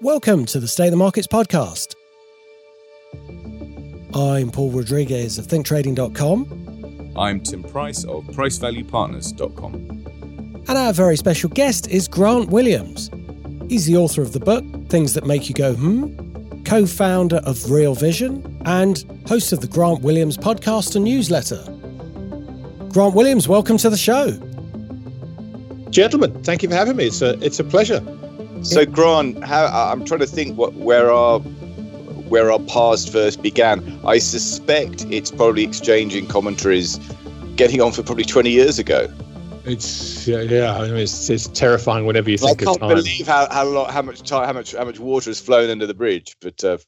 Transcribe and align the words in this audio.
Welcome 0.00 0.46
to 0.46 0.60
the 0.60 0.68
State 0.68 0.86
of 0.86 0.90
the 0.92 0.96
Markets 0.96 1.26
podcast. 1.26 1.96
I'm 4.14 4.52
Paul 4.52 4.70
Rodriguez 4.70 5.38
of 5.38 5.48
thinktrading.com. 5.48 7.14
I'm 7.16 7.40
Tim 7.40 7.64
Price 7.64 8.04
of 8.04 8.24
pricevaluepartners.com. 8.26 9.74
And 10.68 10.70
our 10.70 10.92
very 10.92 11.16
special 11.16 11.50
guest 11.50 11.88
is 11.88 12.06
Grant 12.06 12.50
Williams. 12.50 13.10
He's 13.68 13.86
the 13.86 13.96
author 13.96 14.22
of 14.22 14.32
the 14.32 14.38
book 14.38 14.64
Things 14.88 15.14
That 15.14 15.26
Make 15.26 15.48
You 15.48 15.54
Go 15.56 15.74
Hmm, 15.74 16.62
co 16.62 16.86
founder 16.86 17.38
of 17.38 17.68
Real 17.68 17.96
Vision, 17.96 18.62
and 18.66 19.04
host 19.26 19.52
of 19.52 19.60
the 19.62 19.66
Grant 19.66 20.02
Williams 20.02 20.36
podcast 20.36 20.94
and 20.94 21.04
newsletter. 21.06 21.64
Grant 22.92 23.14
Williams, 23.16 23.48
welcome 23.48 23.78
to 23.78 23.90
the 23.90 23.96
show. 23.96 24.30
Gentlemen, 25.90 26.40
thank 26.44 26.62
you 26.62 26.68
for 26.68 26.76
having 26.76 26.94
me. 26.96 27.06
It's 27.06 27.20
a, 27.20 27.30
it's 27.44 27.58
a 27.58 27.64
pleasure. 27.64 28.00
So, 28.62 28.84
Grant, 28.84 29.42
how, 29.44 29.66
I'm 29.66 30.04
trying 30.04 30.20
to 30.20 30.26
think 30.26 30.56
what 30.56 30.74
where 30.74 31.10
our 31.10 31.40
where 32.28 32.52
our 32.52 32.58
past 32.60 33.10
first 33.10 33.42
began. 33.42 34.00
I 34.04 34.18
suspect 34.18 35.06
it's 35.10 35.30
probably 35.30 35.64
exchanging 35.64 36.26
commentaries, 36.26 36.98
getting 37.56 37.80
on 37.80 37.92
for 37.92 38.02
probably 38.02 38.24
20 38.24 38.50
years 38.50 38.78
ago. 38.78 39.12
It's 39.64 40.26
yeah, 40.26 40.40
yeah. 40.40 40.76
I 40.76 40.88
mean, 40.88 40.96
it's, 40.96 41.28
it's 41.28 41.46
terrifying 41.48 42.06
whenever 42.06 42.30
you 42.30 42.38
think 42.38 42.62
I 42.62 42.64
can't 42.64 42.80
believe 42.80 43.26
how 43.26 43.48
how, 43.50 43.66
lot, 43.66 43.90
how 43.90 44.02
much 44.02 44.22
time, 44.22 44.46
how 44.46 44.52
much 44.52 44.72
how 44.72 44.84
much 44.84 44.98
water 44.98 45.30
has 45.30 45.40
flown 45.40 45.68
under 45.70 45.86
the 45.86 45.94
bridge. 45.94 46.36
But 46.40 46.64
uh, 46.64 46.78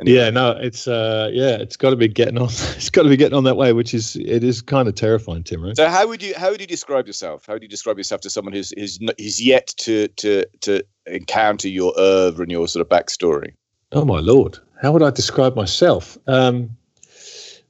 anyway. 0.00 0.16
yeah, 0.16 0.30
no, 0.30 0.52
it's 0.52 0.88
uh, 0.88 1.30
yeah, 1.32 1.56
it's 1.56 1.76
got 1.76 1.90
to 1.90 1.96
be 1.96 2.08
getting 2.08 2.38
on. 2.38 2.48
It's 2.76 2.90
got 2.90 3.02
to 3.02 3.08
be 3.08 3.16
getting 3.16 3.36
on 3.36 3.44
that 3.44 3.56
way, 3.56 3.72
which 3.72 3.94
is 3.94 4.16
it 4.16 4.44
is 4.44 4.62
kind 4.62 4.88
of 4.88 4.94
terrifying, 4.94 5.42
Tim. 5.44 5.64
Right? 5.64 5.76
So, 5.76 5.88
how 5.88 6.06
would 6.06 6.22
you 6.22 6.34
how 6.36 6.50
would 6.50 6.60
you 6.60 6.66
describe 6.66 7.06
yourself? 7.06 7.46
How 7.46 7.54
would 7.54 7.62
you 7.62 7.68
describe 7.68 7.98
yourself 7.98 8.20
to 8.22 8.30
someone 8.30 8.52
who's 8.52 8.72
who's, 8.76 8.98
who's 9.18 9.44
yet 9.44 9.68
to 9.78 10.08
to 10.08 10.44
to 10.62 10.82
encounter 11.06 11.68
your 11.68 11.98
oeuvre 11.98 12.42
and 12.42 12.50
your 12.50 12.68
sort 12.68 12.80
of 12.80 12.88
backstory? 12.88 13.54
Oh 13.92 14.04
my 14.04 14.20
lord, 14.20 14.58
how 14.80 14.92
would 14.92 15.02
I 15.02 15.10
describe 15.10 15.56
myself? 15.56 16.18
Um, 16.26 16.76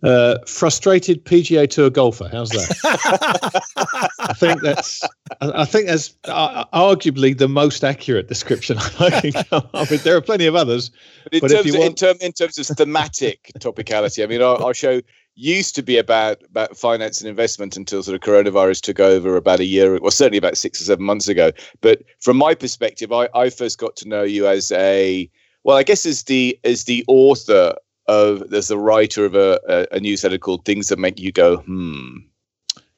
uh, 0.02 0.38
frustrated 0.46 1.24
PGA 1.24 1.68
Tour 1.68 1.90
golfer. 1.90 2.28
How's 2.30 2.50
that? 2.50 4.10
I 4.20 4.32
think 4.34 4.60
that's. 4.62 5.02
I 5.40 5.64
think 5.64 5.86
that's 5.86 6.14
uh, 6.24 6.64
arguably 6.72 7.36
the 7.36 7.48
most 7.48 7.82
accurate 7.84 8.28
description 8.28 8.78
I 9.00 9.20
can 9.20 9.44
come 9.44 9.68
up 9.74 9.90
with. 9.90 10.04
There 10.04 10.16
are 10.16 10.20
plenty 10.20 10.46
of 10.46 10.54
others, 10.54 10.90
but 11.24 11.34
in, 11.34 11.40
but 11.40 11.50
terms, 11.50 11.52
if 11.52 11.60
of, 11.60 11.66
you 11.66 11.74
in, 11.74 11.80
want, 11.80 11.98
term, 11.98 12.16
in 12.20 12.32
terms 12.32 12.58
of 12.58 12.66
thematic 12.76 13.52
topicality, 13.58 14.22
I 14.22 14.26
mean, 14.26 14.42
our, 14.42 14.62
our 14.62 14.74
show 14.74 15.00
used 15.34 15.74
to 15.74 15.82
be 15.82 15.98
about 15.98 16.42
about 16.44 16.76
finance 16.76 17.20
and 17.20 17.28
investment 17.28 17.76
until 17.76 18.02
sort 18.02 18.14
of 18.14 18.20
coronavirus 18.20 18.80
took 18.82 19.00
over 19.00 19.36
about 19.36 19.60
a 19.60 19.64
year, 19.64 19.98
well, 20.00 20.10
certainly 20.10 20.38
about 20.38 20.56
six 20.56 20.80
or 20.80 20.84
seven 20.84 21.04
months 21.04 21.28
ago. 21.28 21.52
But 21.80 22.02
from 22.20 22.36
my 22.36 22.54
perspective, 22.54 23.12
I, 23.12 23.28
I 23.34 23.50
first 23.50 23.78
got 23.78 23.96
to 23.96 24.08
know 24.08 24.22
you 24.22 24.46
as 24.46 24.70
a 24.72 25.30
well, 25.64 25.76
I 25.76 25.82
guess 25.82 26.06
as 26.06 26.24
the 26.24 26.58
as 26.64 26.84
the 26.84 27.04
author 27.08 27.74
of 28.08 28.50
there's 28.50 28.68
the 28.68 28.78
writer 28.78 29.24
of 29.24 29.34
a, 29.34 29.60
a, 29.68 29.96
a 29.96 30.00
newsletter 30.00 30.38
called 30.38 30.64
Things 30.64 30.88
That 30.88 30.98
Make 30.98 31.20
You 31.20 31.32
Go 31.32 31.58
Hmm. 31.58 32.18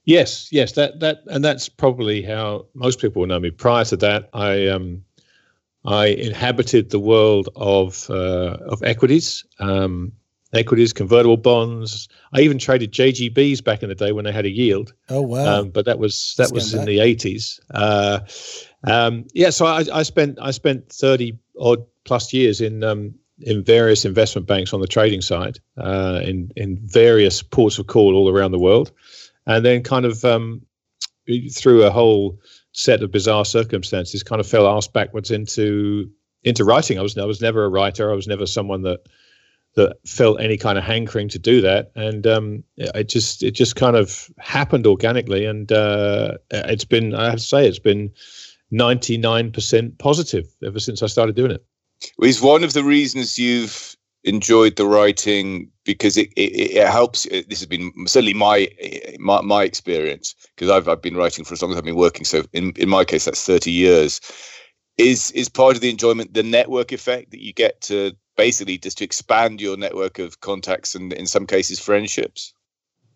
Yes, 0.09 0.49
yes, 0.51 0.73
that 0.73 1.01
that 1.01 1.19
and 1.27 1.45
that's 1.45 1.69
probably 1.69 2.23
how 2.23 2.65
most 2.73 2.99
people 2.99 3.21
will 3.21 3.27
know 3.27 3.39
me. 3.39 3.51
Prior 3.51 3.85
to 3.85 3.97
that, 3.99 4.31
I 4.33 4.67
um, 4.69 5.05
I 5.85 6.07
inhabited 6.07 6.89
the 6.89 6.99
world 6.99 7.51
of 7.57 8.09
uh, 8.09 8.57
of 8.67 8.83
equities, 8.83 9.45
um, 9.59 10.13
equities, 10.55 10.95
convertible 10.95 11.37
bonds. 11.37 12.09
I 12.33 12.41
even 12.41 12.57
traded 12.57 12.91
JGBs 12.91 13.63
back 13.63 13.83
in 13.83 13.91
the 13.91 13.95
day 13.95 14.13
when 14.13 14.25
they 14.25 14.33
had 14.33 14.47
a 14.47 14.51
yield. 14.51 14.95
Oh 15.11 15.21
wow! 15.21 15.61
Um, 15.61 15.71
but 15.71 15.85
that 15.85 15.99
was 15.99 16.35
that 16.39 16.53
was 16.53 16.73
in 16.73 16.87
the 16.87 17.01
eighties. 17.01 17.61
Uh, 17.75 18.21
um, 18.85 19.27
yeah, 19.35 19.51
so 19.51 19.67
I, 19.67 19.85
I 19.93 20.05
spent 20.05 20.39
I 20.41 20.53
spent 20.53 20.91
thirty 20.91 21.39
odd 21.61 21.85
plus 22.05 22.33
years 22.33 22.63
in 22.63 22.83
um, 22.83 23.15
in 23.41 23.63
various 23.63 24.05
investment 24.05 24.47
banks 24.47 24.73
on 24.73 24.81
the 24.81 24.87
trading 24.87 25.21
side, 25.21 25.59
uh, 25.77 26.21
in 26.25 26.51
in 26.57 26.79
various 26.83 27.43
ports 27.43 27.79
of 27.79 27.87
call 27.87 28.15
all 28.15 28.29
around 28.29 28.51
the 28.51 28.59
world, 28.59 28.91
and 29.47 29.65
then 29.65 29.83
kind 29.83 30.05
of 30.05 30.25
um, 30.25 30.63
through 31.53 31.85
a 31.85 31.91
whole 31.91 32.39
set 32.73 33.03
of 33.03 33.11
bizarre 33.11 33.45
circumstances, 33.45 34.23
kind 34.23 34.41
of 34.41 34.47
fell 34.47 34.67
ass 34.67 34.89
backwards 34.89 35.31
into 35.31 36.11
into 36.43 36.65
writing. 36.65 36.99
I 36.99 37.03
was 37.03 37.17
I 37.17 37.25
was 37.25 37.41
never 37.41 37.65
a 37.65 37.69
writer. 37.69 38.11
I 38.11 38.15
was 38.15 38.27
never 38.27 38.47
someone 38.47 38.83
that 38.83 39.07
that 39.75 39.97
felt 40.07 40.41
any 40.41 40.57
kind 40.57 40.79
of 40.79 40.85
hankering 40.85 41.29
to 41.29 41.39
do 41.39 41.61
that, 41.61 41.93
and 41.95 42.27
um, 42.27 42.65
it 42.77 43.09
just 43.09 43.43
it 43.43 43.53
just 43.53 43.77
kind 43.77 43.97
of 43.97 44.29
happened 44.39 44.87
organically, 44.87 45.45
and 45.45 45.71
uh, 45.71 46.39
it's 46.51 46.85
been 46.85 47.15
I 47.15 47.27
have 47.27 47.39
to 47.39 47.45
say 47.45 47.69
it's 47.69 47.79
been 47.79 48.11
ninety 48.73 49.17
nine 49.17 49.53
percent 49.53 49.99
positive 49.99 50.47
ever 50.65 50.81
since 50.81 51.03
I 51.03 51.07
started 51.07 51.37
doing 51.37 51.53
it 51.53 51.65
is 52.23 52.41
one 52.41 52.65
of 52.65 52.73
the 52.73 52.85
reasons 52.85 53.39
you've 53.39 53.97
enjoyed 54.25 54.77
the 54.77 54.87
writing 54.87 55.71
because 55.85 56.17
it, 56.17 56.29
it, 56.37 56.77
it 56.77 56.87
helps 56.87 57.27
uh, 57.27 57.43
this 57.49 57.61
has 57.61 57.67
been 57.67 57.93
certainly 58.07 58.35
my 58.35 58.69
uh, 58.83 59.13
my, 59.19 59.41
my 59.41 59.63
experience 59.63 60.35
because 60.55 60.71
I've, 60.71 60.89
I've 60.89 61.03
been 61.03 61.17
writing 61.17 61.45
for 61.45 61.55
as 61.55 61.63
long 61.63 61.71
as 61.71 61.79
I've 61.79 61.85
been 61.85 61.97
working 61.97 62.25
so 62.25 62.45
in, 62.53 62.73
in 62.73 62.89
my 62.89 63.05
case 63.05 63.25
that's 63.25 63.45
30 63.45 63.71
years 63.71 64.21
is 64.99 65.31
is 65.33 65.49
part 65.49 65.77
of 65.77 65.83
the 65.83 65.91
enjoyment 65.91 66.35
the 66.35 66.43
network 66.43 66.91
effect 66.91 67.31
that 67.31 67.43
you 67.43 67.53
get 67.53 67.81
to 67.83 68.13
basically 68.37 68.77
just 68.77 68.99
to 68.99 69.05
expand 69.05 69.61
your 69.61 69.77
network 69.77 70.19
of 70.19 70.41
contacts 70.41 70.95
and 70.95 71.13
in 71.13 71.27
some 71.27 71.47
cases 71.47 71.79
friendships 71.79 72.53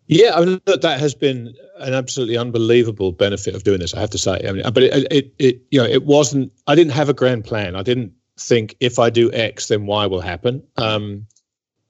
yeah, 0.07 0.35
I 0.35 0.43
mean, 0.43 0.61
that 0.65 0.99
has 0.99 1.15
been 1.15 1.55
an 1.77 1.93
absolutely 1.93 2.37
unbelievable 2.37 3.13
benefit 3.13 3.55
of 3.55 3.63
doing 3.63 3.79
this. 3.79 3.93
I 3.93 4.01
have 4.01 4.09
to 4.09 4.17
say. 4.17 4.45
I 4.45 4.51
mean, 4.51 4.63
but 4.73 4.83
it, 4.83 5.07
it, 5.09 5.33
it, 5.39 5.61
you 5.71 5.79
know, 5.79 5.87
it 5.87 6.03
wasn't. 6.03 6.51
I 6.67 6.75
didn't 6.75 6.91
have 6.91 7.07
a 7.07 7.13
grand 7.13 7.45
plan. 7.45 7.77
I 7.77 7.83
didn't 7.83 8.11
think 8.39 8.75
if 8.79 8.99
I 8.99 9.09
do 9.09 9.31
X, 9.31 9.67
then 9.67 9.85
Y 9.85 10.05
will 10.07 10.21
happen. 10.21 10.63
Um, 10.77 11.27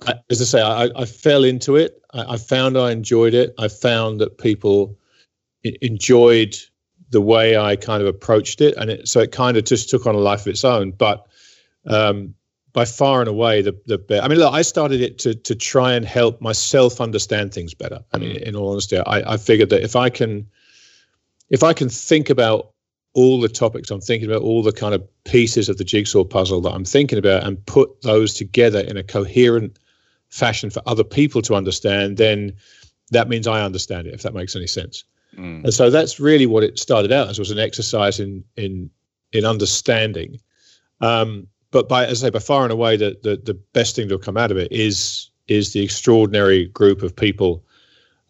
I, 0.05 0.15
as 0.29 0.41
I 0.41 0.45
say, 0.45 0.61
I, 0.61 0.89
I 0.95 1.05
fell 1.05 1.43
into 1.43 1.75
it. 1.75 2.01
I, 2.13 2.33
I, 2.33 2.37
found 2.37 2.77
I 2.77 2.91
enjoyed 2.91 3.33
it. 3.33 3.53
I 3.57 3.67
found 3.67 4.19
that 4.19 4.37
people 4.37 4.97
I- 5.65 5.77
enjoyed 5.81 6.57
the 7.09 7.21
way 7.21 7.57
I 7.57 7.75
kind 7.75 8.01
of 8.01 8.07
approached 8.07 8.59
it, 8.59 8.75
and 8.75 8.89
it, 8.89 9.07
so 9.07 9.21
it 9.21 9.31
kind 9.31 9.55
of 9.55 9.65
just 9.65 9.89
took 9.89 10.05
on 10.05 10.15
a 10.15 10.19
life 10.19 10.41
of 10.41 10.47
its 10.47 10.65
own. 10.65 10.91
But 10.91 11.25
um, 11.85 12.33
by 12.73 12.85
far 12.85 13.19
and 13.21 13.29
away, 13.29 13.61
the 13.61 13.79
the 13.85 14.19
I 14.21 14.27
mean, 14.27 14.39
look, 14.39 14.51
I 14.51 14.63
started 14.63 14.99
it 14.99 15.19
to 15.19 15.35
to 15.35 15.55
try 15.55 15.93
and 15.93 16.05
help 16.05 16.41
myself 16.41 16.99
understand 16.99 17.53
things 17.53 17.73
better. 17.73 18.03
I 18.13 18.17
mean, 18.17 18.35
in 18.37 18.55
all 18.55 18.71
honesty, 18.71 18.97
I, 18.97 19.33
I 19.33 19.37
figured 19.37 19.69
that 19.69 19.83
if 19.83 19.95
I 19.95 20.09
can 20.09 20.47
if 21.49 21.61
I 21.61 21.73
can 21.73 21.87
think 21.87 22.31
about 22.31 22.72
all 23.13 23.39
the 23.39 23.49
topics 23.49 23.91
I'm 23.91 24.01
thinking 24.01 24.29
about, 24.29 24.41
all 24.41 24.63
the 24.63 24.71
kind 24.71 24.95
of 24.95 25.03
pieces 25.23 25.69
of 25.69 25.77
the 25.77 25.83
jigsaw 25.83 26.23
puzzle 26.23 26.61
that 26.61 26.73
I'm 26.73 26.85
thinking 26.85 27.19
about, 27.19 27.45
and 27.45 27.63
put 27.65 28.01
those 28.01 28.33
together 28.33 28.79
in 28.79 28.97
a 28.97 29.03
coherent 29.03 29.77
fashion 30.29 30.69
for 30.69 30.81
other 30.87 31.03
people 31.03 31.41
to 31.43 31.53
understand, 31.53 32.17
then 32.17 32.53
that 33.11 33.29
means 33.29 33.47
I 33.47 33.61
understand 33.61 34.07
it, 34.07 34.13
if 34.13 34.23
that 34.23 34.33
makes 34.33 34.55
any 34.55 34.67
sense. 34.67 35.03
Mm. 35.37 35.63
And 35.63 35.73
so 35.73 35.89
that's 35.89 36.19
really 36.19 36.45
what 36.45 36.63
it 36.63 36.79
started 36.79 37.11
out 37.11 37.29
as 37.29 37.39
was 37.39 37.51
an 37.51 37.59
exercise 37.59 38.19
in 38.19 38.43
in 38.55 38.89
in 39.31 39.45
understanding. 39.45 40.39
Um, 41.01 41.47
but 41.71 41.89
by 41.89 42.05
as 42.05 42.23
I 42.23 42.27
say, 42.27 42.31
by 42.31 42.39
far 42.39 42.63
and 42.63 42.71
away, 42.71 42.97
the, 42.97 43.17
the 43.23 43.37
the 43.37 43.53
best 43.53 43.95
thing 43.95 44.09
to 44.09 44.17
come 44.17 44.37
out 44.37 44.51
of 44.51 44.57
it 44.57 44.71
is 44.71 45.29
is 45.47 45.73
the 45.73 45.83
extraordinary 45.83 46.67
group 46.67 47.03
of 47.03 47.15
people 47.15 47.63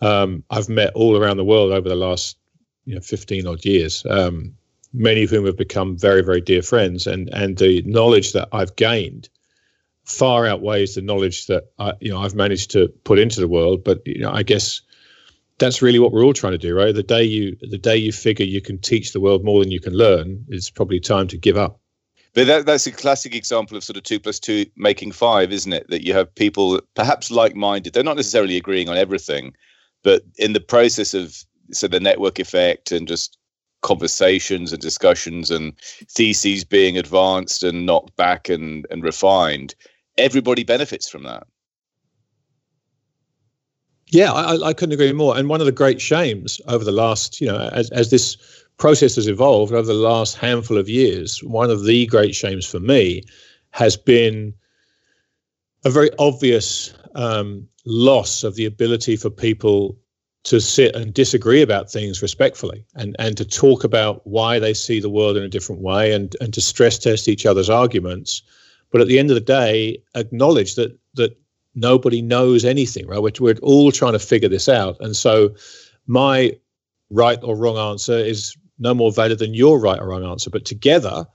um, 0.02 0.44
I've 0.50 0.70
met 0.70 0.92
all 0.94 1.18
around 1.18 1.38
the 1.38 1.46
world 1.46 1.72
over 1.72 1.88
the 1.88 1.96
last 1.96 2.38
you 2.86 2.96
know 2.96 3.02
15 3.02 3.48
odd 3.48 3.64
years. 3.66 4.06
Um, 4.10 4.54
many 4.94 5.24
of 5.24 5.30
whom 5.30 5.46
have 5.46 5.58
become 5.58 5.98
very, 5.98 6.24
very 6.24 6.42
dear 6.42 6.62
friends, 6.62 7.08
and 7.08 7.30
and 7.34 7.58
the 7.58 7.82
knowledge 7.84 8.34
that 8.34 8.48
I've 8.52 8.76
gained 8.76 9.30
far 10.04 10.46
outweighs 10.46 10.96
the 10.96 11.02
knowledge 11.02 11.48
that 11.48 11.72
I, 11.80 11.94
you 12.00 12.12
know 12.12 12.20
I've 12.20 12.36
managed 12.36 12.72
to 12.72 12.90
put 13.04 13.20
into 13.20 13.40
the 13.40 13.48
world. 13.48 13.84
But 13.84 14.06
you 14.06 14.20
know, 14.20 14.32
I 14.32 14.44
guess 14.44 14.82
that's 15.60 15.82
really 15.82 16.00
what 16.00 16.12
we're 16.12 16.24
all 16.24 16.34
trying 16.34 16.54
to 16.54 16.58
do, 16.58 16.76
right? 16.76 16.94
The 16.94 17.04
day 17.04 17.24
you 17.24 17.58
the 17.62 17.78
day 17.78 17.98
you 17.98 18.12
figure 18.12 18.46
you 18.46 18.62
can 18.62 18.78
teach 18.78 19.14
the 19.14 19.20
world 19.20 19.44
more 19.44 19.62
than 19.62 19.72
you 19.72 19.80
can 19.80 19.94
learn, 19.94 20.46
it's 20.50 20.70
probably 20.70 21.00
time 21.00 21.28
to 21.30 21.38
give 21.38 21.58
up. 21.58 21.80
But 22.34 22.48
that, 22.48 22.66
that's 22.66 22.88
a 22.88 22.92
classic 22.92 23.36
example 23.36 23.78
of 23.78 23.84
sort 23.84 23.98
of 23.98 24.04
two 24.04 24.20
plus 24.20 24.40
two 24.40 24.66
making 24.76 25.12
five, 25.12 25.52
isn't 25.52 25.72
it? 25.72 25.88
That 25.90 26.04
you 26.04 26.14
have 26.14 26.34
people 26.34 26.82
perhaps 26.96 27.30
like 27.30 27.56
minded. 27.56 27.94
They're 27.94 28.04
not 28.04 28.18
necessarily 28.18 28.58
agreeing 28.58 28.90
on 28.90 28.98
everything, 28.98 29.54
but 30.04 30.24
in 30.38 30.54
the 30.54 30.60
process 30.60 31.14
of 31.14 31.44
so 31.72 31.88
the 31.88 32.00
network 32.00 32.40
effect 32.40 32.92
and 32.92 33.08
just 33.08 33.38
conversations 33.84 34.74
and 34.74 34.82
discussions 34.82 35.52
and 35.52 35.74
theses 36.10 36.64
being 36.64 36.98
advanced 36.98 37.62
and 37.62 37.86
knocked 37.86 38.16
back 38.16 38.50
and, 38.50 38.88
and 38.90 39.04
refined, 39.04 39.76
everybody 40.18 40.64
benefits 40.64 41.08
from 41.08 41.24
that. 41.24 41.46
Yeah, 44.08 44.32
I, 44.32 44.70
I 44.70 44.74
couldn't 44.74 44.94
agree 44.94 45.14
more. 45.14 45.38
And 45.38 45.50
one 45.50 45.60
of 45.60 45.66
the 45.66 45.72
great 45.72 46.02
shames 46.02 46.60
over 46.68 46.84
the 46.84 46.92
last, 46.92 47.40
you 47.42 47.48
know, 47.48 47.70
as, 47.74 47.90
as 47.92 48.10
this 48.10 48.38
process 48.78 49.16
has 49.16 49.28
evolved 49.28 49.74
over 49.74 49.88
the 49.88 49.94
last 49.94 50.38
handful 50.38 50.78
of 50.78 50.90
years, 50.90 51.44
one 51.44 51.70
of 51.70 51.86
the 51.86 52.06
great 52.08 52.36
shames 52.36 52.66
for 52.66 52.80
me 52.80 53.24
has 53.72 53.98
been 53.98 54.54
a 55.86 55.90
very 55.90 56.10
obvious 56.20 56.94
um, 57.16 57.68
loss 57.86 58.44
of 58.44 58.56
the 58.56 58.66
ability 58.66 59.16
for 59.16 59.30
people 59.30 59.98
to 60.44 60.60
sit 60.60 60.96
and 60.96 61.14
disagree 61.14 61.62
about 61.62 61.90
things 61.90 62.22
respectfully 62.22 62.86
and, 62.96 63.16
and 63.18 63.38
to 63.38 63.46
talk 63.46 63.84
about 63.84 64.26
why 64.28 64.60
they 64.60 64.74
see 64.74 65.00
the 65.00 65.10
world 65.10 65.38
in 65.38 65.44
a 65.44 65.50
different 65.50 65.82
way 65.82 66.12
and, 66.12 66.36
and 66.42 66.54
to 66.54 66.62
stress 66.62 67.00
test 67.00 67.30
each 67.30 67.46
other's 67.46 67.70
arguments. 67.70 68.42
But 68.92 69.02
at 69.02 69.08
the 69.08 69.20
end 69.20 69.32
of 69.32 69.36
the 69.36 69.42
day, 69.42 70.02
acknowledge 70.16 70.76
that 70.76 70.98
that 71.16 71.38
nobody 71.76 72.22
knows 72.22 72.66
anything, 72.66 73.08
right? 73.08 73.22
We're, 73.22 73.32
we're 73.40 73.56
all 73.64 73.92
trying 73.92 74.14
to 74.14 74.20
figure 74.20 74.50
this 74.50 74.70
out. 74.70 74.98
And 75.00 75.16
so 75.16 75.56
my 76.08 76.56
right 77.10 77.40
or 77.42 77.56
wrong 77.56 77.78
answer 77.78 78.18
is 78.18 78.56
no 78.80 78.94
more 78.94 79.12
valid 79.12 79.40
than 79.40 79.54
your 79.54 79.80
right 79.80 80.00
or 80.00 80.10
wrong 80.10 80.26
answer. 80.26 80.50
But 80.50 80.66
together, 80.66 81.26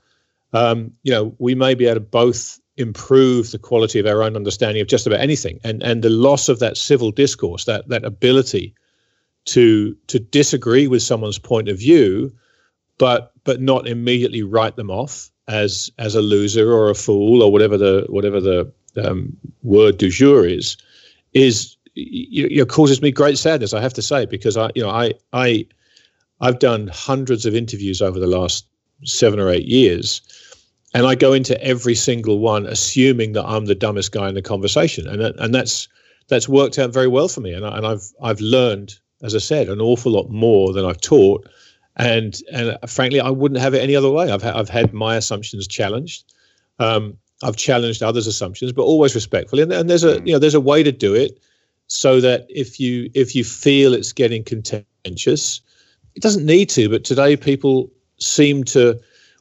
um, 0.53 0.91
you 1.03 1.11
know, 1.11 1.35
we 1.39 1.55
may 1.55 1.73
be 1.73 1.85
able 1.85 1.95
to 1.95 2.01
both 2.01 2.59
improve 2.77 3.51
the 3.51 3.59
quality 3.59 3.99
of 3.99 4.05
our 4.05 4.23
own 4.23 4.35
understanding 4.35 4.81
of 4.81 4.87
just 4.87 5.07
about 5.07 5.19
anything. 5.19 5.59
And 5.63 5.81
and 5.83 6.03
the 6.03 6.09
loss 6.09 6.47
of 6.47 6.59
that 6.59 6.77
civil 6.77 7.11
discourse, 7.11 7.65
that 7.65 7.87
that 7.89 8.05
ability 8.05 8.73
to 9.49 9.95
to 10.07 10.19
disagree 10.19 10.87
with 10.87 11.01
someone's 11.01 11.39
point 11.39 11.69
of 11.69 11.79
view, 11.79 12.31
but 12.99 13.33
but 13.43 13.61
not 13.61 13.87
immediately 13.87 14.43
write 14.43 14.75
them 14.75 14.91
off 14.91 15.31
as 15.47 15.91
as 15.97 16.13
a 16.13 16.21
loser 16.21 16.71
or 16.71 16.89
a 16.89 16.95
fool 16.95 17.41
or 17.41 17.51
whatever 17.51 17.77
the 17.77 18.05
whatever 18.09 18.39
the 18.39 18.71
um, 19.03 19.35
word 19.63 19.97
du 19.97 20.09
jour 20.09 20.45
is, 20.45 20.77
is 21.33 21.75
you, 21.95 22.57
know, 22.57 22.65
causes 22.65 23.01
me 23.01 23.11
great 23.11 23.37
sadness. 23.37 23.73
I 23.73 23.81
have 23.81 23.93
to 23.95 24.03
say 24.03 24.25
because 24.27 24.55
I 24.55 24.69
you 24.75 24.83
know 24.83 24.91
I 24.91 25.13
I 25.33 25.65
I've 26.41 26.59
done 26.59 26.87
hundreds 26.93 27.47
of 27.47 27.55
interviews 27.55 28.01
over 28.03 28.19
the 28.19 28.27
last 28.27 28.67
seven 29.03 29.39
or 29.39 29.49
eight 29.49 29.65
years. 29.65 30.21
And 30.93 31.05
I 31.05 31.13
go 31.13 31.33
into 31.33 31.59
every 31.63 31.93
single 31.93 32.39
one 32.39 32.65
assuming 32.65 33.33
that 33.33 33.45
I'm 33.45 33.65
the 33.65 33.75
dumbest 33.75 34.11
guy 34.11 34.27
in 34.27 34.35
the 34.35 34.41
conversation, 34.41 35.07
and 35.07 35.21
and 35.21 35.53
that's 35.53 35.87
that's 36.27 36.47
worked 36.47 36.77
out 36.77 36.93
very 36.93 37.07
well 37.07 37.27
for 37.27 37.41
me. 37.41 37.53
And, 37.53 37.65
I, 37.65 37.77
and 37.77 37.85
I've 37.85 38.11
I've 38.21 38.41
learned 38.41 38.99
as 39.21 39.35
I 39.35 39.39
said, 39.39 39.69
an 39.69 39.81
awful 39.81 40.11
lot 40.11 40.29
more 40.29 40.73
than 40.73 40.85
I've 40.85 41.01
taught. 41.01 41.47
And 41.95 42.39
and 42.51 42.77
frankly, 42.87 43.19
I 43.19 43.29
wouldn't 43.29 43.59
have 43.59 43.73
it 43.73 43.83
any 43.83 43.95
other 43.95 44.09
way. 44.09 44.31
I've 44.31 44.43
ha- 44.43 44.53
I've 44.55 44.69
had 44.69 44.93
my 44.93 45.15
assumptions 45.15 45.67
challenged. 45.67 46.33
Um, 46.79 47.17
I've 47.43 47.57
challenged 47.57 48.03
others' 48.03 48.27
assumptions, 48.27 48.71
but 48.71 48.83
always 48.83 49.15
respectfully. 49.15 49.63
And, 49.63 49.71
and 49.71 49.89
there's 49.89 50.03
a 50.03 50.21
you 50.23 50.33
know 50.33 50.39
there's 50.39 50.55
a 50.55 50.61
way 50.61 50.83
to 50.83 50.91
do 50.91 51.13
it 51.13 51.39
so 51.87 52.21
that 52.21 52.45
if 52.49 52.79
you 52.79 53.09
if 53.13 53.35
you 53.35 53.43
feel 53.43 53.93
it's 53.93 54.13
getting 54.13 54.43
contentious, 54.43 55.61
it 56.15 56.21
doesn't 56.21 56.45
need 56.45 56.69
to. 56.69 56.89
But 56.89 57.03
today, 57.03 57.35
people 57.35 57.91
seem 58.17 58.63
to 58.65 58.99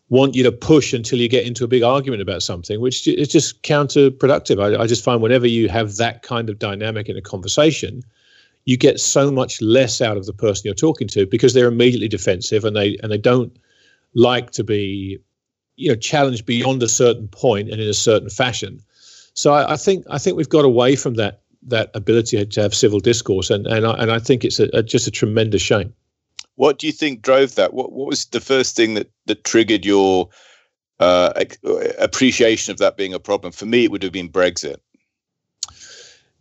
want 0.08 0.34
you 0.34 0.42
to 0.42 0.52
push 0.52 0.92
until 0.92 1.18
you 1.18 1.28
get 1.28 1.46
into 1.46 1.64
a 1.64 1.68
big 1.68 1.82
argument 1.82 2.22
about 2.22 2.42
something, 2.42 2.80
which 2.80 3.06
is 3.06 3.28
just 3.28 3.62
counterproductive. 3.62 4.62
I, 4.62 4.82
I 4.82 4.86
just 4.86 5.04
find 5.04 5.20
whenever 5.20 5.46
you 5.46 5.68
have 5.68 5.96
that 5.96 6.22
kind 6.22 6.48
of 6.48 6.58
dynamic 6.58 7.08
in 7.08 7.16
a 7.16 7.20
conversation, 7.20 8.02
you 8.68 8.76
get 8.76 9.00
so 9.00 9.30
much 9.30 9.62
less 9.62 10.02
out 10.02 10.18
of 10.18 10.26
the 10.26 10.32
person 10.34 10.64
you're 10.66 10.74
talking 10.74 11.08
to 11.08 11.24
because 11.24 11.54
they're 11.54 11.68
immediately 11.68 12.06
defensive 12.06 12.66
and 12.66 12.76
they 12.76 12.98
and 13.02 13.10
they 13.10 13.16
don't 13.16 13.58
like 14.12 14.50
to 14.50 14.62
be 14.62 15.18
you 15.76 15.88
know 15.88 15.96
challenged 15.96 16.44
beyond 16.44 16.82
a 16.82 16.88
certain 16.88 17.28
point 17.28 17.70
and 17.70 17.80
in 17.80 17.88
a 17.88 17.94
certain 17.94 18.28
fashion. 18.28 18.78
So 19.32 19.54
I, 19.54 19.72
I 19.72 19.76
think 19.78 20.04
I 20.10 20.18
think 20.18 20.36
we've 20.36 20.50
got 20.50 20.66
away 20.66 20.96
from 20.96 21.14
that 21.14 21.40
that 21.62 21.90
ability 21.94 22.44
to 22.44 22.60
have 22.60 22.74
civil 22.74 23.00
discourse 23.00 23.48
and 23.48 23.66
and 23.66 23.86
I, 23.86 23.92
and 23.92 24.12
I 24.12 24.18
think 24.18 24.44
it's 24.44 24.60
a, 24.60 24.68
a, 24.74 24.82
just 24.82 25.06
a 25.06 25.10
tremendous 25.10 25.62
shame. 25.62 25.94
What 26.56 26.78
do 26.78 26.86
you 26.86 26.92
think 26.92 27.22
drove 27.22 27.54
that? 27.54 27.72
What 27.72 27.92
what 27.92 28.08
was 28.08 28.26
the 28.26 28.40
first 28.40 28.76
thing 28.76 28.92
that 28.94 29.10
that 29.24 29.44
triggered 29.44 29.86
your 29.86 30.28
uh, 31.00 31.32
appreciation 31.98 32.70
of 32.70 32.76
that 32.80 32.98
being 32.98 33.14
a 33.14 33.18
problem? 33.18 33.50
For 33.50 33.64
me 33.64 33.84
it 33.84 33.90
would 33.90 34.02
have 34.02 34.12
been 34.12 34.28
brexit. 34.28 34.76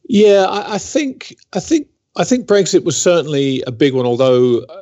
Yeah 0.09 0.43
I, 0.49 0.75
I 0.75 0.77
think 0.77 1.33
i 1.53 1.61
think 1.61 1.87
I 2.17 2.23
think 2.23 2.47
Brexit 2.47 2.83
was 2.83 2.99
certainly 2.99 3.63
a 3.67 3.71
big 3.71 3.93
one, 3.93 4.05
although 4.05 4.59
uh, 4.59 4.81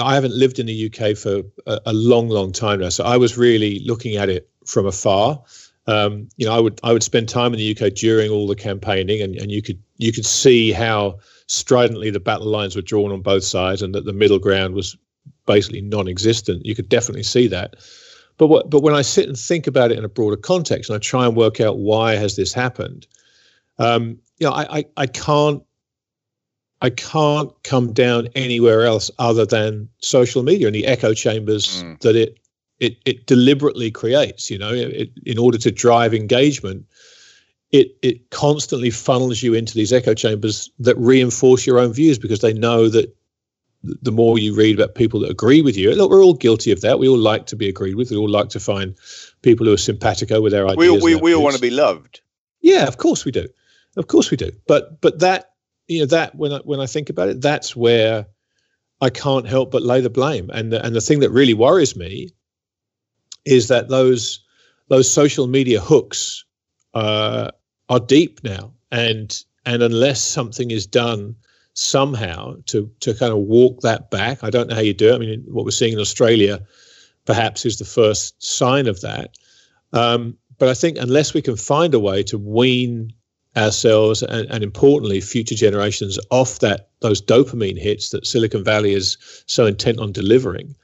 I 0.00 0.14
haven't 0.14 0.34
lived 0.34 0.58
in 0.58 0.66
the 0.66 0.86
UK 0.86 1.16
for 1.16 1.42
a, 1.66 1.80
a, 1.86 1.92
long, 1.92 2.28
long 2.28 2.52
time 2.52 2.80
now. 2.80 2.90
So 2.90 3.04
I 3.04 3.16
was 3.16 3.36
really 3.36 3.80
looking 3.80 4.16
at 4.16 4.28
it 4.28 4.48
from 4.64 4.86
afar. 4.86 5.42
Um, 5.88 6.28
you 6.36 6.46
know, 6.46 6.52
I 6.52 6.60
would 6.60 6.80
I 6.82 6.92
would 6.92 7.02
spend 7.02 7.28
time 7.28 7.52
in 7.52 7.58
the 7.58 7.76
UK 7.76 7.92
during 7.94 8.30
all 8.30 8.46
the 8.46 8.56
campaigning, 8.56 9.20
and, 9.20 9.36
and 9.36 9.52
you 9.52 9.62
could 9.62 9.80
you 9.98 10.12
could 10.12 10.26
see 10.26 10.72
how 10.72 11.18
stridently 11.46 12.10
the 12.10 12.20
battle 12.20 12.48
lines 12.48 12.74
were 12.74 12.82
drawn 12.82 13.12
on 13.12 13.22
both 13.22 13.44
sides, 13.44 13.82
and 13.82 13.94
that 13.94 14.04
the 14.04 14.12
middle 14.12 14.38
ground 14.38 14.74
was 14.74 14.96
basically 15.46 15.80
non-existent. 15.80 16.66
You 16.66 16.74
could 16.74 16.88
definitely 16.88 17.22
see 17.22 17.46
that. 17.48 17.76
But 18.36 18.48
what, 18.48 18.68
but 18.68 18.82
when 18.82 18.94
I 18.94 19.02
sit 19.02 19.28
and 19.28 19.38
think 19.38 19.66
about 19.66 19.92
it 19.92 19.98
in 19.98 20.04
a 20.04 20.08
broader 20.08 20.36
context, 20.36 20.90
and 20.90 20.96
I 20.96 20.98
try 20.98 21.24
and 21.24 21.36
work 21.36 21.60
out 21.60 21.78
why 21.78 22.16
has 22.16 22.36
this 22.36 22.52
happened, 22.52 23.06
um, 23.78 24.18
you 24.38 24.46
know, 24.46 24.52
I, 24.52 24.78
I, 24.78 24.84
I 24.96 25.06
can't 25.06 25.62
I 26.86 26.90
can't 26.90 27.50
come 27.64 27.92
down 27.92 28.28
anywhere 28.36 28.86
else 28.86 29.10
other 29.18 29.44
than 29.44 29.88
social 29.98 30.44
media 30.44 30.68
and 30.68 30.74
the 30.74 30.86
echo 30.86 31.14
chambers 31.14 31.82
mm. 31.82 31.98
that 32.00 32.14
it 32.14 32.38
it 32.78 32.98
it 33.04 33.26
deliberately 33.26 33.90
creates. 33.90 34.52
You 34.52 34.58
know, 34.58 34.72
it, 34.72 35.10
in 35.24 35.36
order 35.36 35.58
to 35.58 35.72
drive 35.72 36.14
engagement, 36.14 36.86
it 37.72 37.96
it 38.02 38.30
constantly 38.30 38.90
funnels 38.90 39.42
you 39.42 39.52
into 39.52 39.74
these 39.74 39.92
echo 39.92 40.14
chambers 40.14 40.70
that 40.78 40.96
reinforce 40.96 41.66
your 41.66 41.80
own 41.80 41.92
views 41.92 42.20
because 42.20 42.40
they 42.40 42.52
know 42.52 42.88
that 42.88 43.12
the 43.82 44.12
more 44.12 44.38
you 44.38 44.54
read 44.54 44.78
about 44.78 44.94
people 44.94 45.18
that 45.20 45.30
agree 45.30 45.62
with 45.62 45.76
you, 45.76 45.92
look, 45.92 46.08
we're 46.08 46.22
all 46.22 46.34
guilty 46.34 46.70
of 46.70 46.82
that. 46.82 47.00
We 47.00 47.08
all 47.08 47.18
like 47.18 47.46
to 47.46 47.56
be 47.56 47.68
agreed 47.68 47.96
with. 47.96 48.12
We 48.12 48.16
all 48.16 48.28
like 48.28 48.50
to 48.50 48.60
find 48.60 48.94
people 49.42 49.66
who 49.66 49.72
are 49.72 49.76
simpatico 49.78 50.40
with 50.40 50.52
their 50.52 50.68
ideas. 50.68 51.02
We 51.02 51.14
we, 51.14 51.20
we 51.20 51.34
all 51.34 51.42
want 51.42 51.56
to 51.56 51.60
be 51.60 51.70
loved. 51.70 52.20
Yeah, 52.60 52.86
of 52.86 52.98
course 52.98 53.24
we 53.24 53.32
do. 53.32 53.48
Of 53.96 54.06
course 54.06 54.30
we 54.30 54.36
do. 54.36 54.52
But 54.68 55.00
but 55.00 55.18
that 55.18 55.55
you 55.88 56.00
know 56.00 56.06
that 56.06 56.34
when 56.34 56.52
I, 56.52 56.58
when 56.58 56.80
I 56.80 56.86
think 56.86 57.10
about 57.10 57.28
it, 57.28 57.40
that's 57.40 57.76
where 57.76 58.26
I 59.00 59.10
can't 59.10 59.46
help 59.46 59.70
but 59.70 59.82
lay 59.82 60.00
the 60.00 60.10
blame. 60.10 60.50
And 60.50 60.72
the, 60.72 60.84
and 60.84 60.94
the 60.94 61.00
thing 61.00 61.20
that 61.20 61.30
really 61.30 61.54
worries 61.54 61.96
me 61.96 62.30
is 63.44 63.68
that 63.68 63.88
those 63.88 64.40
those 64.88 65.10
social 65.10 65.46
media 65.46 65.80
hooks 65.80 66.44
uh, 66.94 67.50
are 67.88 68.00
deep 68.00 68.42
now, 68.42 68.72
and 68.90 69.42
and 69.64 69.82
unless 69.82 70.20
something 70.20 70.70
is 70.70 70.86
done 70.86 71.36
somehow 71.74 72.56
to 72.66 72.90
to 73.00 73.14
kind 73.14 73.32
of 73.32 73.38
walk 73.38 73.80
that 73.82 74.10
back, 74.10 74.42
I 74.42 74.50
don't 74.50 74.68
know 74.68 74.74
how 74.74 74.80
you 74.80 74.94
do 74.94 75.12
it. 75.12 75.16
I 75.16 75.18
mean, 75.18 75.44
what 75.48 75.64
we're 75.64 75.70
seeing 75.70 75.92
in 75.92 76.00
Australia, 76.00 76.60
perhaps, 77.24 77.64
is 77.64 77.78
the 77.78 77.84
first 77.84 78.42
sign 78.42 78.86
of 78.86 79.00
that. 79.02 79.36
Um, 79.92 80.36
but 80.58 80.68
I 80.68 80.74
think 80.74 80.96
unless 80.98 81.34
we 81.34 81.42
can 81.42 81.56
find 81.56 81.94
a 81.94 82.00
way 82.00 82.22
to 82.24 82.38
wean 82.38 83.12
ourselves 83.56 84.22
and, 84.22 84.48
and, 84.50 84.62
importantly 84.62 85.20
future 85.20 85.54
generations 85.54 86.18
off 86.30 86.58
that 86.58 86.88
those 87.00 87.22
dopamine 87.22 87.78
hits 87.78 88.10
that 88.10 88.26
Silicon 88.26 88.62
Valley 88.62 88.92
is 88.92 89.16
so 89.46 89.66
intent 89.66 89.98
on 89.98 90.12
delivering. 90.12 90.74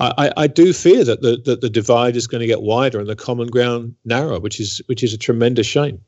I, 0.00 0.32
I 0.36 0.46
do 0.46 0.72
fear 0.72 1.02
that 1.04 1.22
the 1.22 1.38
that 1.44 1.60
the 1.60 1.68
divide 1.68 2.14
is 2.14 2.28
going 2.28 2.40
to 2.40 2.46
get 2.46 2.62
wider 2.62 3.00
and 3.00 3.08
the 3.08 3.16
common 3.16 3.48
ground 3.48 3.96
narrow, 4.04 4.38
which 4.38 4.60
is 4.60 4.80
which 4.86 5.02
is 5.02 5.12
a 5.12 5.18
tremendous 5.18 5.66
shame. 5.66 6.00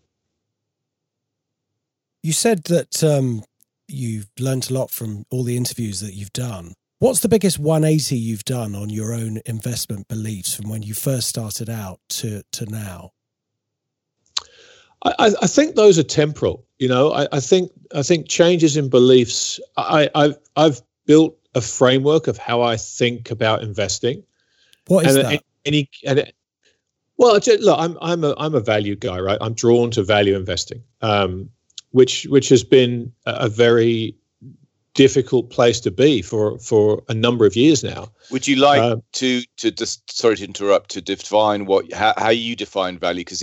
You 2.22 2.32
said 2.32 2.64
that 2.64 3.02
um, 3.02 3.42
you've 3.88 4.28
learned 4.38 4.70
a 4.70 4.74
lot 4.74 4.90
from 4.90 5.24
all 5.30 5.42
the 5.42 5.56
interviews 5.56 6.00
that 6.00 6.14
you've 6.14 6.32
done. 6.32 6.74
What's 6.98 7.20
the 7.20 7.28
biggest 7.28 7.58
180 7.58 8.16
you've 8.16 8.44
done 8.44 8.74
on 8.74 8.90
your 8.90 9.14
own 9.14 9.40
investment 9.46 10.06
beliefs 10.06 10.54
from 10.54 10.68
when 10.68 10.82
you 10.82 10.94
first 10.94 11.28
started 11.28 11.68
out 11.68 11.98
to 12.10 12.42
to 12.52 12.66
now? 12.66 13.10
I, 15.04 15.32
I, 15.40 15.46
think 15.46 15.76
those 15.76 15.98
are 15.98 16.02
temporal. 16.02 16.66
You 16.78 16.88
know, 16.88 17.12
I, 17.12 17.26
I, 17.32 17.40
think 17.40 17.72
I 17.94 18.02
think 18.02 18.28
changes 18.28 18.76
in 18.76 18.88
beliefs. 18.88 19.58
I, 19.76 20.10
have 20.14 20.38
I've 20.56 20.82
built 21.06 21.36
a 21.54 21.60
framework 21.60 22.26
of 22.26 22.36
how 22.36 22.62
I 22.62 22.76
think 22.76 23.30
about 23.30 23.62
investing. 23.62 24.22
What 24.86 25.06
is 25.06 25.16
and 25.16 25.24
that? 25.26 25.42
Any, 25.64 25.88
and 26.06 26.32
well, 27.16 27.34
look, 27.34 27.78
I'm 27.78 27.98
I'm 28.00 28.24
a 28.24 28.34
I'm 28.38 28.54
a 28.54 28.60
value 28.60 28.96
guy, 28.96 29.18
right? 29.20 29.38
I'm 29.40 29.54
drawn 29.54 29.90
to 29.92 30.02
value 30.02 30.36
investing, 30.36 30.82
um, 31.02 31.50
which 31.90 32.24
which 32.24 32.48
has 32.48 32.64
been 32.64 33.12
a 33.26 33.48
very 33.48 34.16
difficult 35.00 35.48
place 35.48 35.80
to 35.80 35.90
be 35.90 36.20
for 36.20 36.58
for 36.58 37.02
a 37.08 37.14
number 37.14 37.46
of 37.46 37.56
years 37.56 37.82
now. 37.82 38.12
Would 38.30 38.46
you 38.46 38.56
like 38.56 38.82
um, 38.82 39.02
to 39.12 39.40
to 39.56 39.70
just 39.70 40.14
sorry 40.14 40.36
to 40.36 40.44
interrupt 40.44 40.90
to 40.90 41.00
define 41.00 41.64
what 41.64 41.90
how, 41.90 42.12
how 42.18 42.28
you 42.28 42.54
define 42.54 42.98
value 42.98 43.22
because 43.24 43.42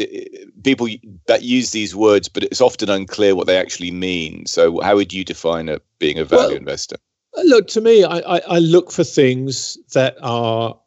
people 0.63 0.87
that 1.25 1.41
use 1.41 1.71
these 1.71 1.95
words, 1.95 2.29
but 2.29 2.43
it's 2.43 2.61
often 2.61 2.91
unclear 2.91 3.35
what 3.35 3.47
they 3.47 3.57
actually 3.57 3.89
mean. 3.89 4.45
So 4.45 4.81
how 4.81 4.97
would 4.97 5.11
you 5.11 5.25
define 5.25 5.67
a 5.67 5.81
being 5.97 6.19
a 6.19 6.25
value 6.25 6.49
well, 6.49 6.57
investor? 6.57 6.97
Look 7.43 7.65
to 7.69 7.81
me, 7.81 8.03
I, 8.03 8.19
I, 8.19 8.41
I 8.57 8.59
look 8.59 8.91
for 8.91 9.03
things 9.03 9.79
that 9.95 10.15
are 10.21 10.79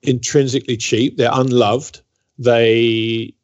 intrinsically 0.00 0.78
cheap. 0.78 1.18
They're 1.18 1.30
unloved. 1.30 2.00
They 2.38 3.34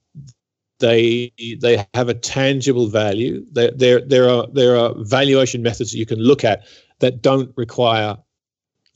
they 0.81 1.33
they 1.61 1.87
have 1.95 2.09
a 2.09 2.15
tangible 2.15 2.89
value. 2.89 3.45
There 3.53 3.71
there 3.71 4.01
there 4.01 4.29
are 4.29 4.47
there 4.53 4.77
are 4.77 4.95
valuation 4.99 5.63
methods 5.63 5.93
that 5.93 5.99
you 5.99 6.07
can 6.07 6.19
look 6.19 6.45
at 6.45 6.67
that 7.01 7.23
don't 7.23 7.53
require 7.57 8.17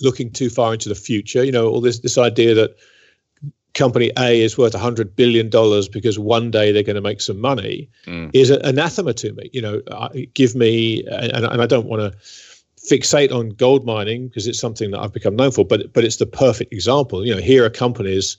looking 0.00 0.30
too 0.30 0.50
far 0.50 0.72
into 0.72 0.88
the 0.88 0.94
future. 0.94 1.44
You 1.44 1.52
know, 1.52 1.68
all 1.68 1.80
this 1.80 2.00
this 2.00 2.18
idea 2.18 2.54
that 2.54 2.76
company 3.74 4.10
A 4.18 4.40
is 4.40 4.58
worth 4.58 4.74
hundred 4.74 5.14
billion 5.14 5.48
dollars 5.48 5.88
because 5.88 6.18
one 6.18 6.50
day 6.50 6.72
they're 6.72 6.82
going 6.82 6.96
to 6.96 7.02
make 7.02 7.20
some 7.20 7.40
money 7.40 7.88
mm. 8.06 8.30
is 8.32 8.50
anathema 8.50 9.14
to 9.14 9.32
me. 9.32 9.50
You 9.52 9.62
know, 9.62 10.08
give 10.34 10.54
me 10.54 11.04
and, 11.06 11.44
and 11.44 11.62
I 11.62 11.66
don't 11.66 11.86
want 11.86 12.02
to 12.02 12.18
fixate 12.90 13.32
on 13.32 13.50
gold 13.50 13.84
mining 13.84 14.28
because 14.28 14.46
it's 14.46 14.58
something 14.58 14.90
that 14.90 15.00
I've 15.00 15.12
become 15.12 15.36
known 15.36 15.52
for, 15.52 15.64
but 15.64 15.92
but 15.92 16.04
it's 16.04 16.16
the 16.16 16.26
perfect 16.26 16.72
example. 16.72 17.24
You 17.24 17.34
know, 17.34 17.40
here 17.40 17.64
are 17.64 17.70
companies 17.70 18.36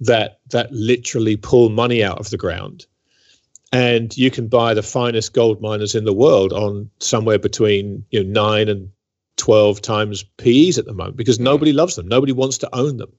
that 0.00 0.40
that 0.50 0.72
literally 0.72 1.36
pull 1.36 1.68
money 1.68 2.02
out 2.02 2.18
of 2.18 2.30
the 2.30 2.36
ground, 2.36 2.86
and 3.72 4.16
you 4.16 4.30
can 4.30 4.48
buy 4.48 4.74
the 4.74 4.82
finest 4.82 5.32
gold 5.32 5.60
miners 5.60 5.94
in 5.94 6.04
the 6.04 6.12
world 6.12 6.52
on 6.52 6.90
somewhere 7.00 7.38
between 7.38 8.04
you 8.10 8.22
know 8.22 8.30
nine 8.30 8.68
and 8.68 8.90
twelve 9.36 9.80
times 9.82 10.24
PEs 10.36 10.78
at 10.78 10.84
the 10.86 10.94
moment 10.94 11.16
because 11.16 11.40
nobody 11.40 11.72
loves 11.72 11.96
them, 11.96 12.08
nobody 12.08 12.32
wants 12.32 12.58
to 12.58 12.74
own 12.74 12.96
them, 12.96 13.12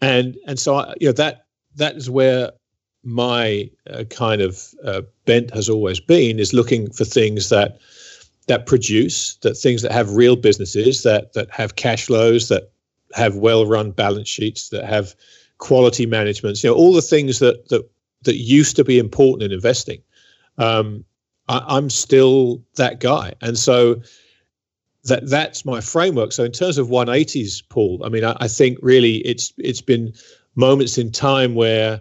and 0.00 0.36
and 0.46 0.58
so 0.58 0.76
I, 0.76 0.94
you 1.00 1.08
know 1.08 1.12
that 1.12 1.46
that 1.76 1.96
is 1.96 2.10
where 2.10 2.52
my 3.04 3.70
uh, 3.88 4.04
kind 4.04 4.40
of 4.42 4.74
uh, 4.84 5.02
bent 5.24 5.54
has 5.54 5.68
always 5.68 6.00
been 6.00 6.38
is 6.38 6.52
looking 6.52 6.90
for 6.90 7.04
things 7.04 7.48
that 7.48 7.78
that 8.48 8.66
produce 8.66 9.36
that 9.36 9.54
things 9.54 9.82
that 9.82 9.92
have 9.92 10.12
real 10.12 10.36
businesses 10.36 11.02
that 11.02 11.32
that 11.34 11.50
have 11.50 11.76
cash 11.76 12.06
flows 12.06 12.48
that 12.48 12.72
have 13.14 13.36
well 13.36 13.66
run 13.66 13.90
balance 13.90 14.28
sheets 14.28 14.70
that 14.70 14.84
have 14.84 15.14
quality 15.58 16.06
management 16.06 16.62
you 16.62 16.70
know 16.70 16.76
all 16.76 16.92
the 16.92 17.02
things 17.02 17.40
that 17.40 17.68
that 17.68 17.88
that 18.22 18.36
used 18.36 18.76
to 18.76 18.84
be 18.84 18.98
important 18.98 19.44
in 19.44 19.52
investing. 19.52 20.02
Um, 20.56 21.04
I, 21.48 21.76
am 21.76 21.88
still 21.88 22.62
that 22.76 23.00
guy. 23.00 23.32
And 23.40 23.58
so 23.58 24.02
that 25.04 25.28
that's 25.30 25.64
my 25.64 25.80
framework. 25.80 26.32
So 26.32 26.44
in 26.44 26.52
terms 26.52 26.78
of 26.78 26.88
180s 26.88 27.62
paul 27.68 28.02
i 28.04 28.08
mean 28.08 28.24
I, 28.24 28.36
I 28.40 28.48
think 28.48 28.78
really 28.82 29.18
it's 29.18 29.52
it's 29.58 29.80
been 29.80 30.12
moments 30.56 30.98
in 30.98 31.12
time 31.12 31.54
where 31.54 32.00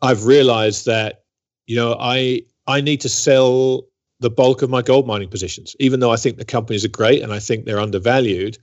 i've 0.00 0.24
realized 0.24 0.86
that 0.86 1.24
you 1.66 1.76
know 1.76 1.96
i 1.98 2.42
i 2.66 2.80
need 2.80 3.00
to 3.00 3.08
sell 3.08 3.84
the 4.20 4.30
bulk 4.30 4.62
of 4.62 4.70
my 4.70 4.82
gold 4.82 5.06
mining 5.06 5.28
positions. 5.28 5.74
Even 5.80 6.00
though 6.00 6.12
I 6.12 6.16
think 6.16 6.36
the 6.36 6.44
companies 6.44 6.84
are 6.84 6.88
great 6.88 7.22
and 7.22 7.32
I 7.32 7.38
think 7.38 7.64
they're 7.64 7.80
undervalued, 7.80 8.58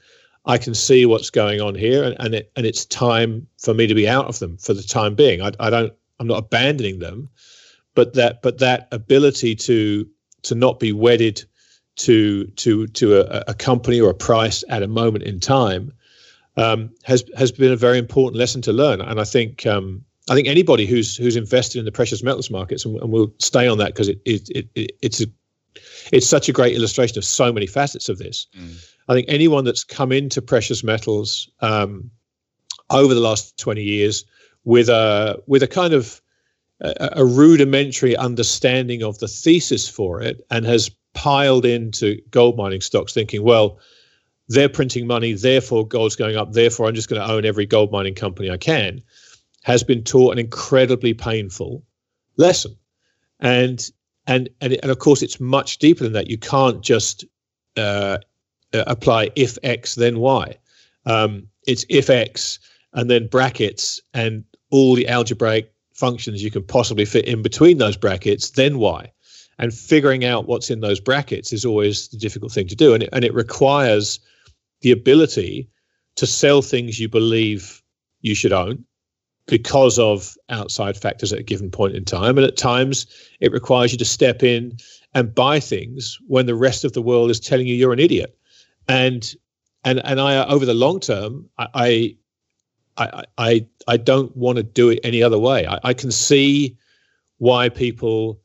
I 0.48 0.58
can 0.58 0.74
see 0.74 1.06
what's 1.06 1.30
going 1.30 1.62
on 1.62 1.75
here, 1.75 2.04
and 2.04 2.16
and, 2.20 2.36
it, 2.36 2.51
and 2.56 2.66
it's 2.66 2.86
time 2.86 3.48
for 3.58 3.74
me 3.74 3.88
to 3.88 3.94
be 3.94 4.08
out 4.08 4.25
of 4.25 4.39
them 4.39 4.58
for 4.58 4.74
the 4.74 4.84
time 4.84 5.16
being. 5.16 5.42
I, 5.42 5.51
I 5.60 5.70
don't, 5.70 5.94
I'm 6.20 6.27
not 6.27 6.39
abandoning 6.39 7.00
them, 7.00 7.30
but 7.94 8.13
that 8.13 8.42
but 8.42 8.60
that 8.60 8.88
ability 8.92 9.56
to 9.56 10.08
to 10.44 10.56
not 10.56 10.80
be 10.80 10.92
wedded 10.92 11.44
to 11.98 12.46
to 12.46 12.88
to 12.88 13.18
a, 13.20 13.44
a 13.48 13.54
company 13.54 14.00
or 14.00 14.10
a 14.10 14.16
price 14.16 14.63
at 14.70 14.84
a 14.84 14.88
moment 14.88 15.24
in 15.24 15.39
time 15.39 15.92
um, 16.56 16.92
has 17.04 17.24
has 17.38 17.51
been 17.51 17.72
a 17.72 17.77
very 17.77 17.98
important 17.98 18.38
lesson 18.38 18.62
to 18.63 18.74
learn. 18.74 19.01
And 19.01 19.20
I 19.20 19.24
think 19.24 19.66
um, 19.66 20.04
I 20.30 20.36
think 20.36 20.48
anybody 20.48 20.86
who's 20.86 21.16
who's 21.16 21.36
invested 21.36 21.80
in 21.80 21.86
the 21.86 21.92
precious 21.92 22.24
metals 22.24 22.50
markets, 22.50 22.86
and, 22.86 23.00
and 23.00 23.12
we'll 23.12 23.34
stay 23.39 23.68
on 23.68 23.77
that 23.77 23.88
because 23.88 24.10
it, 24.10 24.20
it, 24.25 24.68
it, 24.75 24.92
it's 25.01 25.22
a 25.22 25.25
it's 26.12 26.27
such 26.27 26.50
a 26.50 26.54
great 26.54 26.75
illustration 26.75 27.18
of 27.18 27.25
so 27.25 27.51
many 27.51 27.68
facets 27.68 28.10
of 28.10 28.18
this. 28.18 28.48
Mm. 28.58 28.94
I 29.08 29.14
think 29.14 29.28
anyone 29.30 29.64
that's 29.64 29.84
come 29.84 30.12
into 30.12 30.42
precious 30.42 30.84
metals 30.84 31.50
um, 31.62 32.10
over 32.90 33.14
the 33.14 33.20
last 33.20 33.58
20 33.58 33.82
years 33.82 34.26
with 34.64 34.90
a 34.90 35.42
with 35.48 35.64
a 35.64 35.68
kind 35.68 35.94
of 35.94 36.22
a, 36.82 37.10
a, 37.14 37.26
rudimentary 37.26 38.16
understanding 38.16 39.02
of 39.04 39.18
the 39.20 39.28
thesis 39.28 39.88
for 39.88 40.22
it 40.22 40.46
and 40.52 40.66
has 40.66 40.92
piled 41.14 41.66
into 41.66 42.22
gold 42.30 42.58
mining 42.58 42.82
stocks 42.82 43.14
thinking, 43.14 43.44
well, 43.44 43.80
they're 44.50 44.70
printing 44.70 45.08
money, 45.08 45.34
therefore 45.34 45.88
gold's 45.88 46.16
going 46.16 46.36
up, 46.36 46.54
therefore 46.54 46.88
I'm 46.88 46.96
just 46.96 47.10
going 47.10 47.22
to 47.22 47.32
own 47.32 47.46
every 47.46 47.66
gold 47.66 47.92
mining 47.92 48.14
company 48.14 48.52
I 48.52 48.58
can, 48.58 49.02
has 49.64 49.84
been 49.84 50.04
taught 50.04 50.34
an 50.34 50.40
incredibly 50.40 51.14
painful 51.14 51.84
lesson. 52.38 52.76
And 53.40 53.90
and 54.28 54.50
and, 54.62 54.74
and 54.82 54.92
of 54.92 55.00
course 55.00 55.22
it's 55.22 55.40
much 55.40 55.80
deeper 55.80 56.04
than 56.04 56.14
that. 56.14 56.30
You 56.30 56.38
can't 56.38 56.82
just 56.84 57.26
uh, 57.76 58.18
apply 58.74 59.32
if 59.36 59.58
x 59.64 59.96
then 59.96 60.20
y. 60.20 60.56
Um, 61.06 61.48
it's 61.68 61.86
if 61.90 62.10
x 62.10 62.60
and 62.94 63.10
then 63.10 63.28
brackets 63.28 64.02
and 64.14 64.44
all 64.72 64.96
the 64.96 65.08
algebraic 65.08 65.72
functions 65.94 66.44
you 66.44 66.52
can 66.52 66.64
possibly 66.64 67.06
fit 67.06 67.26
in 67.26 67.42
between 67.42 67.78
those 67.78 67.98
brackets, 67.98 68.52
then 68.52 68.78
y. 68.80 69.12
And 69.60 69.74
figuring 69.74 70.24
out 70.24 70.48
what's 70.48 70.70
in 70.70 70.82
those 70.82 71.00
brackets 71.00 71.52
is 71.52 71.66
always 71.66 72.10
the 72.10 72.18
difficult 72.18 72.52
thing 72.52 72.68
to 72.68 72.76
do, 72.76 72.94
and 72.94 73.04
it, 73.04 73.10
and 73.12 73.26
it 73.26 73.34
requires 73.34 74.20
the 74.82 74.92
ability 74.92 75.68
to 76.16 76.28
sell 76.28 76.62
things 76.62 77.00
you 77.00 77.10
believe 77.10 77.82
you 78.22 78.36
should 78.36 78.54
own 78.54 78.84
because 79.48 79.98
of 79.98 80.36
outside 80.50 80.98
factors 80.98 81.34
at 81.34 81.40
a 81.40 81.44
given 81.44 81.72
point 81.72 81.96
in 81.96 82.06
time. 82.06 82.38
And 82.38 82.46
at 82.46 82.58
times, 82.58 83.08
it 83.40 83.52
requires 83.52 83.92
you 83.92 83.98
to 83.98 84.06
step 84.06 84.44
in 84.44 84.78
and 85.14 85.34
buy 85.34 85.60
things 85.60 86.20
when 86.28 86.46
the 86.46 86.56
rest 86.56 86.84
of 86.84 86.94
the 86.94 87.02
world 87.02 87.32
is 87.32 87.40
telling 87.40 87.66
you 87.66 87.74
you're 87.74 87.94
an 87.94 88.00
idiot. 88.00 88.38
And 88.88 89.36
and 89.84 90.00
and 90.06 90.20
I 90.20 90.46
over 90.46 90.65
the 90.65 90.74
long 90.74 91.00
term, 91.00 91.50
I 91.58 92.15
I 92.98 93.24
I 93.38 93.65
I 93.88 93.98
don't 93.98 94.36
want 94.36 94.58
to 94.58 94.63
do 94.63 94.89
it 94.89 95.00
any 95.03 95.22
other 95.22 95.39
way. 95.39 95.65
I, 95.67 95.79
I 95.84 95.94
can 95.94 96.12
see 96.12 96.77
why 97.38 97.70
people 97.70 98.39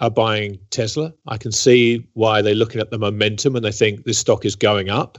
are 0.00 0.10
buying 0.10 0.58
Tesla. 0.70 1.12
I 1.28 1.36
can 1.36 1.52
see 1.52 2.06
why 2.14 2.42
they're 2.42 2.54
looking 2.54 2.80
at 2.80 2.90
the 2.90 2.98
momentum 2.98 3.54
and 3.54 3.64
they 3.64 3.72
think 3.72 4.04
this 4.04 4.18
stock 4.18 4.44
is 4.44 4.56
going 4.56 4.88
up. 4.88 5.18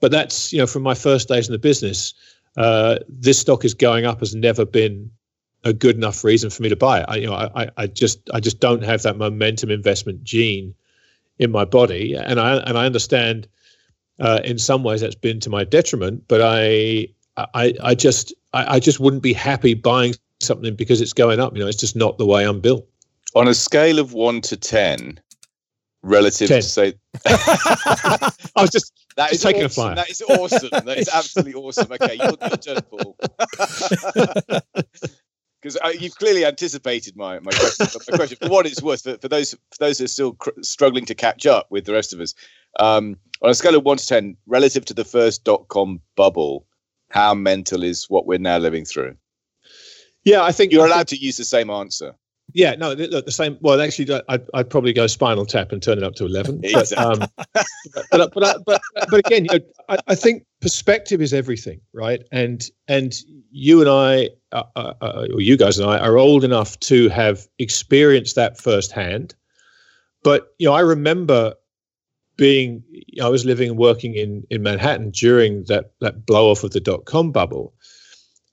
But 0.00 0.10
that's 0.10 0.52
you 0.52 0.58
know 0.58 0.66
from 0.66 0.82
my 0.82 0.94
first 0.94 1.28
days 1.28 1.48
in 1.48 1.52
the 1.52 1.58
business 1.58 2.14
uh, 2.56 2.98
this 3.08 3.38
stock 3.38 3.64
is 3.64 3.74
going 3.74 4.04
up 4.04 4.20
has 4.20 4.34
never 4.34 4.64
been 4.64 5.10
a 5.64 5.72
good 5.72 5.96
enough 5.96 6.24
reason 6.24 6.50
for 6.50 6.62
me 6.62 6.68
to 6.68 6.76
buy 6.76 7.00
it. 7.00 7.06
I, 7.08 7.16
you 7.16 7.26
know, 7.26 7.34
I, 7.34 7.68
I 7.76 7.86
just 7.86 8.18
I 8.32 8.40
just 8.40 8.60
don't 8.60 8.82
have 8.82 9.02
that 9.02 9.16
momentum 9.16 9.70
investment 9.70 10.24
gene 10.24 10.74
in 11.38 11.50
my 11.50 11.64
body, 11.64 12.14
and 12.14 12.40
I 12.40 12.56
and 12.56 12.76
I 12.76 12.86
understand 12.86 13.46
uh, 14.20 14.40
in 14.44 14.58
some 14.58 14.82
ways 14.82 15.00
that's 15.00 15.14
been 15.14 15.40
to 15.40 15.50
my 15.50 15.64
detriment. 15.64 16.24
But 16.28 16.42
I 16.42 17.08
I 17.36 17.74
I 17.82 17.94
just 17.94 18.34
I, 18.52 18.76
I 18.76 18.80
just 18.80 19.00
wouldn't 19.00 19.22
be 19.22 19.32
happy 19.32 19.74
buying 19.74 20.14
something 20.40 20.76
because 20.76 21.00
it's 21.00 21.12
going 21.12 21.40
up. 21.40 21.54
You 21.54 21.62
know, 21.62 21.68
it's 21.68 21.80
just 21.80 21.96
not 21.96 22.18
the 22.18 22.26
way 22.26 22.46
I'm 22.46 22.60
built. 22.60 22.86
On 23.34 23.48
a 23.48 23.54
scale 23.54 23.98
of 23.98 24.12
one 24.12 24.40
to 24.42 24.56
ten, 24.56 25.20
relative 26.02 26.48
10. 26.48 26.60
to 26.60 26.68
say, 26.68 26.94
I 27.26 28.30
was 28.56 28.70
just 28.70 28.92
that 29.16 29.32
is 29.32 29.42
taking 29.42 29.64
awesome. 29.64 29.82
a 29.82 29.94
flyer. 29.94 29.94
That 29.96 30.10
is 30.10 30.22
awesome. 30.22 30.70
That 30.84 30.98
is 30.98 31.08
absolutely 31.08 31.54
awesome. 31.54 31.92
Okay, 31.92 32.16
your, 32.16 32.34
your 32.40 32.56
turn, 32.56 32.80
Paul. 32.82 33.16
Because 35.62 35.76
uh, 35.84 35.88
you've 35.88 36.14
clearly 36.14 36.46
anticipated 36.46 37.16
my 37.16 37.38
my 37.40 37.50
question. 37.50 37.86
my 38.10 38.16
question. 38.16 38.38
For 38.40 38.48
what 38.48 38.64
it's 38.64 38.82
worth, 38.82 39.02
for, 39.02 39.18
for 39.18 39.28
those 39.28 39.52
for 39.52 39.78
those 39.78 39.98
who 39.98 40.04
are 40.06 40.08
still 40.08 40.32
cr- 40.32 40.62
struggling 40.62 41.04
to 41.04 41.14
catch 41.14 41.44
up 41.44 41.66
with 41.70 41.84
the 41.84 41.92
rest 41.92 42.14
of 42.14 42.20
us, 42.20 42.34
um, 42.78 43.18
on 43.42 43.50
a 43.50 43.54
scale 43.54 43.74
of 43.74 43.84
one 43.84 43.96
to 43.96 44.06
ten, 44.06 44.36
relative 44.46 44.84
to 44.86 44.94
the 44.94 45.04
first 45.04 45.44
dot 45.44 45.68
com 45.68 46.00
bubble, 46.16 46.66
how 47.10 47.34
mental 47.34 47.82
is 47.82 48.06
what 48.08 48.26
we're 48.26 48.38
now 48.38 48.58
living 48.58 48.84
through? 48.84 49.16
Yeah, 50.24 50.42
I 50.42 50.52
think 50.52 50.72
you're 50.72 50.86
allowed 50.86 51.08
to 51.08 51.16
use 51.16 51.36
the 51.36 51.44
same 51.44 51.70
answer. 51.70 52.14
Yeah, 52.52 52.74
no, 52.74 52.92
look, 52.92 53.26
the 53.26 53.32
same. 53.32 53.58
Well, 53.60 53.80
actually, 53.80 54.20
I'd, 54.28 54.42
I'd 54.54 54.70
probably 54.70 54.92
go 54.92 55.06
Spinal 55.06 55.46
Tap 55.46 55.72
and 55.72 55.82
turn 55.82 55.98
it 55.98 56.04
up 56.04 56.14
to 56.16 56.26
eleven. 56.26 56.60
Exactly. 56.64 56.96
But, 56.96 57.22
um, 57.22 57.28
but, 58.10 58.32
but, 58.34 58.64
but, 58.66 58.82
but, 58.94 59.26
again, 59.26 59.44
you 59.44 59.58
know, 59.58 59.64
I, 59.88 59.98
I, 60.08 60.14
think 60.14 60.44
perspective 60.60 61.22
is 61.22 61.32
everything, 61.32 61.80
right? 61.92 62.22
And 62.32 62.64
and 62.88 63.14
you 63.50 63.80
and 63.80 63.88
I, 63.88 64.30
uh, 64.52 64.64
uh, 64.74 64.94
uh, 65.00 65.26
or 65.32 65.40
you 65.40 65.56
guys 65.56 65.78
and 65.78 65.88
I, 65.88 65.98
are 65.98 66.18
old 66.18 66.44
enough 66.44 66.78
to 66.80 67.08
have 67.10 67.46
experienced 67.58 68.34
that 68.36 68.58
firsthand. 68.58 69.34
But 70.22 70.52
you 70.58 70.66
know, 70.66 70.74
I 70.74 70.80
remember 70.80 71.54
being, 72.40 72.82
I 73.22 73.28
was 73.28 73.44
living 73.44 73.68
and 73.68 73.78
working 73.78 74.14
in 74.14 74.46
in 74.48 74.62
Manhattan 74.62 75.10
during 75.10 75.64
that 75.64 75.92
that 76.00 76.24
blow 76.24 76.50
off 76.50 76.64
of 76.64 76.70
the 76.70 76.80
dot 76.80 77.04
com 77.04 77.32
bubble, 77.32 77.74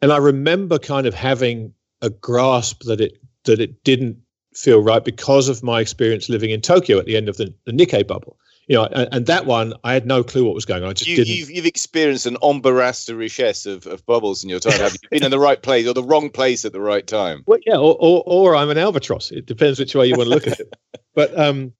and 0.02 0.12
I 0.12 0.18
remember 0.18 0.78
kind 0.78 1.08
of 1.08 1.14
having 1.14 1.74
a 2.02 2.10
grasp 2.10 2.84
that 2.84 3.00
it 3.00 3.14
that 3.46 3.62
it 3.62 3.86
didn't 3.86 4.18
feel 4.54 4.84
right 4.84 5.06
because 5.06 5.48
of 5.48 5.64
my 5.64 5.80
experience 5.80 6.28
living 6.28 6.50
in 6.50 6.60
Tokyo 6.60 7.00
at 7.00 7.06
the 7.06 7.16
end 7.16 7.30
of 7.30 7.38
the, 7.38 7.54
the 7.66 7.72
Nikkei 7.72 8.06
bubble. 8.06 8.38
You 8.68 8.76
know, 8.76 8.84
and, 8.84 9.08
and, 9.14 9.26
that 9.28 9.46
one, 9.46 9.74
I 9.86 9.94
had 9.94 10.06
no 10.06 10.26
clue 10.26 10.44
what 10.44 10.54
was 10.54 10.66
going 10.66 10.84
on. 10.84 10.90
I 10.90 10.94
just 10.94 11.10
you, 11.10 11.16
didn't. 11.16 11.38
You've, 11.38 11.50
you've 11.50 11.66
experienced 11.66 12.26
an 12.26 12.36
embarrass 12.44 13.06
de 13.06 13.16
richesse 13.16 13.66
of, 13.66 13.88
of 13.88 14.06
bubbles 14.06 14.44
in 14.44 14.50
your 14.50 14.60
time. 14.60 14.78
Have 14.82 14.98
you 15.02 15.08
been 15.10 15.24
in 15.24 15.32
the 15.32 15.40
right 15.40 15.62
place 15.62 15.88
or 15.88 15.94
the 15.94 16.04
wrong 16.04 16.30
place 16.30 16.66
at 16.66 16.74
the 16.74 16.82
right 16.82 17.08
time? 17.08 17.44
Well, 17.48 17.60
yeah, 17.66 17.78
or, 17.78 17.96
or, 17.98 18.24
or 18.26 18.56
I'm 18.58 18.70
an 18.70 18.78
albatross. 18.78 19.32
It 19.32 19.46
depends 19.46 19.80
which 19.80 19.96
way 19.96 20.08
you 20.08 20.18
want 20.18 20.28
to 20.28 20.36
look 20.36 20.48
at 20.48 20.60
it. 20.60 20.74
But 21.16 21.40
um, 21.40 21.74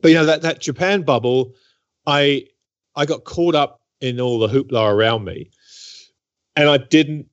but 0.00 0.10
you 0.10 0.14
know 0.14 0.26
that 0.26 0.42
that 0.42 0.60
Japan 0.60 1.02
bubble, 1.02 1.54
I 2.06 2.46
I 2.96 3.06
got 3.06 3.24
caught 3.24 3.54
up 3.54 3.80
in 4.00 4.20
all 4.20 4.38
the 4.38 4.48
hoopla 4.48 4.90
around 4.90 5.24
me, 5.24 5.50
and 6.56 6.68
I 6.68 6.78
didn't 6.78 7.26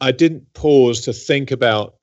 I 0.00 0.12
didn't 0.12 0.52
pause 0.54 1.00
to 1.02 1.12
think 1.12 1.50
about 1.50 1.94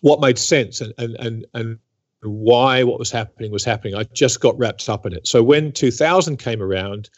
what 0.00 0.20
made 0.20 0.38
sense 0.38 0.80
and 0.80 0.92
and 0.98 1.16
and 1.16 1.46
and 1.54 1.78
why 2.22 2.84
what 2.84 2.98
was 2.98 3.10
happening 3.10 3.50
was 3.50 3.64
happening. 3.64 3.94
I 3.94 4.04
just 4.04 4.40
got 4.40 4.56
wrapped 4.58 4.88
up 4.88 5.06
in 5.06 5.12
it. 5.12 5.26
So 5.26 5.42
when 5.42 5.72
2000 5.72 6.36
came 6.36 6.62
around, 6.62 7.10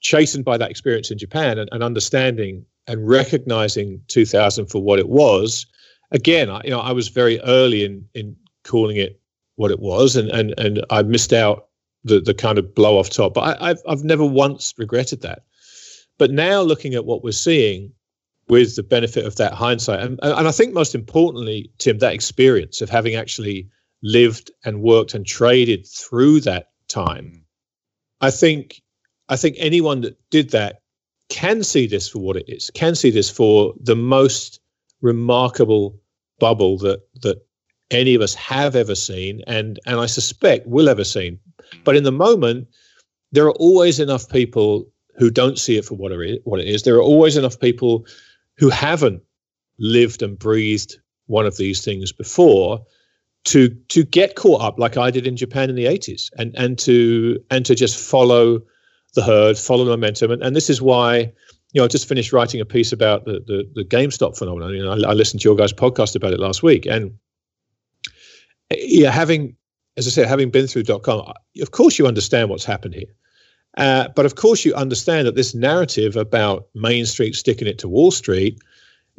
chastened 0.00 0.44
by 0.44 0.56
that 0.58 0.70
experience 0.70 1.10
in 1.10 1.18
Japan 1.18 1.58
and, 1.58 1.68
and 1.72 1.82
understanding 1.82 2.64
and 2.88 3.06
recognizing 3.06 4.00
2000 4.08 4.66
for 4.66 4.82
what 4.82 4.98
it 4.98 5.08
was, 5.08 5.66
again, 6.10 6.50
I, 6.50 6.60
you 6.64 6.70
know, 6.70 6.80
I 6.80 6.92
was 6.92 7.08
very 7.08 7.40
early 7.40 7.84
in 7.84 8.04
in 8.14 8.36
calling 8.64 8.96
it 8.96 9.20
what 9.58 9.72
it 9.72 9.80
was, 9.80 10.16
and 10.16 10.30
and 10.30 10.54
and 10.56 10.84
I 10.88 11.02
missed 11.02 11.32
out 11.32 11.66
the 12.04 12.20
the 12.20 12.32
kind 12.32 12.58
of 12.58 12.74
blow 12.74 12.98
off 12.98 13.10
top. 13.10 13.34
But 13.34 13.60
I, 13.60 13.70
I've 13.70 13.82
I've 13.88 14.04
never 14.04 14.24
once 14.24 14.72
regretted 14.78 15.20
that. 15.22 15.42
But 16.16 16.30
now 16.30 16.62
looking 16.62 16.94
at 16.94 17.04
what 17.04 17.24
we're 17.24 17.32
seeing 17.32 17.92
with 18.48 18.76
the 18.76 18.82
benefit 18.82 19.26
of 19.26 19.36
that 19.36 19.52
hindsight, 19.52 20.00
and 20.00 20.18
and 20.22 20.46
I 20.46 20.52
think 20.52 20.72
most 20.72 20.94
importantly, 20.94 21.70
Tim, 21.78 21.98
that 21.98 22.14
experience 22.14 22.80
of 22.80 22.88
having 22.88 23.16
actually 23.16 23.68
lived 24.02 24.50
and 24.64 24.80
worked 24.80 25.14
and 25.14 25.26
traded 25.26 25.86
through 25.86 26.40
that 26.40 26.68
time, 26.86 27.24
mm. 27.24 27.40
I 28.20 28.30
think 28.30 28.80
I 29.28 29.36
think 29.36 29.56
anyone 29.58 30.02
that 30.02 30.16
did 30.30 30.50
that 30.50 30.82
can 31.30 31.64
see 31.64 31.88
this 31.88 32.08
for 32.08 32.20
what 32.20 32.36
it 32.36 32.48
is, 32.48 32.70
can 32.74 32.94
see 32.94 33.10
this 33.10 33.28
for 33.28 33.74
the 33.80 33.96
most 33.96 34.60
remarkable 35.02 36.00
bubble 36.38 36.78
that 36.78 37.00
that 37.22 37.47
any 37.90 38.14
of 38.14 38.22
us 38.22 38.34
have 38.34 38.76
ever 38.76 38.94
seen 38.94 39.42
and 39.46 39.78
and 39.86 40.00
I 40.00 40.06
suspect 40.06 40.66
will 40.66 40.88
ever 40.88 41.04
seen. 41.04 41.38
But 41.84 41.96
in 41.96 42.04
the 42.04 42.12
moment, 42.12 42.68
there 43.32 43.46
are 43.46 43.52
always 43.52 44.00
enough 44.00 44.28
people 44.28 44.88
who 45.16 45.30
don't 45.30 45.58
see 45.58 45.76
it 45.76 45.84
for 45.84 45.94
what 45.94 46.12
it 46.12 46.20
is, 46.20 46.38
what 46.44 46.60
it 46.60 46.68
is. 46.68 46.82
There 46.82 46.96
are 46.96 47.02
always 47.02 47.36
enough 47.36 47.58
people 47.58 48.06
who 48.56 48.70
haven't 48.70 49.22
lived 49.78 50.22
and 50.22 50.38
breathed 50.38 50.96
one 51.26 51.46
of 51.46 51.56
these 51.56 51.84
things 51.84 52.12
before 52.12 52.84
to 53.44 53.68
to 53.88 54.04
get 54.04 54.34
caught 54.34 54.60
up 54.60 54.78
like 54.78 54.96
I 54.96 55.10
did 55.10 55.26
in 55.26 55.36
Japan 55.36 55.70
in 55.70 55.76
the 55.76 55.86
80s 55.86 56.30
and 56.36 56.54
and 56.56 56.78
to 56.80 57.38
and 57.50 57.64
to 57.66 57.74
just 57.74 57.98
follow 57.98 58.60
the 59.14 59.22
herd, 59.22 59.56
follow 59.58 59.84
the 59.84 59.90
momentum. 59.90 60.30
And, 60.30 60.42
and 60.42 60.54
this 60.54 60.68
is 60.68 60.82
why 60.82 61.32
you 61.72 61.80
know, 61.80 61.84
I 61.84 61.88
just 61.88 62.08
finished 62.08 62.32
writing 62.32 62.60
a 62.60 62.64
piece 62.64 62.92
about 62.92 63.24
the 63.24 63.40
the, 63.46 63.68
the 63.74 63.84
GameStop 63.84 64.36
phenomenon. 64.36 64.74
You 64.74 64.84
know, 64.84 64.92
I, 64.92 65.10
I, 65.10 65.12
listened 65.12 65.40
to 65.42 65.48
your 65.48 65.56
guys' 65.56 65.72
podcast 65.72 66.16
about 66.16 66.32
it 66.32 66.40
last 66.40 66.62
week, 66.62 66.86
and 66.86 67.12
yeah, 68.70 69.10
having, 69.10 69.56
as 69.96 70.06
I 70.06 70.10
said, 70.10 70.28
having 70.28 70.50
been 70.50 70.66
through 70.66 70.84
dot 70.84 71.02
com, 71.02 71.32
of 71.60 71.70
course 71.70 71.98
you 71.98 72.06
understand 72.06 72.50
what's 72.50 72.64
happened 72.64 72.94
here. 72.94 73.14
Uh, 73.76 74.08
but 74.16 74.26
of 74.26 74.34
course, 74.34 74.64
you 74.64 74.74
understand 74.74 75.26
that 75.26 75.36
this 75.36 75.54
narrative 75.54 76.16
about 76.16 76.66
Main 76.74 77.06
Street 77.06 77.34
sticking 77.34 77.68
it 77.68 77.78
to 77.78 77.88
Wall 77.88 78.10
Street 78.10 78.58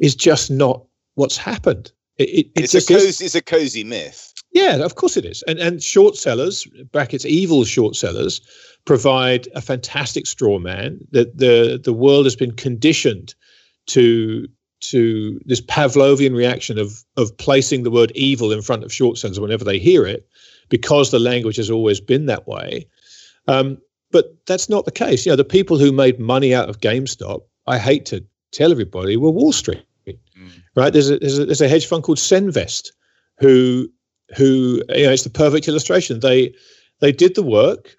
is 0.00 0.14
just 0.14 0.50
not 0.50 0.84
what's 1.14 1.36
happened. 1.36 1.92
It, 2.18 2.28
it, 2.28 2.46
it's, 2.56 2.74
a 2.74 2.94
cozy, 2.94 3.24
it's 3.24 3.34
a 3.34 3.42
cozy 3.42 3.84
myth. 3.84 4.34
Yeah, 4.52 4.76
of 4.84 4.96
course 4.96 5.16
it 5.16 5.24
is. 5.24 5.42
And 5.46 5.58
and 5.58 5.82
short 5.82 6.16
sellers, 6.16 6.66
brackets 6.92 7.24
evil 7.24 7.64
short 7.64 7.96
sellers, 7.96 8.40
provide 8.84 9.48
a 9.54 9.62
fantastic 9.62 10.26
straw 10.26 10.58
man. 10.58 10.98
That 11.12 11.38
the 11.38 11.80
the 11.82 11.94
world 11.94 12.26
has 12.26 12.36
been 12.36 12.52
conditioned 12.52 13.34
to 13.86 14.46
to 14.80 15.40
this 15.44 15.60
Pavlovian 15.60 16.34
reaction 16.34 16.78
of 16.78 17.04
of 17.16 17.36
placing 17.36 17.82
the 17.82 17.90
word 17.90 18.12
evil 18.14 18.52
in 18.52 18.62
front 18.62 18.84
of 18.84 18.92
short 18.92 19.18
sellers 19.18 19.40
whenever 19.40 19.64
they 19.64 19.78
hear 19.78 20.06
it, 20.06 20.26
because 20.68 21.10
the 21.10 21.18
language 21.18 21.56
has 21.56 21.70
always 21.70 22.00
been 22.00 22.26
that 22.26 22.46
way. 22.46 22.86
Um, 23.48 23.78
but 24.10 24.34
that's 24.46 24.68
not 24.68 24.84
the 24.84 24.92
case. 24.92 25.24
You 25.24 25.32
know, 25.32 25.36
the 25.36 25.44
people 25.44 25.78
who 25.78 25.92
made 25.92 26.18
money 26.18 26.54
out 26.54 26.68
of 26.68 26.80
GameStop, 26.80 27.42
I 27.66 27.78
hate 27.78 28.06
to 28.06 28.24
tell 28.52 28.72
everybody, 28.72 29.16
were 29.16 29.30
Wall 29.30 29.52
Street. 29.52 29.84
Mm. 30.06 30.62
Right? 30.74 30.92
There's 30.92 31.10
a, 31.10 31.18
there's 31.18 31.38
a 31.38 31.46
there's 31.46 31.60
a 31.60 31.68
hedge 31.68 31.86
fund 31.86 32.02
called 32.02 32.18
Senvest, 32.18 32.88
who 33.38 33.88
who 34.36 34.82
you 34.88 35.04
know 35.04 35.12
it's 35.12 35.24
the 35.24 35.30
perfect 35.30 35.68
illustration. 35.68 36.20
They 36.20 36.54
they 37.00 37.12
did 37.12 37.34
the 37.34 37.42
work. 37.42 37.94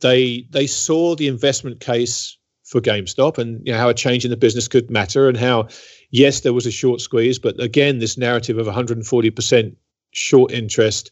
They 0.00 0.46
they 0.50 0.66
saw 0.66 1.14
the 1.14 1.28
investment 1.28 1.80
case 1.80 2.36
for 2.64 2.80
GameStop 2.80 3.38
and 3.38 3.64
you 3.66 3.72
know, 3.72 3.78
how 3.78 3.90
a 3.90 3.94
change 3.94 4.24
in 4.24 4.30
the 4.30 4.36
business 4.36 4.66
could 4.66 4.90
matter 4.90 5.28
and 5.28 5.36
how 5.36 5.68
yes 6.12 6.40
there 6.40 6.52
was 6.52 6.66
a 6.66 6.70
short 6.70 7.00
squeeze, 7.00 7.38
but 7.38 7.60
again 7.60 7.98
this 7.98 8.16
narrative 8.16 8.58
of 8.58 8.66
140 8.66 9.30
percent 9.30 9.76
short 10.12 10.52
interest 10.52 11.10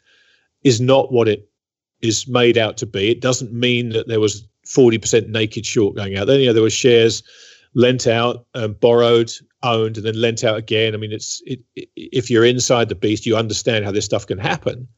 is 0.62 0.80
not 0.80 1.12
what 1.12 1.28
it 1.28 1.49
is 2.00 2.28
made 2.28 2.57
out 2.57 2.76
to 2.78 2.87
be. 2.87 3.11
It 3.11 3.21
doesn't 3.21 3.52
mean 3.52 3.90
that 3.90 4.07
there 4.07 4.21
was 4.21 4.47
40 4.66 4.99
percent 4.99 5.28
naked 5.28 5.66
short 5.66 5.97
going 5.97 6.16
out. 6.16 6.28
Then 6.28 6.40
you 6.40 6.47
know 6.47 6.52
there 6.52 6.62
were 6.62 6.71
shares 6.71 7.23
lent 7.75 8.07
out, 8.07 8.47
um, 8.54 8.75
borrowed, 8.75 9.33
owned, 9.62 9.97
and 9.97 10.07
then 10.07 10.21
lent 10.21 10.45
out 10.45 10.57
again. 10.57 10.95
I 10.95 10.97
mean, 10.97 11.12
it's 11.12 11.42
it, 11.47 11.61
it, 11.76 11.88
if 11.97 12.30
you're 12.30 12.45
inside 12.45 12.88
the 12.88 12.95
beast, 12.95 13.26
you 13.26 13.37
understand 13.37 13.85
how 13.85 13.92
this 13.92 14.04
stuff 14.04 14.26
can 14.26 14.38
happen. 14.38 14.88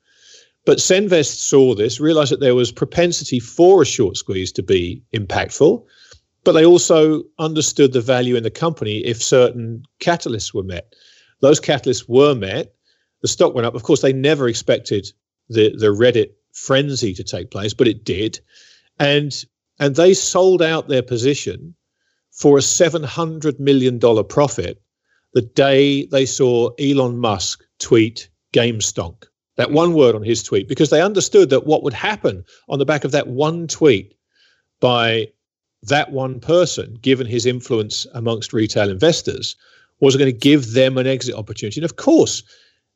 But 0.64 0.78
Senvest 0.78 1.38
saw 1.38 1.75
this, 1.75 1.99
realized 1.99 2.30
that 2.30 2.41
there 2.41 2.54
was 2.54 2.71
propensity 2.71 3.41
for 3.41 3.82
a 3.82 3.86
short 3.86 4.17
squeeze 4.17 4.52
to 4.52 4.62
be 4.62 5.02
impactful, 5.12 5.84
but 6.45 6.52
they 6.52 6.65
also 6.65 7.23
understood 7.39 7.93
the 7.93 8.00
value 8.00 8.37
in 8.37 8.43
the 8.43 8.50
company 8.50 8.99
if 8.99 9.23
certain 9.23 9.83
catalysts 10.00 10.52
were 10.52 10.63
met. 10.63 10.95
Those 11.41 11.61
catalysts 11.61 12.09
were 12.09 12.35
met. 12.35 12.75
The 13.23 13.28
stock 13.28 13.55
went 13.55 13.67
up. 13.67 13.75
Of 13.75 13.83
course, 13.83 14.02
they 14.02 14.13
never 14.13 14.49
expected 14.49 15.07
the 15.49 15.75
the 15.76 15.89
Reddit 15.89 16.31
frenzy 16.52 17.15
to 17.15 17.25
take 17.25 17.50
place, 17.50 17.75
but 17.75 17.89
it 17.89 18.05
did, 18.05 18.41
and 18.99 19.45
and 19.78 19.97
they 19.97 20.15
sold 20.15 20.63
out 20.63 20.89
their 20.89 21.02
position 21.02 21.75
for 22.31 22.57
a 22.57 22.63
$700 22.63 23.61
million 23.61 23.99
profit 24.25 24.81
the 25.35 25.43
day 25.43 26.07
they 26.07 26.26
saw 26.26 26.71
Elon 26.78 27.19
Musk 27.19 27.63
tweet 27.78 28.28
GameStonk. 28.55 29.25
That 29.57 29.71
one 29.71 29.95
word 29.95 30.15
on 30.15 30.23
his 30.23 30.43
tweet, 30.43 30.69
because 30.69 30.91
they 30.91 31.02
understood 31.02 31.50
that 31.50 31.67
what 31.67 31.83
would 31.83 31.93
happen 31.93 32.45
on 32.69 32.78
the 32.78 32.87
back 32.87 33.05
of 33.05 33.13
that 33.13 33.28
one 33.28 33.67
tweet 33.67 34.15
by 34.81 35.28
that 35.82 36.12
one 36.12 36.40
person, 36.40 36.99
given 37.02 37.26
his 37.26 37.47
influence 37.47 38.06
amongst 38.14 38.52
retail 38.52 38.88
investors, 38.88 39.56
was 40.00 40.16
going 40.16 40.32
to 40.32 40.38
give 40.38 40.73
them 40.73 40.99
an 40.99 41.06
exit 41.06 41.34
opportunity. 41.34 41.80
And 41.80 41.84
of 41.84 41.97
course, 41.97 42.42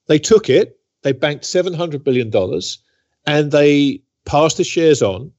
they 0.06 0.18
took 0.18 0.48
it, 0.48 0.78
they 1.02 1.12
banked 1.12 1.44
$700 1.44 2.02
billion, 2.04 2.32
and 3.26 3.52
they 3.52 4.00
passed 4.24 4.56
the 4.56 4.64
shares 4.64 5.02
on 5.02 5.32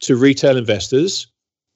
to 0.00 0.16
retail 0.16 0.56
investors 0.56 1.26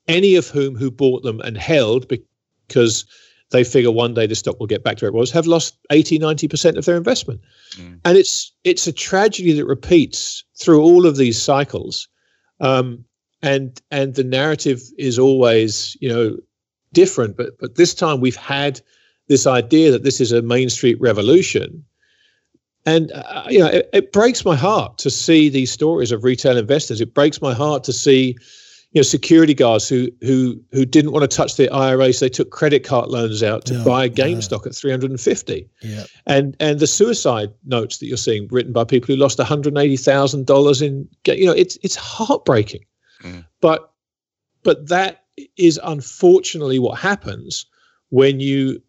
any 0.08 0.34
of 0.34 0.48
whom 0.48 0.76
who 0.76 0.90
bought 0.90 1.22
them 1.22 1.40
and 1.40 1.56
held 1.56 2.08
because 2.08 3.04
they 3.50 3.64
figure 3.64 3.90
one 3.90 4.14
day 4.14 4.26
the 4.26 4.34
stock 4.34 4.58
will 4.58 4.66
get 4.66 4.82
back 4.82 4.96
to 4.96 5.04
where 5.04 5.10
it 5.10 5.14
was, 5.14 5.30
have 5.30 5.46
lost 5.46 5.78
80, 5.90 6.18
90% 6.18 6.76
of 6.76 6.84
their 6.84 6.96
investment. 6.96 7.40
Mm. 7.76 8.00
And 8.04 8.18
it's 8.18 8.52
it's 8.64 8.86
a 8.86 8.92
tragedy 8.92 9.52
that 9.52 9.66
repeats 9.66 10.44
through 10.56 10.82
all 10.82 11.06
of 11.06 11.16
these 11.16 11.40
cycles. 11.40 12.08
Um, 12.60 13.04
and 13.44 13.80
and 13.90 14.14
the 14.14 14.24
narrative 14.24 14.82
is 14.96 15.18
always, 15.18 15.96
you 16.00 16.08
know, 16.08 16.36
different. 16.92 17.36
But 17.36 17.58
but 17.60 17.76
this 17.76 17.94
time 17.94 18.20
we've 18.20 18.34
had 18.34 18.80
this 19.28 19.46
idea 19.46 19.90
that 19.90 20.02
this 20.02 20.20
is 20.20 20.32
a 20.32 20.42
Main 20.42 20.70
Street 20.70 20.98
revolution. 20.98 21.84
And 22.86 23.12
uh, 23.12 23.44
you 23.48 23.58
know, 23.58 23.66
it, 23.66 23.90
it 23.92 24.12
breaks 24.12 24.44
my 24.44 24.56
heart 24.56 24.96
to 24.98 25.10
see 25.10 25.50
these 25.50 25.70
stories 25.70 26.10
of 26.10 26.24
retail 26.24 26.56
investors. 26.56 27.00
It 27.02 27.12
breaks 27.12 27.42
my 27.42 27.52
heart 27.52 27.84
to 27.84 27.92
see 27.92 28.36
you 28.92 29.00
know 29.00 29.02
security 29.02 29.52
guards 29.52 29.90
who 29.90 30.08
who 30.22 30.58
who 30.72 30.86
didn't 30.86 31.12
want 31.12 31.30
to 31.30 31.36
touch 31.36 31.56
their 31.56 31.72
IRAs 31.72 32.18
so 32.18 32.24
they 32.24 32.30
took 32.30 32.50
credit 32.50 32.82
card 32.82 33.10
loans 33.10 33.42
out 33.42 33.66
to 33.66 33.74
yeah, 33.74 33.84
buy 33.84 34.08
GameStop 34.08 34.64
yeah. 34.64 34.70
at 34.70 34.74
350. 34.74 35.68
Yeah. 35.82 36.04
And 36.26 36.56
and 36.60 36.80
the 36.80 36.86
suicide 36.86 37.52
notes 37.66 37.98
that 37.98 38.06
you're 38.06 38.16
seeing 38.16 38.48
written 38.48 38.72
by 38.72 38.84
people 38.84 39.14
who 39.14 39.20
lost 39.20 39.36
180 39.36 39.96
thousand 39.98 40.46
dollars 40.46 40.80
in 40.80 41.06
you 41.26 41.44
know 41.44 41.52
it's 41.52 41.76
it's 41.82 41.96
heartbreaking. 41.96 42.84
Mm. 43.24 43.44
But 43.60 43.90
but 44.62 44.88
that 44.88 45.24
is 45.56 45.80
unfortunately 45.82 46.78
what 46.78 46.98
happens 46.98 47.66
when 48.10 48.40
you 48.40 48.80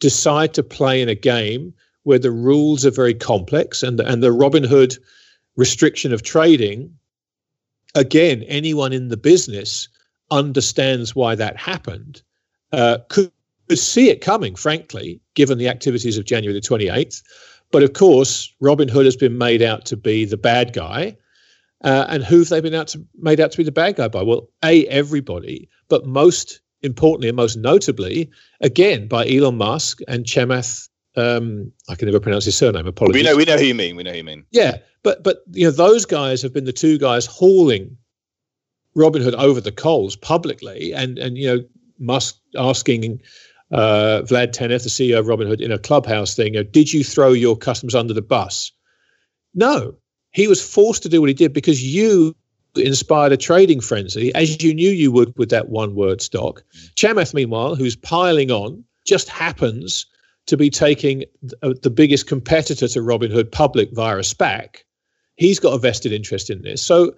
decide 0.00 0.52
to 0.54 0.62
play 0.62 1.00
in 1.00 1.08
a 1.08 1.14
game 1.14 1.72
where 2.02 2.18
the 2.18 2.30
rules 2.30 2.84
are 2.84 2.90
very 2.90 3.14
complex 3.14 3.82
and 3.82 3.98
and 4.00 4.22
the 4.22 4.34
Robinhood 4.34 4.98
restriction 5.56 6.12
of 6.12 6.22
trading 6.22 6.92
again, 7.94 8.42
anyone 8.44 8.92
in 8.92 9.08
the 9.08 9.16
business 9.16 9.88
understands 10.30 11.14
why 11.14 11.34
that 11.34 11.56
happened, 11.56 12.22
uh, 12.72 12.98
could, 13.08 13.30
could 13.68 13.78
see 13.78 14.10
it 14.10 14.20
coming, 14.20 14.54
frankly, 14.54 15.20
given 15.34 15.58
the 15.58 15.68
activities 15.68 16.18
of 16.18 16.24
January 16.24 16.58
the 16.58 16.66
28th. 16.66 17.22
But 17.70 17.82
of 17.82 17.92
course, 17.92 18.52
Robinhood 18.62 19.04
has 19.04 19.16
been 19.16 19.38
made 19.38 19.62
out 19.62 19.84
to 19.86 19.96
be 19.96 20.24
the 20.24 20.36
bad 20.36 20.72
guy. 20.72 21.16
Uh, 21.84 22.06
and 22.08 22.24
who 22.24 22.40
have 22.40 22.48
they 22.48 22.60
been 22.60 22.74
out 22.74 22.88
to, 22.88 23.04
made 23.16 23.38
out 23.38 23.52
to 23.52 23.58
be 23.58 23.62
the 23.62 23.70
bad 23.72 23.96
guy 23.96 24.08
by? 24.08 24.22
Well, 24.22 24.48
A, 24.64 24.86
everybody, 24.86 25.68
but 25.88 26.06
most 26.06 26.60
importantly 26.82 27.28
and 27.28 27.36
most 27.36 27.56
notably, 27.56 28.30
again, 28.60 29.06
by 29.06 29.26
Elon 29.28 29.56
Musk 29.56 30.00
and 30.08 30.24
Chamath. 30.24 30.88
Um, 31.16 31.70
I 31.88 31.94
can 31.94 32.06
never 32.06 32.18
pronounce 32.18 32.44
his 32.44 32.56
surname. 32.56 32.88
Apologies. 32.88 33.22
We 33.22 33.28
know, 33.28 33.36
we 33.36 33.44
know 33.44 33.56
who 33.56 33.66
you 33.66 33.74
mean. 33.74 33.94
We 33.94 34.02
know 34.02 34.10
who 34.10 34.16
you 34.16 34.24
mean. 34.24 34.44
Yeah, 34.50 34.78
but 35.04 35.22
but 35.22 35.42
you 35.52 35.64
know 35.64 35.70
those 35.70 36.04
guys 36.04 36.42
have 36.42 36.52
been 36.52 36.64
the 36.64 36.72
two 36.72 36.98
guys 36.98 37.24
hauling 37.26 37.96
Robinhood 38.96 39.34
over 39.34 39.60
the 39.60 39.70
coals 39.70 40.16
publicly, 40.16 40.92
and 40.92 41.18
and 41.18 41.38
you 41.38 41.46
know 41.46 41.64
Musk 42.00 42.36
asking 42.56 43.20
uh, 43.70 44.22
Vlad 44.22 44.52
Tenev, 44.52 44.82
the 44.82 44.88
CEO 44.88 45.18
of 45.18 45.26
Robinhood, 45.26 45.60
in 45.60 45.72
a 45.72 45.78
clubhouse 45.78 46.34
thing, 46.34 46.54
you 46.54 46.60
know, 46.60 46.68
did 46.68 46.92
you 46.92 47.04
throw 47.04 47.32
your 47.32 47.56
customers 47.56 47.94
under 47.94 48.14
the 48.14 48.22
bus? 48.22 48.72
No, 49.54 49.96
he 50.34 50.48
was 50.48 50.64
forced 50.64 51.02
to 51.04 51.08
do 51.08 51.20
what 51.20 51.28
he 51.28 51.34
did 51.34 51.52
because 51.52 51.82
you 51.82 52.34
inspired 52.76 53.32
a 53.32 53.36
trading 53.36 53.80
frenzy, 53.80 54.34
as 54.34 54.62
you 54.62 54.74
knew 54.74 54.90
you 54.90 55.12
would 55.12 55.36
with 55.38 55.48
that 55.50 55.68
one 55.68 55.94
word 55.94 56.20
stock. 56.20 56.62
Chamath, 56.96 57.32
meanwhile, 57.32 57.74
who's 57.74 57.96
piling 57.96 58.50
on, 58.50 58.84
just 59.06 59.28
happens 59.28 60.06
to 60.46 60.56
be 60.56 60.68
taking 60.68 61.24
the, 61.40 61.90
biggest 61.90 62.26
competitor 62.26 62.88
to 62.88 62.98
Robinhood 63.00 63.50
public 63.50 63.90
via 63.92 64.18
a 64.18 64.20
SPAC 64.20 64.80
he's 65.36 65.60
got 65.60 65.72
a 65.72 65.78
vested 65.78 66.12
interest 66.12 66.50
in 66.50 66.62
this. 66.62 66.82
So, 66.82 67.14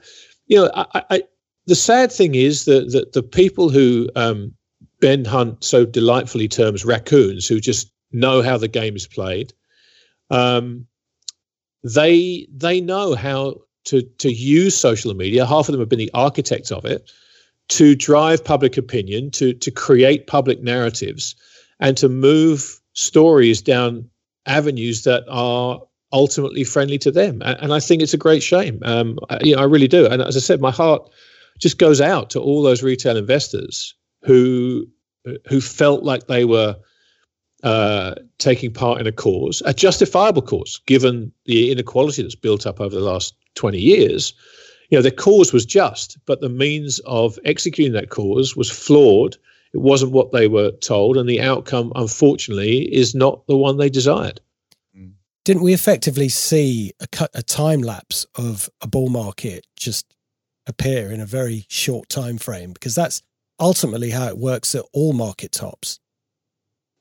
you 0.46 0.56
know, 0.56 0.70
I, 0.74 1.02
I, 1.10 1.22
the 1.66 1.74
sad 1.74 2.12
thing 2.12 2.34
is 2.34 2.64
that, 2.64 2.92
that 2.92 3.12
the 3.12 3.22
people 3.22 3.68
who 3.68 4.08
um, 4.16 4.54
Ben 5.00 5.24
Hunt 5.24 5.64
so 5.64 5.84
delightfully 5.84 6.48
terms 6.48 6.84
raccoons, 6.84 7.46
who 7.46 7.60
just 7.60 7.90
know 8.12 8.42
how 8.42 8.56
the 8.56 8.68
game 8.68 8.96
is 8.96 9.06
played, 9.06 9.52
um, 10.30 10.86
they 11.94 12.46
they 12.52 12.80
know 12.80 13.14
how 13.14 13.56
to 13.84 14.02
to 14.02 14.32
use 14.32 14.76
social 14.76 15.14
media. 15.14 15.46
Half 15.46 15.68
of 15.68 15.72
them 15.72 15.80
have 15.80 15.88
been 15.88 15.98
the 15.98 16.10
architects 16.14 16.72
of 16.72 16.84
it 16.84 17.10
to 17.68 17.94
drive 17.94 18.44
public 18.44 18.76
opinion, 18.76 19.30
to 19.32 19.52
to 19.54 19.70
create 19.70 20.26
public 20.26 20.62
narratives, 20.62 21.34
and 21.80 21.96
to 21.96 22.08
move 22.08 22.80
stories 22.92 23.62
down 23.62 24.08
avenues 24.46 25.02
that 25.02 25.24
are 25.28 25.80
ultimately 26.12 26.64
friendly 26.64 26.98
to 26.98 27.10
them. 27.10 27.42
And, 27.44 27.58
and 27.60 27.74
I 27.74 27.80
think 27.80 28.00
it's 28.00 28.14
a 28.14 28.18
great 28.18 28.42
shame. 28.42 28.78
Um, 28.84 29.18
I, 29.28 29.38
you 29.42 29.56
know, 29.56 29.62
I 29.62 29.64
really 29.64 29.88
do. 29.88 30.06
And 30.06 30.22
as 30.22 30.36
I 30.36 30.40
said, 30.40 30.60
my 30.60 30.70
heart 30.70 31.10
just 31.58 31.78
goes 31.78 32.00
out 32.00 32.30
to 32.30 32.40
all 32.40 32.62
those 32.62 32.82
retail 32.82 33.16
investors 33.16 33.94
who 34.22 34.86
who 35.48 35.60
felt 35.60 36.04
like 36.04 36.26
they 36.26 36.44
were 36.44 36.76
uh, 37.66 38.14
taking 38.38 38.72
part 38.72 39.00
in 39.00 39.08
a 39.08 39.12
cause, 39.12 39.60
a 39.66 39.74
justifiable 39.74 40.40
cause, 40.40 40.80
given 40.86 41.32
the 41.46 41.72
inequality 41.72 42.22
that's 42.22 42.36
built 42.36 42.64
up 42.64 42.80
over 42.80 42.94
the 42.94 43.00
last 43.00 43.34
20 43.56 43.76
years. 43.76 44.34
You 44.88 44.98
know, 44.98 45.02
the 45.02 45.10
cause 45.10 45.52
was 45.52 45.66
just, 45.66 46.16
but 46.26 46.40
the 46.40 46.48
means 46.48 47.00
of 47.06 47.40
executing 47.44 47.92
that 47.94 48.10
cause 48.10 48.54
was 48.54 48.70
flawed. 48.70 49.36
It 49.72 49.80
wasn't 49.80 50.12
what 50.12 50.30
they 50.30 50.46
were 50.46 50.70
told, 50.70 51.16
and 51.16 51.28
the 51.28 51.40
outcome, 51.40 51.92
unfortunately, 51.96 52.82
is 52.94 53.16
not 53.16 53.44
the 53.48 53.56
one 53.56 53.78
they 53.78 53.90
desired. 53.90 54.40
Didn't 55.44 55.64
we 55.64 55.74
effectively 55.74 56.28
see 56.28 56.92
a, 57.00 57.08
cut, 57.08 57.30
a 57.34 57.42
time 57.42 57.80
lapse 57.80 58.26
of 58.36 58.70
a 58.80 58.86
bull 58.86 59.08
market 59.08 59.66
just 59.76 60.06
appear 60.68 61.10
in 61.10 61.20
a 61.20 61.26
very 61.26 61.66
short 61.68 62.08
time 62.08 62.38
frame? 62.38 62.72
Because 62.72 62.94
that's 62.94 63.22
ultimately 63.58 64.10
how 64.10 64.28
it 64.28 64.38
works 64.38 64.76
at 64.76 64.84
all 64.92 65.12
market 65.12 65.50
tops. 65.50 65.98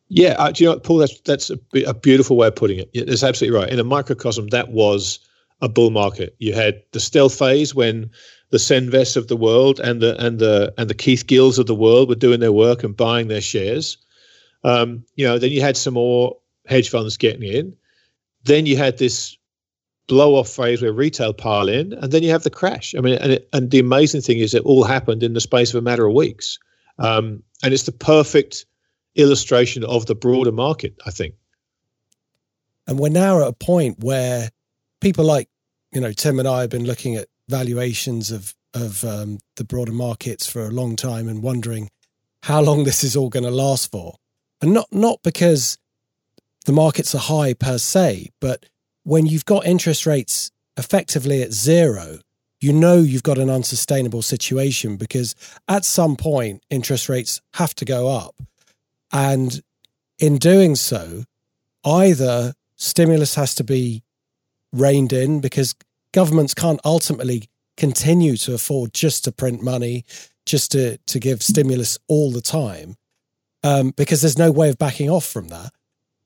Yeah, 0.08 0.36
uh, 0.38 0.52
do 0.52 0.64
you 0.64 0.70
know, 0.70 0.80
Paul? 0.80 0.98
That's 0.98 1.20
that's 1.22 1.50
a, 1.50 1.60
a, 1.88 1.94
beautiful 1.94 2.38
way 2.38 2.48
of 2.48 2.56
putting 2.56 2.80
it. 2.80 2.90
It's 2.94 3.24
absolutely 3.24 3.58
right. 3.58 3.70
In 3.70 3.80
a 3.80 3.84
microcosm, 3.84 4.48
that 4.50 4.70
was 4.70 5.20
a 5.62 5.70
bull 5.70 5.90
market. 5.90 6.36
You 6.38 6.54
had 6.54 6.84
the 6.92 7.00
stealth 7.00 7.38
phase 7.38 7.74
when 7.74 8.12
the 8.52 8.60
Senvests 8.60 9.16
of 9.16 9.28
the 9.28 9.36
world 9.36 9.80
and 9.80 10.02
the 10.02 10.16
and 10.24 10.38
the 10.40 10.74
and 10.78 10.90
the 10.90 10.94
Keith 10.94 11.26
Gills 11.26 11.58
of 11.58 11.66
the 11.66 11.76
world 11.76 12.08
were 12.08 12.16
doing 12.16 12.40
their 12.40 12.52
work 12.52 12.84
and 12.84 12.96
buying 12.96 13.30
their 13.30 13.42
shares. 13.42 13.98
Um, 14.64 15.04
you 15.16 15.26
know, 15.26 15.40
then 15.40 15.52
you 15.52 15.62
had 15.62 15.78
some 15.78 15.96
more 15.96 16.38
hedge 16.68 16.90
funds 16.90 17.18
getting 17.18 17.44
in. 17.44 17.76
Then 18.44 18.68
you 18.68 18.78
had 18.78 19.00
this 19.00 19.38
blow 20.08 20.36
off 20.36 20.50
phase 20.50 20.84
where 20.84 20.94
retail 20.94 21.34
pile 21.34 21.68
in, 21.68 21.94
and 21.94 22.12
then 22.12 22.22
you 22.22 22.30
have 22.30 22.44
the 22.44 22.52
crash. 22.52 22.94
I 22.96 23.02
mean, 23.02 23.16
and 23.16 23.32
it, 23.34 23.50
and 23.54 23.72
the 23.72 23.80
amazing 23.80 24.22
thing 24.22 24.38
is, 24.38 24.54
it 24.54 24.64
all 24.64 24.84
happened 24.84 25.24
in 25.24 25.34
the 25.34 25.42
space 25.42 25.74
of 25.74 25.80
a 25.80 25.82
matter 25.82 26.06
of 26.06 26.14
weeks, 26.14 26.60
um, 27.00 27.42
and 27.64 27.74
it's 27.74 27.84
the 27.84 27.92
perfect 27.92 28.66
illustration 29.16 29.84
of 29.84 30.06
the 30.06 30.16
broader 30.16 30.52
market, 30.52 30.96
I 31.06 31.12
think. 31.12 31.36
And 32.88 33.00
we're 33.00 33.10
now 33.10 33.42
at 33.42 33.48
a 33.48 33.54
point 33.54 34.00
where 34.00 34.50
people 35.02 35.26
like, 35.26 35.50
you 35.92 36.02
know, 36.02 36.12
Tim 36.12 36.40
and 36.40 36.48
I 36.48 36.62
have 36.62 36.70
been 36.70 36.86
looking 36.86 37.16
at 37.16 37.28
valuations 37.48 38.32
of 38.32 38.54
of 38.74 39.06
um, 39.06 39.40
the 39.56 39.64
broader 39.64 39.94
markets 39.94 40.46
for 40.46 40.66
a 40.66 40.70
long 40.70 40.98
time 40.98 41.30
and 41.30 41.42
wondering 41.42 41.90
how 42.44 42.62
long 42.62 42.84
this 42.84 43.06
is 43.06 43.16
all 43.16 43.30
going 43.30 43.46
to 43.46 43.52
last 43.52 43.90
for, 43.90 44.16
and 44.62 44.74
not 44.74 44.88
not 44.92 45.20
because 45.24 45.78
the 46.66 46.74
markets 46.74 47.16
are 47.16 47.20
high 47.20 47.54
per 47.54 47.78
se, 47.78 48.30
but 48.42 48.66
when 49.04 49.26
you've 49.26 49.46
got 49.46 49.66
interest 49.66 50.06
rates 50.06 50.52
effectively 50.78 51.42
at 51.42 51.54
zero, 51.54 52.20
you 52.60 52.74
know 52.74 52.98
you've 52.98 53.24
got 53.24 53.38
an 53.38 53.50
unsustainable 53.50 54.22
situation 54.22 54.98
because 54.98 55.36
at 55.68 55.86
some 55.86 56.16
point 56.16 56.64
interest 56.70 57.08
rates 57.08 57.42
have 57.54 57.74
to 57.76 57.86
go 57.86 58.08
up 58.08 58.36
and 59.12 59.62
in 60.20 60.38
doing 60.38 60.76
so, 60.76 61.24
either 61.84 62.54
stimulus 62.76 63.36
has 63.36 63.56
to 63.56 63.64
be 63.64 64.04
reined 64.72 65.14
in 65.14 65.42
because 65.42 65.76
governments 66.12 66.54
can't 66.54 66.80
ultimately 66.84 67.50
continue 67.78 68.38
to 68.38 68.54
afford 68.54 68.94
just 68.94 69.24
to 69.24 69.32
print 69.32 69.62
money, 69.62 70.06
just 70.46 70.72
to, 70.72 70.98
to 71.06 71.20
give 71.20 71.44
stimulus 71.44 71.98
all 72.08 72.32
the 72.32 72.42
time, 72.42 72.96
um, 73.64 73.92
because 73.92 74.22
there's 74.22 74.38
no 74.38 74.52
way 74.52 74.70
of 74.70 74.78
backing 74.78 75.10
off 75.10 75.26
from 75.26 75.50
that. 75.50 75.72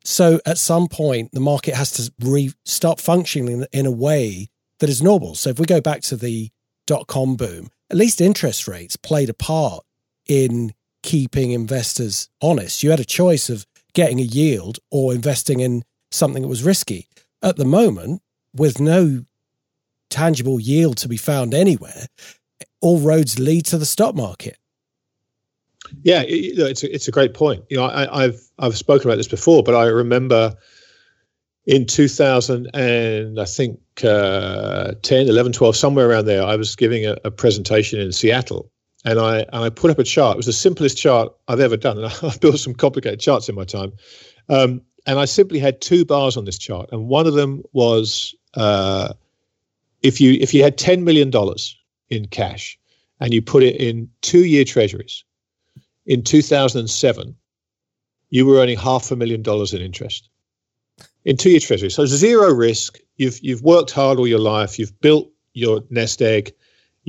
So 0.03 0.39
at 0.45 0.57
some 0.57 0.87
point, 0.87 1.31
the 1.31 1.39
market 1.39 1.75
has 1.75 1.91
to 1.93 2.11
re- 2.19 2.53
start 2.65 2.99
functioning 2.99 3.65
in 3.71 3.85
a 3.85 3.91
way 3.91 4.49
that 4.79 4.89
is 4.89 5.01
normal. 5.01 5.35
So 5.35 5.49
if 5.49 5.59
we 5.59 5.65
go 5.65 5.81
back 5.81 6.01
to 6.03 6.15
the 6.15 6.49
dot 6.87 7.07
com 7.07 7.35
boom, 7.35 7.69
at 7.91 7.97
least 7.97 8.21
interest 8.21 8.67
rates 8.67 8.95
played 8.95 9.29
a 9.29 9.33
part 9.33 9.83
in 10.27 10.73
keeping 11.03 11.51
investors 11.51 12.29
honest. 12.41 12.83
You 12.83 12.91
had 12.91 12.99
a 12.99 13.05
choice 13.05 13.49
of 13.49 13.65
getting 13.93 14.19
a 14.19 14.23
yield 14.23 14.79
or 14.91 15.13
investing 15.13 15.59
in 15.59 15.83
something 16.11 16.41
that 16.41 16.47
was 16.47 16.63
risky. 16.63 17.07
At 17.41 17.55
the 17.55 17.65
moment, 17.65 18.21
with 18.53 18.79
no 18.79 19.23
tangible 20.09 20.59
yield 20.59 20.97
to 20.97 21.07
be 21.07 21.17
found 21.17 21.53
anywhere, 21.53 22.07
all 22.81 22.99
roads 22.99 23.39
lead 23.39 23.65
to 23.67 23.77
the 23.77 23.85
stock 23.85 24.15
market. 24.15 24.57
Yeah, 26.03 26.23
it's 26.27 26.83
a, 26.83 26.93
it's 26.93 27.07
a 27.07 27.11
great 27.11 27.33
point. 27.33 27.63
You 27.69 27.77
know, 27.77 27.85
I, 27.85 28.23
have 28.23 28.39
I've 28.59 28.77
spoken 28.77 29.09
about 29.09 29.17
this 29.17 29.27
before, 29.27 29.63
but 29.63 29.75
I 29.75 29.85
remember 29.85 30.55
in 31.65 31.85
2000 31.85 32.69
and 32.73 33.39
I 33.39 33.45
think 33.45 33.79
uh, 34.03 34.93
10, 35.01 35.27
11, 35.27 35.51
12, 35.53 35.75
somewhere 35.75 36.09
around 36.09 36.25
there, 36.25 36.43
I 36.43 36.55
was 36.55 36.75
giving 36.75 37.05
a, 37.05 37.17
a 37.23 37.31
presentation 37.31 37.99
in 37.99 38.11
Seattle 38.11 38.71
and 39.05 39.19
I 39.19 39.39
and 39.39 39.63
I 39.63 39.69
put 39.69 39.91
up 39.91 39.99
a 39.99 40.03
chart. 40.03 40.35
It 40.35 40.37
was 40.37 40.45
the 40.45 40.53
simplest 40.53 40.97
chart 40.97 41.33
I've 41.47 41.59
ever 41.59 41.77
done, 41.77 41.97
and 41.97 42.05
I've 42.23 42.39
built 42.39 42.59
some 42.59 42.73
complicated 42.73 43.19
charts 43.19 43.49
in 43.49 43.55
my 43.55 43.65
time. 43.65 43.93
Um, 44.49 44.81
and 45.05 45.19
I 45.19 45.25
simply 45.25 45.59
had 45.59 45.81
two 45.81 46.05
bars 46.05 46.37
on 46.37 46.45
this 46.45 46.57
chart, 46.57 46.89
and 46.91 47.07
one 47.07 47.27
of 47.27 47.33
them 47.33 47.63
was 47.73 48.35
uh, 48.55 49.13
if 50.01 50.19
you 50.19 50.33
if 50.41 50.53
you 50.53 50.63
had 50.63 50.77
ten 50.77 51.03
million 51.03 51.29
dollars 51.29 51.77
in 52.09 52.27
cash 52.27 52.77
and 53.19 53.33
you 53.33 53.41
put 53.41 53.63
it 53.63 53.75
in 53.75 54.09
two 54.21 54.45
year 54.45 54.63
treasuries 54.63 55.23
in 56.05 56.23
2007, 56.23 57.35
you 58.29 58.45
were 58.45 58.55
earning 58.55 58.77
half 58.77 59.11
a 59.11 59.15
million 59.15 59.41
dollars 59.41 59.73
in 59.73 59.81
interest 59.81 60.29
in 61.25 61.37
two 61.37 61.51
year 61.51 61.59
treasuries. 61.59 61.95
So 61.95 62.05
zero 62.05 62.51
risk. 62.51 62.99
You've 63.17 63.39
you've 63.41 63.61
worked 63.61 63.91
hard 63.91 64.17
all 64.17 64.27
your 64.27 64.39
life. 64.39 64.79
You've 64.79 64.99
built 65.01 65.31
your 65.53 65.83
nest 65.89 66.21
egg 66.21 66.53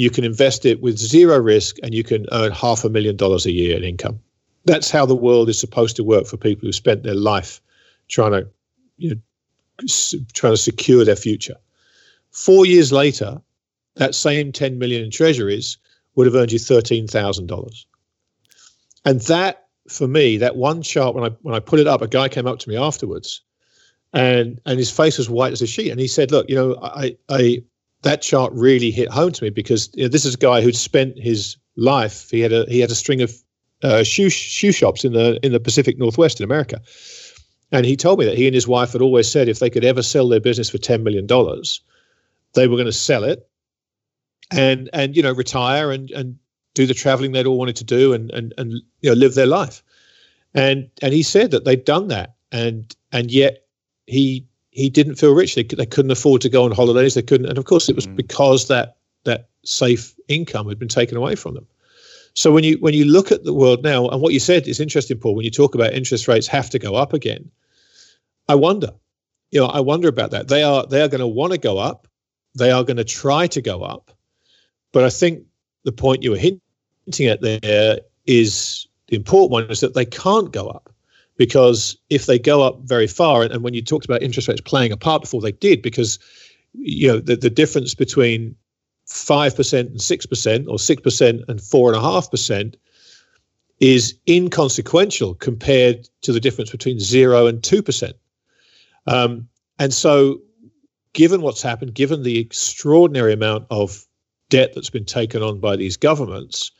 you 0.00 0.08
can 0.08 0.24
invest 0.24 0.64
it 0.64 0.80
with 0.80 0.96
zero 0.96 1.38
risk 1.38 1.76
and 1.82 1.92
you 1.92 2.02
can 2.02 2.24
earn 2.32 2.52
half 2.52 2.84
a 2.84 2.88
million 2.88 3.16
dollars 3.16 3.44
a 3.44 3.52
year 3.52 3.76
in 3.76 3.84
income. 3.84 4.18
That's 4.64 4.90
how 4.90 5.04
the 5.04 5.14
world 5.14 5.50
is 5.50 5.60
supposed 5.60 5.94
to 5.96 6.04
work 6.04 6.26
for 6.26 6.38
people 6.38 6.66
who 6.66 6.72
spent 6.72 7.02
their 7.02 7.14
life 7.14 7.60
trying 8.08 8.32
to, 8.32 8.48
you 8.96 9.10
know, 9.10 9.20
trying 10.32 10.54
to 10.54 10.56
secure 10.56 11.04
their 11.04 11.16
future. 11.16 11.56
Four 12.30 12.64
years 12.64 12.92
later, 12.92 13.42
that 13.96 14.14
same 14.14 14.52
10 14.52 14.78
million 14.78 15.04
in 15.04 15.10
treasuries 15.10 15.76
would 16.14 16.26
have 16.26 16.34
earned 16.34 16.52
you 16.52 16.58
$13,000. 16.58 17.84
And 19.04 19.20
that, 19.20 19.66
for 19.86 20.08
me, 20.08 20.38
that 20.38 20.56
one 20.56 20.80
chart, 20.80 21.14
when 21.14 21.24
I, 21.24 21.36
when 21.42 21.54
I 21.54 21.60
put 21.60 21.78
it 21.78 21.86
up, 21.86 22.00
a 22.00 22.08
guy 22.08 22.30
came 22.30 22.46
up 22.46 22.58
to 22.60 22.70
me 22.70 22.76
afterwards 22.76 23.42
and, 24.14 24.58
and 24.64 24.78
his 24.78 24.90
face 24.90 25.18
was 25.18 25.28
white 25.28 25.52
as 25.52 25.60
a 25.60 25.66
sheet. 25.66 25.90
And 25.90 26.00
he 26.00 26.08
said, 26.08 26.30
look, 26.30 26.48
you 26.48 26.54
know, 26.54 26.78
I, 26.82 27.18
I, 27.28 27.62
that 28.02 28.22
chart 28.22 28.52
really 28.54 28.90
hit 28.90 29.08
home 29.08 29.32
to 29.32 29.44
me 29.44 29.50
because 29.50 29.90
you 29.94 30.04
know, 30.04 30.08
this 30.08 30.24
is 30.24 30.34
a 30.34 30.38
guy 30.38 30.60
who'd 30.60 30.76
spent 30.76 31.18
his 31.18 31.56
life. 31.76 32.30
He 32.30 32.40
had 32.40 32.52
a 32.52 32.64
he 32.68 32.80
had 32.80 32.90
a 32.90 32.94
string 32.94 33.22
of 33.22 33.34
uh, 33.82 34.02
shoe 34.02 34.30
shoe 34.30 34.72
shops 34.72 35.04
in 35.04 35.12
the 35.12 35.38
in 35.44 35.52
the 35.52 35.60
Pacific 35.60 35.98
Northwest 35.98 36.40
in 36.40 36.44
America, 36.44 36.80
and 37.72 37.84
he 37.86 37.96
told 37.96 38.18
me 38.18 38.24
that 38.24 38.36
he 38.36 38.46
and 38.46 38.54
his 38.54 38.68
wife 38.68 38.92
had 38.92 39.02
always 39.02 39.30
said 39.30 39.48
if 39.48 39.58
they 39.58 39.70
could 39.70 39.84
ever 39.84 40.02
sell 40.02 40.28
their 40.28 40.40
business 40.40 40.70
for 40.70 40.78
ten 40.78 41.02
million 41.02 41.26
dollars, 41.26 41.80
they 42.54 42.68
were 42.68 42.76
going 42.76 42.86
to 42.86 42.92
sell 42.92 43.24
it, 43.24 43.48
and 44.50 44.88
and 44.92 45.16
you 45.16 45.22
know 45.22 45.32
retire 45.32 45.90
and 45.90 46.10
and 46.10 46.38
do 46.74 46.86
the 46.86 46.94
traveling 46.94 47.32
they'd 47.32 47.46
all 47.46 47.58
wanted 47.58 47.76
to 47.76 47.84
do 47.84 48.12
and 48.12 48.30
and 48.30 48.54
and 48.56 48.72
you 49.00 49.10
know 49.10 49.14
live 49.14 49.34
their 49.34 49.46
life, 49.46 49.82
and 50.54 50.88
and 51.02 51.12
he 51.12 51.22
said 51.22 51.50
that 51.50 51.64
they'd 51.64 51.84
done 51.84 52.08
that 52.08 52.34
and 52.52 52.96
and 53.12 53.30
yet 53.30 53.66
he 54.06 54.46
he 54.70 54.88
didn't 54.88 55.16
feel 55.16 55.34
rich. 55.34 55.54
They, 55.54 55.64
they 55.64 55.86
couldn't 55.86 56.10
afford 56.10 56.40
to 56.42 56.48
go 56.48 56.64
on 56.64 56.72
holidays. 56.72 57.14
They 57.14 57.22
couldn't, 57.22 57.48
and 57.48 57.58
of 57.58 57.64
course, 57.64 57.88
it 57.88 57.96
was 57.96 58.06
mm. 58.06 58.16
because 58.16 58.68
that 58.68 58.96
that 59.24 59.48
safe 59.64 60.14
income 60.28 60.68
had 60.68 60.78
been 60.78 60.88
taken 60.88 61.16
away 61.16 61.34
from 61.34 61.54
them. 61.54 61.66
So 62.34 62.52
when 62.52 62.64
you 62.64 62.78
when 62.78 62.94
you 62.94 63.04
look 63.04 63.32
at 63.32 63.44
the 63.44 63.52
world 63.52 63.82
now, 63.82 64.08
and 64.08 64.22
what 64.22 64.32
you 64.32 64.40
said 64.40 64.68
is 64.68 64.80
interesting, 64.80 65.18
Paul. 65.18 65.34
When 65.34 65.44
you 65.44 65.50
talk 65.50 65.74
about 65.74 65.92
interest 65.92 66.28
rates 66.28 66.46
have 66.46 66.70
to 66.70 66.78
go 66.78 66.94
up 66.94 67.12
again, 67.12 67.50
I 68.48 68.54
wonder, 68.54 68.90
you 69.50 69.60
know, 69.60 69.66
I 69.66 69.80
wonder 69.80 70.08
about 70.08 70.30
that. 70.30 70.48
They 70.48 70.62
are 70.62 70.86
they 70.86 71.02
are 71.02 71.08
going 71.08 71.20
to 71.20 71.26
want 71.26 71.52
to 71.52 71.58
go 71.58 71.78
up. 71.78 72.06
They 72.54 72.70
are 72.70 72.84
going 72.84 72.96
to 72.96 73.04
try 73.04 73.46
to 73.48 73.60
go 73.60 73.82
up, 73.82 74.10
but 74.92 75.04
I 75.04 75.10
think 75.10 75.44
the 75.84 75.92
point 75.92 76.22
you 76.22 76.30
were 76.30 76.36
hinting 76.36 77.26
at 77.26 77.40
there 77.40 78.00
is 78.26 78.86
the 79.08 79.16
important 79.16 79.50
one 79.50 79.70
is 79.70 79.80
that 79.80 79.94
they 79.94 80.04
can't 80.04 80.52
go 80.52 80.68
up 80.68 80.92
because 81.40 81.96
if 82.10 82.26
they 82.26 82.38
go 82.38 82.60
up 82.60 82.80
very 82.82 83.06
far, 83.06 83.40
and, 83.40 83.50
and 83.50 83.62
when 83.62 83.72
you 83.72 83.80
talked 83.80 84.04
about 84.04 84.22
interest 84.22 84.46
rates 84.46 84.60
playing 84.60 84.92
a 84.92 84.96
part 84.98 85.22
before 85.22 85.40
they 85.40 85.52
did, 85.52 85.80
because 85.80 86.18
you 86.74 87.08
know 87.08 87.18
the, 87.18 87.34
the 87.34 87.48
difference 87.48 87.94
between 87.94 88.54
five 89.06 89.56
percent 89.56 89.88
and 89.88 90.02
six 90.02 90.26
percent, 90.26 90.68
or 90.68 90.78
six 90.78 91.00
percent 91.00 91.40
and 91.48 91.58
four 91.58 91.88
and 91.88 91.96
a 91.96 92.02
half 92.02 92.30
percent, 92.30 92.76
is 93.80 94.14
inconsequential 94.28 95.34
compared 95.36 96.06
to 96.20 96.30
the 96.30 96.40
difference 96.40 96.68
between 96.68 97.00
zero 97.00 97.46
and 97.46 97.64
two 97.64 97.82
percent. 97.82 98.16
Um, 99.06 99.48
and 99.78 99.94
so, 99.94 100.42
given 101.14 101.40
what's 101.40 101.62
happened, 101.62 101.94
given 101.94 102.22
the 102.22 102.38
extraordinary 102.38 103.32
amount 103.32 103.66
of 103.70 104.04
debt 104.50 104.72
that's 104.74 104.90
been 104.90 105.06
taken 105.06 105.42
on 105.42 105.58
by 105.58 105.76
these 105.76 105.96
governments, 105.96 106.70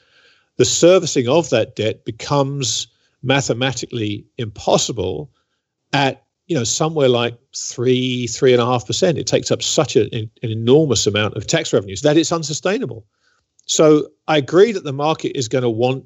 the 0.59 0.67
servicing 0.67 1.29
of 1.29 1.49
that 1.49 1.77
debt 1.77 2.05
becomes 2.05 2.89
mathematically 3.23 4.25
impossible 4.39 5.31
at 5.93 6.25
you 6.47 6.57
know 6.57 6.65
somewhere 6.65 7.09
like 7.09 7.39
three 7.55 8.27
three 8.27 8.53
and 8.53 8.61
a 8.61 8.67
half 8.67 8.87
percent. 8.87 9.19
It 9.19 9.27
takes 9.27 9.51
up 9.51 9.63
such 9.63 9.97
a, 9.97 10.13
an 10.15 10.31
enormous 10.43 11.07
amount 11.07 11.37
of 11.37 11.47
tax 11.47 11.73
revenues 11.73 12.03
that 12.03 12.17
it's 12.17 12.33
unsustainable. 12.33 13.07
So 13.67 14.09
i 14.27 14.37
agree 14.37 14.73
that 14.73 14.85
the 14.85 14.93
market 14.93 15.37
is 15.39 15.49
going 15.49 15.63
to 15.63 15.71
want 15.71 16.05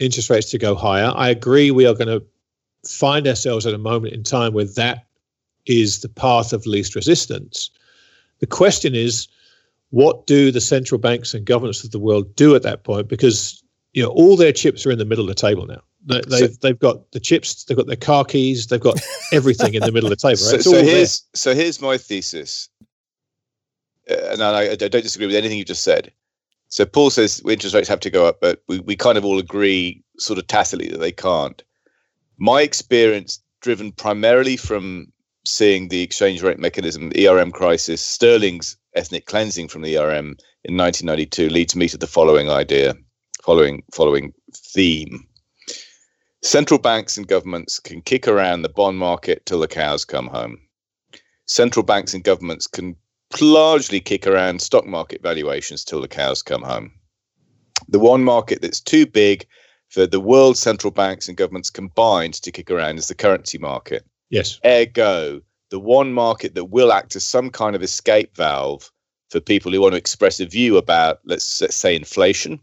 interest 0.00 0.30
rates 0.30 0.50
to 0.50 0.58
go 0.58 0.74
higher. 0.74 1.12
I 1.14 1.28
agree 1.28 1.70
we 1.70 1.86
are 1.86 1.94
going 1.94 2.08
to 2.08 2.24
find 2.88 3.26
ourselves 3.26 3.66
at 3.66 3.74
a 3.74 3.78
moment 3.78 4.14
in 4.14 4.24
time 4.24 4.52
where 4.52 4.64
that 4.64 5.06
is 5.66 6.00
the 6.00 6.08
path 6.08 6.52
of 6.52 6.66
least 6.66 6.94
resistance. 6.94 7.70
The 8.40 8.46
question 8.46 8.94
is 8.94 9.28
what 9.90 10.26
do 10.26 10.50
the 10.50 10.60
central 10.60 10.98
banks 10.98 11.34
and 11.34 11.46
governments 11.46 11.84
of 11.84 11.92
the 11.92 12.00
world 12.00 12.34
do 12.34 12.56
at 12.56 12.62
that 12.62 12.82
point? 12.82 13.08
Because 13.08 13.62
you 13.92 14.02
know 14.02 14.10
all 14.10 14.36
their 14.36 14.52
chips 14.52 14.84
are 14.84 14.90
in 14.90 14.98
the 14.98 15.04
middle 15.04 15.24
of 15.24 15.28
the 15.28 15.34
table 15.34 15.66
now 15.66 15.82
they, 16.06 16.16
have 16.16 16.52
so, 16.52 16.58
they've 16.60 16.78
got 16.78 17.10
the 17.12 17.20
chips, 17.20 17.64
they've 17.64 17.76
got 17.76 17.86
their 17.86 17.96
car 17.96 18.24
keys, 18.24 18.66
they've 18.66 18.80
got 18.80 19.00
everything 19.32 19.74
in 19.74 19.80
the 19.80 19.92
middle 19.92 20.10
of 20.10 20.18
the 20.18 20.28
table. 20.28 20.42
Right? 20.50 20.62
So, 20.62 20.72
so 20.72 20.82
here's 20.82 21.20
there. 21.20 21.28
so 21.34 21.54
here's 21.54 21.80
my 21.80 21.96
thesis, 21.96 22.68
uh, 24.10 24.30
and 24.30 24.42
I, 24.42 24.72
I, 24.72 24.74
don't 24.74 24.90
disagree 24.92 25.26
with 25.26 25.36
anything 25.36 25.58
you 25.58 25.64
just 25.64 25.84
said. 25.84 26.12
So 26.68 26.84
Paul 26.84 27.10
says 27.10 27.40
interest 27.48 27.74
rates 27.74 27.88
have 27.88 28.00
to 28.00 28.10
go 28.10 28.26
up, 28.26 28.40
but 28.40 28.62
we, 28.68 28.80
we 28.80 28.96
kind 28.96 29.16
of 29.16 29.24
all 29.24 29.38
agree, 29.38 30.02
sort 30.18 30.38
of 30.38 30.46
tacitly, 30.46 30.88
that 30.88 30.98
they 30.98 31.12
can't. 31.12 31.62
My 32.38 32.62
experience, 32.62 33.40
driven 33.60 33.92
primarily 33.92 34.56
from 34.56 35.12
seeing 35.46 35.88
the 35.88 36.02
exchange 36.02 36.42
rate 36.42 36.58
mechanism, 36.58 37.10
the 37.10 37.28
ERM 37.28 37.52
crisis, 37.52 38.04
Sterling's 38.04 38.76
ethnic 38.94 39.26
cleansing 39.26 39.68
from 39.68 39.82
the 39.82 39.96
ERM 39.96 40.36
in 40.64 40.76
1992, 40.76 41.48
leads 41.48 41.76
me 41.76 41.88
to 41.88 41.96
the 41.96 42.06
following 42.06 42.50
idea, 42.50 42.94
following 43.42 43.82
following 43.92 44.32
theme 44.52 45.26
Central 46.44 46.78
banks 46.78 47.16
and 47.16 47.26
governments 47.26 47.80
can 47.80 48.02
kick 48.02 48.28
around 48.28 48.60
the 48.60 48.68
bond 48.68 48.98
market 48.98 49.46
till 49.46 49.60
the 49.60 49.66
cows 49.66 50.04
come 50.04 50.26
home. 50.26 50.60
Central 51.46 51.82
banks 51.82 52.12
and 52.12 52.22
governments 52.22 52.66
can 52.66 52.94
largely 53.40 53.98
kick 53.98 54.26
around 54.26 54.60
stock 54.60 54.86
market 54.86 55.22
valuations 55.22 55.84
till 55.84 56.02
the 56.02 56.06
cows 56.06 56.42
come 56.42 56.62
home. 56.62 56.92
The 57.88 57.98
one 57.98 58.22
market 58.22 58.60
that's 58.60 58.78
too 58.78 59.06
big 59.06 59.46
for 59.88 60.06
the 60.06 60.20
world 60.20 60.58
central 60.58 60.90
banks 60.90 61.28
and 61.28 61.36
governments 61.36 61.70
combined 61.70 62.34
to 62.34 62.52
kick 62.52 62.70
around 62.70 62.98
is 62.98 63.08
the 63.08 63.14
currency 63.14 63.56
market. 63.56 64.04
Yes. 64.28 64.60
Ergo, 64.66 65.40
the 65.70 65.80
one 65.80 66.12
market 66.12 66.54
that 66.56 66.66
will 66.66 66.92
act 66.92 67.16
as 67.16 67.24
some 67.24 67.48
kind 67.48 67.74
of 67.74 67.82
escape 67.82 68.36
valve 68.36 68.92
for 69.30 69.40
people 69.40 69.72
who 69.72 69.80
want 69.80 69.94
to 69.94 69.98
express 69.98 70.40
a 70.40 70.46
view 70.46 70.76
about, 70.76 71.20
let's, 71.24 71.62
let's 71.62 71.74
say, 71.74 71.96
inflation, 71.96 72.60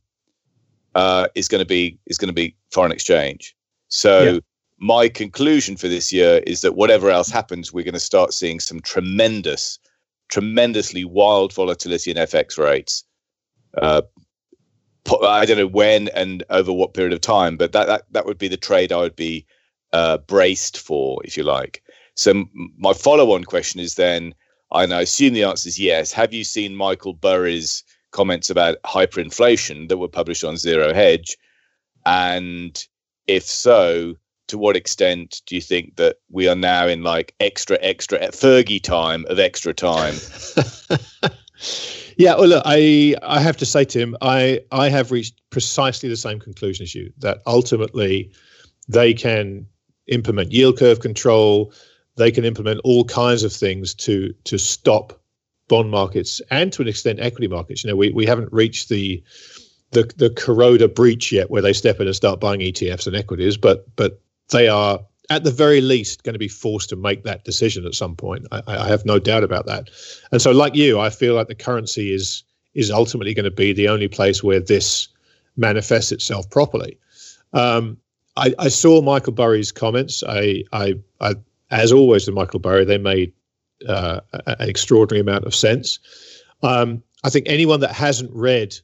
uh, 0.93 1.29
is 1.33 1.47
going 1.47 1.59
to 1.59 1.65
be 1.65 1.97
is 2.05 2.19
going 2.19 2.27
to 2.27 2.33
be 2.33 2.55
foreign 2.69 2.91
exchange. 2.91 3.55
So 3.91 4.23
yeah. 4.23 4.39
my 4.79 5.09
conclusion 5.09 5.75
for 5.75 5.89
this 5.89 6.11
year 6.11 6.41
is 6.47 6.61
that 6.61 6.75
whatever 6.75 7.11
else 7.11 7.29
happens, 7.29 7.71
we're 7.71 7.83
going 7.83 7.93
to 7.93 7.99
start 7.99 8.33
seeing 8.33 8.59
some 8.59 8.79
tremendous, 8.79 9.77
tremendously 10.29 11.03
wild 11.05 11.53
volatility 11.53 12.09
in 12.09 12.17
FX 12.17 12.57
rates. 12.57 13.03
Uh, 13.77 14.01
I 15.27 15.45
don't 15.45 15.57
know 15.57 15.67
when 15.67 16.07
and 16.09 16.43
over 16.49 16.71
what 16.71 16.93
period 16.93 17.13
of 17.13 17.21
time, 17.21 17.57
but 17.57 17.73
that 17.73 17.87
that, 17.87 18.03
that 18.11 18.25
would 18.25 18.37
be 18.37 18.47
the 18.47 18.57
trade 18.57 18.91
I 18.91 18.97
would 18.97 19.15
be 19.15 19.45
uh, 19.91 20.19
braced 20.19 20.77
for, 20.79 21.21
if 21.25 21.35
you 21.35 21.43
like. 21.43 21.83
So 22.15 22.45
my 22.77 22.93
follow-on 22.93 23.43
question 23.43 23.81
is 23.81 23.95
then, 23.95 24.33
and 24.71 24.93
I 24.93 25.01
assume 25.01 25.33
the 25.33 25.43
answer 25.43 25.67
is 25.67 25.79
yes. 25.79 26.13
Have 26.13 26.33
you 26.33 26.45
seen 26.45 26.75
Michael 26.75 27.13
Burry's 27.13 27.83
comments 28.11 28.49
about 28.49 28.81
hyperinflation 28.85 29.89
that 29.89 29.97
were 29.97 30.07
published 30.07 30.45
on 30.45 30.55
Zero 30.55 30.93
Hedge? 30.93 31.35
And 32.05 32.87
if 33.27 33.43
so, 33.43 34.15
to 34.47 34.57
what 34.57 34.75
extent 34.75 35.41
do 35.45 35.55
you 35.55 35.61
think 35.61 35.95
that 35.95 36.17
we 36.29 36.47
are 36.47 36.55
now 36.55 36.87
in 36.87 37.03
like 37.03 37.33
extra, 37.39 37.77
extra 37.81 38.19
Fergie 38.19 38.81
time 38.81 39.25
of 39.29 39.39
extra 39.39 39.73
time? 39.73 40.15
yeah, 42.17 42.35
well, 42.35 42.47
look, 42.47 42.63
I 42.65 43.15
I 43.23 43.39
have 43.39 43.57
to 43.57 43.65
say, 43.65 43.85
Tim, 43.85 44.15
I 44.21 44.61
I 44.71 44.89
have 44.89 45.11
reached 45.11 45.41
precisely 45.49 46.09
the 46.09 46.17
same 46.17 46.39
conclusion 46.39 46.83
as 46.83 46.93
you 46.93 47.11
that 47.19 47.41
ultimately 47.47 48.31
they 48.87 49.13
can 49.13 49.65
implement 50.07 50.51
yield 50.51 50.77
curve 50.77 50.99
control, 50.99 51.73
they 52.17 52.31
can 52.31 52.45
implement 52.45 52.81
all 52.83 53.05
kinds 53.05 53.43
of 53.43 53.53
things 53.53 53.93
to 53.95 54.33
to 54.43 54.57
stop 54.57 55.21
bond 55.67 55.89
markets 55.89 56.41
and 56.51 56.73
to 56.73 56.81
an 56.81 56.87
extent 56.87 57.19
equity 57.19 57.47
markets. 57.47 57.83
You 57.83 57.89
know, 57.89 57.95
we 57.95 58.11
we 58.11 58.25
haven't 58.25 58.51
reached 58.51 58.89
the 58.89 59.23
the 59.91 60.03
the 60.17 60.29
Kuroda 60.29 60.93
breach 60.93 61.31
yet, 61.31 61.51
where 61.51 61.61
they 61.61 61.73
step 61.73 61.99
in 61.99 62.07
and 62.07 62.15
start 62.15 62.39
buying 62.39 62.61
ETFs 62.61 63.07
and 63.07 63.15
equities, 63.15 63.57
but 63.57 63.85
but 63.95 64.21
they 64.49 64.67
are 64.67 64.99
at 65.29 65.43
the 65.45 65.51
very 65.51 65.79
least 65.79 66.23
going 66.23 66.33
to 66.33 66.39
be 66.39 66.47
forced 66.47 66.89
to 66.89 66.95
make 66.95 67.23
that 67.23 67.45
decision 67.45 67.85
at 67.85 67.95
some 67.95 68.15
point. 68.15 68.45
I, 68.51 68.61
I 68.67 68.87
have 68.87 69.05
no 69.05 69.17
doubt 69.17 69.43
about 69.43 69.65
that. 69.65 69.89
And 70.31 70.41
so, 70.41 70.51
like 70.51 70.75
you, 70.75 70.99
I 70.99 71.09
feel 71.09 71.35
like 71.35 71.47
the 71.47 71.55
currency 71.55 72.13
is 72.13 72.43
is 72.73 72.91
ultimately 72.91 73.33
going 73.33 73.45
to 73.45 73.51
be 73.51 73.73
the 73.73 73.87
only 73.87 74.07
place 74.07 74.43
where 74.43 74.59
this 74.59 75.07
manifests 75.57 76.11
itself 76.11 76.49
properly. 76.49 76.97
Um, 77.53 77.97
I, 78.37 78.53
I, 78.59 78.69
saw 78.69 79.01
Michael 79.01 79.33
Burry's 79.33 79.73
comments. 79.73 80.23
I, 80.25 80.63
I, 80.71 80.95
I, 81.19 81.35
as 81.69 81.91
always 81.91 82.25
with 82.25 82.35
Michael 82.35 82.59
Burry, 82.59 82.85
they 82.85 82.97
made 82.97 83.33
uh, 83.89 84.21
an 84.45 84.69
extraordinary 84.69 85.19
amount 85.19 85.43
of 85.43 85.53
sense. 85.53 85.99
Um, 86.63 87.03
I 87.25 87.29
think 87.29 87.45
anyone 87.47 87.81
that 87.81 87.91
hasn't 87.91 88.31
read 88.33 88.77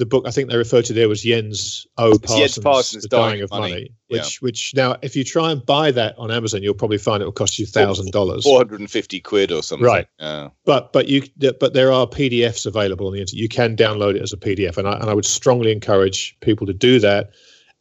the 0.00 0.06
book 0.06 0.26
I 0.26 0.30
think 0.30 0.50
they 0.50 0.56
refer 0.56 0.80
to 0.80 0.92
there 0.94 1.08
was 1.08 1.22
Jens 1.22 1.86
O. 1.98 2.18
Parsson, 2.18 2.62
Parsson 2.62 3.00
The 3.02 3.08
Dying, 3.08 3.42
of 3.42 3.50
Money, 3.50 3.70
money 3.70 3.94
which 4.08 4.20
yeah. 4.20 4.38
which 4.40 4.72
now 4.74 4.96
if 5.02 5.14
you 5.14 5.22
try 5.22 5.52
and 5.52 5.64
buy 5.64 5.90
that 5.90 6.18
on 6.18 6.30
Amazon, 6.30 6.62
you'll 6.62 6.74
probably 6.74 6.96
find 6.96 7.22
it 7.22 7.26
will 7.26 7.32
cost 7.32 7.58
you 7.58 7.66
thousand 7.66 8.10
dollars, 8.10 8.42
four 8.42 8.58
hundred 8.58 8.80
and 8.80 8.90
fifty 8.90 9.20
quid 9.20 9.52
or 9.52 9.62
something. 9.62 9.86
Right. 9.86 10.08
Yeah. 10.18 10.48
But 10.64 10.94
but 10.94 11.08
you 11.08 11.22
but 11.36 11.74
there 11.74 11.92
are 11.92 12.06
PDFs 12.06 12.64
available 12.64 13.06
on 13.06 13.12
the 13.12 13.20
internet. 13.20 13.40
You 13.40 13.48
can 13.48 13.76
download 13.76 14.16
it 14.16 14.22
as 14.22 14.32
a 14.32 14.38
PDF, 14.38 14.78
and 14.78 14.88
I 14.88 14.94
and 14.94 15.10
I 15.10 15.14
would 15.14 15.26
strongly 15.26 15.70
encourage 15.70 16.36
people 16.40 16.66
to 16.66 16.74
do 16.74 16.98
that. 17.00 17.32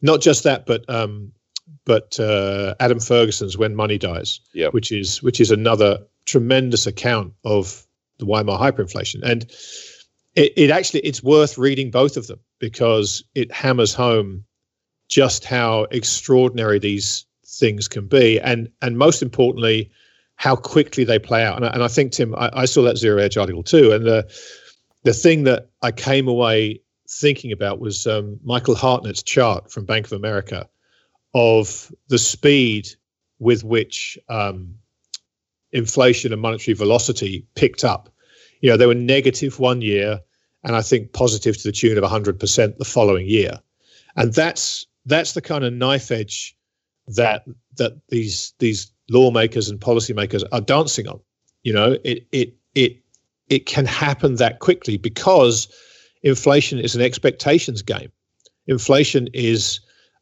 Not 0.02 0.20
just 0.20 0.44
that, 0.44 0.66
but 0.66 0.88
um, 0.90 1.32
but 1.86 2.20
uh, 2.20 2.76
Adam 2.82 3.00
Ferguson's 3.00 3.58
When 3.58 3.76
Money 3.76 3.98
Dies, 3.98 4.42
yep. 4.54 4.74
which 4.74 4.92
is 4.92 5.24
which 5.24 5.40
is 5.40 5.52
another 5.52 6.00
tremendous 6.26 6.86
account 6.86 7.34
of 7.46 7.88
the 8.18 8.26
Weimar 8.26 8.60
hyperinflation 8.60 9.24
and 9.24 9.50
it, 10.40 10.54
it 10.56 10.72
actually 10.72 11.02
it's 11.02 11.22
worth 11.22 11.58
reading 11.58 11.92
both 11.92 12.18
of 12.18 12.28
them 12.28 12.40
because 12.60 13.24
it 13.36 13.52
hammers 13.52 13.94
home 13.94 14.46
just 15.08 15.44
how 15.44 15.84
extraordinary 15.92 16.80
these 16.80 17.26
things 17.46 17.88
can 17.88 18.08
be 18.08 18.40
and 18.40 18.70
and 18.82 18.98
most 18.98 19.22
importantly 19.22 19.92
how 20.36 20.56
quickly 20.56 21.04
they 21.04 21.20
play 21.20 21.44
out. 21.44 21.58
And 21.58 21.66
I, 21.66 21.70
and 21.70 21.84
I 21.84 21.90
think 21.90 22.14
tim 22.14 22.34
I, 22.36 22.50
I, 22.54 22.66
saw 22.66 22.82
that 22.84 22.98
zero 22.98 23.22
hedge 23.22 23.38
article 23.38 23.64
too. 23.64 23.92
And 23.92 24.06
the 24.06 24.28
the 25.04 25.14
thing 25.14 25.44
that 25.44 25.70
i 25.82 25.92
came 25.92 26.28
away 26.28 26.82
thinking 27.10 27.52
about 27.52 27.80
was 27.80 28.06
um, 28.08 28.40
michael 28.44 28.76
hartnett's 28.76 29.24
chart 29.24 29.72
from 29.72 29.86
bank 29.86 30.06
of 30.06 30.14
america 30.14 30.70
of 31.34 31.92
the 32.08 32.18
speed 32.18 32.88
with 33.40 33.64
which 33.64 34.18
um, 34.30 34.76
inflation 35.72 36.34
and 36.34 36.42
monetary 36.42 36.76
velocity 36.76 37.46
picked 37.56 37.84
up. 37.84 38.10
You 38.62 38.70
know, 38.70 38.78
they 38.78 38.86
were 38.86 38.96
negative 38.96 39.60
one 39.60 39.82
year, 39.82 40.20
and 40.64 40.76
I 40.76 40.82
think 40.82 41.14
positive 41.14 41.58
to 41.58 41.64
the 41.64 41.72
tune 41.72 41.98
of 41.98 42.04
100% 42.04 42.78
the 42.78 42.86
following 42.86 43.28
year. 43.28 43.60
And 44.16 44.34
that's 44.34 44.86
that's 45.06 45.34
the 45.34 45.42
kind 45.42 45.64
of 45.64 45.74
knife 45.74 46.12
edge 46.12 46.56
that 47.08 47.46
that 47.78 47.94
these 48.10 48.54
these 48.60 48.92
lawmakers 49.10 49.70
and 49.70 49.80
policymakers 49.80 50.44
are 50.52 50.62
dancing 50.62 51.08
on. 51.08 51.20
You 51.64 51.74
know, 51.74 51.98
it 52.04 52.28
it 52.32 52.54
it 52.76 52.98
it 53.50 53.66
can 53.66 53.86
happen 53.86 54.36
that 54.36 54.60
quickly 54.60 54.98
because 54.98 55.68
inflation 56.24 56.80
is 56.80 56.96
an 56.96 57.02
expectations 57.02 57.82
game. 57.82 58.12
Inflation 58.68 59.28
is 59.34 59.80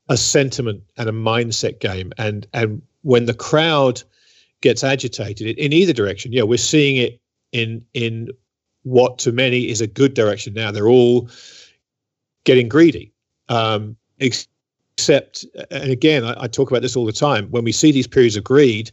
a 0.10 0.18
sentiment 0.18 0.82
and 0.98 1.10
a 1.10 1.14
mindset 1.14 1.80
game, 1.80 2.14
and 2.18 2.48
and 2.54 2.82
when 3.02 3.26
the 3.26 3.34
crowd 3.34 4.04
gets 4.62 4.84
agitated 4.84 5.58
in 5.58 5.74
either 5.74 5.94
direction, 5.94 6.32
yeah, 6.32 6.44
we're 6.44 6.58
seeing 6.58 6.98
it 6.98 7.20
in 7.52 7.84
in 7.94 8.30
what 8.88 9.20
to 9.20 9.32
many 9.32 9.70
is 9.70 9.82
a 9.82 9.88
good 9.88 10.14
direction 10.14 10.54
now. 10.54 10.72
They're 10.72 10.88
all 10.88 11.30
getting 12.46 12.70
greedy. 12.70 13.14
Um, 13.50 13.98
except, 14.20 15.46
and 15.72 15.92
again, 15.92 16.24
I, 16.24 16.44
I, 16.44 16.48
talk 16.48 16.70
about 16.70 16.82
this 16.82 16.96
all 16.96 17.06
the 17.06 17.12
time. 17.12 17.48
When 17.52 17.64
we 17.64 17.72
see 17.72 17.92
these 17.92 18.08
periods 18.08 18.36
of 18.36 18.44
greed, 18.44 18.92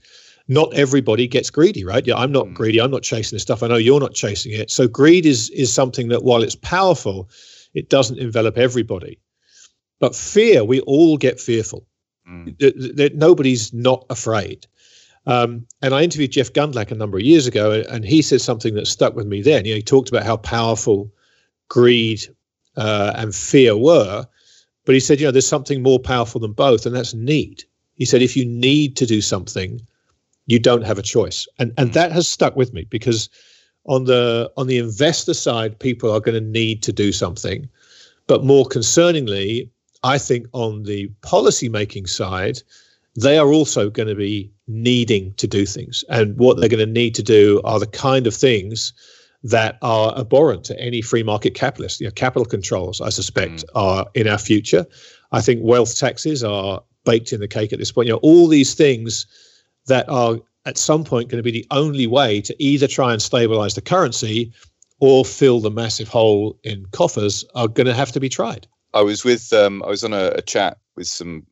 not 0.48 0.72
everybody 0.74 1.26
gets 1.26 1.50
greedy, 1.50 1.84
right? 1.84 2.06
Yeah, 2.06 2.16
I'm 2.16 2.32
not 2.32 2.46
mm. 2.46 2.54
greedy. 2.54 2.80
I'm 2.80 2.90
not 2.90 3.02
chasing 3.02 3.36
this 3.36 3.42
stuff. 3.42 3.62
I 3.62 3.68
know 3.68 3.76
you're 3.76 4.00
not 4.00 4.14
chasing 4.14 4.52
it. 4.52 4.70
So 4.70 4.86
greed 4.86 5.24
is 5.26 5.50
is 5.50 5.72
something 5.72 6.08
that 6.08 6.22
while 6.22 6.42
it's 6.42 6.56
powerful, 6.56 7.30
it 7.72 7.88
doesn't 7.88 8.18
envelop 8.18 8.58
everybody. 8.58 9.18
But 10.00 10.14
fear, 10.14 10.64
we 10.64 10.80
all 10.80 11.16
get 11.16 11.40
fearful. 11.40 11.86
Mm. 12.28 13.14
nobody's 13.14 13.72
not 13.72 14.04
afraid. 14.08 14.66
Um, 15.26 15.66
and 15.80 15.94
I 15.94 16.02
interviewed 16.02 16.32
Jeff 16.32 16.52
Gundlach 16.52 16.90
a 16.90 16.94
number 16.94 17.18
of 17.18 17.24
years 17.24 17.46
ago, 17.46 17.82
and 17.88 18.04
he 18.04 18.20
said 18.20 18.40
something 18.40 18.74
that 18.74 18.86
stuck 18.86 19.14
with 19.14 19.26
me 19.26 19.42
then. 19.42 19.64
You 19.64 19.72
know, 19.72 19.76
he 19.76 19.82
talked 19.82 20.08
about 20.10 20.24
how 20.24 20.36
powerful 20.36 21.10
greed 21.68 22.22
uh, 22.76 23.12
and 23.16 23.34
fear 23.34 23.76
were, 23.76 24.26
but 24.84 24.94
he 24.94 25.00
said, 25.00 25.20
you 25.20 25.26
know, 25.26 25.30
there's 25.30 25.46
something 25.46 25.82
more 25.82 25.98
powerful 25.98 26.40
than 26.40 26.52
both, 26.52 26.84
and 26.84 26.94
that's 26.94 27.14
need. 27.14 27.64
He 27.94 28.04
said, 28.04 28.22
if 28.22 28.36
you 28.36 28.44
need 28.44 28.96
to 28.96 29.06
do 29.06 29.20
something, 29.20 29.80
you 30.46 30.58
don't 30.58 30.84
have 30.84 30.98
a 30.98 31.02
choice, 31.02 31.48
and 31.58 31.72
and 31.78 31.94
that 31.94 32.12
has 32.12 32.28
stuck 32.28 32.54
with 32.54 32.74
me 32.74 32.84
because 32.90 33.30
on 33.86 34.04
the 34.04 34.52
on 34.58 34.66
the 34.66 34.76
investor 34.76 35.32
side, 35.32 35.78
people 35.78 36.10
are 36.10 36.20
going 36.20 36.34
to 36.34 36.50
need 36.50 36.82
to 36.82 36.92
do 36.92 37.12
something, 37.12 37.66
but 38.26 38.44
more 38.44 38.66
concerningly, 38.66 39.70
I 40.02 40.18
think 40.18 40.46
on 40.52 40.82
the 40.82 41.08
policy 41.22 41.70
making 41.70 42.06
side, 42.06 42.60
they 43.16 43.38
are 43.38 43.52
also 43.52 43.88
going 43.88 44.08
to 44.08 44.14
be 44.14 44.50
needing 44.66 45.34
to 45.34 45.46
do 45.46 45.66
things. 45.66 46.04
And 46.08 46.36
what 46.38 46.58
they're 46.58 46.68
going 46.68 46.86
to 46.86 46.92
need 46.92 47.14
to 47.16 47.22
do 47.22 47.60
are 47.64 47.78
the 47.78 47.86
kind 47.86 48.26
of 48.26 48.34
things 48.34 48.92
that 49.42 49.76
are 49.82 50.16
abhorrent 50.18 50.64
to 50.64 50.80
any 50.80 51.02
free 51.02 51.22
market 51.22 51.54
capitalist. 51.54 52.00
You 52.00 52.06
know, 52.06 52.12
capital 52.12 52.46
controls, 52.46 53.00
I 53.00 53.10
suspect, 53.10 53.64
mm. 53.64 53.64
are 53.74 54.06
in 54.14 54.26
our 54.26 54.38
future. 54.38 54.86
I 55.32 55.42
think 55.42 55.60
wealth 55.62 55.96
taxes 55.98 56.42
are 56.42 56.82
baked 57.04 57.32
in 57.32 57.40
the 57.40 57.48
cake 57.48 57.72
at 57.72 57.78
this 57.78 57.92
point. 57.92 58.06
You 58.06 58.14
know, 58.14 58.20
all 58.22 58.48
these 58.48 58.74
things 58.74 59.26
that 59.86 60.08
are 60.08 60.38
at 60.64 60.78
some 60.78 61.04
point 61.04 61.28
going 61.28 61.42
to 61.42 61.42
be 61.42 61.50
the 61.50 61.66
only 61.70 62.06
way 62.06 62.40
to 62.40 62.62
either 62.62 62.86
try 62.86 63.12
and 63.12 63.20
stabilize 63.20 63.74
the 63.74 63.82
currency 63.82 64.50
or 65.00 65.24
fill 65.24 65.60
the 65.60 65.70
massive 65.70 66.08
hole 66.08 66.58
in 66.64 66.86
coffers 66.92 67.44
are 67.54 67.68
going 67.68 67.86
to 67.86 67.92
have 67.92 68.12
to 68.12 68.20
be 68.20 68.30
tried. 68.30 68.66
I 68.94 69.02
was 69.02 69.24
with 69.24 69.52
um, 69.52 69.82
I 69.82 69.88
was 69.88 70.04
on 70.04 70.14
a, 70.14 70.28
a 70.36 70.42
chat 70.42 70.78
with 70.96 71.08
some 71.08 71.46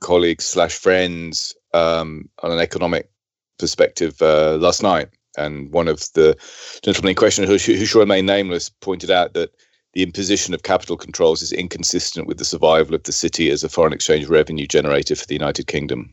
colleagues 0.00 0.44
slash 0.44 0.76
friends 0.76 1.54
um, 1.74 2.28
on 2.42 2.52
an 2.52 2.58
economic 2.58 3.10
perspective 3.58 4.20
uh, 4.22 4.56
last 4.56 4.82
night, 4.82 5.08
and 5.36 5.72
one 5.72 5.88
of 5.88 6.00
the 6.14 6.36
gentlemen 6.82 7.10
in 7.10 7.16
question, 7.16 7.44
who, 7.44 7.52
who 7.56 7.86
shall 7.86 8.00
remain 8.00 8.26
nameless, 8.26 8.68
pointed 8.68 9.10
out 9.10 9.34
that 9.34 9.50
the 9.94 10.02
imposition 10.02 10.54
of 10.54 10.62
capital 10.62 10.96
controls 10.96 11.42
is 11.42 11.52
inconsistent 11.52 12.26
with 12.26 12.38
the 12.38 12.44
survival 12.44 12.94
of 12.94 13.02
the 13.02 13.12
city 13.12 13.50
as 13.50 13.62
a 13.62 13.68
foreign 13.68 13.92
exchange 13.92 14.26
revenue 14.26 14.66
generator 14.66 15.14
for 15.14 15.26
the 15.26 15.34
United 15.34 15.66
Kingdom. 15.66 16.12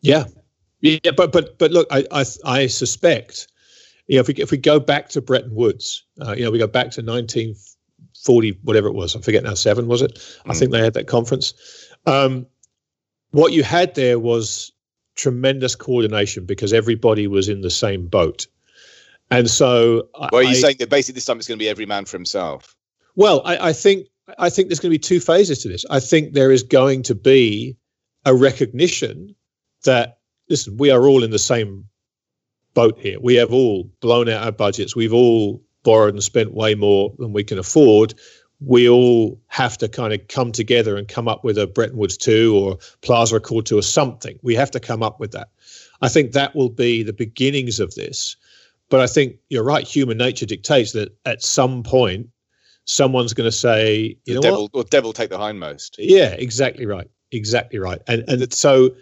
Yeah, 0.00 0.24
yeah, 0.80 1.12
but 1.16 1.32
but 1.32 1.58
but 1.58 1.70
look, 1.70 1.86
I 1.90 2.04
I, 2.10 2.24
I 2.44 2.66
suspect, 2.66 3.48
you 4.06 4.16
know, 4.16 4.20
if 4.20 4.28
we 4.28 4.34
if 4.34 4.50
we 4.50 4.58
go 4.58 4.78
back 4.78 5.08
to 5.10 5.20
Bretton 5.20 5.54
Woods, 5.54 6.04
uh, 6.20 6.32
you 6.32 6.44
know, 6.44 6.50
we 6.50 6.58
go 6.58 6.66
back 6.66 6.90
to 6.92 7.02
1940, 7.02 8.58
whatever 8.62 8.88
it 8.88 8.94
was, 8.94 9.16
I 9.16 9.20
forget 9.20 9.44
now, 9.44 9.54
seven 9.54 9.88
was 9.88 10.02
it? 10.02 10.14
Mm. 10.14 10.50
I 10.50 10.54
think 10.54 10.70
they 10.70 10.82
had 10.82 10.94
that 10.94 11.06
conference. 11.08 11.54
Um, 12.06 12.46
what 13.34 13.52
you 13.52 13.64
had 13.64 13.96
there 13.96 14.20
was 14.20 14.70
tremendous 15.16 15.74
coordination 15.74 16.46
because 16.46 16.72
everybody 16.72 17.26
was 17.26 17.48
in 17.48 17.62
the 17.62 17.70
same 17.70 18.06
boat. 18.06 18.46
And 19.30 19.50
so, 19.50 20.08
well, 20.14 20.30
are 20.32 20.42
you 20.42 20.50
I, 20.50 20.54
saying 20.54 20.76
that 20.78 20.88
basically 20.88 21.14
this 21.14 21.24
time 21.24 21.38
it's 21.38 21.48
going 21.48 21.58
to 21.58 21.62
be 21.62 21.68
every 21.68 21.84
man 21.84 22.04
for 22.04 22.16
himself? 22.16 22.76
Well, 23.16 23.42
I, 23.44 23.70
I 23.70 23.72
think 23.72 24.06
I 24.38 24.50
think 24.50 24.68
there's 24.68 24.78
going 24.78 24.92
to 24.92 24.94
be 24.94 25.00
two 25.00 25.18
phases 25.18 25.58
to 25.62 25.68
this. 25.68 25.84
I 25.90 25.98
think 25.98 26.32
there 26.32 26.52
is 26.52 26.62
going 26.62 27.02
to 27.04 27.14
be 27.16 27.76
a 28.24 28.34
recognition 28.34 29.34
that 29.84 30.18
listen, 30.48 30.76
we 30.76 30.92
are 30.92 31.08
all 31.08 31.24
in 31.24 31.30
the 31.30 31.38
same 31.38 31.86
boat 32.74 32.98
here. 33.00 33.18
We 33.20 33.34
have 33.34 33.52
all 33.52 33.90
blown 34.00 34.28
out 34.28 34.44
our 34.44 34.52
budgets. 34.52 34.94
We've 34.94 35.12
all 35.12 35.60
borrowed 35.82 36.14
and 36.14 36.22
spent 36.22 36.54
way 36.54 36.76
more 36.76 37.12
than 37.18 37.32
we 37.32 37.42
can 37.42 37.58
afford 37.58 38.14
we 38.60 38.88
all 38.88 39.40
have 39.48 39.76
to 39.78 39.88
kind 39.88 40.12
of 40.12 40.26
come 40.28 40.52
together 40.52 40.96
and 40.96 41.08
come 41.08 41.28
up 41.28 41.44
with 41.44 41.58
a 41.58 41.66
Bretton 41.66 41.96
Woods 41.96 42.16
2 42.16 42.56
or 42.56 42.78
Plaza 43.02 43.36
Accord 43.36 43.66
2 43.66 43.78
or 43.78 43.82
something. 43.82 44.38
We 44.42 44.54
have 44.54 44.70
to 44.72 44.80
come 44.80 45.02
up 45.02 45.20
with 45.20 45.32
that. 45.32 45.48
I 46.02 46.08
think 46.08 46.32
that 46.32 46.54
will 46.54 46.68
be 46.68 47.02
the 47.02 47.12
beginnings 47.12 47.80
of 47.80 47.94
this. 47.94 48.36
But 48.90 49.00
I 49.00 49.06
think 49.06 49.36
you're 49.48 49.64
right. 49.64 49.84
Human 49.86 50.18
nature 50.18 50.46
dictates 50.46 50.92
that 50.92 51.16
at 51.24 51.42
some 51.42 51.82
point, 51.82 52.28
someone's 52.84 53.32
going 53.32 53.48
to 53.48 53.56
say, 53.56 54.16
"You 54.24 54.34
the 54.34 54.40
know 54.40 54.40
devil, 54.42 54.68
what? 54.72 54.90
devil 54.90 55.12
take 55.12 55.30
the 55.30 55.38
hindmost." 55.38 55.96
Yeah, 55.98 56.32
exactly 56.32 56.86
right. 56.86 57.08
Exactly 57.32 57.78
right. 57.78 58.00
And 58.06 58.24
and 58.28 58.52
so 58.52 58.94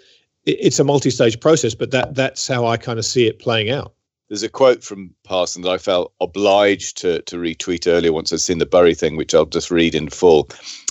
it's 0.47 0.79
a 0.79 0.85
multi-stage 0.85 1.41
process, 1.41 1.75
but 1.75 1.91
that 1.91 2.15
that's 2.15 2.47
how 2.47 2.65
I 2.65 2.77
kind 2.77 2.99
of 2.99 3.05
see 3.05 3.27
it 3.27 3.39
playing 3.41 3.71
out 3.71 3.93
there's 4.29 4.43
a 4.43 4.49
quote 4.49 4.83
from 4.83 5.15
Parsson 5.25 5.63
that 5.63 5.71
I 5.71 5.79
felt 5.79 6.13
obliged 6.21 6.97
to, 6.99 7.21
to 7.23 7.37
retweet 7.37 7.87
earlier 7.87 8.13
once 8.13 8.33
I'd 8.33 8.41
seen 8.41 8.59
the 8.59 8.67
Burry 8.67 8.95
thing, 8.95 9.17
which 9.17 9.35
I'll 9.35 9.45
just 9.45 9.71
read 9.71 9.95
in 9.95 10.09
full. 10.09 10.49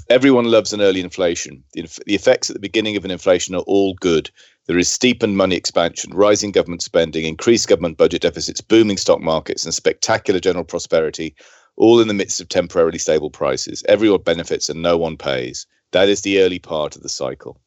Everyone 0.10 0.46
loves 0.46 0.74
an 0.74 0.82
early 0.82 1.00
inflation. 1.00 1.63
The, 1.74 1.82
inf- 1.82 2.00
the 2.06 2.15
effects 2.15 2.50
at 2.50 2.54
the 2.54 2.60
beginning 2.60 2.98
of 2.98 3.06
an 3.06 3.12
inflation 3.12 3.56
are 3.56 3.63
all 3.63 3.96
good. 3.96 4.30
There 4.67 4.78
is 4.78 4.89
steepened 4.89 5.38
money 5.38 5.56
expansion, 5.56 6.12
rising 6.13 6.52
government 6.52 6.84
spending, 6.84 7.26
increased 7.26 7.67
government 7.67 7.98
budget 7.98 8.22
deficits, 8.22 8.62
booming 8.62 8.98
stock 8.98 9.22
markets, 9.22 9.65
and 9.65 9.74
spectacular 9.74 10.39
general 10.39 10.65
prosperity, 10.65 11.36
all 11.78 12.00
in 12.00 12.08
the 12.08 12.13
midst 12.13 12.41
of 12.41 12.50
temporarily 12.50 13.00
stable 13.00 13.32
prices. 13.32 13.84
Everyone 13.88 14.22
benefits 14.22 14.70
and 14.70 14.82
no 14.82 14.98
one 14.98 15.17
pays. 15.17 15.65
That 15.94 16.10
is 16.10 16.22
the 16.22 16.41
early 16.41 16.60
part 16.60 16.96
of 16.96 17.02
the 17.02 17.10
cycle. 17.10 17.60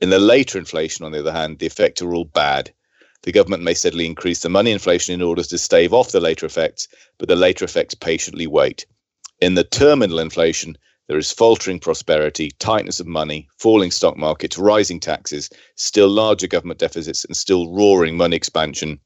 In 0.00 0.10
the 0.10 0.18
later 0.18 0.58
inflation, 0.58 1.04
on 1.04 1.12
the 1.12 1.18
other 1.18 1.32
hand, 1.32 1.58
the 1.58 1.66
effects 1.66 2.02
are 2.02 2.14
all 2.14 2.26
bad 2.26 2.72
the 3.22 3.32
government 3.32 3.62
may 3.62 3.74
steadily 3.74 4.06
increase 4.06 4.40
the 4.40 4.48
money 4.48 4.70
inflation 4.70 5.14
in 5.14 5.22
order 5.22 5.42
to 5.42 5.58
stave 5.58 5.92
off 5.92 6.12
the 6.12 6.20
later 6.20 6.46
effects, 6.46 6.88
but 7.18 7.28
the 7.28 7.36
later 7.36 7.64
effects 7.64 7.94
patiently 7.94 8.46
wait. 8.46 8.86
In 9.40 9.54
the 9.54 9.64
terminal 9.64 10.18
inflation, 10.18 10.76
there 11.08 11.18
is 11.18 11.32
faltering 11.32 11.78
prosperity, 11.78 12.50
tightness 12.58 12.98
of 12.98 13.06
money, 13.06 13.48
falling 13.58 13.90
stock 13.90 14.16
markets, 14.16 14.58
rising 14.58 14.98
taxes, 14.98 15.48
still 15.76 16.08
larger 16.08 16.46
government 16.46 16.80
deficits, 16.80 17.24
and 17.24 17.36
still 17.36 17.72
roaring 17.72 18.16
money 18.16 18.36
expansion, 18.36 18.98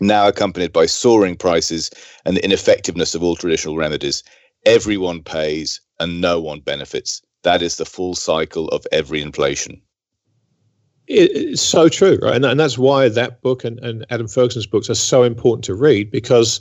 now 0.00 0.28
accompanied 0.28 0.72
by 0.72 0.86
soaring 0.86 1.36
prices 1.36 1.90
and 2.24 2.36
the 2.36 2.44
ineffectiveness 2.44 3.14
of 3.14 3.22
all 3.22 3.34
traditional 3.36 3.76
remedies. 3.76 4.22
Everyone 4.64 5.22
pays 5.22 5.80
and 5.98 6.20
no 6.20 6.40
one 6.40 6.60
benefits. 6.60 7.20
That 7.42 7.62
is 7.62 7.76
the 7.76 7.84
full 7.84 8.14
cycle 8.14 8.68
of 8.68 8.86
every 8.92 9.20
inflation 9.22 9.82
it's 11.08 11.62
so 11.62 11.88
true, 11.88 12.18
right? 12.22 12.36
And, 12.36 12.44
and 12.44 12.60
that's 12.60 12.78
why 12.78 13.08
that 13.08 13.40
book 13.40 13.64
and, 13.64 13.78
and 13.80 14.04
Adam 14.10 14.28
Ferguson's 14.28 14.66
books 14.66 14.90
are 14.90 14.94
so 14.94 15.22
important 15.22 15.64
to 15.64 15.74
read 15.74 16.10
because 16.10 16.60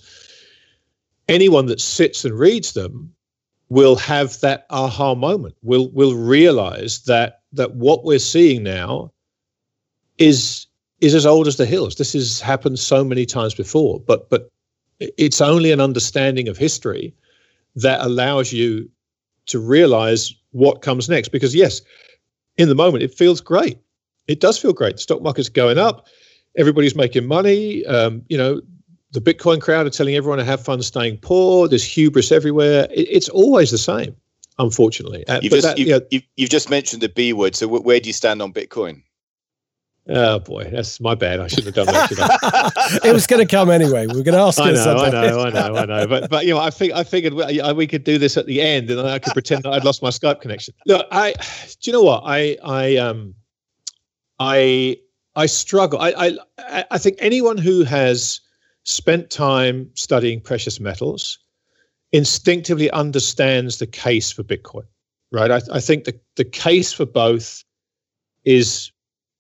anyone 1.28 1.66
that 1.66 1.82
sits 1.82 2.24
and 2.24 2.38
reads 2.38 2.72
them 2.74 3.14
will 3.70 3.98
have 3.98 4.40
that 4.40 4.66
aha 4.70 5.16
moment. 5.16 5.56
Will 5.64 5.90
will 5.92 6.16
realize 6.16 7.00
that 7.04 7.42
that 7.52 7.76
what 7.76 8.06
we're 8.06 8.20
seeing 8.20 8.64
now 8.64 9.12
is 10.18 10.66
is 11.02 11.14
as 11.14 11.26
old 11.26 11.48
as 11.48 11.58
the 11.58 11.66
hills. 11.66 11.96
This 11.96 12.14
has 12.14 12.40
happened 12.40 12.80
so 12.80 13.04
many 13.04 13.26
times 13.26 13.54
before, 13.54 14.00
but 14.00 14.30
but 14.30 14.50
it's 15.00 15.42
only 15.42 15.72
an 15.72 15.82
understanding 15.82 16.48
of 16.48 16.58
history 16.58 17.14
that 17.76 18.00
allows 18.02 18.54
you 18.54 18.90
to 19.48 19.60
realize 19.60 20.34
what 20.52 20.82
comes 20.82 21.10
next. 21.10 21.30
Because 21.30 21.54
yes, 21.54 21.82
in 22.56 22.70
the 22.70 22.76
moment 22.76 23.04
it 23.04 23.14
feels 23.14 23.42
great 23.42 23.78
it 24.28 24.40
does 24.40 24.58
feel 24.58 24.74
great. 24.74 24.96
The 24.96 25.02
stock 25.02 25.22
market's 25.22 25.50
going 25.50 25.78
up. 25.78 26.08
Everybody's 26.58 26.96
making 26.96 27.28
money. 27.28 27.86
Um, 27.86 28.24
you 28.30 28.38
know, 28.38 28.62
the 29.12 29.22
Bitcoin 29.22 29.62
crowd 29.62 29.88
are 29.88 29.92
telling 29.92 30.16
everyone 30.16 30.40
to 30.40 30.46
have 30.46 30.64
fun 30.64 30.82
staying 30.82 31.18
poor. 31.18 31.68
There's 31.68 31.84
hubris 31.84 32.32
everywhere. 32.32 32.88
It, 32.92 33.08
it's 33.10 33.30
always 33.30 33.72
the 33.72 33.78
same, 33.78 34.16
unfortunately. 34.60 35.26
Uh, 35.28 35.40
you've, 35.42 35.54
just, 35.54 35.64
that, 35.64 35.78
you've, 35.78 35.88
you 35.88 35.94
know, 35.94 36.02
you've, 36.12 36.24
you've, 36.36 36.50
just 36.50 36.70
mentioned 36.70 37.02
the 37.02 37.10
B 37.10 37.34
word. 37.34 37.56
So, 37.56 37.68
w- 37.68 37.84
where 37.84 38.00
do 38.00 38.08
you 38.08 38.14
stand 38.14 38.42
on 38.42 38.52
Bitcoin? 38.52 39.04
Oh 40.10 40.40
boy, 40.40 40.70
that's 40.72 41.02
my 41.02 41.16
bad. 41.16 41.42
I 41.42 41.48
shouldn't 41.48 41.76
have 41.76 41.86
done 41.86 41.94
that. 41.94 43.02
it 43.04 43.12
was 43.12 43.28
going 43.28 43.46
to 43.46 43.56
come 43.56 43.70
anyway. 43.70 44.08
We 44.08 44.22
are 44.22 44.24
going 44.24 44.38
to 44.38 44.40
ask. 44.40 44.58
I 44.58 44.72
know, 44.72 44.96
I 44.96 45.10
know, 45.10 45.42
I 45.42 45.50
know, 45.50 45.76
I 45.76 45.86
know. 45.86 46.08
But 46.08 46.30
but 46.30 46.46
you 46.46 46.54
know, 46.54 46.62
I 46.62 46.70
think 46.70 46.94
I 46.94 47.04
figured 47.04 47.34
we, 47.34 47.62
we 47.74 47.88
could 47.88 48.06
do 48.06 48.18
this 48.18 48.38
at 48.38 48.46
the 48.46 48.62
end, 48.62 48.90
and 48.90 49.02
I 49.02 49.20
could 49.20 49.34
pretend 49.34 49.64
that 49.64 49.74
I'd 49.74 49.84
lost 49.84 50.02
my 50.02 50.10
Skype 50.10 50.40
connection. 50.40 50.74
Look, 50.86 51.06
I 51.12 51.34
do 51.82 51.92
you 51.92 51.92
know 51.92 52.04
what 52.04 52.24
I 52.26 52.58
I 52.64 52.96
um 52.96 53.36
I 54.40 54.98
I 55.36 55.46
struggle. 55.46 56.00
I, 56.00 56.38
I 56.58 56.86
I 56.92 56.98
think 56.98 57.18
anyone 57.20 57.58
who 57.58 57.84
has 57.84 58.42
spent 58.84 59.30
time 59.30 59.90
studying 59.96 60.40
precious 60.42 60.80
metals 60.80 61.40
instinctively 62.12 62.90
understands 62.92 63.80
the 63.80 63.88
case 63.88 64.32
for 64.32 64.44
Bitcoin, 64.44 64.86
right? 65.32 65.52
I, 65.52 65.62
I 65.74 65.80
think 65.82 66.06
the, 66.06 66.18
the 66.38 66.46
case 66.46 66.94
for 66.94 67.06
both 67.06 67.66
is 68.46 68.92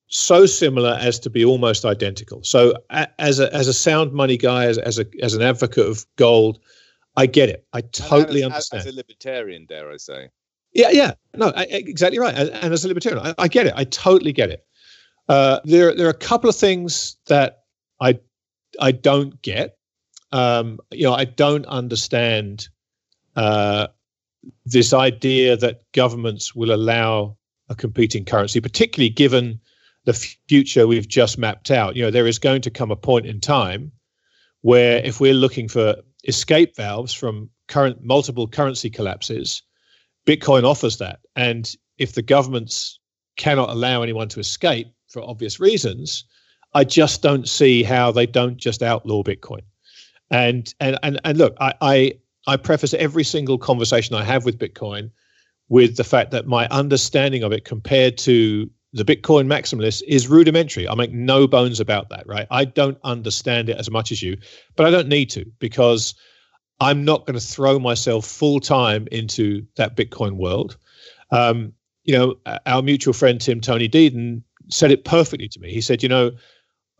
so 0.07 0.45
similar 0.45 0.97
as 0.99 1.19
to 1.19 1.29
be 1.29 1.45
almost 1.45 1.85
identical. 1.85 2.43
So 2.43 2.73
a, 2.89 3.07
as 3.19 3.39
a 3.39 3.53
as 3.53 3.67
a 3.67 3.73
sound 3.73 4.13
money 4.13 4.37
guy, 4.37 4.65
as, 4.65 4.77
as 4.77 4.99
a 4.99 5.05
as 5.21 5.33
an 5.33 5.41
advocate 5.41 5.85
of 5.85 6.05
gold, 6.15 6.59
I 7.15 7.25
get 7.25 7.49
it. 7.49 7.65
I 7.73 7.81
totally 7.81 8.41
as, 8.41 8.45
understand. 8.45 8.81
As 8.81 8.93
a 8.93 8.95
libertarian, 8.95 9.65
dare 9.65 9.91
I 9.91 9.97
say? 9.97 10.29
Yeah, 10.73 10.91
yeah, 10.91 11.13
no, 11.35 11.51
I, 11.55 11.63
exactly 11.63 12.19
right. 12.19 12.35
And, 12.35 12.49
and 12.49 12.73
as 12.73 12.85
a 12.85 12.87
libertarian, 12.87 13.25
I, 13.25 13.33
I, 13.37 13.47
get 13.47 13.65
it. 13.65 13.73
I 13.75 13.85
totally 13.85 14.31
get 14.31 14.51
it. 14.51 14.65
Uh, 15.27 15.59
there, 15.65 15.93
there 15.95 16.07
are 16.07 16.11
a 16.11 16.13
couple 16.13 16.49
of 16.49 16.55
things 16.55 17.17
that 17.27 17.63
I, 17.99 18.19
I 18.79 18.91
don't 18.91 19.41
get. 19.41 19.77
Um, 20.31 20.79
you 20.91 21.03
know, 21.03 21.13
I 21.13 21.25
don't 21.25 21.65
understand 21.65 22.67
uh, 23.35 23.87
this 24.65 24.93
idea 24.93 25.57
that 25.57 25.81
governments 25.93 26.55
will 26.55 26.73
allow 26.73 27.37
a 27.69 27.75
competing 27.75 28.25
currency, 28.25 28.61
particularly 28.61 29.09
given 29.09 29.59
the 30.05 30.13
future 30.47 30.87
we've 30.87 31.07
just 31.07 31.37
mapped 31.37 31.69
out. 31.69 31.95
You 31.95 32.03
know, 32.03 32.11
there 32.11 32.27
is 32.27 32.39
going 32.39 32.61
to 32.61 32.71
come 32.71 32.91
a 32.91 32.95
point 32.95 33.25
in 33.25 33.41
time 33.41 33.91
where 34.61 35.03
if 35.03 35.19
we're 35.19 35.33
looking 35.33 35.67
for 35.67 35.95
escape 36.23 36.75
valves 36.75 37.13
from 37.13 37.49
current 37.67 38.03
multiple 38.03 38.47
currency 38.47 38.89
collapses, 38.89 39.61
Bitcoin 40.25 40.63
offers 40.63 40.97
that. 40.97 41.19
And 41.35 41.69
if 41.97 42.13
the 42.13 42.21
governments 42.21 42.99
cannot 43.35 43.69
allow 43.69 44.01
anyone 44.01 44.29
to 44.29 44.39
escape 44.39 44.87
for 45.07 45.21
obvious 45.21 45.59
reasons, 45.59 46.23
I 46.73 46.83
just 46.83 47.21
don't 47.21 47.47
see 47.47 47.83
how 47.83 48.11
they 48.11 48.25
don't 48.25 48.57
just 48.57 48.83
outlaw 48.83 49.23
Bitcoin. 49.23 49.61
And 50.29 50.73
and 50.79 50.97
and 51.03 51.19
and 51.23 51.37
look, 51.37 51.55
I 51.59 51.73
I, 51.81 52.13
I 52.45 52.57
preface 52.57 52.93
every 52.93 53.23
single 53.23 53.57
conversation 53.57 54.15
I 54.15 54.23
have 54.23 54.45
with 54.45 54.59
Bitcoin 54.59 55.11
with 55.69 55.97
the 55.97 56.03
fact 56.03 56.31
that 56.31 56.47
my 56.47 56.67
understanding 56.69 57.43
of 57.43 57.51
it 57.51 57.65
compared 57.65 58.17
to 58.19 58.69
the 58.93 59.03
Bitcoin 59.03 59.47
maximalist 59.47 60.01
is 60.07 60.27
rudimentary. 60.27 60.87
I 60.87 60.95
make 60.95 61.11
no 61.11 61.47
bones 61.47 61.79
about 61.79 62.09
that, 62.09 62.25
right? 62.25 62.47
I 62.49 62.65
don't 62.65 62.97
understand 63.03 63.69
it 63.69 63.77
as 63.77 63.91
much 63.91 64.11
as 64.11 64.21
you, 64.21 64.37
but 64.75 64.85
I 64.85 64.91
don't 64.91 65.09
need 65.09 65.29
to 65.31 65.45
because 65.59 66.15
I'm 66.79 67.03
not 67.03 67.25
going 67.25 67.37
to 67.37 67.45
throw 67.45 67.79
myself 67.79 68.25
full 68.25 68.59
time 68.59 69.07
into 69.11 69.65
that 69.75 69.95
Bitcoin 69.95 70.37
world. 70.37 70.77
Um, 71.31 71.73
you 72.03 72.17
know, 72.17 72.35
our 72.65 72.81
mutual 72.81 73.13
friend 73.13 73.41
Tim 73.41 73.59
Tony 73.59 73.89
Deden 73.89 74.43
said 74.69 74.91
it 74.91 75.05
perfectly 75.05 75.47
to 75.49 75.59
me. 75.59 75.71
He 75.71 75.81
said, 75.81 76.03
you 76.03 76.09
know, 76.09 76.31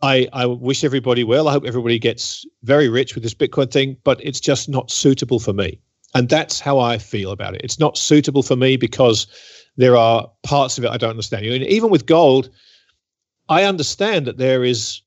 I, 0.02 0.28
I 0.32 0.46
wish 0.46 0.84
everybody 0.84 1.24
well. 1.24 1.48
I 1.48 1.52
hope 1.52 1.64
everybody 1.64 1.98
gets 1.98 2.46
very 2.62 2.88
rich 2.88 3.14
with 3.14 3.24
this 3.24 3.34
Bitcoin 3.34 3.70
thing, 3.70 3.96
but 4.04 4.24
it's 4.24 4.40
just 4.40 4.68
not 4.68 4.90
suitable 4.90 5.40
for 5.40 5.52
me. 5.52 5.80
And 6.14 6.28
that's 6.28 6.60
how 6.60 6.78
I 6.78 6.98
feel 6.98 7.32
about 7.32 7.54
it. 7.54 7.60
It's 7.62 7.78
not 7.78 7.98
suitable 7.98 8.42
for 8.42 8.56
me 8.56 8.76
because 8.76 9.26
there 9.76 9.96
are 9.96 10.30
parts 10.42 10.78
of 10.78 10.84
it 10.84 10.90
I 10.90 10.96
don't 10.96 11.10
understand. 11.10 11.46
And 11.46 11.64
even 11.64 11.90
with 11.90 12.06
gold, 12.06 12.48
I 13.48 13.64
understand 13.64 14.26
that 14.26 14.38
there 14.38 14.64
is 14.64 15.00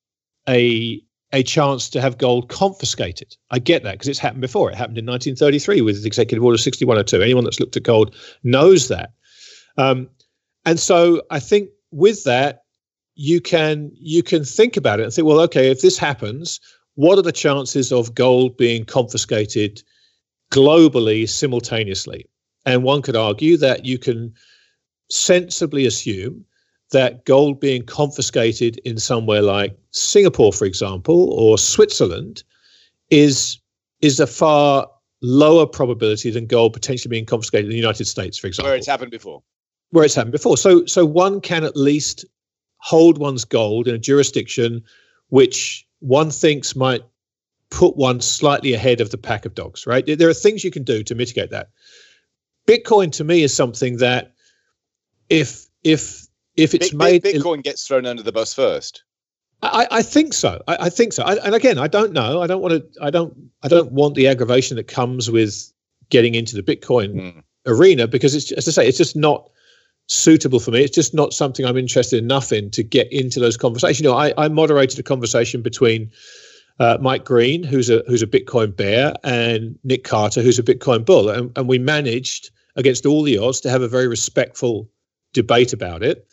a 0.47 1.01
a 1.34 1.43
chance 1.43 1.89
to 1.89 2.01
have 2.01 2.18
gold 2.18 2.49
confiscated. 2.49 3.38
I 3.51 3.59
get 3.59 3.84
that 3.84 3.93
because 3.93 4.09
it's 4.09 4.20
happened 4.20 4.41
before. 4.41 4.70
It 4.70 4.76
happened 4.76 4.97
in 4.97 5.05
1933 5.05 5.80
with 5.80 6.05
Executive 6.05 6.43
Order 6.43 6.57
6102. 6.57 7.22
Anyone 7.22 7.45
that's 7.45 7.59
looked 7.59 7.78
at 7.78 7.84
gold 7.84 8.14
knows 8.43 8.89
that. 8.89 9.14
Um, 9.78 10.09
and 10.66 10.78
so 10.78 11.22
I 11.32 11.39
think 11.39 11.70
with 11.92 12.24
that, 12.24 12.64
you 13.16 13.42
can 13.42 13.92
you 13.94 14.24
can 14.24 14.44
think 14.44 14.78
about 14.78 15.00
it 15.00 15.04
and 15.04 15.14
think, 15.14 15.28
well, 15.28 15.39
okay, 15.42 15.70
if 15.70 15.82
this 15.82 15.98
happens, 15.98 16.60
what 16.96 17.18
are 17.18 17.24
the 17.24 17.32
chances 17.32 17.92
of 17.92 18.16
gold 18.16 18.58
being 18.58 18.86
confiscated 18.86 19.84
globally 20.52 21.28
simultaneously? 21.28 22.28
And 22.66 22.84
one 22.84 23.02
could 23.02 23.16
argue 23.16 23.58
that 23.58 23.86
you 23.86 23.98
can 23.98 24.34
sensibly 25.10 25.86
assume 25.86 26.46
that 26.92 27.26
gold 27.26 27.60
being 27.60 27.84
confiscated 27.84 28.78
in 28.80 28.98
somewhere 28.98 29.42
like 29.42 29.78
Singapore, 29.92 30.54
for 30.54 30.66
example, 30.66 31.34
or 31.34 31.58
Switzerland, 31.58 32.44
is 33.10 33.60
is 34.02 34.20
a 34.20 34.28
far 34.28 34.88
lower 35.22 35.66
probability 35.66 36.32
than 36.32 36.48
gold 36.48 36.74
potentially 36.74 37.10
being 37.10 37.26
confiscated 37.26 37.66
in 37.66 37.72
the 37.72 37.78
United 37.78 38.06
States, 38.06 38.38
for 38.38 38.48
example, 38.48 38.70
where 38.70 38.78
it's 38.78 38.88
happened 38.88 39.12
before. 39.12 39.42
Where 39.92 40.06
it's 40.06 40.16
happened 40.16 40.32
before. 40.32 40.58
So, 40.58 40.86
so 40.86 41.06
one 41.06 41.42
can 41.42 41.64
at 41.64 41.76
least 41.76 42.26
hold 42.78 43.18
one's 43.18 43.46
gold 43.46 43.88
in 43.88 43.96
a 43.96 44.00
jurisdiction 44.00 44.84
which 45.30 45.86
one 46.00 46.32
thinks 46.32 46.76
might 46.76 47.04
put 47.70 47.96
one 47.96 48.20
slightly 48.20 48.74
ahead 48.74 49.00
of 49.02 49.12
the 49.12 49.18
pack 49.18 49.46
of 49.46 49.54
dogs. 49.54 49.86
Right? 49.86 50.06
There 50.06 50.30
are 50.30 50.34
things 50.34 50.64
you 50.64 50.72
can 50.72 50.84
do 50.84 51.04
to 51.04 51.16
mitigate 51.16 51.52
that. 51.52 51.70
Bitcoin 52.68 53.12
to 53.14 53.24
me 53.24 53.44
is 53.44 53.56
something 53.56 53.98
that 53.98 54.34
if 55.30 55.68
if 55.84 56.28
if 56.56 56.74
it's 56.74 56.94
made 56.94 57.24
Bitcoin 57.24 57.64
gets 57.64 57.88
thrown 57.88 58.06
under 58.06 58.24
the 58.24 58.32
bus 58.32 58.54
first. 58.54 59.04
I, 59.64 59.88
I 59.92 60.02
think 60.02 60.34
so. 60.34 60.62
I, 60.68 60.78
I 60.82 60.89
think 60.89 61.14
so. 61.14 61.24
I, 61.24 61.36
and 61.36 61.54
again, 61.54 61.78
I 61.78 61.88
don't 61.88 62.14
know. 62.14 62.42
I 62.42 62.48
don't 62.48 62.62
want 62.62 62.74
to. 62.74 63.04
I 63.04 63.10
don't. 63.10 63.36
I 63.64 63.68
don't 63.68 63.92
want 63.92 64.16
the 64.16 64.28
aggravation 64.28 64.76
that 64.78 64.88
comes 64.88 65.30
with 65.30 65.72
getting 66.10 66.36
into 66.36 66.60
the 66.60 66.64
Bitcoin 66.64 67.14
mm. 67.14 67.44
arena 67.68 68.08
because 68.08 68.34
it's 68.34 68.52
as 68.52 68.68
I 68.68 68.72
say, 68.72 68.88
it's 68.88 68.98
just 68.98 69.16
not 69.16 69.50
suitable 70.12 70.59
for 70.59 70.72
me. 70.72 70.84
It's 70.84 70.95
just 70.95 71.14
not 71.14 71.34
something 71.34 71.66
I'm 71.66 71.78
interested 71.78 72.22
enough 72.24 72.51
in 72.51 72.70
to 72.72 72.84
get 72.84 73.12
into 73.12 73.39
those 73.39 73.57
conversations. 73.57 74.01
You 74.01 74.09
know, 74.09 74.18
I, 74.18 74.34
I 74.38 74.47
moderated 74.47 74.99
a 74.99 75.03
conversation 75.03 75.62
between 75.62 76.12
uh, 76.80 76.97
Mike 76.99 77.26
Green, 77.26 77.64
who's 77.64 77.89
a 77.89 78.03
who's 78.07 78.24
a 78.24 78.28
Bitcoin 78.28 78.76
bear, 78.76 79.14
and 79.24 79.78
Nick 79.84 80.03
Carter, 80.03 80.41
who's 80.41 80.59
a 80.59 80.64
Bitcoin 80.64 81.05
bull, 81.05 81.30
and, 81.30 81.51
and 81.57 81.68
we 81.68 81.78
managed 81.78 82.49
against 82.76 83.05
all 83.05 83.24
the 83.24 83.38
odds 83.38 83.59
to 83.62 83.70
have 83.70 83.82
a 83.82 83.88
very 83.88 84.07
respectful 84.07 84.89
debate 85.34 85.74
about 85.74 86.03
it 86.03 86.28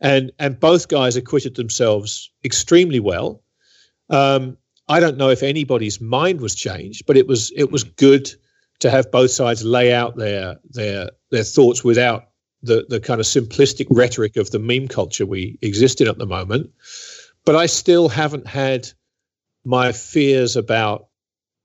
and 0.00 0.32
and 0.38 0.60
both 0.60 0.88
guys 0.88 1.16
acquitted 1.16 1.56
themselves 1.56 2.30
extremely 2.44 3.00
well. 3.00 3.42
Um, 4.10 4.56
I 4.88 5.00
don't 5.00 5.16
know 5.16 5.30
if 5.30 5.42
anybody's 5.42 6.00
mind 6.00 6.40
was 6.40 6.54
changed, 6.54 7.06
but 7.06 7.16
it 7.16 7.26
was 7.26 7.52
it 7.56 7.70
was 7.70 7.84
good 7.84 8.30
to 8.80 8.90
have 8.90 9.10
both 9.10 9.30
sides 9.30 9.64
lay 9.64 9.92
out 9.92 10.16
their 10.16 10.56
their 10.70 11.10
their 11.30 11.44
thoughts 11.44 11.82
without 11.82 12.28
the 12.66 12.86
the 12.88 13.00
kind 13.00 13.20
of 13.20 13.26
simplistic 13.26 13.86
rhetoric 13.90 14.36
of 14.36 14.50
the 14.50 14.58
meme 14.58 14.88
culture 14.88 15.26
we 15.26 15.58
exist 15.62 16.00
in 16.00 16.08
at 16.08 16.18
the 16.18 16.26
moment. 16.26 16.70
But 17.44 17.56
I 17.56 17.66
still 17.66 18.08
haven't 18.08 18.46
had 18.46 18.88
my 19.64 19.92
fears 19.92 20.56
about 20.56 21.08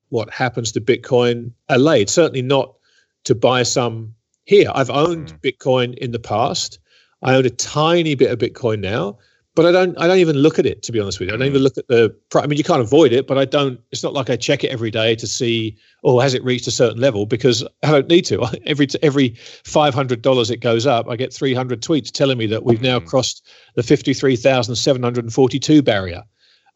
what 0.09 0.29
happens 0.31 0.71
to 0.73 0.81
Bitcoin 0.81 1.51
allayed. 1.69 2.09
Certainly 2.09 2.43
not 2.43 2.75
to 3.23 3.35
buy 3.35 3.63
some 3.63 4.13
here. 4.45 4.71
I've 4.73 4.89
owned 4.89 5.33
mm. 5.33 5.39
Bitcoin 5.41 5.97
in 5.97 6.11
the 6.11 6.19
past. 6.19 6.79
I 7.21 7.35
own 7.35 7.45
a 7.45 7.51
tiny 7.51 8.15
bit 8.15 8.31
of 8.31 8.39
Bitcoin 8.39 8.79
now, 8.79 9.19
but 9.53 9.65
I 9.65 9.71
don't. 9.71 9.99
I 9.99 10.07
don't 10.07 10.19
even 10.19 10.37
look 10.37 10.59
at 10.59 10.65
it 10.65 10.81
to 10.83 10.91
be 10.91 10.99
honest 10.99 11.19
with 11.19 11.27
you. 11.27 11.35
I 11.35 11.37
don't 11.37 11.47
even 11.47 11.61
look 11.61 11.77
at 11.77 11.87
the. 11.87 12.15
I 12.35 12.47
mean, 12.47 12.57
you 12.57 12.63
can't 12.63 12.81
avoid 12.81 13.11
it, 13.11 13.27
but 13.27 13.37
I 13.37 13.45
don't. 13.45 13.79
It's 13.91 14.03
not 14.03 14.13
like 14.13 14.29
I 14.29 14.37
check 14.37 14.63
it 14.63 14.69
every 14.69 14.91
day 14.91 15.15
to 15.15 15.27
see, 15.27 15.77
oh, 16.03 16.19
has 16.19 16.33
it 16.33 16.43
reached 16.43 16.67
a 16.67 16.71
certain 16.71 17.01
level? 17.01 17.25
Because 17.25 17.63
I 17.83 17.91
don't 17.91 18.07
need 18.07 18.25
to. 18.25 18.45
Every 18.65 18.87
every 19.01 19.35
five 19.65 19.93
hundred 19.93 20.21
dollars 20.21 20.49
it 20.49 20.57
goes 20.57 20.85
up, 20.85 21.09
I 21.09 21.17
get 21.17 21.33
three 21.33 21.53
hundred 21.53 21.81
tweets 21.81 22.11
telling 22.11 22.37
me 22.37 22.45
that 22.47 22.63
we've 22.63 22.81
now 22.81 22.99
mm. 22.99 23.05
crossed 23.05 23.45
the 23.75 23.83
fifty 23.83 24.13
three 24.13 24.37
thousand 24.37 24.75
seven 24.75 25.03
hundred 25.03 25.25
and 25.25 25.33
forty 25.33 25.59
two 25.59 25.81
barrier. 25.81 26.23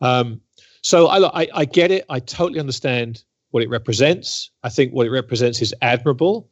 Um, 0.01 0.41
so 0.81 1.07
I, 1.07 1.43
I 1.43 1.47
I 1.53 1.65
get 1.65 1.91
it. 1.91 2.05
I 2.09 2.19
totally 2.19 2.59
understand 2.59 3.23
what 3.51 3.63
it 3.63 3.69
represents. 3.69 4.51
I 4.63 4.69
think 4.69 4.91
what 4.91 5.07
it 5.07 5.11
represents 5.11 5.61
is 5.61 5.73
admirable, 5.81 6.49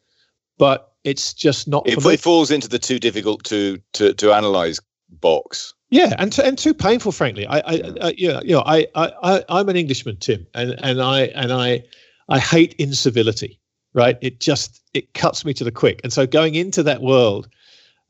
but 0.57 0.93
it's 1.03 1.33
just 1.33 1.67
not. 1.67 1.85
It, 1.85 2.03
it 2.05 2.19
falls 2.21 2.49
into 2.49 2.69
the 2.69 2.79
too 2.79 2.97
difficult 2.97 3.43
to 3.45 3.79
to 3.93 4.13
to 4.13 4.31
analyze 4.31 4.79
box. 5.09 5.73
Yeah, 5.93 6.15
and 6.17 6.35
and 6.39 6.57
too 6.57 6.73
painful, 6.73 7.11
frankly. 7.11 7.45
I, 7.45 7.59
I, 7.59 7.81
I 8.01 8.13
you 8.17 8.33
know, 8.33 8.41
you 8.43 8.53
know, 8.53 8.63
I, 8.65 8.87
I, 8.95 9.43
I'm 9.47 9.69
an 9.69 9.75
Englishman, 9.75 10.17
Tim, 10.17 10.47
and 10.55 10.73
and 10.81 10.99
I 10.99 11.25
and 11.35 11.53
I, 11.53 11.83
I 12.27 12.39
hate 12.39 12.73
incivility. 12.79 13.59
Right? 13.93 14.17
It 14.19 14.39
just 14.39 14.81
it 14.95 15.13
cuts 15.13 15.45
me 15.45 15.53
to 15.53 15.63
the 15.63 15.71
quick. 15.71 16.01
And 16.03 16.11
so 16.11 16.25
going 16.25 16.55
into 16.55 16.81
that 16.81 17.03
world, 17.03 17.47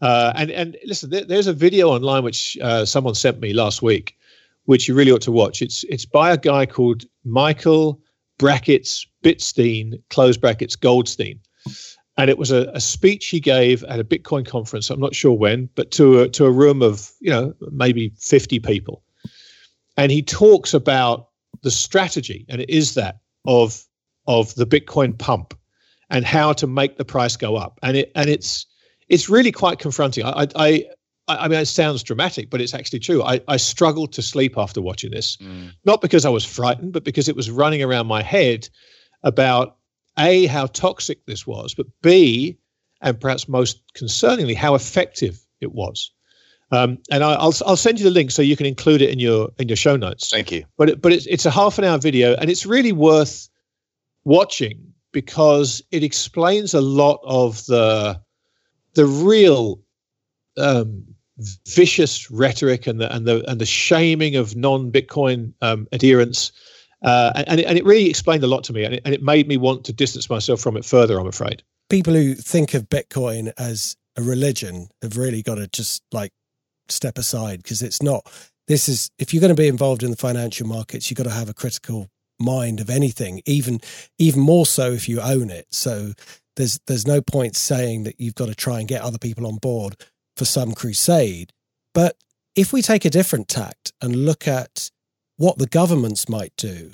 uh, 0.02 0.32
and 0.34 0.50
and 0.50 0.78
listen, 0.86 1.10
there, 1.10 1.26
there's 1.26 1.48
a 1.48 1.52
video 1.52 1.90
online 1.90 2.24
which 2.24 2.58
uh, 2.62 2.86
someone 2.86 3.16
sent 3.16 3.42
me 3.42 3.52
last 3.52 3.82
week, 3.82 4.16
which 4.64 4.88
you 4.88 4.96
really 4.96 5.12
ought 5.12 5.22
to 5.24 5.34
watch. 5.34 5.62
It's 5.62 5.84
it's 5.90 6.06
by 6.06 6.32
a 6.32 6.38
guy 6.38 6.66
called 6.66 7.04
Michael 7.26 8.00
brackets 8.38 9.06
Bitstein 9.26 10.02
close 10.10 10.38
brackets 10.38 10.78
Goldstein 10.78 11.38
and 12.18 12.30
it 12.30 12.38
was 12.38 12.52
a, 12.52 12.70
a, 12.74 12.80
speech 12.80 13.28
he 13.28 13.40
gave 13.40 13.84
at 13.86 14.00
a 14.00 14.04
Bitcoin 14.04 14.46
conference. 14.46 14.90
I'm 14.90 15.00
not 15.00 15.16
sure 15.16 15.34
when, 15.34 15.70
but 15.76 15.92
to 15.92 16.22
a, 16.22 16.30
to 16.30 16.46
a 16.46 16.52
room 16.52 16.82
of 16.82 17.12
you 17.20 17.30
know 17.30 17.54
maybe 17.72 18.14
50 18.18 18.60
people, 18.60 19.04
and 19.98 20.12
he 20.12 20.22
talks 20.22 20.74
about 20.74 21.30
the 21.62 21.72
strategy, 21.72 22.46
and 22.50 22.62
it 22.62 22.70
is 22.70 22.94
that 22.96 23.20
of 23.46 23.84
of 24.28 24.54
the 24.56 24.66
Bitcoin 24.66 25.18
pump 25.18 25.54
and 26.10 26.26
how 26.26 26.54
to 26.54 26.68
make 26.68 26.98
the 26.98 27.06
price 27.06 27.36
go 27.36 27.56
up, 27.56 27.80
and 27.84 27.98
it 27.98 28.12
and 28.16 28.30
it's 28.30 28.66
it's 29.10 29.30
really 29.30 29.52
quite 29.52 29.80
confronting. 29.80 30.26
I 30.26 30.48
I 30.56 30.86
I 31.28 31.48
mean, 31.48 31.60
it 31.60 31.68
sounds 31.68 32.04
dramatic, 32.04 32.50
but 32.50 32.60
it's 32.60 32.74
actually 32.74 33.00
true. 33.00 33.24
I, 33.24 33.40
I 33.48 33.56
struggled 33.56 34.12
to 34.14 34.22
sleep 34.22 34.58
after 34.58 34.82
watching 34.82 35.12
this, 35.12 35.38
mm. 35.38 35.72
not 35.86 36.02
because 36.02 36.26
I 36.26 36.30
was 36.30 36.44
frightened, 36.44 36.92
but 36.92 37.06
because 37.06 37.30
it 37.30 37.36
was 37.36 37.50
running 37.50 37.82
around 37.82 38.08
my 38.08 38.22
head 38.22 38.68
about 39.24 39.78
a, 40.18 40.46
how 40.46 40.68
toxic 40.68 41.26
this 41.26 41.48
was, 41.48 41.74
but 41.74 41.88
B, 42.02 42.58
and 43.02 43.20
perhaps 43.20 43.48
most 43.48 43.82
concerningly, 43.94 44.56
how 44.56 44.76
effective 44.76 45.40
it 45.62 45.74
was. 45.74 46.12
Um, 46.72 46.98
and 47.12 47.24
I, 47.24 47.32
will 47.44 47.54
I'll 47.68 47.78
send 47.78 48.00
you 48.00 48.04
the 48.04 48.12
link 48.12 48.32
so 48.32 48.42
you 48.42 48.58
can 48.58 48.66
include 48.66 49.02
it 49.02 49.12
in 49.12 49.20
your 49.20 49.50
in 49.60 49.68
your 49.70 49.78
show 49.78 49.96
notes. 49.96 50.30
Thank 50.30 50.52
you. 50.52 50.66
But 50.78 50.90
it, 50.90 51.02
but 51.02 51.12
it's 51.12 51.28
it's 51.28 51.46
a 51.46 51.52
half 51.52 51.78
an 51.78 51.84
hour 51.84 52.00
video 52.00 52.36
and 52.38 52.50
it's 52.50 52.66
really 52.66 52.92
worth 52.92 53.48
watching 54.24 54.94
because 55.12 55.84
it 55.92 56.04
explains 56.04 56.74
a 56.74 56.82
lot 56.82 57.20
of 57.24 57.64
the 57.68 58.20
the 58.96 59.06
real 59.06 59.82
um, 60.58 61.06
vicious 61.68 62.32
rhetoric 62.32 62.88
and 62.88 63.00
the 63.00 63.14
and 63.16 63.28
the 63.28 63.48
and 63.50 63.62
the 63.62 63.66
shaming 63.68 64.36
of 64.36 64.56
non-Bitcoin 64.56 65.54
um, 65.62 65.88
adherents. 65.92 66.52
Uh, 67.04 67.44
and, 67.48 67.60
it, 67.60 67.66
and 67.66 67.78
it 67.78 67.86
really 67.86 68.10
explained 68.10 68.44
a 68.44 68.48
lot 68.48 68.64
to 68.64 68.74
me, 68.74 68.84
and 68.84 68.96
it, 68.96 69.02
and 69.06 69.14
it 69.14 69.22
made 69.22 69.48
me 69.48 69.58
want 69.58 69.84
to 69.86 69.94
distance 69.94 70.30
myself 70.30 70.62
from 70.62 70.78
it 70.78 70.86
further. 70.86 71.20
I'm 71.20 71.28
afraid 71.28 71.64
people 71.94 72.14
who 72.14 72.34
think 72.34 72.74
of 72.74 72.90
Bitcoin 72.90 73.54
as 73.58 73.96
a 74.18 74.24
religion 74.24 74.88
have 75.04 75.16
really 75.16 75.44
got 75.44 75.56
to 75.56 75.68
just 75.68 76.02
like 76.12 76.32
step 76.90 77.20
aside 77.20 77.62
because 77.62 77.84
it's 77.84 78.02
not. 78.02 78.26
This 78.68 78.88
is 78.88 79.12
if 79.20 79.32
you're 79.32 79.42
going 79.42 79.56
to 79.56 79.62
be 79.62 79.68
involved 79.68 80.02
in 80.02 80.10
the 80.10 80.18
financial 80.18 80.68
markets, 80.68 81.10
you've 81.10 81.20
got 81.20 81.26
to 81.26 81.30
have 81.30 81.50
a 81.50 81.54
critical 81.54 82.08
mind 82.40 82.80
of 82.80 82.90
anything, 82.90 83.44
even 83.46 83.80
even 84.18 84.42
more 84.42 84.66
so 84.66 84.92
if 84.92 85.08
you 85.08 85.22
own 85.22 85.52
it. 85.52 85.68
So 85.72 86.14
there's 86.56 86.80
there's 86.88 87.06
no 87.06 87.22
point 87.22 87.56
saying 87.56 88.06
that 88.06 88.20
you've 88.20 88.36
got 88.36 88.48
to 88.48 88.56
try 88.56 88.80
and 88.80 88.88
get 88.88 89.04
other 89.04 89.20
people 89.20 89.46
on 89.46 89.58
board 89.58 89.96
for 90.36 90.46
some 90.46 90.74
crusade. 90.74 91.52
But 91.94 92.16
if 92.56 92.74
we 92.74 92.82
take 92.82 93.06
a 93.06 93.10
different 93.12 93.48
tact 93.48 93.92
and 94.02 94.26
look 94.26 94.48
at 94.48 94.90
what 95.38 95.58
the 95.58 95.68
governments 95.68 96.30
might 96.30 96.54
do, 96.58 96.92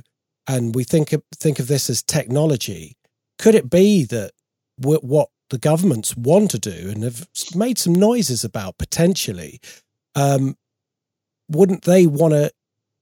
and 0.48 0.74
we 0.74 0.84
think 0.84 1.14
of, 1.14 1.24
think 1.36 1.60
of 1.60 1.68
this 1.68 1.90
as 1.90 2.02
technology, 2.02 2.96
could 3.38 3.56
it 3.56 3.70
be 3.70 4.04
that 4.06 4.32
what 4.78 5.30
the 5.50 5.58
governments 5.58 6.16
want 6.16 6.52
to 6.52 6.60
do 6.60 6.90
and 6.90 7.04
have 7.04 7.28
made 7.56 7.78
some 7.78 7.94
noises 7.94 8.44
about 8.44 8.78
potentially, 8.78 9.60
um, 10.16 10.56
wouldn't 11.50 11.84
they 11.84 12.06
want 12.08 12.34
to 12.34 12.52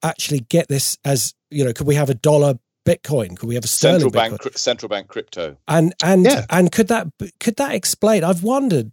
actually 0.04 0.40
get 0.40 0.68
this 0.68 0.98
as 1.04 1.34
you 1.50 1.64
know? 1.64 1.74
Could 1.74 1.88
we 1.88 1.96
have 1.96 2.10
a 2.10 2.14
dollar 2.14 2.60
Bitcoin? 2.86 3.38
Could 3.38 3.50
we 3.50 3.56
have 3.56 3.66
a 3.66 3.68
sterling 3.68 4.00
central 4.00 4.12
bank 4.12 4.42
Bitcoin? 4.42 4.58
central 4.58 4.90
bank 4.90 5.08
crypto? 5.08 5.58
And 5.68 5.94
and 6.02 6.26
yeah. 6.26 6.46
and 6.50 6.72
could 6.72 6.88
that 6.88 7.08
could 7.40 7.58
that 7.58 7.74
explain? 7.74 8.24
I've 8.24 8.44
wondered 8.44 8.92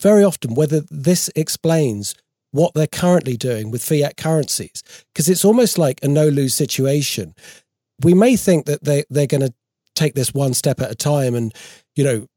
very 0.00 0.24
often 0.24 0.54
whether 0.54 0.80
this 0.90 1.30
explains 1.34 2.14
what 2.54 2.72
they're 2.72 2.86
currently 2.86 3.36
doing 3.36 3.72
with 3.72 3.84
fiat 3.84 4.16
currencies 4.16 4.84
because 5.12 5.28
it's 5.28 5.44
almost 5.44 5.76
like 5.76 5.98
a 6.04 6.08
no 6.08 6.28
lose 6.28 6.54
situation. 6.54 7.34
We 8.04 8.14
may 8.14 8.36
think 8.36 8.66
that 8.66 8.84
they 8.84 9.04
they're 9.10 9.26
going 9.26 9.40
to 9.40 9.52
take 9.96 10.14
this 10.14 10.32
one 10.32 10.54
step 10.54 10.80
at 10.80 10.90
a 10.90 10.94
time 10.94 11.34
and 11.34 11.52
you 11.96 12.04
know 12.04 12.28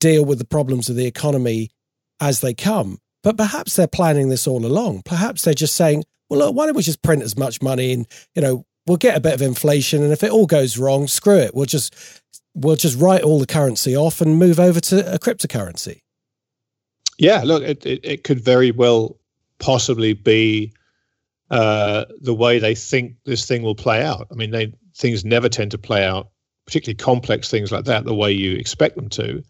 deal 0.00 0.22
with 0.22 0.38
the 0.38 0.44
problems 0.44 0.90
of 0.90 0.96
the 0.96 1.06
economy 1.06 1.70
as 2.20 2.40
they 2.40 2.52
come, 2.52 2.98
but 3.22 3.38
perhaps 3.38 3.74
they're 3.74 3.86
planning 3.86 4.28
this 4.28 4.46
all 4.46 4.66
along. 4.66 5.02
Perhaps 5.02 5.42
they're 5.42 5.54
just 5.54 5.74
saying, 5.74 6.04
well, 6.28 6.40
look, 6.40 6.54
why 6.54 6.66
don't 6.66 6.76
we 6.76 6.82
just 6.82 7.02
print 7.02 7.22
as 7.22 7.36
much 7.36 7.62
money 7.62 7.94
and 7.94 8.06
you 8.34 8.42
know 8.42 8.66
we'll 8.86 8.98
get 8.98 9.16
a 9.16 9.20
bit 9.20 9.32
of 9.32 9.40
inflation, 9.40 10.02
and 10.02 10.12
if 10.12 10.22
it 10.22 10.30
all 10.30 10.46
goes 10.46 10.76
wrong, 10.76 11.08
screw 11.08 11.38
it, 11.38 11.54
we'll 11.54 11.64
just 11.64 11.94
we'll 12.54 12.76
just 12.76 12.98
write 12.98 13.22
all 13.22 13.38
the 13.38 13.46
currency 13.46 13.96
off 13.96 14.20
and 14.20 14.38
move 14.38 14.60
over 14.60 14.78
to 14.80 15.14
a 15.14 15.18
cryptocurrency. 15.18 16.02
Yeah, 17.18 17.42
look, 17.44 17.62
it, 17.62 17.86
it, 17.86 18.00
it 18.04 18.24
could 18.24 18.40
very 18.40 18.70
well 18.70 19.17
possibly 19.58 20.12
be 20.12 20.72
uh, 21.50 22.04
the 22.20 22.34
way 22.34 22.58
they 22.58 22.74
think 22.74 23.16
this 23.24 23.46
thing 23.46 23.62
will 23.62 23.74
play 23.74 24.04
out. 24.04 24.26
I 24.30 24.34
mean, 24.34 24.50
they 24.50 24.72
things 24.94 25.24
never 25.24 25.48
tend 25.48 25.70
to 25.70 25.78
play 25.78 26.04
out, 26.04 26.28
particularly 26.66 26.96
complex 26.96 27.50
things 27.50 27.72
like 27.72 27.84
that, 27.84 28.04
the 28.04 28.14
way 28.14 28.32
you 28.32 28.56
expect 28.56 28.96
them 28.96 29.08
to. 29.10 29.42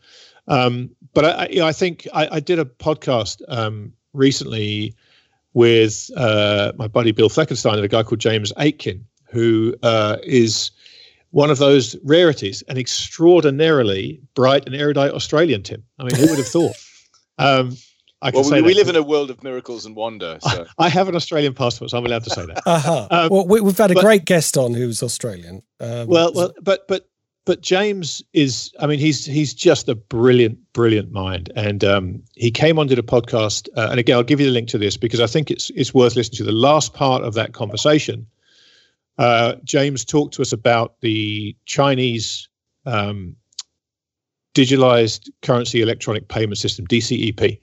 Um, 0.47 0.91
but 1.15 1.25
I, 1.25 1.67
I 1.69 1.73
think 1.73 2.07
I, 2.15 2.37
I, 2.37 2.41
did 2.41 2.59
a 2.59 2.65
podcast 2.65 3.43
um, 3.49 3.93
recently 4.15 4.95
with 5.53 6.11
uh, 6.17 6.73
my 6.77 6.89
buddy 6.89 7.13
Bill 7.13 7.29
Fleckenstein 7.29 7.75
and 7.75 7.85
a 7.85 7.89
guy 7.89 8.03
called 8.03 8.21
James 8.21 8.53
Aitken, 8.59 9.05
who 9.31 9.75
uh, 9.83 10.17
is 10.23 10.71
one 11.31 11.51
of 11.51 11.59
those 11.59 11.97
rarities, 12.05 12.63
an 12.69 12.79
extraordinarily 12.79 14.21
bright 14.35 14.65
and 14.67 14.75
erudite 14.75 15.13
Australian, 15.13 15.63
Tim. 15.63 15.83
I 15.99 16.05
mean, 16.05 16.15
who 16.15 16.29
would 16.29 16.39
have 16.39 16.49
thought? 16.49 16.77
Um, 17.41 17.77
I 18.21 18.31
well, 18.31 18.51
we, 18.51 18.62
we 18.62 18.75
live 18.75 18.89
in 18.89 18.97
a 18.97 19.03
world 19.03 19.31
of 19.31 19.45
miracles 19.45 19.87
and 19.87 19.95
wonder. 19.95 20.39
So. 20.41 20.66
I, 20.79 20.87
I, 20.87 20.89
have 20.89 21.09
an 21.09 21.14
Australian 21.14 21.55
passport, 21.55 21.93
so 21.93 21.99
I'm 21.99 22.05
allowed 22.07 22.25
to 22.25 22.31
say 22.31 22.47
that. 22.47 22.62
Uh-huh. 22.66 23.07
Um, 23.11 23.29
well, 23.31 23.47
we, 23.47 23.62
have 23.62 23.79
had 23.79 23.93
a 23.93 23.95
but, 23.95 24.03
great 24.03 24.25
guest 24.25 24.57
on 24.59 24.75
who's 24.75 25.03
Australian. 25.03 25.62
Um, 25.79 26.09
well, 26.09 26.33
well, 26.35 26.53
but 26.61 26.89
but 26.89 27.09
but 27.49 27.62
James 27.62 28.23
is, 28.35 28.75
I 28.81 28.87
mean, 28.87 28.99
he's 28.99 29.25
he's 29.25 29.55
just 29.55 29.89
a 29.89 29.95
brilliant, 29.95 30.59
brilliant 30.73 31.12
mind, 31.12 31.53
and 31.55 31.85
um, 31.85 32.23
he 32.35 32.51
came 32.51 32.79
onto 32.79 32.95
the 32.95 33.03
podcast. 33.03 33.69
Uh, 33.77 33.89
and 33.91 34.01
again, 34.01 34.16
I'll 34.16 34.23
give 34.23 34.41
you 34.41 34.47
the 34.47 34.53
link 34.53 34.69
to 34.71 34.79
this 34.79 34.97
because 34.97 35.21
I 35.21 35.27
think 35.27 35.51
it's 35.51 35.71
it's 35.71 35.95
worth 35.95 36.16
listening 36.16 36.39
to. 36.39 36.45
The 36.45 36.53
last 36.53 36.95
part 36.95 37.23
of 37.23 37.35
that 37.35 37.55
conversation, 37.55 38.27
uh, 39.16 39.55
James 39.64 40.05
talked 40.05 40.35
to 40.35 40.43
us 40.43 40.53
about 40.53 41.01
the 41.01 41.57
Chinese 41.66 42.49
um, 42.85 43.37
digitalized 44.59 45.31
currency 45.43 45.81
electronic 45.81 46.29
payment 46.29 46.59
system 46.59 46.87
(DCEP), 46.87 47.61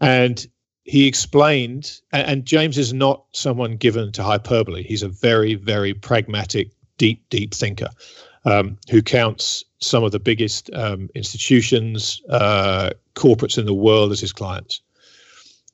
and 0.00 0.46
he 0.84 1.06
explained, 1.06 2.00
and, 2.12 2.26
and 2.26 2.44
James 2.44 2.78
is 2.78 2.92
not 2.92 3.24
someone 3.32 3.76
given 3.76 4.12
to 4.12 4.22
hyperbole. 4.22 4.82
He's 4.82 5.02
a 5.02 5.08
very, 5.08 5.54
very 5.54 5.94
pragmatic, 5.94 6.70
deep, 6.98 7.22
deep 7.30 7.54
thinker 7.54 7.88
um, 8.44 8.78
who 8.90 9.02
counts 9.02 9.64
some 9.80 10.04
of 10.04 10.12
the 10.12 10.18
biggest 10.18 10.70
um, 10.74 11.08
institutions, 11.14 12.20
uh, 12.28 12.90
corporates 13.14 13.58
in 13.58 13.66
the 13.66 13.74
world 13.74 14.12
as 14.12 14.20
his 14.20 14.32
clients. 14.32 14.80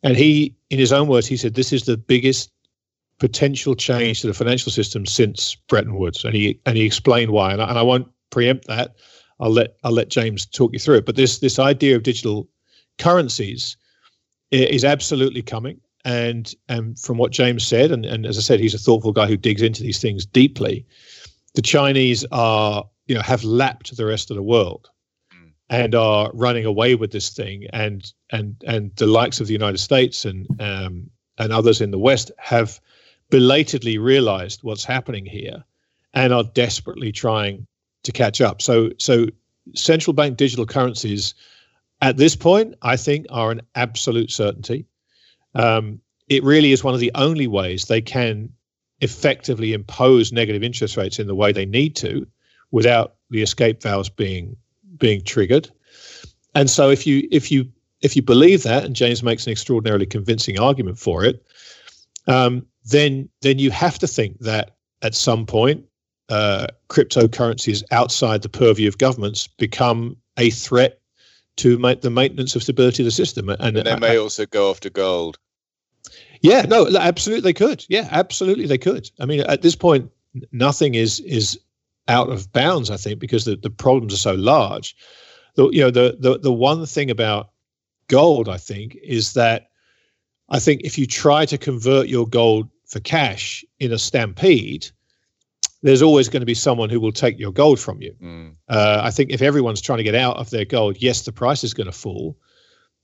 And 0.03 0.17
he, 0.17 0.55
in 0.71 0.79
his 0.79 0.93
own 0.93 1.09
words, 1.09 1.27
he 1.27 1.37
said, 1.37 1.55
This 1.55 1.73
is 1.73 1.85
the 1.85 1.97
biggest 1.97 2.51
potential 3.19 3.75
change 3.75 4.21
to 4.23 4.29
the 4.29 4.35
financial 4.35 4.73
system 4.73 5.05
since 5.07 5.57
Bretton 5.69 5.97
Woods. 5.97 6.25
And 6.25 6.35
he 6.35 6.59
and 6.65 6.77
he 6.77 6.85
explained 6.85 7.33
why. 7.33 7.53
And 7.53 7.61
I, 7.61 7.69
and 7.69 7.79
I 7.79 7.83
won't 7.83 8.09
preempt 8.31 8.67
that. 8.69 8.95
I'll 9.41 9.51
let 9.51 9.76
I'll 9.84 9.93
let 9.93 10.09
James 10.09 10.47
talk 10.47 10.72
you 10.72 10.78
through 10.78 10.99
it. 10.99 11.07
But 11.07 11.16
this 11.16 11.38
this 11.38 11.59
idea 11.59 11.97
of 11.97 12.03
digital 12.03 12.49
currencies 12.99 13.76
is 14.51 14.84
absolutely 14.84 15.43
coming. 15.43 15.80
And 16.05 16.55
and 16.68 16.99
from 16.99 17.18
what 17.18 17.32
James 17.32 17.66
said, 17.66 17.91
and, 17.91 18.07
and 18.07 18.26
as 18.26 18.38
I 18.38 18.41
said, 18.41 18.61
he's 18.61 18.74
a 18.74 18.78
thoughtful 18.78 19.12
guy 19.12 19.26
who 19.26 19.36
digs 19.36 19.62
into 19.62 19.82
these 19.82 20.01
things 20.01 20.24
deeply. 20.24 20.86
The 21.55 21.62
Chinese 21.62 22.24
are, 22.32 22.88
you 23.07 23.14
know, 23.14 23.22
have 23.22 23.45
lapped 23.45 23.97
the 23.97 24.07
rest 24.07 24.30
of 24.30 24.36
the 24.36 24.43
world 24.43 24.88
mm. 25.34 25.51
and 25.68 25.95
are 25.95 26.30
running 26.32 26.64
away 26.64 26.95
with 26.95 27.11
this 27.12 27.30
thing. 27.30 27.66
And 27.72 28.11
and 28.30 28.57
and 28.66 28.95
the 28.97 29.07
likes 29.07 29.41
of 29.41 29.47
the 29.47 29.53
United 29.53 29.78
States 29.78 30.24
and 30.24 30.47
um, 30.61 31.11
and 31.38 31.53
others 31.53 31.80
in 31.80 31.91
the 31.91 31.99
West 31.99 32.30
have 32.38 32.80
belatedly 33.30 33.99
realized 33.99 34.62
what's 34.62 34.84
happening 34.84 35.24
here 35.26 35.62
and 36.14 36.32
are 36.32 36.45
desperately 36.45 37.12
trying 37.12 37.66
to 38.03 38.13
catch 38.13 38.41
up. 38.41 38.63
So 38.63 38.91
so 38.99 39.27
central 39.75 40.15
bank 40.15 40.37
digital 40.37 40.67
currencies 40.67 41.35
at 42.03 42.17
this 42.17 42.35
point, 42.35 42.75
I 42.83 42.97
think, 42.97 43.27
are 43.31 43.51
an 43.51 43.61
absolute 43.75 44.31
certainty. 44.31 44.87
Um, 45.55 46.01
it 46.29 46.43
really 46.43 46.73
is 46.73 46.83
one 46.83 46.95
of 46.95 47.01
the 47.01 47.13
only 47.15 47.47
ways 47.47 47.85
they 47.85 48.01
can 48.01 48.51
effectively 49.01 49.73
impose 49.73 50.33
negative 50.33 50.63
interest 50.63 50.97
rates 50.97 51.19
in 51.19 51.27
the 51.27 51.35
way 51.35 51.53
they 51.53 51.67
need 51.67 51.97
to 51.97 52.27
without 52.71 53.17
the 53.31 53.43
escape 53.43 53.83
valves 53.83 54.09
being 54.09 54.57
being 54.99 55.23
triggered. 55.23 55.71
And 56.55 56.71
so 56.71 56.91
if 56.91 57.07
you 57.07 57.29
if 57.31 57.51
you 57.51 57.71
if 58.01 58.17
you 58.17 58.23
believe 58.23 58.63
that, 58.63 58.85
and 58.85 58.97
James 58.97 59.23
makes 59.23 59.47
an 59.47 59.53
extraordinarily 59.53 60.07
convincing 60.07 60.59
argument 60.59 60.99
for 60.99 61.25
it, 61.25 61.45
um, 62.27 62.67
then 62.85 63.29
then 63.43 63.59
you 63.59 63.71
have 63.71 63.99
to 63.99 64.07
think 64.07 64.39
that 64.41 64.77
at 65.03 65.15
some 65.15 65.47
point 65.47 65.85
uh, 66.31 66.68
cryptocurrencies 66.89 67.83
outside 67.91 68.43
the 68.43 68.49
purview 68.49 68.89
of 68.89 68.99
governments 68.99 69.47
become 69.47 70.16
a 70.39 70.51
threat 70.51 71.01
to 71.57 71.78
make 71.78 72.01
the 72.01 72.11
maintenance 72.11 72.57
of 72.57 72.62
stability 72.62 73.03
of 73.03 73.05
the 73.05 73.11
system. 73.11 73.49
And, 73.49 73.76
and 73.76 73.87
they 73.87 73.97
may 73.97 74.16
also 74.16 74.47
go 74.47 74.70
after 74.70 74.89
gold. 74.89 75.39
Yeah, 76.41 76.62
no, 76.62 76.89
absolutely 76.97 77.43
they 77.43 77.53
could. 77.53 77.85
Yeah, 77.89 78.09
absolutely 78.11 78.66
they 78.66 78.78
could. 78.78 79.11
I 79.20 79.26
mean, 79.26 79.41
at 79.41 79.62
this 79.62 79.76
point, 79.76 80.11
nothing 80.53 80.95
is 80.95 81.20
is 81.20 81.59
out 82.09 82.31
of 82.31 82.51
bounds. 82.53 82.91
I 82.91 82.97
think 82.97 83.18
because 83.18 83.45
the, 83.45 83.57
the 83.57 83.70
problems 83.70 84.14
are 84.14 84.18
so 84.18 84.35
large. 84.35 84.97
The, 85.57 85.68
you 85.70 85.81
know, 85.81 85.91
the 85.91 86.16
the 86.18 86.39
the 86.39 86.53
one 86.53 86.87
thing 86.87 87.11
about 87.11 87.51
gold, 88.09 88.49
I 88.49 88.57
think, 88.57 88.97
is 89.03 89.35
that 89.35 89.70
I 90.49 90.59
think 90.61 90.81
if 90.83 90.97
you 90.97 91.07
try 91.07 91.45
to 91.47 91.59
convert 91.59 92.09
your 92.09 92.26
gold 92.26 92.68
for 92.87 93.01
cash 93.01 93.64
in 93.78 93.93
a 93.93 93.99
stampede, 93.99 94.89
there's 95.83 96.03
always 96.03 96.28
going 96.28 96.41
to 96.41 96.47
be 96.47 96.55
someone 96.55 96.91
who 96.91 97.01
will 97.01 97.12
take 97.12 97.39
your 97.39 97.53
gold 97.53 97.81
from 97.81 98.01
you. 98.03 98.14
Mm. 98.22 98.55
Uh, 98.68 99.01
I 99.03 99.11
think 99.11 99.31
if 99.31 99.41
everyone's 99.41 99.81
trying 99.81 99.99
to 99.99 100.05
get 100.05 100.14
out 100.14 100.37
of 100.37 100.51
their 100.51 100.64
gold, 100.64 100.97
yes, 101.01 101.22
the 101.22 101.33
price 101.33 101.64
is 101.64 101.74
going 101.74 101.87
to 101.87 101.93
fall, 101.93 102.37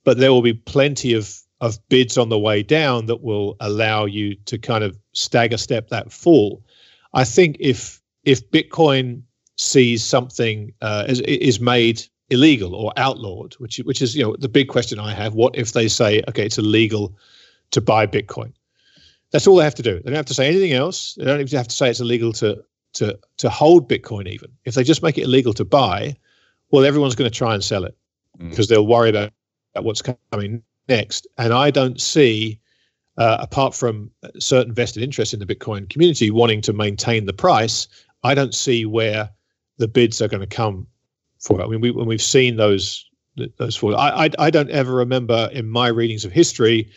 but 0.04 0.18
there 0.18 0.32
will 0.32 0.42
be 0.42 0.54
plenty 0.54 1.12
of 1.14 1.34
of 1.62 1.78
bids 1.88 2.18
on 2.18 2.28
the 2.28 2.38
way 2.38 2.62
down 2.62 3.06
that 3.06 3.22
will 3.22 3.56
allow 3.60 4.04
you 4.04 4.34
to 4.44 4.58
kind 4.58 4.84
of 4.84 4.98
stagger 5.12 5.56
step 5.56 5.88
that 5.88 6.12
fall. 6.12 6.62
I 7.14 7.24
think 7.24 7.56
if 7.60 8.00
if 8.24 8.50
Bitcoin 8.50 9.22
sees 9.56 10.04
something 10.04 10.72
uh, 10.82 11.04
is 11.08 11.20
is 11.20 11.60
made 11.60 12.02
illegal 12.28 12.74
or 12.74 12.92
outlawed, 12.96 13.54
which 13.54 13.78
which 13.78 14.02
is 14.02 14.14
you 14.14 14.22
know 14.22 14.36
the 14.38 14.48
big 14.48 14.68
question 14.68 14.98
I 14.98 15.14
have. 15.14 15.34
What 15.34 15.56
if 15.56 15.72
they 15.72 15.88
say 15.88 16.22
okay, 16.28 16.44
it's 16.44 16.58
illegal 16.58 17.16
to 17.70 17.80
buy 17.80 18.06
Bitcoin? 18.06 18.52
That's 19.32 19.46
all 19.46 19.56
they 19.56 19.64
have 19.64 19.74
to 19.76 19.82
do. 19.82 19.94
They 19.96 20.10
don't 20.10 20.14
have 20.14 20.26
to 20.26 20.34
say 20.34 20.46
anything 20.46 20.72
else. 20.72 21.14
They 21.14 21.24
don't 21.24 21.40
even 21.40 21.56
have 21.56 21.68
to 21.68 21.74
say 21.74 21.90
it's 21.90 22.00
illegal 22.00 22.32
to 22.34 22.62
to 22.94 23.18
to 23.38 23.50
hold 23.50 23.88
Bitcoin. 23.88 24.26
Even 24.28 24.50
if 24.64 24.74
they 24.74 24.84
just 24.84 25.02
make 25.02 25.18
it 25.18 25.24
illegal 25.24 25.52
to 25.54 25.64
buy, 25.64 26.16
well, 26.70 26.84
everyone's 26.84 27.14
going 27.14 27.30
to 27.30 27.36
try 27.36 27.54
and 27.54 27.62
sell 27.62 27.84
it 27.84 27.96
mm. 28.38 28.50
because 28.50 28.68
they'll 28.68 28.86
worry 28.86 29.10
about, 29.10 29.32
about 29.74 29.84
what's 29.84 30.02
coming 30.32 30.62
next. 30.88 31.26
And 31.38 31.52
I 31.52 31.70
don't 31.70 32.00
see, 32.00 32.60
uh, 33.18 33.38
apart 33.40 33.74
from 33.74 34.10
certain 34.38 34.72
vested 34.72 35.02
interests 35.02 35.34
in 35.34 35.40
the 35.40 35.46
Bitcoin 35.46 35.88
community 35.88 36.30
wanting 36.30 36.60
to 36.62 36.72
maintain 36.72 37.26
the 37.26 37.32
price, 37.32 37.88
I 38.22 38.34
don't 38.34 38.54
see 38.54 38.86
where 38.86 39.30
the 39.78 39.88
bids 39.88 40.22
are 40.22 40.28
going 40.28 40.40
to 40.40 40.46
come 40.46 40.86
for 41.40 41.60
it. 41.60 41.64
I 41.64 41.66
mean, 41.66 41.80
we, 41.80 41.90
when 41.90 42.06
we've 42.06 42.22
seen 42.22 42.56
those 42.56 43.04
those 43.58 43.76
falls, 43.76 43.94
I, 43.94 44.24
I 44.24 44.30
I 44.38 44.50
don't 44.50 44.70
ever 44.70 44.94
remember 44.94 45.50
in 45.52 45.68
my 45.68 45.88
readings 45.88 46.24
of 46.24 46.32
history 46.32 46.90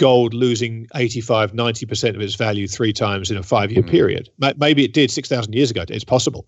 gold 0.00 0.32
losing 0.32 0.86
85 0.94 1.52
90% 1.52 2.14
of 2.14 2.22
its 2.22 2.34
value 2.34 2.66
three 2.66 2.92
times 2.92 3.30
in 3.30 3.36
a 3.36 3.42
five 3.42 3.70
year 3.70 3.82
mm. 3.82 3.90
period 3.90 4.30
maybe 4.56 4.82
it 4.82 4.94
did 4.94 5.10
6000 5.10 5.52
years 5.52 5.70
ago. 5.70 5.84
It's 5.86 6.04
possible. 6.04 6.46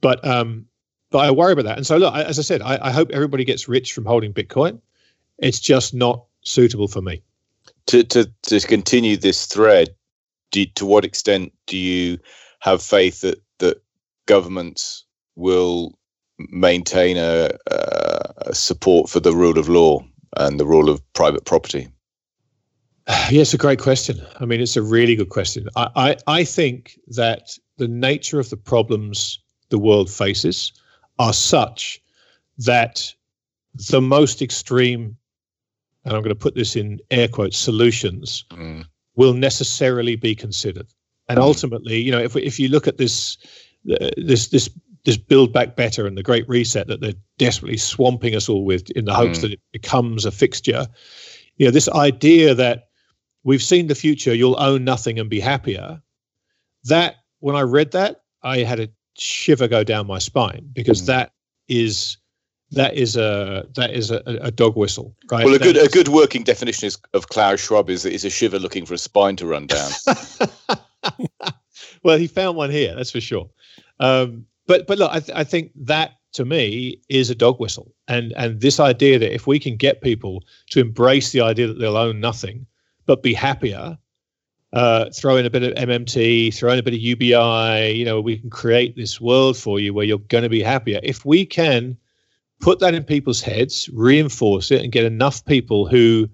But 0.00 0.26
um 0.26 0.66
but 1.12 1.18
i 1.20 1.30
worry 1.30 1.52
about 1.52 1.66
that. 1.66 1.76
And 1.76 1.86
so 1.86 1.96
look 1.96 2.12
I, 2.12 2.24
as 2.24 2.40
i 2.40 2.42
said 2.42 2.60
I, 2.60 2.88
I 2.88 2.90
hope 2.90 3.10
everybody 3.12 3.44
gets 3.44 3.68
rich 3.68 3.92
from 3.92 4.04
holding 4.04 4.34
bitcoin. 4.34 4.80
It's 5.38 5.60
just 5.60 5.94
not 5.94 6.24
suitable 6.42 6.88
for 6.88 7.00
me. 7.00 7.22
To 7.86 8.02
to 8.02 8.28
to 8.42 8.60
continue 8.60 9.16
this 9.16 9.46
thread 9.46 9.94
do, 10.50 10.66
to 10.74 10.84
what 10.84 11.04
extent 11.04 11.52
do 11.68 11.78
you 11.78 12.18
have 12.58 12.82
faith 12.82 13.20
that 13.20 13.40
that 13.58 13.80
governments 14.26 15.04
will 15.36 15.96
maintain 16.50 17.16
a, 17.16 17.50
a 18.38 18.54
support 18.54 19.08
for 19.08 19.20
the 19.20 19.32
rule 19.32 19.56
of 19.56 19.68
law 19.68 20.04
and 20.36 20.58
the 20.58 20.66
rule 20.66 20.88
of 20.88 21.00
private 21.12 21.44
property 21.44 21.86
Yeah, 23.30 23.40
it's 23.40 23.54
a 23.54 23.58
great 23.58 23.80
question. 23.80 24.20
I 24.40 24.44
mean, 24.44 24.60
it's 24.60 24.76
a 24.76 24.82
really 24.82 25.16
good 25.16 25.30
question. 25.30 25.68
I, 25.74 25.88
I, 25.96 26.16
I 26.26 26.44
think 26.44 26.98
that 27.08 27.58
the 27.78 27.88
nature 27.88 28.38
of 28.38 28.50
the 28.50 28.56
problems 28.56 29.40
the 29.70 29.78
world 29.78 30.10
faces 30.10 30.72
are 31.18 31.32
such 31.32 32.00
that 32.58 33.12
the 33.90 34.00
most 34.00 34.42
extreme, 34.42 35.16
and 36.04 36.14
I'm 36.14 36.22
going 36.22 36.28
to 36.28 36.34
put 36.34 36.54
this 36.54 36.76
in 36.76 37.00
air 37.10 37.26
quotes, 37.26 37.58
solutions 37.58 38.44
mm. 38.50 38.84
will 39.16 39.34
necessarily 39.34 40.14
be 40.14 40.34
considered. 40.34 40.86
And 41.28 41.38
mm. 41.38 41.42
ultimately, 41.42 42.00
you 42.00 42.12
know, 42.12 42.20
if 42.20 42.36
if 42.36 42.60
you 42.60 42.68
look 42.68 42.86
at 42.86 42.98
this 42.98 43.38
uh, 43.90 44.10
this 44.16 44.48
this 44.48 44.68
this 45.04 45.16
build 45.16 45.52
back 45.52 45.74
better 45.74 46.06
and 46.06 46.16
the 46.16 46.22
great 46.22 46.48
reset 46.48 46.86
that 46.86 47.00
they're 47.00 47.14
desperately 47.38 47.78
swamping 47.78 48.36
us 48.36 48.48
all 48.48 48.64
with 48.64 48.90
in 48.90 49.06
the 49.06 49.14
hopes 49.14 49.38
mm. 49.38 49.42
that 49.42 49.52
it 49.52 49.60
becomes 49.72 50.24
a 50.24 50.30
fixture, 50.30 50.86
you 51.56 51.66
know, 51.66 51.72
this 51.72 51.88
idea 51.88 52.54
that 52.54 52.88
we've 53.44 53.62
seen 53.62 53.86
the 53.86 53.94
future, 53.94 54.34
you'll 54.34 54.60
own 54.60 54.84
nothing 54.84 55.18
and 55.18 55.28
be 55.28 55.40
happier. 55.40 56.00
That, 56.84 57.16
when 57.40 57.56
I 57.56 57.62
read 57.62 57.92
that, 57.92 58.22
I 58.42 58.58
had 58.58 58.80
a 58.80 58.88
shiver 59.16 59.68
go 59.68 59.84
down 59.84 60.06
my 60.06 60.18
spine 60.18 60.68
because 60.72 61.02
mm. 61.02 61.06
that 61.06 61.32
is 61.68 62.16
that 62.72 62.94
is 62.94 63.16
a 63.16 63.66
that 63.74 63.92
is 63.92 64.10
a, 64.10 64.22
a 64.26 64.50
dog 64.50 64.76
whistle, 64.76 65.14
right? 65.30 65.44
Well, 65.44 65.54
a 65.54 65.58
good 65.58 65.76
a 65.76 65.88
good 65.88 66.08
working 66.08 66.42
definition 66.42 66.86
is, 66.86 66.98
of 67.12 67.28
Klaus 67.28 67.60
Schwab 67.60 67.90
is 67.90 68.04
is 68.04 68.24
a 68.24 68.30
shiver 68.30 68.58
looking 68.58 68.86
for 68.86 68.94
a 68.94 68.98
spine 68.98 69.36
to 69.36 69.46
run 69.46 69.66
down. 69.66 69.90
well, 72.02 72.18
he 72.18 72.26
found 72.26 72.56
one 72.56 72.70
here, 72.70 72.94
that's 72.94 73.10
for 73.10 73.20
sure. 73.20 73.48
Um, 74.00 74.46
but 74.66 74.86
but 74.86 74.98
look, 74.98 75.10
I, 75.12 75.20
th- 75.20 75.36
I 75.36 75.44
think 75.44 75.72
that 75.76 76.12
to 76.32 76.44
me 76.46 77.00
is 77.10 77.28
a 77.28 77.34
dog 77.34 77.60
whistle, 77.60 77.92
and 78.08 78.32
and 78.36 78.60
this 78.60 78.80
idea 78.80 79.18
that 79.18 79.34
if 79.34 79.46
we 79.46 79.58
can 79.58 79.76
get 79.76 80.00
people 80.00 80.42
to 80.70 80.80
embrace 80.80 81.32
the 81.32 81.42
idea 81.42 81.66
that 81.66 81.78
they'll 81.78 81.96
own 81.96 82.20
nothing, 82.20 82.66
but 83.06 83.22
be 83.22 83.34
happier. 83.34 83.98
Uh, 84.72 85.10
throw 85.10 85.36
in 85.36 85.44
a 85.44 85.50
bit 85.50 85.62
of 85.62 85.74
MMT, 85.74 86.54
throw 86.54 86.72
in 86.72 86.78
a 86.78 86.82
bit 86.82 86.94
of 86.94 87.00
UBI. 87.00 87.92
You 87.92 88.06
know, 88.06 88.20
we 88.22 88.38
can 88.38 88.48
create 88.48 88.96
this 88.96 89.20
world 89.20 89.56
for 89.56 89.78
you 89.78 89.92
where 89.92 90.06
you're 90.06 90.18
going 90.18 90.44
to 90.44 90.48
be 90.48 90.62
happier. 90.62 90.98
If 91.02 91.26
we 91.26 91.44
can 91.44 91.98
put 92.62 92.78
that 92.78 92.94
in 92.94 93.04
people's 93.04 93.42
heads, 93.42 93.90
reinforce 93.92 94.70
it, 94.70 94.82
and 94.82 94.90
get 94.90 95.04
enough 95.04 95.44
people 95.44 95.86
who 95.86 96.28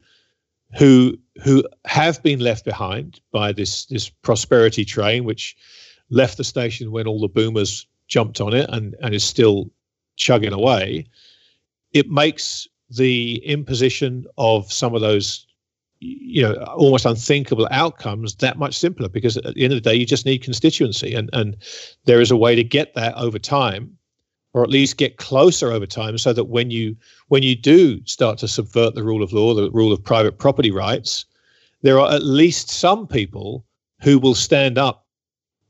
who 0.78 1.18
who 1.42 1.64
have 1.86 2.22
been 2.22 2.38
left 2.38 2.64
behind 2.64 3.20
by 3.32 3.50
this 3.50 3.86
this 3.86 4.08
prosperity 4.08 4.84
train, 4.84 5.24
which 5.24 5.56
left 6.10 6.36
the 6.36 6.44
station 6.44 6.92
when 6.92 7.08
all 7.08 7.20
the 7.20 7.28
boomers 7.28 7.86
jumped 8.06 8.40
on 8.40 8.54
it 8.54 8.70
and 8.70 8.94
and 9.02 9.14
is 9.14 9.24
still 9.24 9.68
chugging 10.14 10.52
away. 10.52 11.06
It 11.92 12.08
makes 12.08 12.68
the 12.90 13.36
imposition 13.44 14.26
of 14.36 14.72
some 14.72 14.94
of 14.94 15.00
those 15.00 15.47
you 16.00 16.42
know 16.42 16.54
almost 16.76 17.04
unthinkable 17.04 17.66
outcomes 17.70 18.36
that 18.36 18.58
much 18.58 18.78
simpler 18.78 19.08
because 19.08 19.36
at 19.38 19.54
the 19.54 19.64
end 19.64 19.72
of 19.72 19.82
the 19.82 19.90
day 19.90 19.94
you 19.94 20.06
just 20.06 20.26
need 20.26 20.42
constituency 20.42 21.14
and 21.14 21.28
and 21.32 21.56
there 22.04 22.20
is 22.20 22.30
a 22.30 22.36
way 22.36 22.54
to 22.54 22.62
get 22.62 22.94
that 22.94 23.14
over 23.16 23.38
time 23.38 23.96
or 24.54 24.62
at 24.62 24.70
least 24.70 24.96
get 24.96 25.18
closer 25.18 25.70
over 25.72 25.86
time 25.86 26.16
so 26.16 26.32
that 26.32 26.44
when 26.44 26.70
you 26.70 26.96
when 27.28 27.42
you 27.42 27.56
do 27.56 28.04
start 28.06 28.38
to 28.38 28.48
subvert 28.48 28.94
the 28.94 29.02
rule 29.02 29.22
of 29.22 29.32
law 29.32 29.54
the 29.54 29.70
rule 29.72 29.92
of 29.92 30.02
private 30.02 30.38
property 30.38 30.70
rights 30.70 31.24
there 31.82 31.98
are 31.98 32.12
at 32.12 32.22
least 32.22 32.70
some 32.70 33.06
people 33.06 33.64
who 34.00 34.18
will 34.18 34.34
stand 34.34 34.78
up 34.78 35.04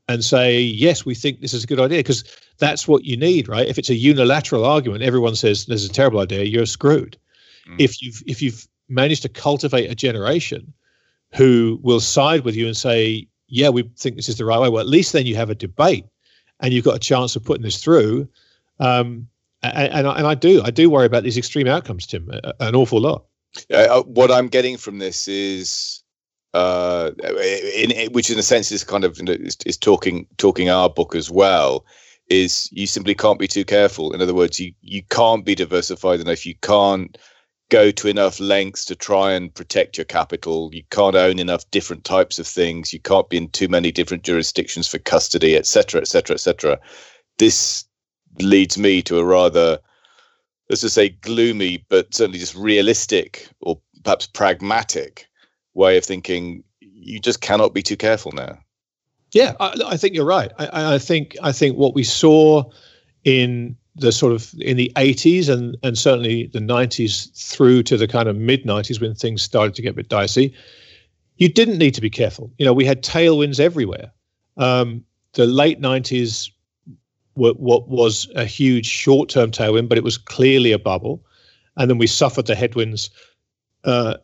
and 0.07 0.23
say 0.23 0.59
yes 0.59 1.05
we 1.05 1.15
think 1.15 1.41
this 1.41 1.53
is 1.53 1.63
a 1.63 1.67
good 1.67 1.79
idea 1.79 1.99
because 1.99 2.23
that's 2.59 2.87
what 2.87 3.03
you 3.03 3.17
need 3.17 3.47
right 3.47 3.67
if 3.67 3.79
it's 3.79 3.89
a 3.89 3.95
unilateral 3.95 4.63
argument 4.63 5.01
everyone 5.01 5.35
says 5.35 5.65
this 5.65 5.81
is 5.81 5.89
a 5.89 5.93
terrible 5.93 6.19
idea 6.19 6.43
you're 6.43 6.67
screwed 6.67 7.17
mm. 7.67 7.75
if 7.79 7.99
you've 8.01 8.21
if 8.27 8.43
you've 8.43 8.67
manage 8.89 9.21
to 9.21 9.29
cultivate 9.29 9.89
a 9.89 9.95
generation 9.95 10.73
who 11.35 11.79
will 11.81 11.99
side 11.99 12.43
with 12.43 12.55
you 12.55 12.67
and 12.67 12.75
say, 12.75 13.27
yeah, 13.47 13.69
we 13.69 13.83
think 13.97 14.15
this 14.15 14.29
is 14.29 14.37
the 14.37 14.45
right 14.45 14.59
way. 14.59 14.69
Well, 14.69 14.81
at 14.81 14.87
least 14.87 15.13
then 15.13 15.25
you 15.25 15.35
have 15.35 15.49
a 15.49 15.55
debate 15.55 16.05
and 16.59 16.73
you've 16.73 16.85
got 16.85 16.95
a 16.95 16.99
chance 16.99 17.35
of 17.35 17.43
putting 17.43 17.63
this 17.63 17.81
through. 17.81 18.27
Um, 18.79 19.27
and, 19.61 19.93
and, 19.93 20.07
and 20.07 20.27
I 20.27 20.35
do, 20.35 20.61
I 20.63 20.71
do 20.71 20.89
worry 20.89 21.05
about 21.05 21.23
these 21.23 21.37
extreme 21.37 21.67
outcomes, 21.67 22.07
Tim, 22.07 22.29
an 22.59 22.75
awful 22.75 22.99
lot. 22.99 23.25
Uh, 23.73 24.03
what 24.03 24.31
I'm 24.31 24.47
getting 24.47 24.77
from 24.77 24.99
this 24.99 25.27
is, 25.27 26.03
uh, 26.53 27.11
in, 27.75 27.91
in, 27.91 28.11
which 28.11 28.29
in 28.29 28.39
a 28.39 28.43
sense 28.43 28.71
is 28.71 28.83
kind 28.83 29.03
of 29.03 29.17
you 29.17 29.25
know, 29.25 29.33
is, 29.33 29.57
is 29.65 29.77
talking 29.77 30.25
talking 30.37 30.69
our 30.69 30.89
book 30.89 31.15
as 31.15 31.29
well, 31.29 31.85
is 32.29 32.69
you 32.71 32.87
simply 32.87 33.15
can't 33.15 33.39
be 33.39 33.47
too 33.47 33.65
careful. 33.65 34.13
In 34.13 34.21
other 34.21 34.33
words, 34.33 34.59
you 34.59 34.73
you 34.81 35.03
can't 35.09 35.45
be 35.45 35.55
diversified 35.55 36.19
enough. 36.19 36.45
You 36.45 36.55
can't 36.61 37.17
go 37.69 37.91
to 37.91 38.07
enough 38.07 38.39
lengths 38.39 38.83
to 38.85 38.95
try 38.95 39.31
and 39.31 39.53
protect 39.53 39.97
your 39.97 40.05
capital. 40.05 40.69
You 40.73 40.83
can't 40.89 41.15
own 41.15 41.39
enough 41.39 41.69
different 41.71 42.03
types 42.03 42.39
of 42.39 42.47
things. 42.47 42.91
You 42.91 42.99
can't 42.99 43.29
be 43.29 43.37
in 43.37 43.49
too 43.49 43.67
many 43.67 43.91
different 43.91 44.23
jurisdictions 44.23 44.87
for 44.87 44.97
custody, 44.97 45.55
etc., 45.55 46.01
etc., 46.01 46.33
etc. 46.33 46.79
This 47.37 47.85
leads 48.39 48.77
me 48.77 49.01
to 49.03 49.19
a 49.19 49.23
rather, 49.23 49.79
let's 50.69 50.81
just 50.81 50.95
say, 50.95 51.09
gloomy, 51.09 51.85
but 51.89 52.13
certainly 52.13 52.39
just 52.39 52.55
realistic 52.55 53.47
or 53.61 53.79
perhaps 54.03 54.25
pragmatic 54.25 55.27
way 55.75 55.97
of 55.97 56.03
thinking. 56.03 56.63
You 56.79 57.19
just 57.19 57.41
cannot 57.41 57.73
be 57.73 57.83
too 57.83 57.97
careful 57.97 58.31
now. 58.31 58.57
Yeah, 59.31 59.53
I, 59.59 59.75
I 59.85 59.97
think 59.97 60.15
you're 60.15 60.25
right. 60.25 60.51
I, 60.57 60.95
I 60.95 60.97
think 60.97 61.37
I 61.43 61.51
think 61.51 61.77
what 61.77 61.93
we 61.93 62.03
saw 62.03 62.63
in 63.23 63.77
the 63.99 64.11
sort 64.11 64.33
of 64.33 64.53
in 64.59 64.77
the 64.77 64.91
80s 64.95 65.49
and 65.49 65.77
and 65.83 65.97
certainly 65.97 66.47
the 66.47 66.59
90s 66.59 67.31
through 67.51 67.83
to 67.83 67.97
the 67.97 68.07
kind 68.07 68.27
of 68.27 68.35
mid 68.35 68.63
90s 68.63 69.01
when 69.01 69.13
things 69.13 69.41
started 69.41 69.75
to 69.75 69.81
get 69.81 69.91
a 69.91 69.93
bit 69.93 70.09
dicey 70.09 70.53
you 71.37 71.47
didn't 71.47 71.77
need 71.77 71.93
to 71.93 72.01
be 72.01 72.09
careful. 72.09 72.51
You 72.57 72.65
know 72.65 72.73
we 72.73 72.85
had 72.85 73.03
tailwinds 73.03 73.59
everywhere. 73.59 74.11
Um, 74.57 75.05
the 75.33 75.45
late 75.45 75.79
90s 75.79 76.49
were, 77.35 77.53
what 77.53 77.87
was 77.87 78.29
a 78.35 78.43
huge 78.43 78.85
short-term 78.85 79.51
tailwind 79.51 79.89
but 79.89 79.97
it 79.97 80.03
was 80.03 80.17
clearly 80.17 80.71
a 80.71 80.79
bubble. 80.79 81.25
And 81.77 81.89
then 81.89 81.97
we 81.97 82.07
suffered 82.07 82.47
the 82.47 82.55
headwinds 82.55 83.09
uh, 83.85 84.17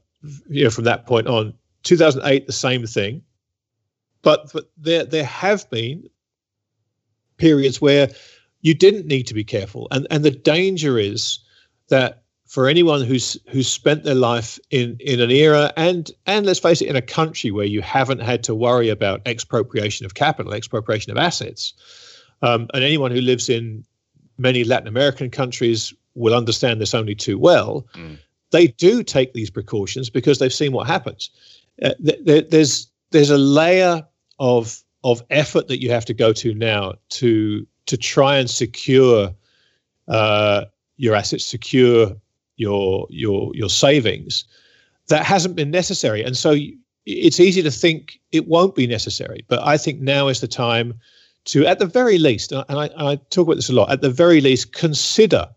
you 0.49 0.63
know 0.63 0.69
from 0.69 0.83
that 0.85 1.05
point 1.05 1.27
on. 1.27 1.53
2008 1.83 2.47
the 2.47 2.53
same 2.53 2.85
thing. 2.85 3.21
But, 4.21 4.51
but 4.51 4.71
there 4.75 5.05
there 5.05 5.23
have 5.23 5.69
been 5.69 6.09
periods 7.37 7.79
where 7.79 8.09
you 8.65 8.73
didn't 8.73 9.05
need 9.05 9.27
to 9.27 9.35
be 9.35 9.43
careful. 9.43 9.87
And 9.91 10.07
and 10.09 10.25
the 10.25 10.31
danger 10.31 10.97
is 10.97 11.37
that 11.89 12.23
for 12.47 12.67
anyone 12.67 13.01
who's 13.01 13.37
who's 13.49 13.67
spent 13.67 14.03
their 14.03 14.15
life 14.15 14.57
in 14.71 14.97
in 14.99 15.21
an 15.21 15.29
era 15.29 15.71
and 15.77 16.09
and 16.25 16.47
let's 16.47 16.59
face 16.59 16.81
it 16.81 16.87
in 16.87 16.95
a 16.95 17.01
country 17.01 17.51
where 17.51 17.67
you 17.67 17.83
haven't 17.83 18.21
had 18.21 18.43
to 18.43 18.55
worry 18.55 18.89
about 18.89 19.21
expropriation 19.27 20.03
of 20.03 20.15
capital 20.15 20.51
expropriation 20.51 21.11
of 21.11 21.17
assets 21.17 21.73
um, 22.41 22.67
and 22.73 22.83
anyone 22.83 23.11
who 23.11 23.21
lives 23.21 23.49
in 23.49 23.83
many 24.37 24.63
latin 24.63 24.87
american 24.87 25.29
countries 25.29 25.93
will 26.13 26.35
understand 26.35 26.79
this 26.79 26.93
only 26.93 27.15
too 27.15 27.39
well 27.39 27.85
mm. 27.93 28.17
they 28.51 28.67
do 28.67 29.03
take 29.03 29.33
these 29.33 29.49
precautions 29.49 30.09
because 30.09 30.37
they've 30.37 30.53
seen 30.53 30.71
what 30.71 30.85
happens 30.85 31.31
uh, 31.81 31.93
th- 32.05 32.49
there's 32.49 32.87
there's 33.09 33.31
a 33.31 33.37
layer 33.37 34.05
of 34.37 34.83
of 35.03 35.23
effort 35.29 35.67
that 35.67 35.81
you 35.81 35.89
have 35.89 36.05
to 36.05 36.13
go 36.13 36.31
to 36.31 36.53
now 36.53 36.93
to 37.09 37.65
to 37.85 37.97
try 37.97 38.37
and 38.37 38.49
secure 38.49 39.33
uh, 40.07 40.65
your 40.97 41.15
assets, 41.15 41.45
secure 41.45 42.15
your 42.57 43.07
your 43.09 43.51
your 43.55 43.69
savings, 43.69 44.45
that 45.07 45.25
hasn't 45.25 45.55
been 45.55 45.71
necessary. 45.71 46.23
And 46.23 46.37
so 46.37 46.55
it's 47.05 47.39
easy 47.39 47.61
to 47.61 47.71
think 47.71 48.19
it 48.31 48.47
won't 48.47 48.75
be 48.75 48.87
necessary. 48.87 49.45
But 49.47 49.61
I 49.63 49.77
think 49.77 50.01
now 50.01 50.27
is 50.27 50.41
the 50.41 50.47
time 50.47 50.99
to, 51.45 51.65
at 51.65 51.77
the 51.77 51.85
very 51.85 52.17
least, 52.17 52.51
and 52.51 52.65
I, 52.69 52.87
and 52.87 53.07
I 53.07 53.15
talk 53.29 53.45
about 53.47 53.55
this 53.55 53.69
a 53.69 53.73
lot, 53.73 53.91
at 53.91 54.01
the 54.01 54.09
very 54.09 54.41
least, 54.41 54.73
consider 54.73 55.47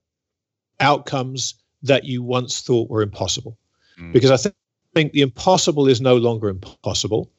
outcomes 0.80 1.54
that 1.82 2.04
you 2.04 2.22
once 2.22 2.60
thought 2.60 2.90
were 2.90 3.00
impossible. 3.00 3.56
mm. 3.98 4.12
because 4.12 4.30
I 4.30 4.36
th- 4.36 4.54
think 4.94 5.12
the 5.12 5.22
impossible 5.22 5.88
is 5.88 6.00
no 6.00 6.16
longer 6.16 6.48
impossible. 6.48 7.30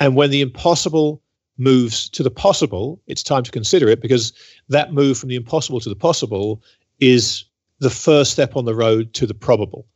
And 0.00 0.16
when 0.16 0.30
the 0.30 0.40
impossible 0.40 1.22
moves 1.58 2.08
to 2.10 2.22
the 2.22 2.30
possible, 2.30 3.00
it's 3.06 3.22
time 3.22 3.42
to 3.42 3.50
consider 3.50 3.88
it 3.88 4.00
because 4.00 4.32
that 4.68 4.92
move 4.92 5.18
from 5.18 5.28
the 5.28 5.36
impossible 5.36 5.80
to 5.80 5.88
the 5.88 5.96
possible 5.96 6.62
is 7.00 7.44
the 7.78 7.90
first 7.90 8.32
step 8.32 8.56
on 8.56 8.64
the 8.64 8.74
road 8.74 9.12
to 9.14 9.26
the 9.26 9.34
probable. 9.34 9.86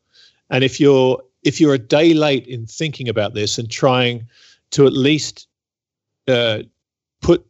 And 0.51 0.65
if 0.65 0.81
you're 0.81 1.23
if 1.43 1.61
you're 1.61 1.75
a 1.75 1.79
day 1.79 2.13
late 2.13 2.47
in 2.47 2.67
thinking 2.67 3.09
about 3.09 3.35
this 3.35 3.57
and 3.57 3.71
trying 3.71 4.27
to 4.73 4.87
at 4.87 4.93
least 4.93 5.49
uh, 6.29 6.59
put 7.23 7.47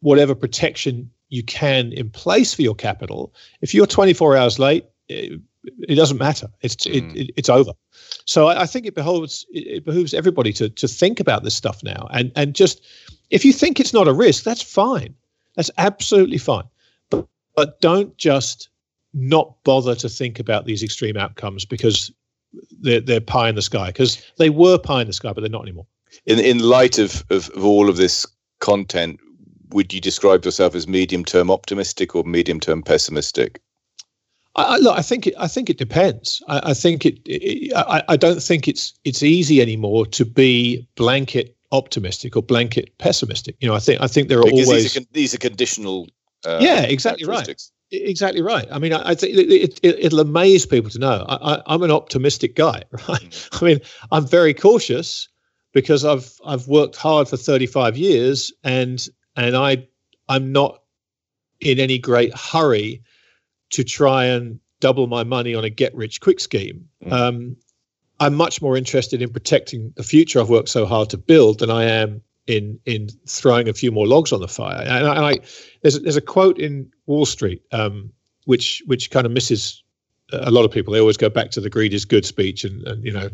whatever 0.00 0.34
protection 0.34 1.10
you 1.30 1.42
can 1.42 1.92
in 1.92 2.10
place 2.10 2.52
for 2.52 2.60
your 2.60 2.74
capital, 2.74 3.32
if 3.62 3.72
you're 3.72 3.86
24 3.86 4.36
hours 4.36 4.58
late, 4.58 4.84
it, 5.64 5.94
doesn't 5.94 6.18
matter. 6.18 6.48
It's 6.60 6.76
mm. 6.76 6.94
it, 6.94 7.20
it, 7.20 7.30
it's 7.36 7.48
over. 7.48 7.72
So 8.24 8.48
I, 8.48 8.62
I 8.62 8.66
think 8.66 8.86
it 8.86 8.94
behooves 8.94 9.46
it 9.52 9.84
behooves 9.84 10.14
everybody 10.14 10.52
to 10.54 10.68
to 10.68 10.88
think 10.88 11.20
about 11.20 11.44
this 11.44 11.54
stuff 11.54 11.82
now 11.82 12.08
and 12.12 12.32
and 12.36 12.54
just 12.54 12.82
if 13.30 13.44
you 13.44 13.52
think 13.52 13.80
it's 13.80 13.92
not 13.92 14.08
a 14.08 14.12
risk, 14.12 14.44
that's 14.44 14.62
fine. 14.62 15.14
That's 15.56 15.70
absolutely 15.78 16.38
fine. 16.38 16.64
But 17.10 17.26
but 17.56 17.80
don't 17.80 18.16
just 18.16 18.68
not 19.14 19.54
bother 19.64 19.94
to 19.94 20.08
think 20.08 20.38
about 20.38 20.64
these 20.64 20.82
extreme 20.82 21.16
outcomes 21.16 21.64
because 21.64 22.10
they're, 22.80 23.00
they're 23.00 23.20
pie 23.20 23.48
in 23.48 23.54
the 23.54 23.62
sky 23.62 23.88
because 23.88 24.22
they 24.38 24.50
were 24.50 24.78
pie 24.78 25.02
in 25.02 25.06
the 25.06 25.12
sky, 25.12 25.32
but 25.32 25.40
they're 25.40 25.50
not 25.50 25.62
anymore. 25.62 25.86
In 26.26 26.38
in 26.38 26.58
light 26.58 26.98
of, 26.98 27.24
of, 27.30 27.50
of 27.50 27.64
all 27.64 27.88
of 27.88 27.96
this 27.96 28.26
content, 28.60 29.18
would 29.70 29.92
you 29.92 30.00
describe 30.00 30.44
yourself 30.44 30.74
as 30.74 30.86
medium 30.86 31.24
term 31.24 31.50
optimistic 31.50 32.14
or 32.14 32.24
medium 32.24 32.60
term 32.60 32.82
pessimistic? 32.82 33.60
I, 34.54 34.76
look, 34.78 34.98
I 34.98 35.02
think 35.02 35.26
it, 35.26 35.34
I 35.38 35.48
think 35.48 35.70
it 35.70 35.78
depends. 35.78 36.42
I, 36.46 36.70
I 36.70 36.74
think 36.74 37.06
it, 37.06 37.18
it. 37.24 37.72
I, 37.74 38.02
I 38.08 38.16
don't 38.16 38.42
think 38.42 38.68
it's 38.68 38.92
it's 39.04 39.22
easy 39.22 39.62
anymore 39.62 40.04
to 40.06 40.24
be 40.24 40.86
blanket 40.94 41.56
optimistic 41.70 42.36
or 42.36 42.42
blanket 42.42 42.96
pessimistic. 42.98 43.56
You 43.60 43.68
know, 43.68 43.74
I 43.74 43.78
think 43.78 44.02
I 44.02 44.06
think 44.08 44.28
there 44.28 44.38
are 44.40 44.44
because 44.44 44.68
always 44.68 44.82
these 44.82 44.96
are, 44.98 45.06
these 45.12 45.34
are 45.34 45.38
conditional. 45.38 46.08
Uh, 46.44 46.58
yeah, 46.60 46.82
exactly 46.82 47.26
right. 47.26 47.48
Exactly 47.92 48.42
right. 48.42 48.66
I 48.70 48.78
mean, 48.78 48.92
I, 48.92 49.10
I 49.10 49.14
think 49.14 49.36
it, 49.36 49.80
it, 49.82 50.12
will 50.12 50.20
amaze 50.20 50.64
people 50.64 50.90
to 50.90 50.98
know 50.98 51.24
I, 51.28 51.62
am 51.66 51.82
an 51.82 51.90
optimistic 51.90 52.56
guy, 52.56 52.82
right? 52.90 53.30
Mm. 53.30 53.62
I 53.62 53.64
mean, 53.64 53.80
I'm 54.10 54.26
very 54.26 54.54
cautious 54.54 55.28
because 55.72 56.04
I've 56.04 56.30
I've 56.44 56.68
worked 56.68 56.96
hard 56.96 57.28
for 57.28 57.36
35 57.36 57.96
years, 57.96 58.52
and 58.64 59.06
and 59.36 59.56
I 59.56 59.86
I'm 60.28 60.52
not 60.52 60.82
in 61.60 61.78
any 61.78 61.98
great 61.98 62.36
hurry 62.36 63.02
to 63.72 63.84
try 63.84 64.24
and 64.24 64.58
double 64.80 65.06
my 65.06 65.24
money 65.24 65.54
on 65.54 65.64
a 65.64 65.70
get 65.70 65.94
rich 65.94 66.20
quick 66.20 66.40
scheme. 66.40 66.88
Mm. 67.04 67.12
Um, 67.12 67.56
I'm 68.20 68.34
much 68.34 68.62
more 68.62 68.76
interested 68.76 69.20
in 69.20 69.30
protecting 69.30 69.92
the 69.96 70.02
future 70.02 70.40
I've 70.40 70.48
worked 70.48 70.68
so 70.68 70.86
hard 70.86 71.10
to 71.10 71.18
build 71.18 71.58
than 71.58 71.70
I 71.70 71.84
am 71.84 72.22
in 72.46 72.78
in 72.86 73.08
throwing 73.26 73.68
a 73.68 73.72
few 73.72 73.90
more 73.90 74.06
logs 74.06 74.32
on 74.32 74.40
the 74.40 74.48
fire. 74.48 74.82
And 74.82 75.06
I, 75.06 75.16
and 75.16 75.24
I 75.26 75.38
there's 75.82 76.00
there's 76.00 76.16
a 76.16 76.22
quote 76.22 76.58
in 76.58 76.90
Wall 77.06 77.26
Street 77.26 77.62
um, 77.72 78.12
which 78.44 78.82
which 78.86 79.10
kind 79.10 79.26
of 79.26 79.32
misses 79.32 79.82
a 80.32 80.50
lot 80.50 80.64
of 80.64 80.70
people. 80.70 80.92
They 80.92 81.00
always 81.00 81.16
go 81.16 81.28
back 81.28 81.50
to 81.52 81.60
the 81.60 81.70
greed 81.70 81.92
is 81.94 82.04
good 82.04 82.24
speech 82.24 82.64
and, 82.64 82.86
and 82.86 83.04
you 83.04 83.12
know 83.12 83.28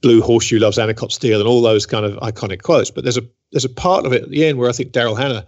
blue 0.00 0.22
horseshoe 0.22 0.58
loves 0.58 0.78
Anacott 0.78 1.12
steel 1.12 1.40
and 1.40 1.48
all 1.48 1.60
those 1.60 1.84
kind 1.84 2.06
of 2.06 2.14
iconic 2.16 2.62
quotes. 2.62 2.90
But 2.90 3.04
there's 3.04 3.18
a 3.18 3.22
there's 3.52 3.64
a 3.64 3.70
part 3.70 4.06
of 4.06 4.12
it 4.12 4.22
at 4.22 4.30
the 4.30 4.44
end 4.44 4.58
where 4.58 4.68
I 4.68 4.72
think 4.72 4.92
Daryl 4.92 5.18
Hannah 5.18 5.46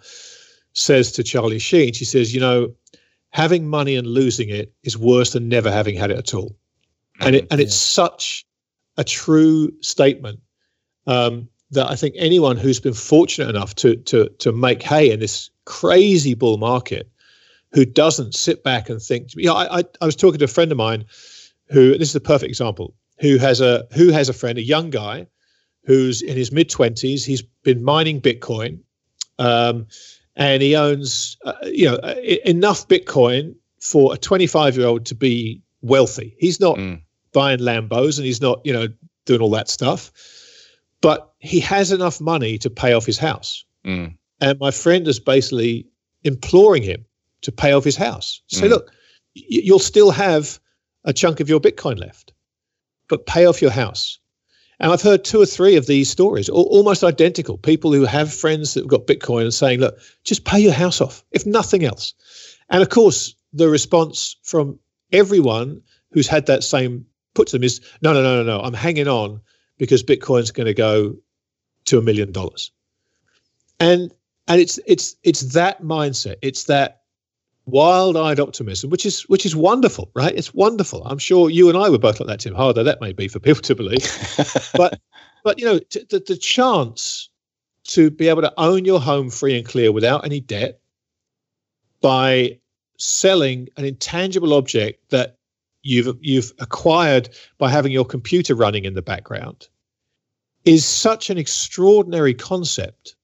says 0.74 1.12
to 1.12 1.22
Charlie 1.22 1.59
Sheen, 1.59 1.92
she 1.92 2.05
says, 2.05 2.34
you 2.34 2.40
know, 2.40 2.72
having 3.33 3.66
money 3.66 3.97
and 3.97 4.07
losing 4.07 4.49
it 4.49 4.72
is 4.83 4.97
worse 4.97 5.33
than 5.33 5.49
never 5.49 5.70
having 5.70 5.97
had 5.97 6.11
it 6.11 6.18
at 6.18 6.35
all 6.35 6.57
and 7.20 7.37
it, 7.37 7.47
and 7.51 7.61
yeah. 7.61 7.66
it's 7.66 7.76
such 7.76 8.47
a 8.97 9.05
true 9.05 9.72
statement 9.80 10.41
um, 11.07 11.49
that 11.70 11.91
I 11.91 11.97
think 11.97 12.14
anyone 12.18 12.57
who's 12.57 12.80
been 12.80 12.95
fortunate 12.95 13.49
enough 13.49 13.74
to 13.76 13.97
to 13.97 14.28
to 14.39 14.53
make 14.53 14.83
hay 14.83 15.11
in 15.11 15.20
this 15.20 15.51
crazy 15.64 16.35
bull 16.35 16.59
market, 16.59 17.11
who 17.72 17.85
doesn't 17.85 18.35
sit 18.35 18.62
back 18.62 18.91
and 18.91 19.01
think, 19.01 19.35
you 19.35 19.47
know, 19.47 19.55
I, 19.55 19.78
I, 19.78 19.85
I 20.01 20.07
was 20.07 20.16
talking 20.16 20.39
to 20.39 20.45
a 20.45 20.49
friend 20.49 20.70
of 20.70 20.78
mine 20.78 21.05
who 21.68 21.97
this 21.97 22.11
is 22.11 22.16
a 22.16 22.20
perfect 22.20 22.49
example 22.49 22.95
who 23.20 23.39
has 23.39 23.61
a 23.61 23.87
who 23.93 24.11
has 24.11 24.28
a 24.28 24.33
friend, 24.33 24.59
a 24.59 24.62
young 24.62 24.91
guy, 24.91 25.26
who's 25.85 26.22
in 26.22 26.37
his 26.37 26.53
mid 26.53 26.68
twenties. 26.68 27.24
He's 27.24 27.43
been 27.62 27.83
mining 27.83 28.20
Bitcoin, 28.20 28.80
um, 29.39 29.87
and 30.37 30.62
he 30.62 30.76
owns 30.76 31.37
uh, 31.45 31.53
you 31.64 31.87
know 31.87 31.99
enough 32.45 32.89
Bitcoin 32.89 33.55
for 33.83 34.14
a 34.14 34.16
25 34.16 34.76
year 34.76 34.87
old 34.87 35.05
to 35.07 35.14
be 35.14 35.61
wealthy. 35.83 36.35
He's 36.39 36.61
not 36.61 36.78
mm. 36.78 37.03
buying 37.33 37.59
Lambos 37.59 38.16
and 38.16 38.24
he's 38.24 38.41
not, 38.41 38.64
you 38.64 38.72
know, 38.72 38.87
doing 39.26 39.41
all 39.41 39.51
that 39.51 39.68
stuff. 39.68 40.12
But 41.01 41.33
he 41.41 41.59
has 41.61 41.91
enough 41.91 42.20
money 42.20 42.59
to 42.59 42.70
pay 42.70 42.93
off 42.93 43.05
his 43.05 43.18
house. 43.18 43.64
Mm. 43.85 44.16
And 44.41 44.59
my 44.61 44.70
friend 44.70 45.07
is 45.09 45.18
basically 45.18 45.87
imploring 46.22 46.85
him 46.85 47.05
to 47.43 47.51
pay 47.51 47.72
off 47.72 47.83
his 47.83 47.97
house. 47.97 48.41
Say, 48.47 48.68
mm. 48.68 48.70
look, 48.70 48.87
y- 49.35 49.43
you'll 49.64 49.80
still 49.80 50.12
have 50.12 50.61
a 51.05 51.12
chunk 51.12 51.41
of 51.41 51.49
your 51.49 51.61
Bitcoin 51.61 51.99
left, 51.99 52.33
but 53.09 53.26
pay 53.26 53.47
off 53.47 53.61
your 53.61 53.72
house. 53.72 54.20
And 54.83 54.91
I've 54.91 55.01
heard 55.01 55.24
two 55.24 55.41
or 55.41 55.47
three 55.47 55.76
of 55.76 55.87
these 55.87 56.11
stories, 56.11 56.49
almost 56.49 57.05
identical. 57.05 57.57
People 57.57 57.93
who 57.93 58.05
have 58.05 58.35
friends 58.35 58.74
that 58.74 58.80
have 58.80 58.89
got 58.89 59.07
Bitcoin 59.07 59.43
and 59.43 59.55
saying, 59.55 59.78
look, 59.78 59.97
just 60.24 60.45
pay 60.45 60.59
your 60.59 60.72
house 60.72 61.01
off, 61.01 61.24
if 61.30 61.47
nothing 61.47 61.85
else. 61.85 62.14
And 62.68 62.83
of 62.83 62.89
course, 62.89 63.37
the 63.53 63.68
response 63.68 64.37
from 64.43 64.80
everyone 65.12 65.83
who's 66.11 66.26
had 66.26 66.47
that 66.47 66.64
same 66.64 67.07
put 67.35 67.47
to 67.49 67.57
them 67.57 67.62
is 67.62 67.80
no, 68.03 68.12
no, 68.12 68.24
no, 68.24 68.43
no, 68.43 68.43
no. 68.43 68.61
I'm 68.61 68.74
hanging 68.74 69.07
on 69.07 69.41
because 69.78 70.03
Bitcoin's 70.03 70.51
going 70.51 70.66
to 70.66 70.74
go 70.74 71.14
to 71.85 71.99
a 71.99 72.03
million 72.03 72.33
dollars. 72.33 72.72
And 73.78 74.12
and 74.49 74.61
it's 74.61 74.80
it's 74.87 75.14
it's 75.22 75.55
that 75.55 75.83
mindset. 75.83 76.37
It's 76.43 76.64
that 76.64 77.01
wild-eyed 77.66 78.40
optimism, 78.40 78.90
which 78.90 79.06
is 79.06 79.22
which 79.22 79.46
is 79.46 79.54
wonderful, 79.54 80.10
right? 80.14 80.34
It's 80.34 80.54
wonderful. 80.54 81.04
I'm 81.04 81.18
sure 81.18 81.50
you 81.50 81.68
and 81.68 81.78
I 81.78 81.88
were 81.88 81.98
both 81.98 82.20
like 82.20 82.28
that, 82.28 82.40
Tim. 82.40 82.54
Harder 82.54 82.82
that 82.82 83.00
may 83.00 83.12
be 83.12 83.28
for 83.28 83.38
people 83.38 83.62
to 83.62 83.74
believe, 83.74 84.06
but 84.74 85.00
but 85.44 85.58
you 85.58 85.64
know 85.64 85.78
t- 85.78 86.04
the, 86.10 86.20
the 86.20 86.36
chance 86.36 87.28
to 87.84 88.10
be 88.10 88.28
able 88.28 88.42
to 88.42 88.52
own 88.58 88.84
your 88.84 89.00
home 89.00 89.30
free 89.30 89.56
and 89.56 89.66
clear 89.66 89.92
without 89.92 90.24
any 90.24 90.40
debt 90.40 90.80
by 92.00 92.58
selling 92.98 93.68
an 93.76 93.84
intangible 93.84 94.52
object 94.54 95.10
that 95.10 95.36
you've 95.82 96.16
you've 96.20 96.52
acquired 96.58 97.28
by 97.58 97.70
having 97.70 97.92
your 97.92 98.04
computer 98.04 98.54
running 98.54 98.84
in 98.84 98.94
the 98.94 99.02
background 99.02 99.68
is 100.64 100.84
such 100.84 101.30
an 101.30 101.38
extraordinary 101.38 102.34
concept 102.34 103.16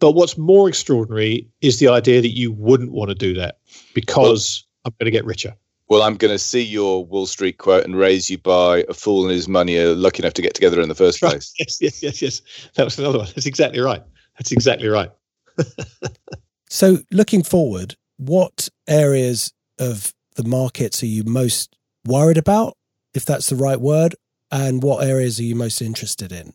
but 0.00 0.12
what's 0.12 0.36
more 0.36 0.68
extraordinary 0.68 1.46
is 1.60 1.78
the 1.78 1.88
idea 1.88 2.20
that 2.20 2.36
you 2.36 2.50
wouldn't 2.52 2.90
want 2.90 3.10
to 3.10 3.14
do 3.14 3.34
that 3.34 3.58
because 3.94 4.64
well, 4.84 4.90
I'm 4.90 4.94
going 4.98 5.12
to 5.12 5.16
get 5.16 5.24
richer. 5.24 5.54
Well, 5.88 6.02
I'm 6.02 6.16
going 6.16 6.32
to 6.32 6.38
see 6.38 6.62
your 6.62 7.04
Wall 7.04 7.26
Street 7.26 7.58
quote 7.58 7.84
and 7.84 7.96
raise 7.96 8.30
you 8.30 8.38
by 8.38 8.84
a 8.88 8.94
fool 8.94 9.22
and 9.22 9.32
his 9.32 9.48
money 9.48 9.76
are 9.76 9.94
lucky 9.94 10.22
enough 10.22 10.34
to 10.34 10.42
get 10.42 10.54
together 10.54 10.80
in 10.80 10.88
the 10.88 10.94
first 10.94 11.20
place. 11.20 11.52
Yes, 11.58 11.78
yes, 11.80 12.02
yes, 12.02 12.22
yes. 12.22 12.42
That 12.74 12.84
was 12.84 12.98
another 12.98 13.18
one. 13.18 13.28
That's 13.34 13.46
exactly 13.46 13.80
right. 13.80 14.02
That's 14.38 14.52
exactly 14.52 14.88
right. 14.88 15.10
so, 16.70 16.98
looking 17.10 17.42
forward, 17.42 17.96
what 18.16 18.68
areas 18.88 19.52
of 19.78 20.14
the 20.36 20.44
markets 20.44 21.02
are 21.02 21.06
you 21.06 21.24
most 21.24 21.76
worried 22.06 22.38
about, 22.38 22.76
if 23.12 23.26
that's 23.26 23.50
the 23.50 23.56
right 23.56 23.80
word, 23.80 24.14
and 24.50 24.82
what 24.82 25.04
areas 25.04 25.38
are 25.40 25.44
you 25.44 25.54
most 25.54 25.82
interested 25.82 26.32
in? 26.32 26.54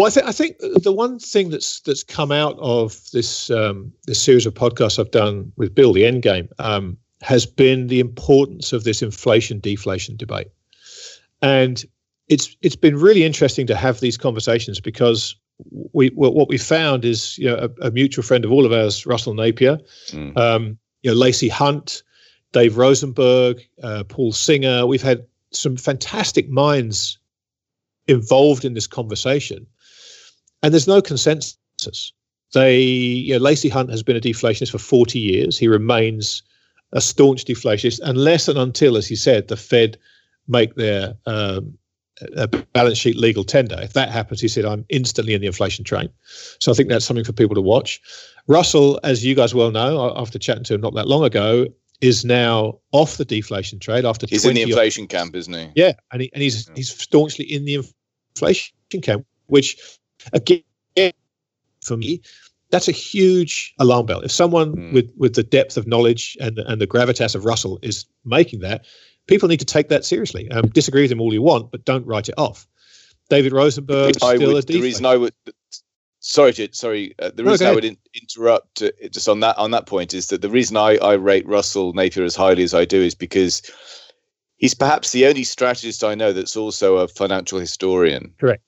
Well, 0.00 0.06
I 0.06 0.10
think 0.10 0.26
I 0.26 0.32
think 0.32 0.82
the 0.82 0.92
one 0.92 1.18
thing 1.18 1.50
that's 1.50 1.80
that's 1.80 2.02
come 2.02 2.32
out 2.32 2.58
of 2.58 2.98
this 3.12 3.50
um, 3.50 3.92
this 4.06 4.22
series 4.22 4.46
of 4.46 4.54
podcasts 4.54 4.98
I've 4.98 5.10
done 5.10 5.52
with 5.56 5.74
Bill, 5.74 5.92
the 5.92 6.04
Endgame, 6.04 6.48
um, 6.58 6.96
has 7.20 7.44
been 7.44 7.88
the 7.88 8.00
importance 8.00 8.72
of 8.72 8.84
this 8.84 9.02
inflation 9.02 9.60
deflation 9.60 10.16
debate, 10.16 10.48
and 11.42 11.84
it's 12.28 12.56
it's 12.62 12.76
been 12.76 12.96
really 12.96 13.24
interesting 13.24 13.66
to 13.66 13.76
have 13.76 14.00
these 14.00 14.16
conversations 14.16 14.80
because 14.80 15.36
we 15.92 16.08
what 16.14 16.48
we 16.48 16.56
found 16.56 17.04
is 17.04 17.36
you 17.36 17.50
know 17.50 17.68
a, 17.82 17.88
a, 17.88 17.90
mutual 17.90 18.24
friend 18.24 18.46
of 18.46 18.52
all 18.52 18.64
of 18.64 18.72
ours, 18.72 19.04
Russell 19.04 19.34
Napier, 19.34 19.78
mm. 20.12 20.34
um, 20.34 20.78
you 21.02 21.10
know 21.10 21.16
Lacey 21.16 21.50
Hunt, 21.50 22.02
Dave 22.52 22.78
Rosenberg, 22.78 23.60
uh, 23.82 24.04
Paul 24.04 24.32
Singer. 24.32 24.86
We've 24.86 25.02
had 25.02 25.26
some 25.50 25.76
fantastic 25.76 26.48
minds 26.48 27.18
involved 28.08 28.64
in 28.64 28.72
this 28.72 28.86
conversation, 28.86 29.66
and 30.62 30.72
there's 30.72 30.88
no 30.88 31.00
consensus. 31.00 31.56
They, 32.52 32.78
you 32.78 33.34
know, 33.34 33.40
Lacey 33.40 33.68
Hunt 33.68 33.90
has 33.90 34.02
been 34.02 34.16
a 34.16 34.20
deflationist 34.20 34.72
for 34.72 34.78
40 34.78 35.18
years. 35.18 35.56
He 35.56 35.68
remains 35.68 36.42
a 36.92 37.00
staunch 37.00 37.44
deflationist 37.44 38.00
unless 38.02 38.48
and 38.48 38.58
until, 38.58 38.96
as 38.96 39.06
he 39.06 39.16
said, 39.16 39.48
the 39.48 39.56
Fed 39.56 39.96
make 40.48 40.74
their 40.74 41.14
um, 41.26 41.78
a 42.36 42.48
balance 42.48 42.98
sheet 42.98 43.16
legal 43.16 43.44
tender. 43.44 43.78
If 43.80 43.92
that 43.92 44.10
happens, 44.10 44.40
he 44.40 44.48
said, 44.48 44.64
I'm 44.64 44.84
instantly 44.88 45.34
in 45.34 45.40
the 45.40 45.46
inflation 45.46 45.84
train. 45.84 46.10
So 46.58 46.72
I 46.72 46.74
think 46.74 46.88
that's 46.88 47.04
something 47.04 47.24
for 47.24 47.32
people 47.32 47.54
to 47.54 47.60
watch. 47.60 48.00
Russell, 48.46 48.98
as 49.04 49.24
you 49.24 49.34
guys 49.34 49.54
well 49.54 49.70
know, 49.70 50.12
after 50.16 50.38
chatting 50.38 50.64
to 50.64 50.74
him 50.74 50.80
not 50.80 50.94
that 50.94 51.06
long 51.06 51.24
ago, 51.24 51.66
is 52.00 52.24
now 52.24 52.78
off 52.92 53.18
the 53.18 53.24
deflation 53.24 53.78
trade 53.78 54.04
after 54.04 54.26
he's 54.26 54.44
in 54.44 54.54
the 54.54 54.62
inflation 54.62 55.06
camp, 55.06 55.36
isn't 55.36 55.52
he? 55.52 55.70
Yeah, 55.76 55.92
and 56.12 56.22
he, 56.22 56.30
and 56.32 56.42
he's 56.42 56.66
yeah. 56.68 56.74
he's 56.76 56.90
staunchly 56.90 57.44
in 57.44 57.64
the 57.66 57.84
inflation 58.34 58.72
camp, 59.02 59.26
which 59.46 59.76
again 60.32 60.62
for 61.82 61.96
me 61.96 62.20
that's 62.70 62.88
a 62.88 62.92
huge 62.92 63.74
alarm 63.78 64.06
bell. 64.06 64.20
If 64.20 64.30
someone 64.30 64.74
mm. 64.74 64.92
with 64.92 65.12
with 65.16 65.34
the 65.34 65.42
depth 65.42 65.76
of 65.76 65.86
knowledge 65.86 66.36
and 66.40 66.58
and 66.58 66.80
the 66.80 66.86
gravitas 66.86 67.34
of 67.34 67.44
Russell 67.44 67.78
is 67.82 68.06
making 68.24 68.60
that, 68.60 68.86
people 69.26 69.48
need 69.48 69.58
to 69.58 69.64
take 69.64 69.88
that 69.88 70.04
seriously. 70.04 70.50
Um, 70.50 70.68
disagree 70.68 71.02
with 71.02 71.12
him 71.12 71.20
all 71.20 71.34
you 71.34 71.42
want, 71.42 71.70
but 71.70 71.84
don't 71.84 72.06
write 72.06 72.28
it 72.28 72.36
off. 72.38 72.66
David 73.28 73.52
Rosenberg 73.52 74.16
still 74.16 74.54
would, 74.54 74.64
a 74.64 74.66
The 74.66 74.80
reason 74.80 75.06
I 75.06 75.16
would 75.16 75.34
sorry 76.20 76.52
sorry 76.72 77.14
uh, 77.18 77.30
the 77.34 77.42
reason 77.42 77.66
okay. 77.66 77.72
i 77.72 77.74
would 77.74 77.84
in, 77.84 77.96
interrupt 78.20 78.82
uh, 78.82 78.90
just 79.10 79.26
on 79.26 79.40
that 79.40 79.56
on 79.56 79.70
that 79.70 79.86
point 79.86 80.12
is 80.12 80.26
that 80.26 80.42
the 80.42 80.50
reason 80.50 80.76
I, 80.76 80.98
I 80.98 81.14
rate 81.14 81.48
russell 81.48 81.94
napier 81.94 82.24
as 82.24 82.36
highly 82.36 82.62
as 82.62 82.74
i 82.74 82.84
do 82.84 83.00
is 83.00 83.14
because 83.14 83.62
he's 84.58 84.74
perhaps 84.74 85.12
the 85.12 85.26
only 85.26 85.44
strategist 85.44 86.04
i 86.04 86.14
know 86.14 86.34
that's 86.34 86.58
also 86.58 86.98
a 86.98 87.08
financial 87.08 87.58
historian 87.58 88.34
correct 88.38 88.62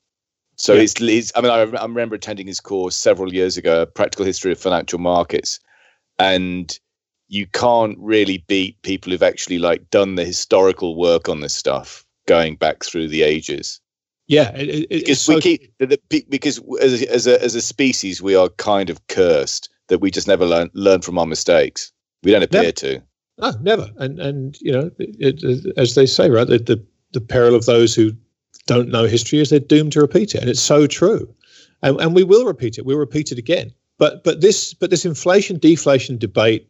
so 0.57 0.74
yeah. 0.74 0.80
he's, 0.80 0.98
he's 0.98 1.32
i 1.36 1.40
mean 1.40 1.50
I, 1.50 1.61
I 1.61 1.82
remember 1.82 2.14
attending 2.14 2.46
his 2.46 2.61
course 2.61 2.96
several 2.96 3.32
years 3.32 3.57
ago 3.57 3.86
practical 3.86 4.24
history 4.24 4.53
of 4.53 4.59
financial 4.59 4.98
markets 4.98 5.61
and 6.18 6.78
you 7.28 7.46
can't 7.46 7.96
really 7.98 8.44
beat 8.46 8.80
people 8.82 9.11
who've 9.11 9.22
actually 9.22 9.59
like 9.59 9.88
done 9.90 10.16
the 10.16 10.24
historical 10.24 10.96
work 10.96 11.28
on 11.28 11.40
this 11.40 11.55
stuff 11.55 12.05
going 12.26 12.57
back 12.57 12.84
through 12.84 13.09
the 13.09 13.22
ages 13.22 13.80
yeah, 14.28 14.55
it, 14.55 14.68
it, 14.68 14.88
because 14.88 15.28
we 15.28 15.34
so 15.34 15.40
keep 15.40 15.74
the, 15.78 15.98
the, 16.09 16.24
because 16.28 16.61
as 16.80 17.03
a, 17.03 17.12
as 17.12 17.26
a 17.26 17.42
as 17.42 17.55
a 17.55 17.61
species 17.61 18.22
we 18.22 18.34
are 18.34 18.48
kind 18.50 18.88
of 18.88 19.07
cursed 19.09 19.68
that 19.88 19.98
we 19.98 20.11
just 20.11 20.26
never 20.26 20.46
learn 20.46 20.70
learn 20.72 21.03
from 21.03 21.18
our 21.18 21.26
mistakes. 21.26 21.92
We 22.22 22.30
don't 22.30 22.42
appear 22.42 22.62
never. 22.62 22.72
to. 22.72 23.03
No, 23.38 23.53
never. 23.61 23.90
And 23.98 24.20
and 24.20 24.59
you 24.61 24.72
know, 24.72 24.90
it, 24.98 25.74
as 25.76 25.94
they 25.94 26.07
say, 26.07 26.30
right, 26.30 26.46
the, 26.46 26.59
the 26.59 26.82
the 27.12 27.20
peril 27.20 27.55
of 27.55 27.66
those 27.66 27.94
who 27.94 28.12
don't 28.66 28.88
know 28.88 29.04
history 29.04 29.40
is 29.40 29.50
they're 29.50 29.60
doomed 29.60 29.92
to 29.92 30.00
repeat 30.00 30.34
it, 30.34 30.40
and 30.40 30.50
it's 30.50 30.60
so 30.60 30.86
true. 30.86 31.32
And 31.82 32.00
and 32.00 32.14
we 32.14 32.24
will 32.24 32.46
repeat 32.46 32.78
it. 32.78 32.86
We'll 32.86 32.98
repeat 32.98 33.32
it 33.32 33.38
again. 33.38 33.72
But 33.98 34.24
but 34.24 34.40
this 34.40 34.74
but 34.74 34.90
this 34.90 35.04
inflation 35.04 35.58
deflation 35.58 36.18
debate 36.18 36.68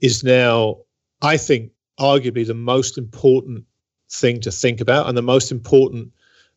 is 0.00 0.22
now, 0.22 0.78
I 1.22 1.36
think, 1.36 1.72
arguably 1.98 2.46
the 2.46 2.54
most 2.54 2.96
important 2.96 3.64
thing 4.10 4.40
to 4.40 4.50
think 4.50 4.80
about 4.80 5.08
and 5.08 5.16
the 5.16 5.22
most 5.22 5.50
important 5.50 6.12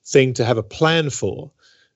thing 0.06 0.34
to 0.34 0.46
have 0.46 0.58
a 0.58 0.64
plan 0.64 1.10
for 1.10 1.52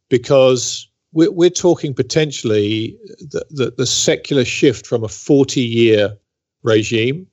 because 0.10 0.88
we're, 1.14 1.32
we're 1.32 1.50
talking 1.50 1.94
potentially 1.94 2.98
the, 3.20 3.46
the, 3.50 3.74
the 3.78 3.86
secular 3.86 4.46
shift 4.46 4.86
from 4.86 5.04
a 5.04 5.08
40 5.08 5.62
year 5.62 6.18
regime 6.64 7.28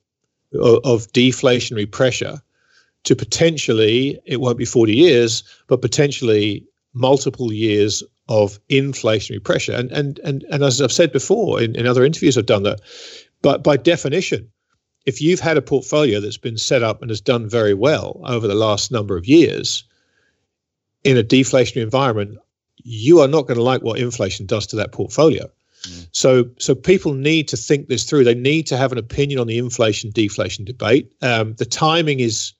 of, 0.53 0.79
of 0.83 1.11
deflationary 1.11 1.89
pressure 1.89 2.41
to 3.03 3.15
potentially, 3.15 4.19
it 4.25 4.39
won't 4.39 4.57
be 4.57 4.65
40 4.65 4.95
years, 4.95 5.43
but 5.67 5.81
potentially 5.81 6.65
multiple 6.93 7.51
years 7.51 8.03
of 8.29 8.59
inflationary 8.69 9.43
pressure. 9.43 9.73
And 9.73 9.91
and 9.91 10.19
and 10.19 10.43
and 10.49 10.63
as 10.63 10.81
I've 10.81 10.91
said 10.91 11.11
before 11.11 11.61
in, 11.61 11.75
in 11.75 11.85
other 11.85 12.05
interviews 12.05 12.37
I've 12.37 12.45
done 12.45 12.63
that, 12.63 12.79
but 13.41 13.63
by 13.63 13.77
definition, 13.77 14.49
if 15.05 15.21
you've 15.21 15.41
had 15.41 15.57
a 15.57 15.61
portfolio 15.61 16.19
that's 16.19 16.37
been 16.37 16.57
set 16.57 16.83
up 16.83 17.01
and 17.01 17.11
has 17.11 17.19
done 17.19 17.49
very 17.49 17.73
well 17.73 18.21
over 18.25 18.47
the 18.47 18.55
last 18.55 18.91
number 18.91 19.17
of 19.17 19.27
years, 19.27 19.83
in 21.03 21.17
a 21.17 21.23
deflationary 21.23 21.83
environment, 21.83 22.37
you 22.77 23.19
are 23.19 23.27
not 23.27 23.47
going 23.47 23.57
to 23.57 23.63
like 23.63 23.81
what 23.81 23.99
inflation 23.99 24.45
does 24.45 24.65
to 24.67 24.75
that 24.77 24.93
portfolio. 24.93 25.49
Mm. 25.83 26.07
So, 26.13 26.49
so 26.57 26.73
people 26.73 27.13
need 27.13 27.49
to 27.49 27.57
think 27.57 27.89
this 27.89 28.05
through. 28.05 28.23
They 28.23 28.35
need 28.35 28.67
to 28.67 28.77
have 28.77 28.93
an 28.93 28.97
opinion 28.97 29.39
on 29.39 29.47
the 29.47 29.57
inflation 29.57 30.11
deflation 30.11 30.63
debate. 30.63 31.11
Um, 31.21 31.55
the 31.55 31.65
timing 31.65 32.21
is 32.21 32.53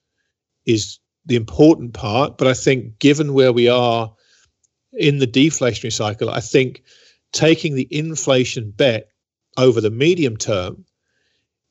is 0.66 0.98
the 1.26 1.36
important 1.36 1.94
part, 1.94 2.38
but 2.38 2.46
I 2.46 2.54
think 2.54 2.98
given 2.98 3.34
where 3.34 3.52
we 3.52 3.68
are 3.68 4.12
in 4.92 5.18
the 5.18 5.26
deflationary 5.26 5.92
cycle, 5.92 6.30
I 6.30 6.40
think 6.40 6.82
taking 7.32 7.74
the 7.74 7.88
inflation 7.90 8.70
bet 8.70 9.08
over 9.56 9.80
the 9.80 9.90
medium 9.90 10.36
term, 10.36 10.84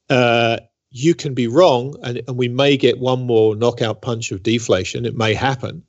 uh, 0.09 0.57
you 0.89 1.15
can 1.15 1.33
be 1.33 1.47
wrong, 1.47 1.95
and, 2.03 2.21
and 2.27 2.37
we 2.37 2.47
may 2.47 2.77
get 2.77 2.99
one 2.99 3.25
more 3.25 3.55
knockout 3.55 4.01
punch 4.01 4.31
of 4.31 4.43
deflation. 4.43 5.05
It 5.05 5.15
may 5.15 5.33
happen. 5.33 5.83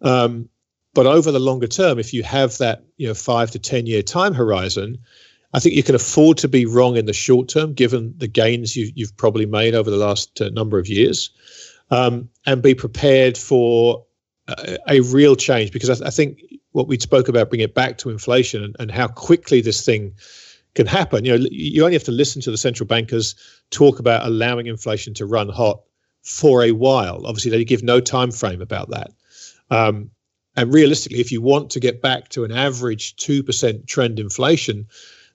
Um, 0.00 0.48
but 0.94 1.06
over 1.06 1.32
the 1.32 1.40
longer 1.40 1.66
term, 1.66 1.98
if 1.98 2.14
you 2.14 2.22
have 2.22 2.58
that 2.58 2.84
you 2.96 3.08
know 3.08 3.14
five 3.14 3.50
to 3.52 3.58
ten 3.58 3.86
year 3.86 4.02
time 4.02 4.34
horizon, 4.34 4.98
I 5.54 5.60
think 5.60 5.74
you 5.74 5.82
can 5.82 5.94
afford 5.94 6.38
to 6.38 6.48
be 6.48 6.66
wrong 6.66 6.96
in 6.96 7.06
the 7.06 7.12
short 7.12 7.48
term, 7.48 7.72
given 7.72 8.14
the 8.16 8.28
gains 8.28 8.76
you, 8.76 8.92
have 9.04 9.16
probably 9.16 9.46
made 9.46 9.74
over 9.74 9.90
the 9.90 9.96
last 9.96 10.40
uh, 10.40 10.50
number 10.50 10.78
of 10.78 10.88
years, 10.88 11.30
um, 11.90 12.28
and 12.46 12.62
be 12.62 12.74
prepared 12.74 13.36
for 13.36 14.04
a, 14.48 14.78
a 14.88 15.00
real 15.00 15.36
change. 15.36 15.72
Because 15.72 16.00
I, 16.00 16.06
I, 16.06 16.10
think 16.10 16.40
what 16.72 16.88
we 16.88 16.98
spoke 16.98 17.28
about, 17.28 17.50
bring 17.50 17.60
it 17.60 17.74
back 17.74 17.98
to 17.98 18.10
inflation 18.10 18.62
and, 18.62 18.76
and 18.78 18.90
how 18.90 19.08
quickly 19.08 19.60
this 19.60 19.84
thing 19.84 20.14
can 20.74 20.86
happen. 20.86 21.24
You 21.24 21.38
know, 21.38 21.46
you 21.50 21.82
only 21.82 21.94
have 21.94 22.04
to 22.04 22.12
listen 22.12 22.42
to 22.42 22.50
the 22.50 22.58
central 22.58 22.86
bankers 22.86 23.34
talk 23.70 23.98
about 23.98 24.26
allowing 24.26 24.66
inflation 24.66 25.14
to 25.14 25.26
run 25.26 25.48
hot 25.48 25.80
for 26.22 26.62
a 26.62 26.72
while. 26.72 27.26
Obviously, 27.26 27.50
they 27.50 27.64
give 27.64 27.82
no 27.82 28.00
time 28.00 28.30
frame 28.30 28.60
about 28.60 28.90
that. 28.90 29.10
Um, 29.70 30.10
and 30.56 30.72
realistically, 30.72 31.20
if 31.20 31.30
you 31.30 31.40
want 31.40 31.70
to 31.70 31.80
get 31.80 32.02
back 32.02 32.28
to 32.30 32.44
an 32.44 32.52
average 32.52 33.16
2% 33.16 33.86
trend 33.86 34.18
inflation, 34.18 34.86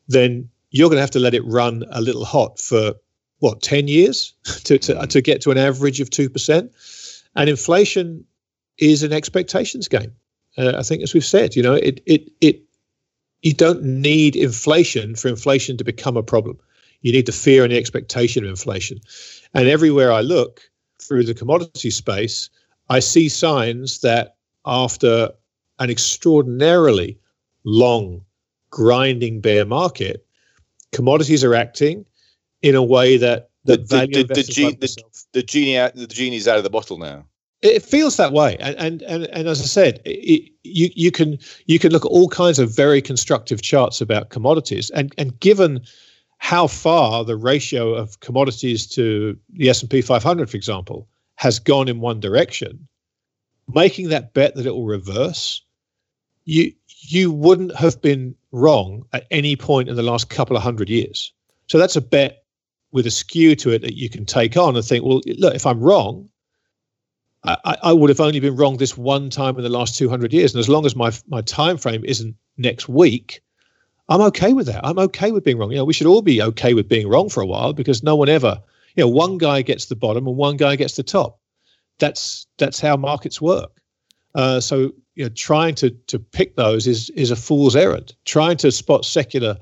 then 0.07 0.49
you're 0.69 0.89
going 0.89 0.97
to 0.97 1.01
have 1.01 1.11
to 1.11 1.19
let 1.19 1.33
it 1.33 1.45
run 1.45 1.85
a 1.91 2.01
little 2.01 2.25
hot 2.25 2.59
for 2.59 2.93
what, 3.39 3.61
10 3.61 3.87
years 3.87 4.33
to, 4.63 4.77
to, 4.79 5.07
to 5.07 5.21
get 5.21 5.41
to 5.41 5.51
an 5.51 5.57
average 5.57 5.99
of 5.99 6.09
2%. 6.09 6.69
And 7.35 7.49
inflation 7.49 8.25
is 8.77 9.03
an 9.03 9.13
expectations 9.13 9.87
game. 9.87 10.13
Uh, 10.57 10.73
I 10.77 10.83
think, 10.83 11.01
as 11.01 11.13
we've 11.13 11.25
said, 11.25 11.55
you 11.55 11.63
know, 11.63 11.73
it, 11.73 12.01
it, 12.05 12.29
it, 12.41 12.61
you 13.41 13.53
don't 13.53 13.83
need 13.83 14.35
inflation 14.35 15.15
for 15.15 15.27
inflation 15.27 15.77
to 15.77 15.83
become 15.83 16.15
a 16.15 16.23
problem. 16.23 16.59
You 17.01 17.11
need 17.11 17.25
the 17.25 17.31
fear 17.31 17.63
and 17.63 17.71
the 17.71 17.77
expectation 17.77 18.43
of 18.43 18.49
inflation. 18.49 18.99
And 19.53 19.67
everywhere 19.67 20.11
I 20.11 20.21
look 20.21 20.61
through 21.01 21.25
the 21.25 21.33
commodity 21.33 21.89
space, 21.89 22.49
I 22.89 22.99
see 22.99 23.29
signs 23.29 24.01
that 24.01 24.35
after 24.65 25.29
an 25.79 25.89
extraordinarily 25.89 27.19
long, 27.65 28.23
grinding 28.69 29.41
bear 29.41 29.65
market, 29.65 30.25
commodities 30.91 31.43
are 31.43 31.55
acting 31.55 32.05
in 32.63 32.73
a 32.73 32.81
way 32.81 33.17
that 33.17 33.49
the, 33.65 33.77
the 33.77 33.83
value 33.83 34.23
the, 34.23 34.33
the, 34.33 34.33
the, 34.33 34.77
the, 34.79 35.03
the 35.33 35.43
genie 35.43 35.91
the 35.93 36.07
genie's 36.07 36.47
out 36.47 36.57
of 36.57 36.63
the 36.63 36.69
bottle 36.69 36.97
now. 36.97 37.25
It 37.61 37.81
feels 37.81 38.17
that 38.17 38.33
way, 38.33 38.57
and 38.59 38.75
and 38.77 39.01
and, 39.03 39.25
and 39.27 39.47
as 39.47 39.61
I 39.61 39.65
said, 39.65 40.01
it, 40.03 40.51
you 40.63 40.89
you 40.95 41.11
can 41.11 41.37
you 41.65 41.79
can 41.79 41.91
look 41.91 42.03
at 42.03 42.09
all 42.09 42.27
kinds 42.27 42.59
of 42.59 42.75
very 42.75 43.01
constructive 43.01 43.61
charts 43.61 44.01
about 44.01 44.29
commodities, 44.29 44.89
and 44.89 45.13
and 45.17 45.39
given 45.39 45.81
how 46.39 46.67
far 46.67 47.23
the 47.23 47.37
ratio 47.37 47.93
of 47.93 48.19
commodities 48.19 48.85
to 48.87 49.37
the 49.53 49.69
S 49.69 49.81
and 49.81 49.89
P 49.89 50.01
500, 50.01 50.49
for 50.49 50.57
example, 50.57 51.07
has 51.35 51.57
gone 51.57 51.87
in 51.87 52.01
one 52.01 52.19
direction, 52.19 52.85
making 53.73 54.09
that 54.09 54.33
bet 54.33 54.55
that 54.55 54.65
it 54.65 54.71
will 54.71 54.85
reverse, 54.85 55.61
you 56.43 56.73
you 56.87 57.31
wouldn't 57.31 57.73
have 57.77 58.01
been 58.01 58.35
wrong 58.51 59.05
at 59.13 59.25
any 59.31 59.55
point 59.55 59.87
in 59.87 59.95
the 59.95 60.03
last 60.03 60.29
couple 60.29 60.57
of 60.57 60.63
hundred 60.63 60.89
years. 60.89 61.31
So 61.67 61.77
that's 61.77 61.95
a 61.95 62.01
bet 62.01 62.42
with 62.93 63.05
a 63.05 63.11
skew 63.11 63.55
to 63.57 63.71
it 63.71 63.81
that 63.81 63.97
you 63.97 64.09
can 64.09 64.25
take 64.25 64.55
on 64.55 64.75
and 64.75 64.85
think, 64.85 65.03
well, 65.03 65.21
look, 65.25 65.55
if 65.55 65.65
I'm 65.65 65.81
wrong, 65.81 66.29
I, 67.43 67.75
I 67.83 67.91
would 67.91 68.09
have 68.09 68.21
only 68.21 68.39
been 68.39 68.55
wrong 68.55 68.77
this 68.77 68.97
one 68.97 69.29
time 69.29 69.57
in 69.57 69.63
the 69.63 69.69
last 69.69 69.97
200 69.97 70.31
years. 70.31 70.53
And 70.53 70.61
as 70.61 70.69
long 70.69 70.85
as 70.85 70.95
my 70.95 71.11
my 71.27 71.41
time 71.41 71.75
frame 71.75 72.05
isn't 72.05 72.35
next 72.57 72.87
week, 72.87 73.41
I'm 74.07 74.21
okay 74.21 74.53
with 74.53 74.67
that. 74.67 74.85
I'm 74.85 74.99
okay 74.99 75.33
with 75.33 75.43
being 75.43 75.57
wrong. 75.57 75.71
You 75.71 75.77
know, 75.77 75.85
we 75.85 75.91
should 75.91 76.07
all 76.07 76.21
be 76.21 76.41
okay 76.41 76.73
with 76.73 76.87
being 76.87 77.09
wrong 77.09 77.27
for 77.27 77.41
a 77.41 77.45
while 77.45 77.73
because 77.73 78.01
no 78.01 78.15
one 78.15 78.29
ever 78.29 78.61
you 78.95 79.03
know, 79.03 79.09
one 79.09 79.37
guy 79.37 79.61
gets 79.61 79.85
the 79.85 79.95
bottom 79.95 80.27
and 80.27 80.37
one 80.37 80.57
guy 80.57 80.75
gets 80.75 80.95
the 80.95 81.03
top. 81.03 81.39
That's 81.99 82.47
that's 82.57 82.79
how 82.79 82.97
markets 82.97 83.41
work. 83.41 83.81
Uh, 84.35 84.59
so 84.59 84.91
you 85.15 85.25
know, 85.25 85.29
trying 85.29 85.75
to 85.75 85.91
to 86.07 86.19
pick 86.19 86.55
those 86.55 86.87
is 86.87 87.09
is 87.11 87.31
a 87.31 87.35
fool's 87.35 87.75
errand. 87.75 88.15
Trying 88.25 88.57
to 88.57 88.71
spot 88.71 89.05
secular 89.05 89.57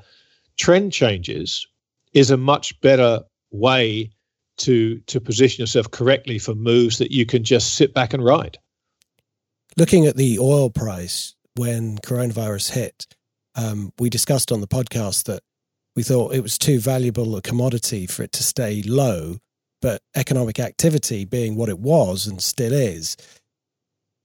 trend 0.58 0.94
changes 0.94 1.66
is 2.14 2.32
a 2.32 2.38
much 2.38 2.80
better 2.82 3.22
way 3.51 4.12
to 4.57 4.99
to 5.07 5.20
position 5.20 5.62
yourself 5.62 5.89
correctly 5.91 6.38
for 6.38 6.53
moves 6.53 6.97
that 6.99 7.12
you 7.12 7.26
can 7.26 7.43
just 7.43 7.74
sit 7.76 7.93
back 7.93 8.14
and 8.14 8.24
ride. 8.24 8.57
Looking 9.78 10.05
at 10.05 10.18
the 10.18 10.39
oil 10.39 10.70
price 10.70 11.36
when 11.55 11.97
coronavirus 11.99 12.72
hit, 12.72 13.07
um, 13.55 13.91
we 13.99 14.09
discussed 14.09 14.51
on 14.51 14.62
the 14.62 14.68
podcast 14.68 15.26
that 15.26 15.41
we 15.95 16.03
thought 16.03 16.34
it 16.34 16.41
was 16.41 16.57
too 16.57 16.80
valuable 16.80 17.36
a 17.36 17.41
commodity 17.41 18.07
for 18.07 18.24
it 18.24 18.32
to 18.34 18.43
stay 18.43 18.82
low. 18.82 19.38
But 19.82 20.01
economic 20.16 20.59
activity 20.59 21.26
being 21.26 21.55
what 21.55 21.70
it 21.70 21.80
was 21.80 22.28
and 22.28 22.39
still 22.39 22.72
is, 22.72 23.18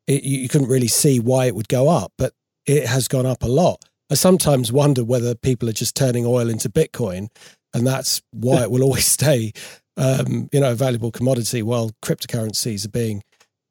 it, 0.06 0.22
you 0.22 0.50
couldn't 0.50 0.68
really 0.68 0.88
see 0.88 1.18
why 1.18 1.46
it 1.46 1.54
would 1.54 1.68
go 1.68 1.88
up, 1.88 2.12
but 2.18 2.34
it 2.66 2.86
has 2.86 3.08
gone 3.08 3.24
up 3.24 3.42
a 3.42 3.48
lot. 3.48 3.82
I 4.10 4.14
sometimes 4.14 4.70
wonder 4.70 5.02
whether 5.02 5.34
people 5.34 5.68
are 5.68 5.72
just 5.72 5.96
turning 5.96 6.26
oil 6.26 6.50
into 6.50 6.68
Bitcoin, 6.68 7.28
and 7.76 7.86
that's 7.86 8.22
why 8.32 8.62
it 8.62 8.70
will 8.70 8.82
always 8.82 9.06
stay 9.18 9.52
um, 9.96 10.48
you 10.52 10.60
know, 10.60 10.72
a 10.72 10.74
valuable 10.74 11.10
commodity 11.10 11.62
while 11.62 11.92
cryptocurrencies 12.04 12.84
are 12.84 12.90
being 12.90 13.22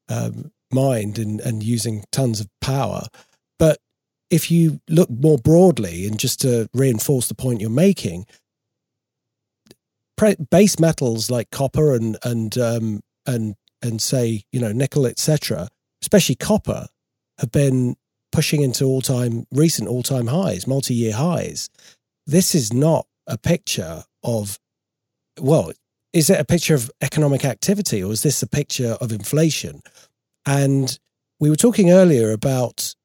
um, 0.10 0.52
mined 0.72 1.20
and, 1.20 1.40
and 1.40 1.64
using 1.64 2.04
tons 2.12 2.40
of 2.40 2.48
power. 2.62 3.04
But 3.60 3.80
if 4.30 4.50
you 4.50 4.82
look 4.90 5.10
more 5.10 5.38
broadly, 5.38 6.08
and 6.08 6.20
just 6.20 6.42
to 6.42 6.68
reinforce 6.74 7.28
the 7.28 7.36
point 7.36 7.62
you're 7.62 7.70
making, 7.70 8.26
pre- 10.18 10.36
base 10.50 10.80
metals 10.80 11.30
like 11.30 11.52
copper 11.52 11.94
and 11.94 12.18
and 12.24 12.58
um, 12.58 13.02
and 13.26 13.56
and 13.82 14.02
say 14.02 14.44
you 14.52 14.60
know 14.60 14.72
nickel, 14.72 15.06
etc., 15.06 15.70
especially 16.02 16.36
copper, 16.36 16.88
have 17.40 17.52
been 17.52 17.96
pushing 18.32 18.62
into 18.62 18.86
all 18.86 19.02
time 19.02 19.46
recent 19.52 19.88
all 19.88 20.02
time 20.02 20.28
highs, 20.28 20.66
multi 20.66 20.96
year 20.96 21.14
highs. 21.14 21.70
This 22.26 22.56
is 22.56 22.74
not 22.74 23.06
a 23.28 23.38
picture 23.38 24.04
of 24.24 24.60
well, 25.40 25.72
is 26.14 26.30
it 26.30 26.40
a 26.40 26.46
picture 26.46 26.74
of 26.74 26.90
economic 27.02 27.44
activity 27.44 28.02
or 28.02 28.12
is 28.12 28.24
this 28.24 28.42
a 28.42 28.48
picture 28.48 28.98
of 29.02 29.12
inflation? 29.12 29.82
And 30.46 30.98
we 31.40 31.50
were 31.50 31.58
talking 31.58 31.92
earlier 31.92 32.32
about 32.32 32.96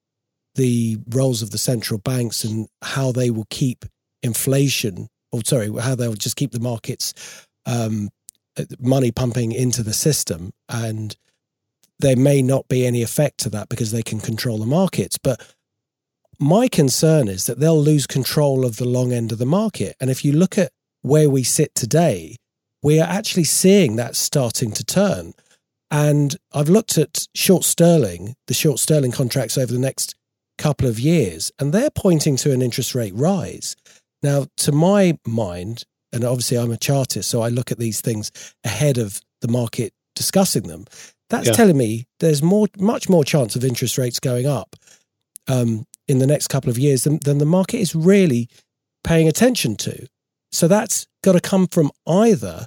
the 0.55 0.99
roles 1.09 1.43
of 1.43 1.51
the 1.51 1.59
central 1.59 1.99
banks 1.99 2.45
and 2.45 2.69
how 2.83 3.13
they 3.13 3.31
will 3.31 3.47
keep 3.51 3.85
inflation, 4.23 5.09
or 5.33 5.43
sorry, 5.45 5.73
how 5.81 5.95
they'll 5.95 6.15
just 6.15 6.37
keep 6.37 6.53
the 6.53 6.61
markets 6.61 7.15
um, 7.67 8.11
money 8.79 9.11
pumping 9.11 9.53
into 9.53 9.83
the 9.83 9.93
system. 9.93 10.53
And 10.69 11.17
there 11.99 12.17
may 12.17 12.43
not 12.43 12.69
be 12.69 12.87
any 12.87 13.03
effect 13.03 13.39
to 13.39 13.51
that 13.51 13.69
because 13.69 13.91
they 13.91 14.03
can 14.03 14.21
control 14.21 14.59
the 14.59 14.67
markets. 14.67 15.19
But 15.19 15.41
my 16.41 16.69
concern 16.69 17.29
is 17.29 17.47
that 17.47 17.61
they'll 17.61 17.81
lose 17.81 18.07
control 18.07 18.65
of 18.65 18.77
the 18.77 18.89
long 18.89 19.13
end 19.13 19.31
of 19.31 19.39
the 19.39 19.47
market. 19.47 19.95
And 20.01 20.11
if 20.11 20.25
you 20.25 20.33
look 20.33 20.57
at 20.57 20.73
where 21.03 21.29
we 21.29 21.43
sit 21.43 21.75
today, 21.75 22.37
we 22.83 22.99
are 22.99 23.09
actually 23.09 23.45
seeing 23.45 23.97
that 23.97 24.17
starting 24.17 24.73
to 24.73 24.85
turn. 24.85 25.35
And 25.91 26.37
I've 26.53 26.71
looked 26.71 26.97
at 26.97 27.27
short 27.35 27.65
sterling, 27.65 28.37
the 28.47 28.55
short 28.55 28.79
sterling 28.79 29.13
contracts 29.13 29.59
over 29.59 29.71
the 29.71 29.79
next 29.79 30.15
couple 30.57 30.89
of 30.89 30.99
years, 30.99 31.53
and 31.59 31.73
they're 31.73 31.91
pointing 31.91 32.37
to 32.37 32.53
an 32.53 32.63
interest 32.63 32.95
rate 32.95 33.15
rise. 33.15 33.77
Now, 34.23 34.47
to 34.59 34.73
my 34.73 35.19
mind, 35.27 35.85
and 36.13 36.25
obviously 36.25 36.59
I'm 36.59 36.71
a 36.71 36.77
chartist, 36.77 37.29
so 37.29 37.43
I 37.43 37.49
look 37.49 37.71
at 37.71 37.79
these 37.79 38.01
things 38.01 38.31
ahead 38.65 38.99
of 38.99 39.21
the 39.41 39.49
market 39.49 39.93
discussing 40.15 40.65
them. 40.65 40.87
That's 41.29 41.49
yeah. 41.49 41.53
telling 41.53 41.77
me 41.77 42.07
there's 42.19 42.43
more, 42.43 42.69
much 42.79 43.09
more 43.09 43.25
chance 43.25 43.57
of 43.57 43.65
interest 43.65 43.99
rates 43.99 44.21
going 44.21 44.47
up 44.47 44.77
um, 45.49 45.87
in 46.11 46.19
the 46.19 46.27
next 46.27 46.49
couple 46.49 46.71
of 46.71 46.79
years 46.79 47.05
than, 47.05 47.19
than 47.25 47.39
the 47.39 47.47
market 47.47 47.79
is 47.79 47.95
really 47.95 48.49
paying 49.05 49.29
attention 49.29 49.77
to. 49.77 50.07
So 50.51 50.67
that's 50.67 51.07
got 51.23 51.33
to 51.33 51.41
come 51.41 51.69
from 51.69 51.91
either 52.07 52.67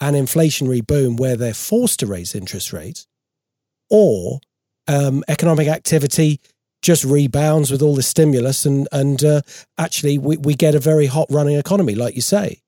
an 0.00 0.14
inflationary 0.14 0.86
boom 0.86 1.16
where 1.16 1.36
they're 1.36 1.52
forced 1.52 2.00
to 2.00 2.06
raise 2.06 2.34
interest 2.34 2.72
rates 2.72 3.06
or 3.90 4.40
um, 4.88 5.24
economic 5.28 5.68
activity 5.68 6.40
just 6.82 7.04
rebounds 7.04 7.70
with 7.70 7.82
all 7.82 7.94
the 7.94 8.02
stimulus 8.02 8.64
and 8.64 8.88
and 8.90 9.22
uh, 9.22 9.42
actually 9.76 10.16
we, 10.16 10.38
we 10.38 10.54
get 10.54 10.74
a 10.74 10.78
very 10.78 11.04
hot 11.04 11.26
running 11.30 11.56
economy 11.56 11.94
like 11.94 12.14
you 12.14 12.22
say 12.22 12.58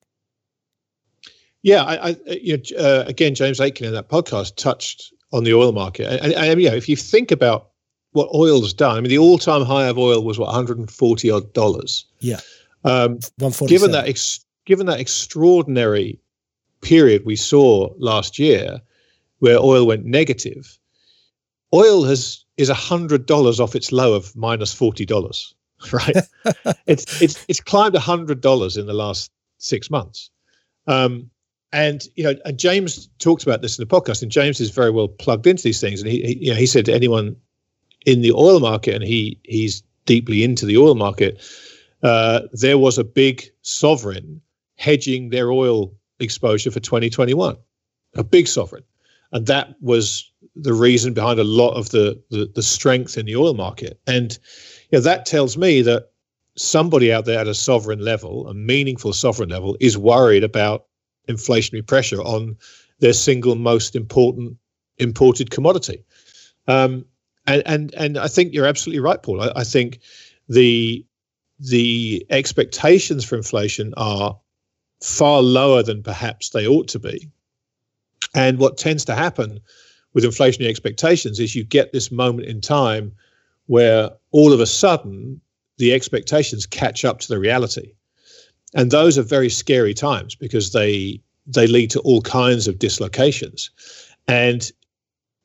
yeah 1.62 1.82
i, 1.82 2.10
I 2.10 2.16
you 2.26 2.58
know, 2.58 2.78
uh, 2.78 3.04
again 3.06 3.34
james 3.34 3.58
aitken 3.58 3.86
in 3.86 3.94
that 3.94 4.10
podcast 4.10 4.56
touched 4.56 5.14
on 5.32 5.44
the 5.44 5.54
oil 5.54 5.72
market 5.72 6.06
and, 6.06 6.20
and, 6.20 6.34
and 6.34 6.62
you 6.62 6.68
know 6.68 6.76
if 6.76 6.90
you 6.90 6.96
think 6.96 7.30
about 7.30 7.71
what 8.12 8.28
oil's 8.34 8.72
done 8.72 8.96
i 8.96 9.00
mean 9.00 9.10
the 9.10 9.18
all-time 9.18 9.62
high 9.62 9.86
of 9.86 9.98
oil 9.98 10.22
was 10.22 10.38
what 10.38 10.46
140 10.46 11.30
odd 11.30 11.52
dollars 11.52 12.06
yeah 12.20 12.40
um, 12.84 13.20
given 13.68 13.92
that 13.92 14.08
ex- 14.08 14.44
given 14.64 14.86
that 14.86 15.00
extraordinary 15.00 16.18
period 16.80 17.24
we 17.24 17.36
saw 17.36 17.92
last 17.98 18.38
year 18.38 18.80
where 19.38 19.58
oil 19.58 19.86
went 19.86 20.04
negative, 20.04 20.78
oil 21.74 22.04
has 22.04 22.44
is 22.56 22.68
hundred 22.68 23.26
dollars 23.26 23.60
off 23.60 23.74
its 23.74 23.92
low 23.92 24.14
of 24.14 24.34
minus 24.36 24.72
forty 24.72 25.06
dollars. 25.06 25.54
Right? 25.92 26.16
it's 26.86 27.20
it's 27.20 27.44
it's 27.48 27.60
climbed 27.60 27.96
a 27.96 28.00
hundred 28.00 28.40
dollars 28.40 28.76
in 28.76 28.86
the 28.86 28.92
last 28.92 29.32
six 29.58 29.90
months. 29.90 30.30
Um, 30.86 31.28
and 31.72 32.04
you 32.14 32.22
know, 32.22 32.34
and 32.44 32.56
James 32.56 33.08
talked 33.18 33.42
about 33.42 33.62
this 33.62 33.76
in 33.76 33.82
the 33.82 33.92
podcast, 33.92 34.22
and 34.22 34.30
James 34.30 34.60
is 34.60 34.70
very 34.70 34.92
well 34.92 35.08
plugged 35.08 35.44
into 35.48 35.64
these 35.64 35.80
things. 35.80 36.00
And 36.00 36.08
he, 36.08 36.22
he 36.22 36.38
you 36.44 36.50
know, 36.52 36.56
he 36.56 36.66
said 36.66 36.84
to 36.84 36.94
anyone 36.94 37.34
in 38.06 38.22
the 38.22 38.32
oil 38.32 38.60
market, 38.60 38.94
and 38.94 39.04
he 39.04 39.38
he's 39.44 39.82
deeply 40.06 40.42
into 40.42 40.66
the 40.66 40.76
oil 40.76 40.94
market, 40.94 41.40
uh, 42.02 42.40
there 42.52 42.78
was 42.78 42.98
a 42.98 43.04
big 43.04 43.44
sovereign 43.62 44.40
hedging 44.76 45.30
their 45.30 45.50
oil 45.50 45.94
exposure 46.18 46.70
for 46.70 46.80
2021, 46.80 47.56
a 48.16 48.24
big 48.24 48.48
sovereign. 48.48 48.82
And 49.32 49.46
that 49.46 49.74
was 49.80 50.30
the 50.56 50.74
reason 50.74 51.14
behind 51.14 51.38
a 51.40 51.44
lot 51.44 51.74
of 51.74 51.90
the, 51.90 52.20
the, 52.30 52.50
the 52.54 52.62
strength 52.62 53.16
in 53.16 53.26
the 53.26 53.36
oil 53.36 53.54
market. 53.54 54.00
And 54.06 54.38
you 54.90 54.98
know, 54.98 55.02
that 55.02 55.24
tells 55.24 55.56
me 55.56 55.82
that 55.82 56.10
somebody 56.56 57.12
out 57.12 57.24
there 57.24 57.38
at 57.38 57.48
a 57.48 57.54
sovereign 57.54 58.00
level, 58.00 58.46
a 58.48 58.54
meaningful 58.54 59.12
sovereign 59.12 59.48
level, 59.48 59.76
is 59.80 59.96
worried 59.96 60.44
about 60.44 60.86
inflationary 61.28 61.86
pressure 61.86 62.20
on 62.20 62.56
their 62.98 63.12
single 63.12 63.54
most 63.54 63.96
important 63.96 64.56
imported 64.98 65.50
commodity. 65.50 66.04
Um, 66.68 67.06
and, 67.46 67.62
and 67.66 67.94
and 67.94 68.18
I 68.18 68.28
think 68.28 68.52
you're 68.52 68.66
absolutely 68.66 69.00
right, 69.00 69.22
Paul. 69.22 69.42
I, 69.42 69.52
I 69.56 69.64
think 69.64 70.00
the 70.48 71.04
the 71.58 72.26
expectations 72.30 73.24
for 73.24 73.36
inflation 73.36 73.94
are 73.96 74.38
far 75.02 75.42
lower 75.42 75.82
than 75.82 76.02
perhaps 76.02 76.50
they 76.50 76.66
ought 76.66 76.88
to 76.88 76.98
be. 76.98 77.28
And 78.34 78.58
what 78.58 78.78
tends 78.78 79.04
to 79.06 79.14
happen 79.14 79.60
with 80.14 80.24
inflationary 80.24 80.68
expectations 80.68 81.40
is 81.40 81.54
you 81.54 81.64
get 81.64 81.92
this 81.92 82.10
moment 82.10 82.48
in 82.48 82.60
time 82.60 83.12
where 83.66 84.10
all 84.30 84.52
of 84.52 84.60
a 84.60 84.66
sudden 84.66 85.40
the 85.78 85.92
expectations 85.92 86.66
catch 86.66 87.04
up 87.04 87.20
to 87.20 87.28
the 87.28 87.38
reality. 87.38 87.92
And 88.74 88.90
those 88.90 89.18
are 89.18 89.22
very 89.22 89.50
scary 89.50 89.94
times 89.94 90.34
because 90.34 90.72
they 90.72 91.20
they 91.46 91.66
lead 91.66 91.90
to 91.90 92.00
all 92.00 92.22
kinds 92.22 92.68
of 92.68 92.78
dislocations. 92.78 93.70
And 94.28 94.70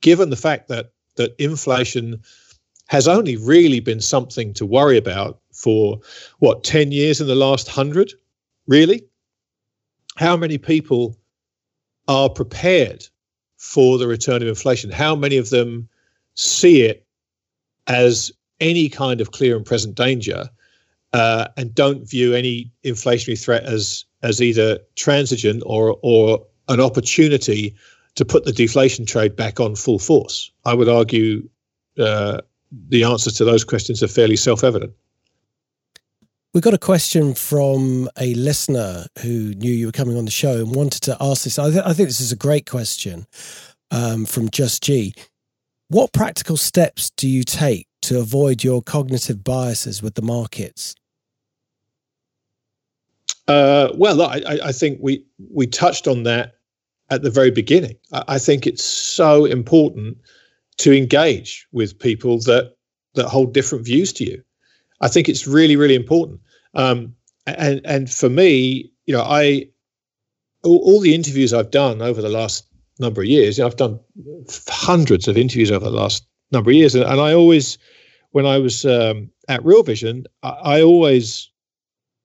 given 0.02 0.30
the 0.30 0.36
fact 0.36 0.68
that 0.68 0.92
that 1.18 1.36
inflation 1.38 2.22
has 2.88 3.08
only 3.08 3.36
really 3.36 3.80
been 3.80 4.00
something 4.00 4.54
to 4.54 4.66
worry 4.66 4.98
about 4.98 5.40
for 5.52 6.00
what 6.40 6.64
10 6.64 6.92
years 6.92 7.20
in 7.20 7.28
the 7.28 7.36
last 7.36 7.68
100 7.68 8.14
really 8.68 9.04
how 10.18 10.36
many 10.36 10.58
people 10.58 11.16
are 12.08 12.30
prepared 12.30 13.08
for 13.58 13.98
the 13.98 14.08
return 14.08 14.42
of 14.42 14.48
inflation? 14.48 14.92
How 14.92 15.16
many 15.16 15.38
of 15.38 15.50
them 15.50 15.88
see 16.34 16.82
it 16.82 17.06
as 17.88 18.32
any 18.60 18.90
kind 18.90 19.22
of 19.22 19.32
clear 19.32 19.56
and 19.56 19.66
present 19.66 19.96
danger 19.96 20.50
uh, 21.14 21.48
and 21.56 21.74
don't 21.74 22.10
view 22.10 22.34
any 22.34 22.72
inflationary 22.84 23.42
threat 23.42 23.64
as 23.64 24.06
as 24.24 24.42
either 24.42 24.80
transigent 24.96 25.62
or 25.66 25.98
or 26.02 26.46
an 26.68 26.82
opportunity 26.82 27.76
to 28.18 28.26
put 28.26 28.46
the 28.46 28.52
deflation 28.52 29.06
trade 29.06 29.36
back 29.36 29.60
on 29.60 29.76
full 29.76 30.00
force? 30.00 30.52
I 30.66 30.74
would 30.74 30.90
argue 30.90 31.48
uh, 31.98 32.42
the 32.90 33.04
answers 33.04 33.34
to 33.34 33.46
those 33.46 33.64
questions 33.64 34.04
are 34.04 34.08
fairly 34.08 34.36
self-evident. 34.36 34.92
We 36.54 36.62
got 36.62 36.74
a 36.74 36.80
question 36.80 37.36
from 37.36 38.10
a 38.18 38.34
listener 38.34 39.06
who 39.22 39.54
knew 39.54 39.72
you 39.72 39.86
were 39.86 39.92
coming 39.92 40.18
on 40.18 40.26
the 40.26 40.32
show 40.32 40.58
and 40.58 40.74
wanted 40.74 41.04
to 41.04 41.18
ask 41.22 41.44
this. 41.44 41.60
I, 41.60 41.70
th- 41.70 41.84
I 41.86 41.94
think 41.94 42.10
this 42.10 42.20
is 42.20 42.32
a 42.32 42.36
great 42.38 42.68
question 42.68 43.28
um, 43.92 44.26
from 44.26 44.50
Just 44.50 44.82
G. 44.82 45.14
What 45.90 46.12
practical 46.12 46.58
steps 46.58 47.12
do 47.12 47.30
you 47.30 47.44
take 47.44 47.88
to 48.04 48.20
avoid 48.20 48.64
your 48.64 48.82
cognitive 48.82 49.44
biases 49.44 50.02
with 50.02 50.16
the 50.16 50.22
markets? 50.24 50.96
Uh, 53.48 53.90
well, 53.94 54.22
I, 54.24 54.42
I, 54.66 54.72
think 54.74 55.00
we 55.02 55.24
we 55.50 55.68
touched 55.68 56.06
on 56.06 56.24
that 56.24 56.57
at 57.10 57.22
the 57.22 57.30
very 57.30 57.52
beginning. 57.52 57.96
I, 58.12 58.38
think 58.38 58.68
it's 58.68 58.84
so 58.84 59.46
important 59.46 60.18
to 60.78 60.96
engage 60.96 61.68
with 61.72 61.98
people 61.98 62.40
that 62.42 62.76
that 63.16 63.28
hold 63.28 63.54
different 63.54 63.86
views 63.86 64.14
to 64.14 64.26
you. 64.26 64.44
I 65.02 65.08
think 65.08 65.28
it's 65.28 65.48
really, 65.48 65.76
really 65.76 65.96
important. 65.96 66.40
Um, 66.74 67.16
and 67.46 67.82
and 67.86 68.10
for 68.10 68.30
me, 68.30 68.92
you 69.06 69.14
know, 69.14 69.24
I 69.24 69.68
all, 70.64 70.80
all, 70.80 71.00
the 71.00 71.16
interviews 71.16 71.54
I've 71.54 71.72
done 71.72 72.02
over 72.02 72.22
the 72.22 72.30
last 72.30 72.68
number 73.00 73.22
of 73.22 73.28
years, 73.28 73.58
you 73.58 73.64
know, 73.64 73.68
I've 73.68 73.78
done 73.78 74.00
hundreds 74.68 75.28
of 75.28 75.38
interviews 75.38 75.72
over 75.72 75.86
the 75.86 75.92
last 75.92 76.28
number 76.52 76.72
of 76.72 76.76
years, 76.76 76.94
and, 76.94 77.06
and 77.06 77.22
I 77.22 77.34
always, 77.34 77.78
when 78.32 78.46
I 78.46 78.58
was 78.58 78.86
um, 78.86 79.30
at 79.48 79.64
Real 79.64 79.84
Vision, 79.84 80.26
I, 80.44 80.50
I, 80.50 80.82
always 80.82 81.50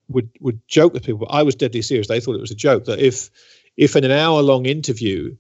would 0.09 0.29
would 0.41 0.61
joke 0.67 0.93
with 0.93 1.05
people. 1.05 1.27
I 1.31 1.43
was 1.43 1.55
deadly 1.55 1.83
serious. 1.83 2.09
They 2.09 2.21
thought 2.21 2.37
it 2.37 2.41
was 2.41 2.51
a 2.51 2.57
joke 2.57 2.87
that 2.87 2.99
if 2.99 3.31
if 3.77 3.97
in 3.97 4.05
an 4.05 4.11
hour 4.11 4.43
long 4.43 4.67
interview, 4.67 5.37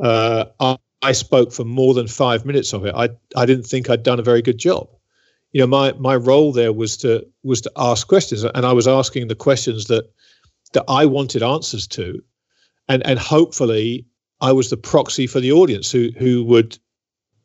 uh, 0.00 0.46
I, 0.60 0.76
I 1.02 1.12
spoke 1.12 1.52
for 1.52 1.64
more 1.64 1.94
than 1.94 2.06
five 2.06 2.44
minutes 2.44 2.72
of 2.72 2.84
it, 2.84 2.94
I 2.94 3.10
I 3.36 3.46
didn't 3.46 3.66
think 3.66 3.90
I'd 3.90 4.02
done 4.02 4.20
a 4.20 4.22
very 4.22 4.42
good 4.42 4.58
job 4.58 4.88
you 5.52 5.60
know 5.60 5.66
my 5.68 5.92
my 5.92 6.16
role 6.16 6.52
there 6.52 6.72
was 6.72 6.96
to 6.96 7.24
was 7.44 7.60
to 7.60 7.70
ask 7.76 8.08
questions 8.08 8.42
and 8.42 8.66
i 8.66 8.72
was 8.72 8.88
asking 8.88 9.28
the 9.28 9.36
questions 9.36 9.84
that 9.84 10.10
that 10.72 10.84
i 10.88 11.06
wanted 11.06 11.44
answers 11.44 11.86
to 11.86 12.20
and 12.88 13.06
and 13.06 13.18
hopefully 13.18 14.04
I 14.40 14.52
was 14.52 14.70
the 14.70 14.76
proxy 14.76 15.26
for 15.26 15.40
the 15.40 15.52
audience 15.52 15.90
who 15.90 16.10
who 16.18 16.44
would 16.44 16.78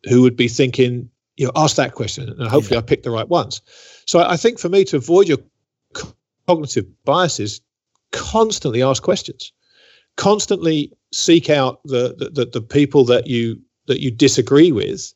who 0.09 0.21
would 0.21 0.35
be 0.35 0.47
thinking, 0.47 1.09
you 1.37 1.45
know, 1.45 1.51
ask 1.55 1.75
that 1.75 1.93
question, 1.93 2.29
and 2.29 2.47
hopefully 2.47 2.75
yeah. 2.75 2.79
I 2.79 2.85
picked 2.85 3.03
the 3.03 3.11
right 3.11 3.27
ones. 3.27 3.61
So 4.05 4.19
I 4.19 4.37
think 4.37 4.59
for 4.59 4.69
me 4.69 4.83
to 4.85 4.97
avoid 4.97 5.27
your 5.27 5.37
cognitive 6.47 6.85
biases, 7.05 7.61
constantly 8.11 8.81
ask 8.81 9.03
questions, 9.03 9.51
constantly 10.19 10.91
seek 11.13 11.49
out 11.49 11.81
the 11.85 12.29
the, 12.33 12.45
the, 12.45 12.61
people 12.61 13.05
that 13.05 13.27
you 13.27 13.59
that 13.87 14.01
you 14.01 14.11
disagree 14.11 14.71
with. 14.71 15.13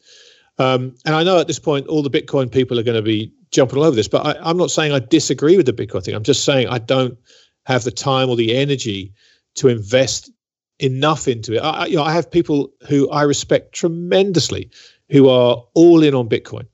Um, 0.57 0.95
and 1.05 1.13
I 1.13 1.23
know 1.23 1.39
at 1.39 1.47
this 1.47 1.59
point 1.59 1.87
all 1.87 2.01
the 2.01 2.09
Bitcoin 2.09 2.49
people 2.49 2.79
are 2.79 2.83
going 2.83 2.95
to 2.95 3.01
be 3.01 3.31
jumping 3.51 3.77
all 3.77 3.83
over 3.83 3.95
this, 3.95 4.07
but 4.07 4.25
I, 4.25 4.49
am 4.49 4.57
not 4.57 4.71
saying 4.71 4.93
I 4.93 4.99
disagree 4.99 5.57
with 5.57 5.65
the 5.65 5.73
Bitcoin 5.73 6.03
thing. 6.03 6.15
I'm 6.15 6.23
just 6.23 6.45
saying 6.45 6.67
I 6.69 6.79
don't 6.79 7.17
have 7.65 7.83
the 7.83 7.91
time 7.91 8.29
or 8.29 8.35
the 8.35 8.55
energy 8.55 9.13
to 9.55 9.67
invest 9.67 10.31
enough 10.79 11.27
into 11.27 11.55
it. 11.55 11.59
I, 11.59 11.87
you 11.87 11.97
know, 11.97 12.03
I 12.03 12.13
have 12.13 12.31
people 12.31 12.71
who 12.87 13.09
I 13.09 13.23
respect 13.23 13.73
tremendously 13.73 14.71
who 15.09 15.27
are 15.27 15.63
all 15.73 16.01
in 16.01 16.15
on 16.15 16.29
Bitcoin. 16.29 16.65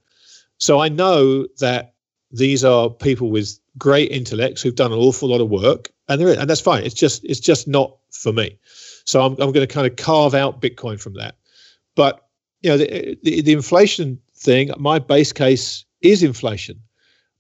So 0.57 0.80
I 0.80 0.89
know 0.89 1.47
that 1.59 1.93
these 2.32 2.63
are 2.63 2.89
people 2.89 3.32
with 3.32 3.59
great 3.77 4.11
intellects 4.11 4.61
who've 4.61 4.75
done 4.75 4.91
an 4.91 4.99
awful 4.99 5.30
lot 5.30 5.41
of 5.41 5.49
work, 5.49 5.89
and 6.10 6.20
they're 6.20 6.38
and 6.38 6.49
that's 6.49 6.62
fine. 6.62 6.84
It's 6.84 6.95
just 6.95 7.24
it's 7.24 7.39
just 7.39 7.68
not 7.68 7.95
for 8.12 8.34
me. 8.34 8.57
So 9.05 9.22
I'm 9.22 9.34
I'm 9.34 9.51
going 9.51 9.66
to 9.66 9.68
kind 9.68 9.88
of 9.88 9.95
carve 9.95 10.34
out 10.34 10.62
Bitcoin 10.62 10.99
from 10.99 11.14
that. 11.14 11.36
But 11.95 12.26
you 12.62 12.70
know, 12.70 12.78
the, 12.78 13.18
the, 13.24 13.41
the 13.41 13.53
inflation 13.53 14.20
thing, 14.36 14.72
my 14.78 14.99
base 14.99 15.32
case 15.32 15.86
is 16.01 16.24
inflation, 16.24 16.80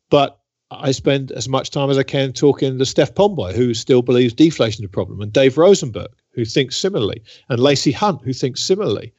but 0.09 0.39
I 0.71 0.91
spend 0.91 1.31
as 1.31 1.49
much 1.49 1.71
time 1.71 1.89
as 1.89 1.97
I 1.97 2.03
can 2.03 2.31
talking 2.31 2.77
to 2.77 2.85
Steph 2.85 3.15
Pomboy, 3.15 3.53
who 3.53 3.73
still 3.73 4.01
believes 4.01 4.33
deflation 4.33 4.83
is 4.83 4.87
a 4.87 4.89
problem, 4.89 5.19
and 5.19 5.33
Dave 5.33 5.57
Rosenberg, 5.57 6.11
who 6.31 6.45
thinks 6.45 6.77
similarly, 6.77 7.21
and 7.49 7.59
Lacey 7.59 7.91
Hunt, 7.91 8.21
who 8.23 8.33
thinks 8.33 8.61
similarly, 8.61 9.11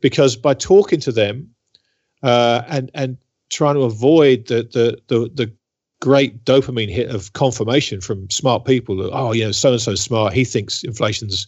because 0.00 0.34
by 0.34 0.54
talking 0.54 1.00
to 1.00 1.12
them 1.12 1.50
uh, 2.22 2.62
and 2.68 2.90
and 2.94 3.18
trying 3.50 3.74
to 3.74 3.82
avoid 3.82 4.46
the 4.46 4.62
the 4.72 4.98
the, 5.08 5.30
the 5.34 5.52
great 6.04 6.44
dopamine 6.44 6.90
hit 6.90 7.08
of 7.08 7.32
confirmation 7.32 7.98
from 7.98 8.28
smart 8.28 8.66
people 8.66 8.94
that 8.94 9.10
oh 9.14 9.32
you 9.32 9.42
know 9.42 9.52
so 9.52 9.72
and 9.72 9.80
so 9.80 9.94
smart 9.94 10.34
he 10.34 10.44
thinks 10.44 10.84
inflation's 10.84 11.46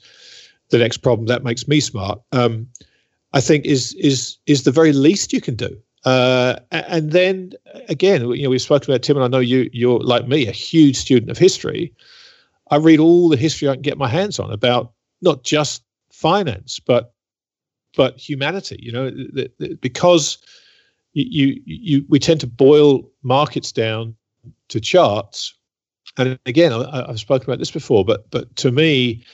the 0.70 0.78
next 0.78 0.98
problem 0.98 1.26
that 1.26 1.44
makes 1.44 1.68
me 1.68 1.78
smart. 1.78 2.22
Um, 2.32 2.66
i 3.34 3.40
think 3.42 3.66
is 3.66 3.92
is 3.96 4.38
is 4.46 4.62
the 4.62 4.70
very 4.70 4.94
least 4.94 5.34
you 5.34 5.42
can 5.42 5.56
do. 5.56 5.76
Uh, 6.06 6.58
and 6.70 7.10
then 7.12 7.52
again 7.90 8.26
you 8.30 8.44
know 8.44 8.48
we've 8.48 8.62
spoken 8.62 8.90
about 8.90 9.02
tim 9.02 9.18
and 9.18 9.24
i 9.24 9.28
know 9.28 9.40
you 9.40 9.68
you're 9.74 10.00
like 10.00 10.26
me 10.26 10.46
a 10.46 10.52
huge 10.52 10.96
student 10.96 11.30
of 11.30 11.36
history. 11.36 11.92
I 12.70 12.76
read 12.76 12.98
all 12.98 13.28
the 13.28 13.36
history 13.36 13.68
i 13.68 13.74
can 13.74 13.82
get 13.82 13.98
my 13.98 14.08
hands 14.08 14.38
on 14.38 14.50
about 14.50 14.92
not 15.20 15.44
just 15.44 15.82
finance 16.10 16.80
but 16.80 17.12
but 17.94 18.16
humanity 18.16 18.78
you 18.80 18.90
know 18.90 19.10
because 19.82 20.38
you, 21.12 21.62
you, 21.64 22.04
we 22.10 22.18
tend 22.18 22.40
to 22.40 22.46
boil 22.46 23.10
markets 23.22 23.72
down 23.72 24.14
to 24.68 24.80
charts. 24.80 25.54
And 26.16 26.38
again, 26.46 26.72
I, 26.72 27.06
have 27.08 27.20
spoken 27.20 27.48
about 27.48 27.58
this 27.58 27.70
before, 27.70 28.04
but 28.04 28.30
but 28.30 28.54
to 28.56 28.72
me, 28.72 29.24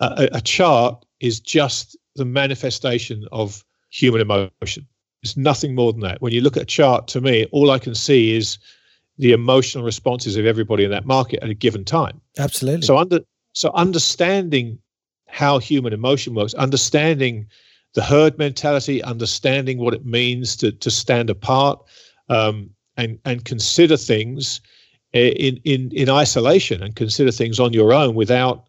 a, 0.00 0.28
a 0.32 0.40
chart 0.40 1.04
is 1.20 1.38
just 1.40 1.96
the 2.16 2.24
manifestation 2.24 3.26
of 3.32 3.64
human 3.90 4.20
emotion. 4.20 4.86
It's 5.22 5.36
nothing 5.36 5.74
more 5.74 5.92
than 5.92 6.00
that. 6.00 6.22
When 6.22 6.32
you 6.32 6.40
look 6.40 6.56
at 6.56 6.62
a 6.62 6.66
chart, 6.66 7.08
to 7.08 7.20
me, 7.20 7.46
all 7.52 7.70
I 7.70 7.78
can 7.78 7.94
see 7.94 8.34
is 8.34 8.58
the 9.18 9.32
emotional 9.32 9.84
responses 9.84 10.36
of 10.36 10.46
everybody 10.46 10.84
in 10.84 10.90
that 10.90 11.04
market 11.04 11.42
at 11.42 11.50
a 11.50 11.54
given 11.54 11.84
time. 11.84 12.20
Absolutely. 12.38 12.86
So 12.86 12.96
under 12.96 13.20
so 13.52 13.70
understanding 13.74 14.78
how 15.28 15.58
human 15.58 15.92
emotion 15.92 16.34
works, 16.34 16.54
understanding 16.54 17.46
the 17.94 18.02
herd 18.02 18.38
mentality, 18.38 19.02
understanding 19.02 19.78
what 19.78 19.92
it 19.92 20.06
means 20.06 20.56
to 20.56 20.72
to 20.72 20.90
stand 20.90 21.28
apart 21.28 21.80
um, 22.30 22.70
and 22.96 23.18
and 23.26 23.44
consider 23.44 23.96
things 23.96 24.60
Eh, 25.12 25.30
in 25.30 25.56
in 25.64 25.90
in 25.90 26.08
isolation 26.08 26.82
and 26.82 26.94
consider 26.94 27.32
things 27.32 27.58
on 27.58 27.72
your 27.72 27.92
own 27.92 28.14
without 28.14 28.68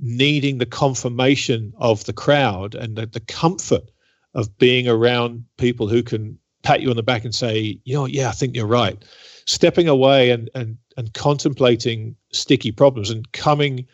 needing 0.00 0.58
the 0.58 0.66
confirmation 0.66 1.72
of 1.76 2.04
the 2.06 2.12
crowd 2.12 2.74
and 2.74 2.96
the, 2.96 3.06
the 3.06 3.20
comfort 3.20 3.90
of 4.34 4.58
being 4.58 4.88
around 4.88 5.44
people 5.58 5.86
who 5.86 6.02
can 6.02 6.38
pat 6.62 6.80
you 6.80 6.90
on 6.90 6.96
the 6.96 7.02
back 7.02 7.24
and 7.24 7.34
say, 7.34 7.78
you 7.84 7.94
know, 7.94 8.06
yeah, 8.06 8.28
I 8.28 8.32
think 8.32 8.56
you're 8.56 8.66
right. 8.66 8.98
Stepping 9.46 9.86
away 9.86 10.30
and 10.30 10.50
and 10.56 10.76
and 10.96 11.14
contemplating 11.14 12.16
sticky 12.32 12.72
problems 12.72 13.10
and 13.10 13.30
coming 13.32 13.86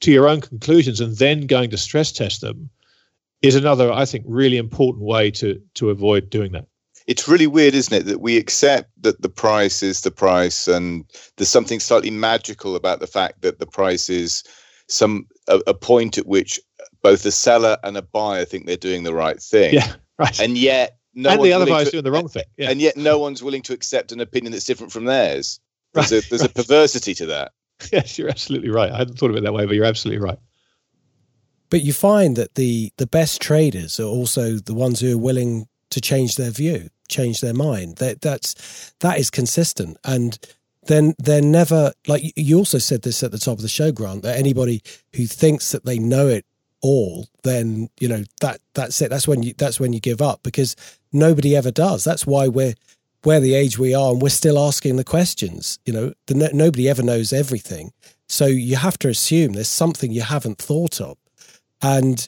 to 0.00 0.10
your 0.10 0.28
own 0.28 0.40
conclusions 0.40 1.00
and 1.00 1.16
then 1.16 1.46
going 1.46 1.68
to 1.70 1.76
stress 1.76 2.10
test 2.10 2.40
them 2.40 2.70
is 3.42 3.54
another, 3.54 3.92
I 3.92 4.04
think, 4.06 4.24
really 4.26 4.56
important 4.56 5.04
way 5.04 5.30
to 5.32 5.60
to 5.74 5.90
avoid 5.90 6.30
doing 6.30 6.52
that. 6.52 6.68
It's 7.08 7.26
really 7.26 7.46
weird, 7.46 7.74
isn't 7.74 7.94
it, 7.94 8.04
that 8.04 8.20
we 8.20 8.36
accept 8.36 8.90
that 9.00 9.22
the 9.22 9.30
price 9.30 9.82
is 9.82 10.02
the 10.02 10.10
price, 10.10 10.68
and 10.68 11.04
there's 11.36 11.48
something 11.48 11.80
slightly 11.80 12.10
magical 12.10 12.76
about 12.76 13.00
the 13.00 13.06
fact 13.06 13.40
that 13.40 13.58
the 13.58 13.66
price 13.66 14.10
is 14.10 14.44
some 14.88 15.26
a, 15.48 15.60
a 15.66 15.74
point 15.74 16.18
at 16.18 16.26
which 16.26 16.60
both 17.02 17.22
the 17.22 17.32
seller 17.32 17.78
and 17.82 17.96
a 17.96 18.02
buyer 18.02 18.44
think 18.44 18.66
they're 18.66 18.76
doing 18.76 19.04
the 19.04 19.14
right 19.14 19.40
thing. 19.40 19.74
Yeah, 19.74 19.94
right. 20.18 20.38
And 20.38 20.58
yet, 20.58 20.98
no 21.14 21.30
and 21.30 21.42
the 21.42 21.52
other 21.52 21.66
buyer's 21.66 21.90
doing 21.90 22.04
the 22.04 22.12
wrong 22.12 22.28
thing. 22.28 22.44
Yeah. 22.58 22.70
And 22.70 22.80
yet, 22.80 22.98
no 22.98 23.18
one's 23.18 23.42
willing 23.42 23.62
to 23.62 23.72
accept 23.72 24.12
an 24.12 24.20
opinion 24.20 24.52
that's 24.52 24.66
different 24.66 24.92
from 24.92 25.06
theirs. 25.06 25.60
There's, 25.94 26.12
right. 26.12 26.24
a, 26.24 26.28
there's 26.28 26.42
right. 26.42 26.50
a 26.50 26.54
perversity 26.54 27.14
to 27.14 27.26
that. 27.26 27.52
Yes, 27.92 28.18
you're 28.18 28.28
absolutely 28.28 28.70
right. 28.70 28.90
I 28.90 28.98
hadn't 28.98 29.18
thought 29.18 29.30
of 29.30 29.36
it 29.36 29.44
that 29.44 29.52
way, 29.52 29.64
but 29.64 29.76
you're 29.76 29.84
absolutely 29.84 30.20
right. 30.20 30.38
But 31.70 31.82
you 31.82 31.92
find 31.92 32.34
that 32.34 32.56
the 32.56 32.92
the 32.96 33.06
best 33.06 33.40
traders 33.40 34.00
are 34.00 34.08
also 34.08 34.54
the 34.56 34.74
ones 34.74 34.98
who 34.98 35.14
are 35.14 35.18
willing 35.18 35.68
to 35.90 36.00
change 36.00 36.36
their 36.36 36.50
view, 36.50 36.88
change 37.08 37.40
their 37.40 37.54
mind. 37.54 37.96
That 37.96 38.20
that's 38.20 38.92
that 39.00 39.18
is 39.18 39.30
consistent, 39.30 39.96
and 40.04 40.38
then 40.86 41.14
they're 41.18 41.42
never 41.42 41.92
like 42.06 42.32
you 42.36 42.58
also 42.58 42.78
said 42.78 43.02
this 43.02 43.22
at 43.22 43.30
the 43.30 43.38
top 43.38 43.58
of 43.58 43.62
the 43.62 43.68
show, 43.68 43.92
Grant. 43.92 44.22
That 44.22 44.36
anybody 44.36 44.82
who 45.14 45.26
thinks 45.26 45.72
that 45.72 45.84
they 45.84 45.98
know 45.98 46.28
it 46.28 46.44
all, 46.80 47.26
then 47.42 47.88
you 48.00 48.08
know 48.08 48.24
that 48.40 48.60
that's 48.74 49.00
it. 49.02 49.10
That's 49.10 49.28
when 49.28 49.42
you 49.42 49.54
that's 49.56 49.78
when 49.78 49.92
you 49.92 50.00
give 50.00 50.22
up 50.22 50.42
because 50.42 50.76
nobody 51.12 51.56
ever 51.56 51.70
does. 51.70 52.04
That's 52.04 52.26
why 52.26 52.48
we're 52.48 52.74
we're 53.24 53.40
the 53.40 53.54
age 53.54 53.78
we 53.78 53.94
are, 53.94 54.12
and 54.12 54.22
we're 54.22 54.28
still 54.28 54.58
asking 54.58 54.96
the 54.96 55.04
questions. 55.04 55.78
You 55.84 55.92
know, 55.92 56.12
the, 56.26 56.50
nobody 56.52 56.88
ever 56.88 57.02
knows 57.02 57.32
everything, 57.32 57.92
so 58.28 58.46
you 58.46 58.76
have 58.76 58.98
to 59.00 59.08
assume 59.08 59.52
there's 59.52 59.68
something 59.68 60.12
you 60.12 60.22
haven't 60.22 60.58
thought 60.58 61.00
of. 61.00 61.18
And 61.80 62.26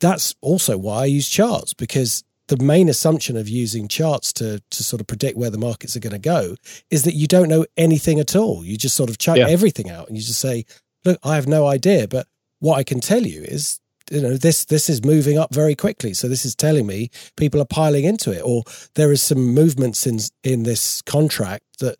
that's 0.00 0.34
also 0.40 0.76
why 0.76 1.02
I 1.02 1.04
use 1.06 1.28
charts 1.28 1.72
because 1.72 2.24
the 2.56 2.64
main 2.64 2.88
assumption 2.88 3.36
of 3.36 3.48
using 3.48 3.88
charts 3.88 4.32
to 4.34 4.60
to 4.70 4.84
sort 4.84 5.00
of 5.00 5.06
predict 5.06 5.36
where 5.36 5.50
the 5.50 5.58
markets 5.58 5.96
are 5.96 6.00
going 6.00 6.12
to 6.12 6.18
go 6.18 6.56
is 6.90 7.04
that 7.04 7.14
you 7.14 7.26
don't 7.26 7.48
know 7.48 7.64
anything 7.76 8.20
at 8.20 8.36
all. 8.36 8.64
You 8.64 8.76
just 8.76 8.96
sort 8.96 9.10
of 9.10 9.18
chuck 9.18 9.36
yeah. 9.36 9.48
everything 9.48 9.90
out 9.90 10.08
and 10.08 10.16
you 10.16 10.22
just 10.22 10.40
say, 10.40 10.64
"Look, 11.04 11.18
I 11.22 11.34
have 11.36 11.46
no 11.46 11.66
idea." 11.66 12.08
But 12.08 12.26
what 12.60 12.78
I 12.78 12.82
can 12.82 13.00
tell 13.00 13.26
you 13.26 13.42
is, 13.42 13.80
you 14.10 14.20
know, 14.20 14.36
this 14.36 14.64
this 14.64 14.88
is 14.88 15.04
moving 15.04 15.38
up 15.38 15.54
very 15.54 15.74
quickly. 15.74 16.14
So 16.14 16.28
this 16.28 16.44
is 16.44 16.54
telling 16.54 16.86
me 16.86 17.10
people 17.36 17.60
are 17.60 17.66
piling 17.66 18.04
into 18.04 18.32
it, 18.32 18.42
or 18.44 18.64
there 18.94 19.12
is 19.12 19.22
some 19.22 19.54
movements 19.54 20.06
in 20.06 20.18
in 20.42 20.62
this 20.62 21.02
contract 21.02 21.64
that 21.80 21.96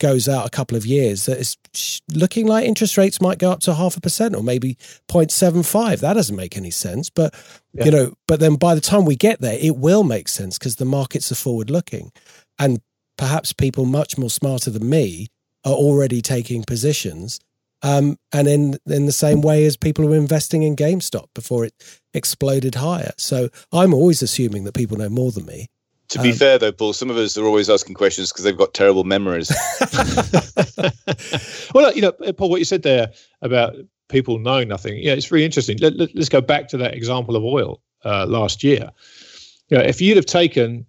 goes 0.00 0.28
out 0.28 0.46
a 0.46 0.50
couple 0.50 0.76
of 0.76 0.84
years 0.84 1.26
that 1.26 1.38
is 1.38 1.56
looking 2.12 2.46
like 2.46 2.66
interest 2.66 2.96
rates 2.96 3.20
might 3.20 3.38
go 3.38 3.50
up 3.50 3.60
to 3.60 3.74
half 3.74 3.96
a 3.96 4.00
percent 4.00 4.34
or 4.34 4.42
maybe 4.42 4.76
0.75 5.08 6.00
that 6.00 6.14
doesn't 6.14 6.36
make 6.36 6.56
any 6.56 6.70
sense 6.70 7.10
but 7.10 7.34
yeah. 7.72 7.84
you 7.84 7.90
know 7.90 8.12
but 8.26 8.40
then 8.40 8.56
by 8.56 8.74
the 8.74 8.80
time 8.80 9.04
we 9.04 9.16
get 9.16 9.40
there 9.40 9.58
it 9.60 9.76
will 9.76 10.02
make 10.02 10.28
sense 10.28 10.58
because 10.58 10.76
the 10.76 10.84
markets 10.84 11.30
are 11.30 11.36
forward 11.36 11.70
looking 11.70 12.10
and 12.58 12.80
perhaps 13.16 13.52
people 13.52 13.84
much 13.84 14.18
more 14.18 14.30
smarter 14.30 14.70
than 14.70 14.88
me 14.88 15.28
are 15.64 15.72
already 15.72 16.20
taking 16.20 16.64
positions 16.64 17.38
um, 17.84 18.18
and 18.32 18.48
in 18.48 18.78
in 18.86 19.04
the 19.06 19.12
same 19.12 19.42
way 19.42 19.64
as 19.66 19.76
people 19.76 20.06
were 20.06 20.16
investing 20.16 20.62
in 20.62 20.74
GameStop 20.74 21.26
before 21.34 21.66
it 21.66 21.74
exploded 22.14 22.76
higher. 22.76 23.12
So 23.18 23.50
I'm 23.72 23.92
always 23.92 24.22
assuming 24.22 24.64
that 24.64 24.72
people 24.72 24.96
know 24.96 25.10
more 25.10 25.32
than 25.32 25.44
me 25.44 25.68
to 26.14 26.22
be 26.22 26.30
um, 26.30 26.36
fair, 26.36 26.58
though, 26.58 26.70
Paul, 26.70 26.92
some 26.92 27.10
of 27.10 27.16
us 27.16 27.36
are 27.36 27.44
always 27.44 27.68
asking 27.68 27.94
questions 27.94 28.30
because 28.30 28.44
they've 28.44 28.56
got 28.56 28.72
terrible 28.72 29.02
memories. 29.02 29.50
well, 31.74 31.92
you 31.92 32.02
know, 32.02 32.12
Paul, 32.12 32.50
what 32.50 32.60
you 32.60 32.64
said 32.64 32.82
there 32.82 33.10
about 33.42 33.74
people 34.08 34.38
knowing 34.38 34.68
nothing, 34.68 34.96
yeah, 34.96 35.12
it's 35.12 35.32
really 35.32 35.44
interesting. 35.44 35.76
Let, 35.78 35.94
us 35.94 36.08
let, 36.14 36.30
go 36.30 36.40
back 36.40 36.68
to 36.68 36.76
that 36.76 36.94
example 36.94 37.34
of 37.34 37.42
oil 37.42 37.82
uh, 38.04 38.26
last 38.26 38.62
year. 38.62 38.90
You 39.70 39.78
know, 39.78 39.82
if 39.82 40.00
you'd 40.00 40.16
have 40.16 40.26
taken 40.26 40.86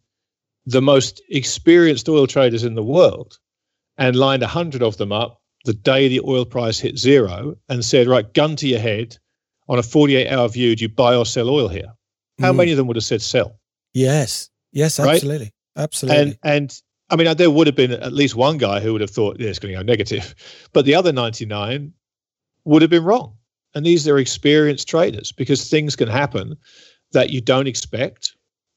the 0.67 0.81
most 0.81 1.23
experienced 1.29 2.07
oil 2.07 2.27
traders 2.27 2.63
in 2.63 2.75
the 2.75 2.83
world 2.83 3.39
and 3.97 4.15
lined 4.15 4.43
a 4.43 4.47
hundred 4.47 4.83
of 4.83 4.97
them 4.97 5.11
up 5.11 5.41
the 5.65 5.73
day 5.73 6.07
the 6.07 6.21
oil 6.21 6.45
price 6.45 6.79
hit 6.79 6.99
zero 6.99 7.55
and 7.67 7.83
said, 7.83 8.07
right, 8.07 8.31
gun 8.35 8.55
to 8.57 8.67
your 8.67 8.79
head 8.79 9.17
on 9.67 9.79
a 9.79 9.83
48 9.83 10.31
hour 10.31 10.47
view, 10.47 10.75
do 10.75 10.83
you 10.83 10.89
buy 10.89 11.15
or 11.15 11.25
sell 11.25 11.49
oil 11.49 11.67
here? 11.67 11.91
How 12.39 12.53
mm. 12.53 12.57
many 12.57 12.71
of 12.71 12.77
them 12.77 12.85
would 12.85 12.97
have 12.97 13.03
said 13.03 13.23
sell? 13.23 13.57
Yes. 13.91 14.51
Yes, 14.75 14.99
absolutely. 14.99 15.53
Right? 15.75 15.83
Absolutely. 15.83 16.21
And 16.21 16.37
and 16.43 16.81
I 17.09 17.15
mean, 17.15 17.35
there 17.37 17.49
would 17.49 17.67
have 17.67 17.75
been 17.75 17.91
at 17.91 18.13
least 18.13 18.35
one 18.35 18.57
guy 18.57 18.79
who 18.81 18.91
would 18.91 19.01
have 19.01 19.09
thought, 19.09 19.39
yeah, 19.39 19.49
it's 19.49 19.59
going 19.59 19.73
to 19.73 19.79
go 19.79 19.83
negative. 19.83 20.35
But 20.73 20.85
the 20.85 20.95
other 20.95 21.13
99 21.13 21.93
would 22.65 22.81
have 22.81 22.91
been 22.91 23.03
wrong. 23.03 23.37
and 23.73 23.85
these 23.85 24.07
are 24.07 24.17
experienced 24.19 24.87
traders 24.87 25.31
because 25.31 25.69
things 25.69 25.95
can 25.95 26.07
happen 26.07 26.57
that 27.11 27.29
you 27.29 27.41
don't 27.41 27.67
expect 27.67 28.34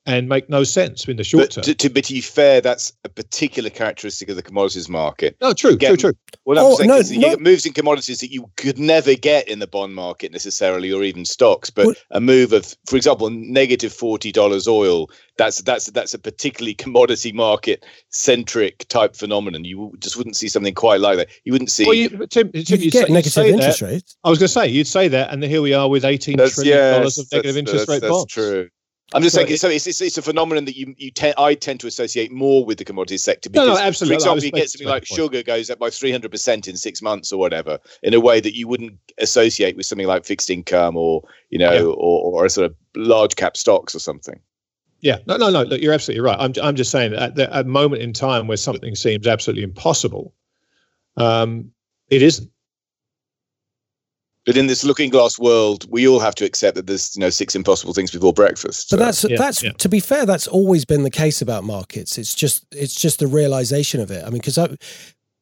and 0.09 0.29
make 0.29 0.49
no 0.49 0.65
sense 0.65 1.07
in 1.07 1.17
the 1.19 1.23
short 1.25 1.43
But 1.45 1.51
term. 1.53 1.65
to, 1.65 1.75
to, 1.75 1.91
but 1.91 2.05
to 2.05 2.15
be 2.15 2.21
fair, 2.21 2.61
that's 2.61 2.93
a 3.05 3.09
particular 3.09 3.71
characteristic 3.71 4.29
of 4.31 4.37
the 4.37 4.43
commodities 4.43 4.89
market. 4.89 5.37
no, 5.41 5.53
true, 5.53 5.77
Get- 5.77 5.89
true, 6.01 6.13
true. 6.13 6.13
Well, 6.45 6.59
I'm 6.59 6.65
Oh, 6.73 6.77
saying 6.77 6.89
no, 6.89 6.97
is 6.97 7.11
that 7.11 7.15
you 7.15 7.21
no. 7.21 7.29
get 7.31 7.41
moves 7.41 7.67
in 7.67 7.75
commodities 7.75 8.19
that 8.21 8.33
you 8.33 8.51
could 8.57 8.79
never 8.79 9.15
get 9.15 9.47
in 9.49 9.59
the 9.59 9.67
bond 9.67 9.95
market 9.95 10.33
necessarily, 10.33 10.91
or 10.91 11.05
even 11.05 11.25
stocks. 11.27 11.69
But 11.71 11.87
Well- 11.87 11.95
a 12.11 12.21
move 12.21 12.53
of, 12.55 12.75
for 12.87 12.97
example, 12.97 13.29
negative 13.31 13.93
forty 13.93 14.33
dollars 14.33 14.67
oil. 14.67 15.11
That's 15.37 15.61
that's 15.63 15.87
that's 15.91 16.15
a 16.15 16.19
particularly 16.19 16.75
commodity 16.85 17.33
market 17.33 17.85
centric 18.11 18.89
type 18.89 19.15
phenomenon. 19.15 19.65
You 19.65 19.93
just 20.01 20.17
wouldn't 20.17 20.37
see 20.37 20.49
something 20.49 20.75
quite 20.75 21.01
like 21.01 21.19
that. 21.19 21.29
You 21.45 21.53
wouldn't 21.53 21.71
see. 21.71 21.85
Well, 21.85 21.95
you, 21.95 22.09
Tim, 22.09 22.27
Tim, 22.29 22.51
You 22.55 22.61
you'd 22.61 22.67
could 22.67 22.67
say- 22.69 22.89
get 22.91 23.09
you'd 23.09 23.15
negative 23.15 23.47
interest 23.47 23.83
rates. 23.83 24.17
I 24.25 24.31
was 24.31 24.39
going 24.39 24.47
to 24.49 24.53
say 24.53 24.67
you'd 24.69 24.87
say 24.87 25.09
that, 25.09 25.33
and 25.33 25.45
here 25.45 25.61
we 25.63 25.75
are 25.75 25.89
with 25.89 26.05
eighteen 26.05 26.37
that's 26.39 26.55
trillion 26.55 26.77
yeah, 26.79 26.91
dollars 26.99 27.19
of 27.19 27.27
negative 27.31 27.57
interest 27.59 27.87
that's, 27.87 27.91
rate 27.91 28.01
that's 28.01 28.11
bonds. 28.11 28.33
true. 28.33 28.69
I'm 29.15 29.23
just 29.23 29.35
saying, 29.35 29.47
it's, 29.49 29.65
it's, 29.65 30.01
it's 30.03 30.19
a 30.19 30.23
phenomenon 30.23 30.67
that 30.67 30.77
you 30.77 30.95
you 30.99 31.11
tend, 31.11 31.35
I 31.39 31.55
tend 31.55 31.81
to 31.81 31.87
associate 31.87 32.31
more 32.31 32.65
with 32.65 32.77
the 32.77 32.85
commodities 32.85 33.23
sector 33.23 33.49
No, 33.53 33.65
because, 33.65 33.79
no, 33.79 33.85
absolutely. 33.85 34.15
for 34.15 34.19
example, 34.19 34.45
you 34.45 34.53
get 34.53 34.69
something 34.71 34.87
like 34.89 35.09
point. 35.09 35.17
sugar 35.17 35.43
goes 35.43 35.71
up 35.71 35.79
by 35.79 35.89
300 35.89 36.31
percent 36.31 36.69
in 36.69 36.77
six 36.77 37.01
months 37.01 37.33
or 37.33 37.39
whatever, 37.39 37.79
in 38.03 38.13
a 38.13 38.21
way 38.21 38.39
that 38.41 38.55
you 38.55 38.69
wouldn't 38.69 38.99
associate 39.19 39.77
with 39.77 39.87
something 39.87 40.07
like 40.07 40.25
fixed 40.27 40.51
income 40.51 40.97
or 40.97 41.23
you 41.49 41.59
know 41.59 41.73
Yeah. 41.73 41.83
or, 41.83 41.93
or 41.95 42.45
a 42.45 42.51
sort 42.51 42.67
of 42.67 42.75
large 42.97 43.37
cap 43.37 43.57
stocks 43.57 43.95
or 43.95 43.99
something. 43.99 44.39
Yeah, 45.01 45.19
no, 45.27 45.37
no, 45.37 45.49
no. 45.49 45.63
Look, 45.63 45.81
you're 45.81 45.95
absolutely 45.95 46.23
right. 46.23 46.37
I'm, 46.39 46.53
I'm 46.63 46.75
just 46.77 46.91
saying 46.91 47.13
that 47.13 47.39
at, 47.39 47.53
at 47.53 47.65
a 47.65 47.69
moment 47.69 48.03
in 48.03 48.13
time 48.13 48.47
where 48.49 48.57
something 48.57 48.95
seems 48.97 49.27
absolutely 49.29 49.63
impossible, 49.63 50.35
um, 51.17 51.71
it 52.11 52.21
isn't. 52.21 52.51
But 54.49 54.57
in 54.57 54.67
this 54.67 54.83
looking 54.83 55.11
glass 55.11 55.39
world, 55.39 55.85
we 55.91 56.09
all 56.09 56.21
have 56.21 56.35
to 56.37 56.47
accept 56.47 56.75
that 56.77 56.87
there's 56.87 57.15
you 57.15 57.21
know 57.21 57.29
six 57.29 57.55
impossible 57.55 57.93
things 57.93 58.11
before 58.11 58.33
breakfast. 58.33 58.89
But 58.91 58.97
So- 58.99 59.05
that's 59.05 59.25
yeah, 59.25 59.37
that's 59.37 59.63
yeah. 59.63 59.73
to 59.73 59.89
be 59.91 60.01
fair, 60.01 60.25
that's 60.25 60.47
always 60.47 60.87
been 60.87 61.03
the 61.03 61.11
case 61.11 61.43
about 61.43 61.65
markets. 61.65 62.17
It's 62.17 62.35
just 62.35 62.65
it's 62.73 62.95
just 62.95 63.19
the 63.19 63.27
realization 63.27 64.01
of 64.01 64.11
it. 64.11 64.25
I 64.25 64.31
mean, 64.31 64.41
because 64.41 64.59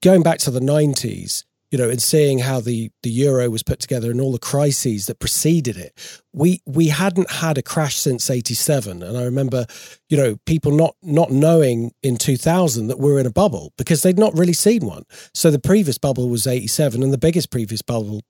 going 0.03 0.25
back 0.25 0.39
to 0.41 0.51
the 0.51 0.61
nineties, 0.61 1.45
you 1.71 1.79
know, 1.79 1.89
and 1.89 2.03
seeing 2.03 2.41
how 2.41 2.59
the 2.59 2.91
the 3.05 3.11
euro 3.11 3.49
was 3.49 3.63
put 3.63 3.79
together 3.79 4.11
and 4.11 4.21
all 4.21 4.33
the 4.33 4.41
crises 4.41 5.07
that 5.07 5.21
preceded 5.21 5.77
it, 5.77 5.93
we 6.33 6.61
we 6.67 6.89
hadn't 6.89 7.31
had 7.31 7.59
a 7.59 7.63
crash 7.63 7.95
since 7.95 8.29
eighty 8.29 8.55
seven. 8.55 9.05
And 9.05 9.17
I 9.17 9.23
remember, 9.23 9.67
you 10.09 10.17
know, 10.17 10.35
people 10.47 10.73
not 10.73 10.97
not 11.01 11.31
knowing 11.31 11.93
in 12.03 12.17
two 12.17 12.37
thousand 12.37 12.89
that 12.89 12.99
we're 12.99 13.21
in 13.21 13.27
a 13.27 13.31
bubble 13.31 13.73
because 13.79 14.03
they'd 14.03 14.19
not 14.19 14.37
really 14.37 14.53
seen 14.53 14.85
one. 14.85 15.05
So 15.33 15.53
the 15.53 15.61
previous 15.61 15.97
bubble 15.97 16.29
was 16.29 16.45
eighty 16.45 16.67
seven, 16.67 17.05
and 17.05 17.13
the 17.13 17.19
biggest 17.19 17.53
previous 17.53 17.83
bubble 17.83 18.23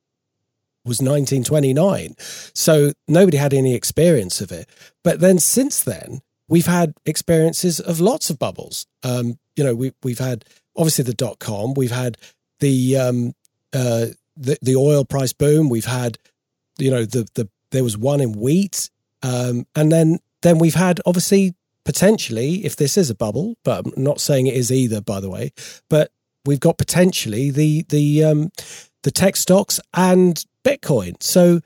was 0.87 1.01
1929. 1.01 2.15
So 2.55 2.93
nobody 3.09 3.37
had 3.37 3.53
any 3.53 3.75
experience 3.75 4.41
of 4.41 4.53
it. 4.53 4.69
But 5.03 5.21
then 5.21 5.39
since 5.39 5.83
then, 5.83 6.21
we've 6.49 6.67
had 6.67 6.95
experiences 7.05 7.81
of 7.81 8.01
lots 8.01 8.31
of 8.31 8.39
bubbles. 8.39 8.87
Um, 9.03 9.39
you 9.57 9.65
know, 9.65 9.75
we, 9.75 9.93
we've 10.03 10.19
had 10.19 10.45
obviously 10.77 11.05
the 11.05 11.15
dot 11.15 11.39
com, 11.39 11.75
we've 11.75 11.91
had 11.91 12.17
the, 12.61 12.97
um, 12.97 13.35
uh, 13.73 14.07
the 14.37 14.59
the 14.63 14.77
oil 14.77 15.05
price 15.05 15.33
boom, 15.33 15.69
we've 15.69 15.87
had, 15.87 16.19
you 16.79 16.91
know, 16.91 17.05
the 17.05 17.27
the 17.35 17.49
there 17.71 17.83
was 17.85 17.97
one 17.97 18.21
in 18.21 18.33
wheat, 18.33 18.91
um, 19.23 19.67
and 19.75 19.91
then 19.91 20.19
then 20.43 20.59
we've 20.59 20.75
had 20.75 21.01
obviously 21.07 21.55
potentially, 21.85 22.65
if 22.65 22.77
this 22.77 22.97
is 22.99 23.09
a 23.09 23.15
bubble, 23.15 23.57
but 23.65 23.87
I'm 23.87 23.93
not 23.97 24.21
saying 24.21 24.47
it 24.47 24.55
is 24.55 24.71
either, 24.71 25.01
by 25.01 25.21
the 25.21 25.31
way, 25.31 25.53
but 25.89 26.11
we've 26.45 26.61
got 26.61 26.79
potentially 26.79 27.51
the 27.51 27.85
the 27.89 28.25
um, 28.25 28.51
the 29.03 29.11
tech 29.11 29.37
stocks 29.37 29.81
and 29.95 30.45
Bitcoin. 30.67 31.23
So 31.23 31.61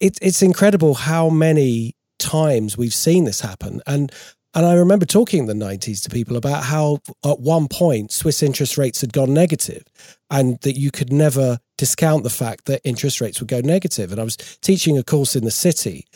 it, 0.00 0.18
it's 0.20 0.42
incredible 0.42 0.94
how 0.94 1.30
many 1.30 1.94
times 2.18 2.76
we've 2.76 2.94
seen 2.94 3.24
this 3.24 3.40
happen. 3.40 3.80
And 3.86 4.12
and 4.56 4.64
I 4.64 4.74
remember 4.74 5.04
talking 5.04 5.40
in 5.40 5.46
the 5.46 5.64
90s 5.66 6.00
to 6.04 6.10
people 6.10 6.36
about 6.36 6.62
how 6.62 6.98
at 7.24 7.40
one 7.40 7.66
point 7.66 8.12
Swiss 8.12 8.40
interest 8.40 8.78
rates 8.78 9.00
had 9.00 9.12
gone 9.12 9.34
negative 9.34 9.82
and 10.30 10.60
that 10.60 10.78
you 10.78 10.92
could 10.92 11.12
never 11.12 11.58
discount 11.76 12.22
the 12.22 12.30
fact 12.30 12.66
that 12.66 12.80
interest 12.84 13.20
rates 13.20 13.40
would 13.40 13.48
go 13.48 13.60
negative. 13.60 14.12
And 14.12 14.20
I 14.20 14.24
was 14.24 14.36
teaching 14.36 14.96
a 14.96 15.02
course 15.02 15.34
in 15.34 15.44
the 15.44 15.50
city, 15.50 16.06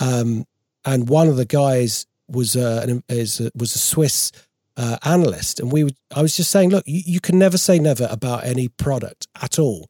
um, 0.00 0.44
and 0.84 1.08
one 1.08 1.28
of 1.28 1.36
the 1.36 1.46
guys 1.46 2.06
was 2.28 2.56
uh, 2.56 3.00
is 3.08 3.40
a, 3.40 3.50
was 3.54 3.74
a 3.74 3.78
Swiss 3.78 4.32
uh, 4.76 4.98
analyst, 5.02 5.58
and 5.58 5.72
we 5.72 5.84
would, 5.84 5.96
I 6.14 6.20
was 6.22 6.36
just 6.36 6.50
saying, 6.50 6.70
look, 6.70 6.84
you, 6.86 7.02
you 7.06 7.20
can 7.20 7.38
never 7.38 7.56
say 7.56 7.78
never 7.78 8.06
about 8.10 8.44
any 8.44 8.68
product 8.68 9.26
at 9.40 9.58
all. 9.58 9.88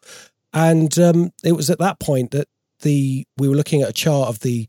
And 0.53 0.97
um, 0.99 1.31
it 1.45 1.53
was 1.53 1.71
at 1.71 1.79
that 1.79 2.01
point 2.01 2.31
that 2.31 2.49
the 2.81 3.27
we 3.37 3.49
were 3.49 3.57
looking 3.57 3.83
at 3.83 3.91
a 3.91 3.93
chart 3.93 4.29
of 4.29 4.41
the 4.41 4.69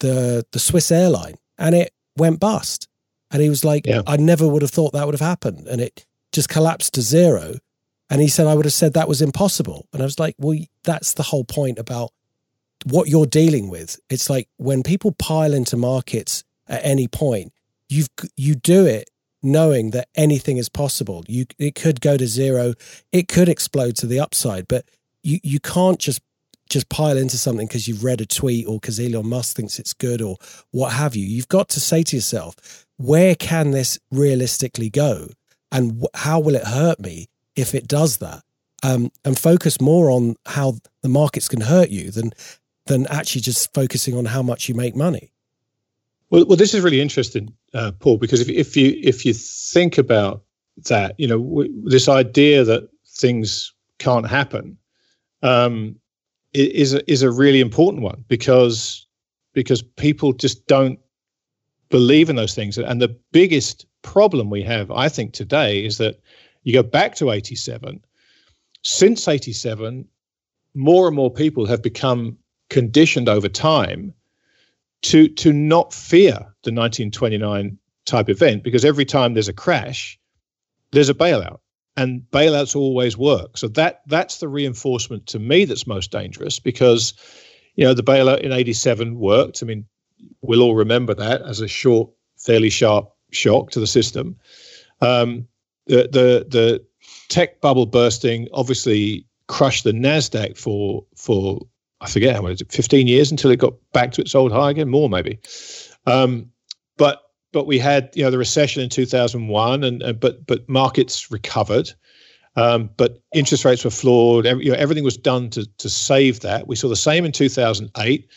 the 0.00 0.44
the 0.52 0.58
Swiss 0.58 0.90
airline, 0.90 1.36
and 1.58 1.74
it 1.74 1.92
went 2.16 2.40
bust. 2.40 2.88
And 3.30 3.42
he 3.42 3.50
was 3.50 3.64
like, 3.64 3.86
Yeah. 3.86 4.02
I 4.06 4.16
never 4.16 4.48
would 4.48 4.62
have 4.62 4.70
thought 4.70 4.92
that 4.92 5.04
would 5.04 5.14
have 5.14 5.20
happened, 5.20 5.66
and 5.66 5.80
it 5.80 6.06
just 6.32 6.48
collapsed 6.48 6.94
to 6.94 7.02
zero. 7.02 7.54
And 8.10 8.22
he 8.22 8.28
said, 8.28 8.46
I 8.46 8.54
would 8.54 8.64
have 8.64 8.72
said 8.72 8.94
that 8.94 9.08
was 9.08 9.20
impossible. 9.20 9.86
And 9.92 10.00
I 10.00 10.04
was 10.06 10.18
like, 10.18 10.34
well, 10.38 10.58
that's 10.82 11.12
the 11.12 11.24
whole 11.24 11.44
point 11.44 11.78
about 11.78 12.10
what 12.86 13.08
you're 13.08 13.26
dealing 13.26 13.68
with. 13.68 13.98
It's 14.08 14.30
like 14.30 14.48
when 14.56 14.82
people 14.82 15.12
pile 15.12 15.52
into 15.52 15.76
markets 15.76 16.44
at 16.66 16.84
any 16.84 17.06
point, 17.08 17.52
you've 17.88 18.08
you 18.36 18.54
do 18.54 18.86
it 18.86 19.10
knowing 19.42 19.90
that 19.90 20.08
anything 20.14 20.56
is 20.56 20.68
possible. 20.68 21.24
You 21.28 21.46
it 21.58 21.74
could 21.74 22.00
go 22.00 22.16
to 22.16 22.26
zero, 22.26 22.74
it 23.12 23.28
could 23.28 23.48
explode 23.48 23.96
to 23.96 24.06
the 24.06 24.20
upside, 24.20 24.68
but 24.68 24.84
you 25.28 25.38
you 25.42 25.60
can't 25.60 25.98
just 25.98 26.20
just 26.70 26.88
pile 26.88 27.16
into 27.16 27.38
something 27.38 27.66
because 27.66 27.88
you've 27.88 28.04
read 28.04 28.20
a 28.20 28.26
tweet 28.26 28.66
or 28.66 28.78
because 28.78 29.00
Elon 29.00 29.28
Musk 29.28 29.56
thinks 29.56 29.78
it's 29.78 29.94
good 29.94 30.20
or 30.20 30.36
what 30.70 30.92
have 30.92 31.16
you. 31.16 31.24
You've 31.24 31.48
got 31.48 31.70
to 31.70 31.80
say 31.80 32.02
to 32.02 32.16
yourself, 32.16 32.86
where 32.98 33.34
can 33.34 33.70
this 33.70 33.98
realistically 34.10 34.90
go, 34.90 35.28
and 35.72 36.02
wh- 36.02 36.18
how 36.18 36.40
will 36.40 36.54
it 36.54 36.64
hurt 36.64 37.00
me 37.00 37.28
if 37.56 37.74
it 37.74 37.86
does 37.86 38.18
that? 38.18 38.42
Um, 38.82 39.10
and 39.24 39.36
focus 39.36 39.80
more 39.80 40.10
on 40.10 40.36
how 40.46 40.74
the 41.02 41.08
markets 41.08 41.48
can 41.48 41.60
hurt 41.60 41.90
you 41.90 42.10
than 42.10 42.32
than 42.86 43.06
actually 43.08 43.42
just 43.42 43.72
focusing 43.74 44.16
on 44.16 44.24
how 44.24 44.42
much 44.42 44.68
you 44.68 44.74
make 44.74 44.96
money. 44.96 45.30
Well, 46.30 46.46
well, 46.46 46.56
this 46.56 46.74
is 46.74 46.82
really 46.82 47.00
interesting, 47.00 47.52
uh, 47.74 47.92
Paul, 47.98 48.18
because 48.18 48.40
if 48.40 48.48
if 48.48 48.76
you 48.76 48.98
if 49.02 49.26
you 49.26 49.34
think 49.34 49.98
about 49.98 50.42
that, 50.88 51.14
you 51.18 51.26
know, 51.26 51.38
w- 51.38 51.72
this 51.84 52.08
idea 52.08 52.64
that 52.64 52.88
things 53.06 53.72
can't 53.98 54.28
happen 54.28 54.78
um, 55.42 55.96
is 56.54 56.94
is 56.94 57.22
a 57.22 57.30
really 57.30 57.60
important 57.60 58.02
one 58.02 58.24
because 58.28 59.06
because 59.52 59.82
people 59.82 60.32
just 60.32 60.66
don't 60.66 60.98
believe 61.90 62.30
in 62.30 62.36
those 62.36 62.54
things, 62.54 62.78
and 62.78 63.00
the 63.00 63.16
biggest 63.32 63.86
problem 64.02 64.50
we 64.50 64.62
have, 64.62 64.90
I 64.90 65.08
think, 65.08 65.32
today 65.32 65.84
is 65.84 65.98
that 65.98 66.20
you 66.62 66.72
go 66.72 66.82
back 66.82 67.14
to 67.16 67.30
eighty 67.30 67.54
seven. 67.54 68.04
Since 68.82 69.28
eighty 69.28 69.52
seven, 69.52 70.06
more 70.74 71.06
and 71.06 71.16
more 71.16 71.32
people 71.32 71.66
have 71.66 71.82
become 71.82 72.38
conditioned 72.70 73.28
over 73.28 73.48
time 73.48 74.14
to 75.02 75.28
to 75.28 75.52
not 75.52 75.92
fear 75.92 76.34
the 76.64 76.72
1929 76.74 77.78
type 78.04 78.28
event 78.28 78.64
because 78.64 78.84
every 78.84 79.04
time 79.04 79.34
there's 79.34 79.48
a 79.48 79.52
crash 79.52 80.18
there's 80.90 81.08
a 81.08 81.14
bailout 81.14 81.60
and 81.98 82.22
bailouts 82.30 82.76
always 82.76 83.18
work. 83.18 83.58
So 83.58 83.66
that 83.68 84.02
that's 84.06 84.38
the 84.38 84.48
reinforcement 84.48 85.26
to 85.26 85.40
me 85.40 85.64
that's 85.64 85.86
most 85.86 86.12
dangerous 86.12 86.60
because 86.60 87.12
you 87.74 87.84
know 87.84 87.92
the 87.92 88.04
bailout 88.04 88.40
in 88.40 88.52
87 88.52 89.18
worked. 89.18 89.62
I 89.62 89.66
mean 89.66 89.84
we'll 90.40 90.62
all 90.62 90.76
remember 90.76 91.12
that 91.14 91.42
as 91.42 91.60
a 91.60 91.68
short 91.68 92.08
fairly 92.36 92.70
sharp 92.70 93.10
shock 93.32 93.70
to 93.72 93.80
the 93.80 93.86
system. 93.86 94.36
Um, 95.00 95.48
the 95.86 96.08
the 96.12 96.46
the 96.48 96.84
tech 97.28 97.60
bubble 97.60 97.86
bursting 97.86 98.46
obviously 98.52 99.26
crushed 99.48 99.82
the 99.82 99.92
nasdaq 99.92 100.56
for 100.56 101.04
for 101.16 101.66
I 102.00 102.08
forget 102.08 102.36
how 102.36 102.42
much, 102.42 102.62
15 102.70 103.08
years 103.08 103.32
until 103.32 103.50
it 103.50 103.58
got 103.58 103.74
back 103.92 104.12
to 104.12 104.20
its 104.20 104.36
old 104.36 104.52
high 104.52 104.70
again, 104.70 104.88
more 104.88 105.08
maybe. 105.08 105.40
Um, 106.06 106.52
but 106.96 107.22
but 107.52 107.66
we 107.66 107.78
had 107.78 108.10
you 108.14 108.22
know 108.22 108.30
the 108.30 108.38
recession 108.38 108.82
in 108.82 108.88
2001, 108.88 109.84
and, 109.84 110.02
and 110.02 110.20
but 110.20 110.46
but 110.46 110.68
markets 110.68 111.30
recovered, 111.30 111.92
um, 112.56 112.90
but 112.96 113.20
interest 113.34 113.64
rates 113.64 113.84
were 113.84 113.90
floored. 113.90 114.46
Every, 114.46 114.64
you 114.64 114.72
know, 114.72 114.78
everything 114.78 115.04
was 115.04 115.16
done 115.16 115.50
to 115.50 115.66
to 115.78 115.88
save 115.88 116.40
that. 116.40 116.68
We 116.68 116.76
saw 116.76 116.88
the 116.88 116.96
same 116.96 117.24
in 117.24 117.32
2008, 117.32 118.28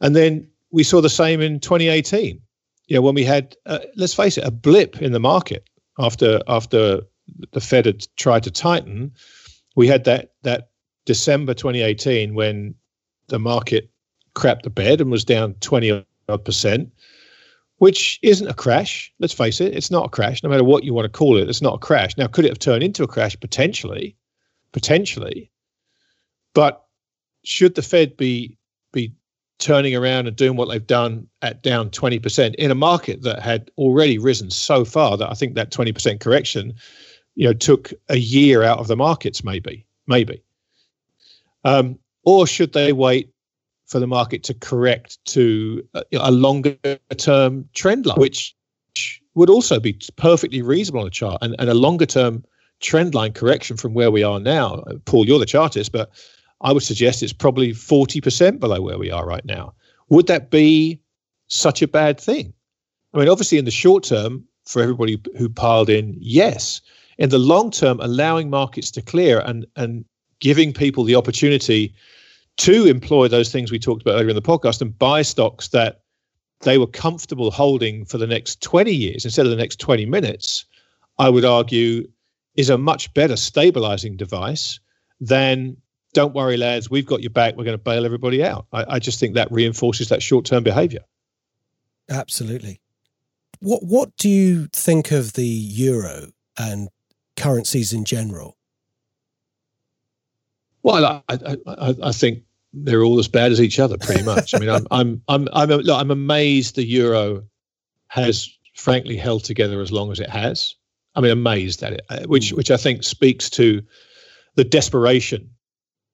and 0.00 0.16
then 0.16 0.48
we 0.70 0.82
saw 0.82 1.00
the 1.00 1.10
same 1.10 1.40
in 1.40 1.60
2018. 1.60 2.40
You 2.86 2.96
know, 2.96 3.02
when 3.02 3.14
we 3.14 3.24
had 3.24 3.56
uh, 3.66 3.80
let's 3.96 4.14
face 4.14 4.38
it, 4.38 4.44
a 4.44 4.50
blip 4.50 5.02
in 5.02 5.12
the 5.12 5.20
market 5.20 5.68
after 5.98 6.40
after 6.48 7.02
the 7.52 7.60
Fed 7.60 7.86
had 7.86 8.06
tried 8.16 8.42
to 8.44 8.50
tighten, 8.50 9.12
we 9.76 9.86
had 9.86 10.04
that 10.04 10.32
that 10.42 10.70
December 11.04 11.54
2018 11.54 12.34
when 12.34 12.74
the 13.28 13.38
market 13.38 13.90
crapped 14.34 14.62
the 14.62 14.70
bed 14.70 15.00
and 15.00 15.10
was 15.10 15.24
down 15.24 15.54
20 15.60 16.04
odd 16.28 16.44
percent, 16.44 16.90
which 17.78 18.18
isn't 18.22 18.48
a 18.48 18.54
crash. 18.54 19.12
Let's 19.18 19.32
face 19.32 19.60
it, 19.60 19.74
it's 19.74 19.90
not 19.90 20.06
a 20.06 20.10
crash. 20.10 20.42
No 20.42 20.50
matter 20.50 20.64
what 20.64 20.84
you 20.84 20.92
want 20.92 21.06
to 21.06 21.16
call 21.16 21.36
it, 21.36 21.48
it's 21.48 21.62
not 21.62 21.74
a 21.74 21.78
crash. 21.78 22.16
Now, 22.16 22.26
could 22.26 22.44
it 22.44 22.50
have 22.50 22.58
turned 22.58 22.82
into 22.82 23.04
a 23.04 23.08
crash? 23.08 23.38
Potentially, 23.38 24.16
potentially. 24.72 25.50
But 26.54 26.84
should 27.44 27.74
the 27.74 27.82
Fed 27.82 28.16
be 28.16 28.58
be 28.92 29.14
turning 29.58 29.94
around 29.94 30.26
and 30.26 30.36
doing 30.36 30.56
what 30.56 30.68
they've 30.68 30.86
done 30.86 31.26
at 31.42 31.62
down 31.62 31.90
20% 31.90 32.54
in 32.54 32.70
a 32.70 32.76
market 32.76 33.22
that 33.22 33.42
had 33.42 33.70
already 33.76 34.16
risen 34.18 34.50
so 34.50 34.84
far 34.84 35.16
that 35.16 35.30
I 35.30 35.34
think 35.34 35.54
that 35.54 35.70
20% 35.70 36.20
correction, 36.20 36.74
you 37.34 37.46
know, 37.46 37.52
took 37.52 37.92
a 38.08 38.16
year 38.16 38.62
out 38.62 38.78
of 38.78 38.86
the 38.86 38.96
markets, 38.96 39.42
maybe, 39.42 39.84
maybe. 40.06 40.42
Um, 41.64 41.98
or 42.24 42.46
should 42.46 42.72
they 42.72 42.92
wait 42.92 43.30
for 43.88 43.98
the 43.98 44.06
market 44.06 44.44
to 44.44 44.54
correct 44.54 45.18
to 45.24 45.82
a, 45.94 46.02
a 46.20 46.30
longer 46.30 46.76
term 47.16 47.68
trend 47.74 48.06
line, 48.06 48.18
which 48.18 48.54
would 49.34 49.50
also 49.50 49.80
be 49.80 49.98
perfectly 50.16 50.62
reasonable 50.62 51.00
on 51.00 51.06
a 51.06 51.10
chart 51.10 51.38
and, 51.42 51.56
and 51.58 51.70
a 51.70 51.74
longer 51.74 52.06
term 52.06 52.44
trend 52.80 53.14
line 53.14 53.32
correction 53.32 53.76
from 53.76 53.94
where 53.94 54.10
we 54.10 54.22
are 54.22 54.38
now. 54.38 54.84
Paul, 55.06 55.26
you're 55.26 55.38
the 55.38 55.46
chartist, 55.46 55.90
but 55.90 56.10
I 56.60 56.72
would 56.72 56.82
suggest 56.82 57.22
it's 57.22 57.32
probably 57.32 57.72
40% 57.72 58.60
below 58.60 58.80
where 58.80 58.98
we 58.98 59.10
are 59.10 59.26
right 59.26 59.44
now. 59.44 59.74
Would 60.10 60.26
that 60.26 60.50
be 60.50 61.00
such 61.48 61.82
a 61.82 61.88
bad 61.88 62.20
thing? 62.20 62.52
I 63.14 63.18
mean, 63.18 63.28
obviously, 63.28 63.58
in 63.58 63.64
the 63.64 63.70
short 63.70 64.04
term, 64.04 64.44
for 64.66 64.82
everybody 64.82 65.20
who 65.38 65.48
piled 65.48 65.88
in, 65.88 66.14
yes. 66.20 66.82
In 67.16 67.30
the 67.30 67.38
long 67.38 67.70
term, 67.70 68.00
allowing 68.00 68.50
markets 68.50 68.90
to 68.92 69.02
clear 69.02 69.40
and, 69.40 69.66
and 69.76 70.04
giving 70.40 70.72
people 70.72 71.04
the 71.04 71.14
opportunity 71.14 71.94
to 72.58 72.86
employ 72.86 73.28
those 73.28 73.50
things 73.50 73.70
we 73.70 73.78
talked 73.78 74.02
about 74.02 74.14
earlier 74.14 74.30
in 74.30 74.36
the 74.36 74.42
podcast 74.42 74.80
and 74.80 74.96
buy 74.98 75.22
stocks 75.22 75.68
that 75.68 76.02
they 76.60 76.76
were 76.76 76.86
comfortable 76.86 77.50
holding 77.50 78.04
for 78.04 78.18
the 78.18 78.26
next 78.26 78.60
20 78.62 78.92
years 78.92 79.24
instead 79.24 79.46
of 79.46 79.50
the 79.50 79.56
next 79.56 79.78
20 79.78 80.06
minutes, 80.06 80.64
I 81.18 81.28
would 81.28 81.44
argue 81.44 82.08
is 82.56 82.68
a 82.68 82.76
much 82.76 83.12
better 83.14 83.36
stabilizing 83.36 84.16
device 84.16 84.80
than 85.20 85.76
don't 86.14 86.34
worry, 86.34 86.56
lads, 86.56 86.90
we've 86.90 87.06
got 87.06 87.22
your 87.22 87.30
back. 87.30 87.56
We're 87.56 87.64
going 87.64 87.78
to 87.78 87.82
bail 87.82 88.04
everybody 88.04 88.42
out. 88.42 88.66
I, 88.72 88.84
I 88.94 88.98
just 88.98 89.20
think 89.20 89.34
that 89.34 89.52
reinforces 89.52 90.08
that 90.08 90.22
short 90.22 90.44
term 90.44 90.64
behavior. 90.64 91.04
Absolutely. 92.10 92.80
What 93.60 93.84
What 93.84 94.16
do 94.16 94.28
you 94.28 94.66
think 94.72 95.12
of 95.12 95.34
the 95.34 95.46
euro 95.46 96.28
and 96.58 96.88
currencies 97.36 97.92
in 97.92 98.04
general? 98.04 98.56
Well, 100.82 101.22
I, 101.28 101.56
I, 101.66 101.94
I 102.02 102.12
think 102.12 102.42
they're 102.72 103.02
all 103.02 103.18
as 103.18 103.28
bad 103.28 103.52
as 103.52 103.60
each 103.60 103.78
other, 103.78 103.96
pretty 103.98 104.22
much. 104.22 104.54
I 104.54 104.58
mean, 104.58 104.68
I'm 104.68 104.86
I'm 104.90 105.22
I'm 105.28 105.48
I'm, 105.52 105.68
look, 105.70 106.00
I'm 106.00 106.10
amazed 106.10 106.76
the 106.76 106.84
euro 106.84 107.42
has 108.08 108.48
frankly 108.74 109.16
held 109.16 109.44
together 109.44 109.80
as 109.80 109.92
long 109.92 110.10
as 110.12 110.20
it 110.20 110.30
has. 110.30 110.74
I 111.14 111.20
mean, 111.20 111.30
amazed 111.30 111.82
at 111.82 111.94
it, 111.94 112.02
uh, 112.10 112.20
which 112.26 112.50
hmm. 112.50 112.56
which 112.56 112.70
I 112.70 112.76
think 112.76 113.02
speaks 113.02 113.50
to 113.50 113.82
the 114.54 114.64
desperation 114.64 115.50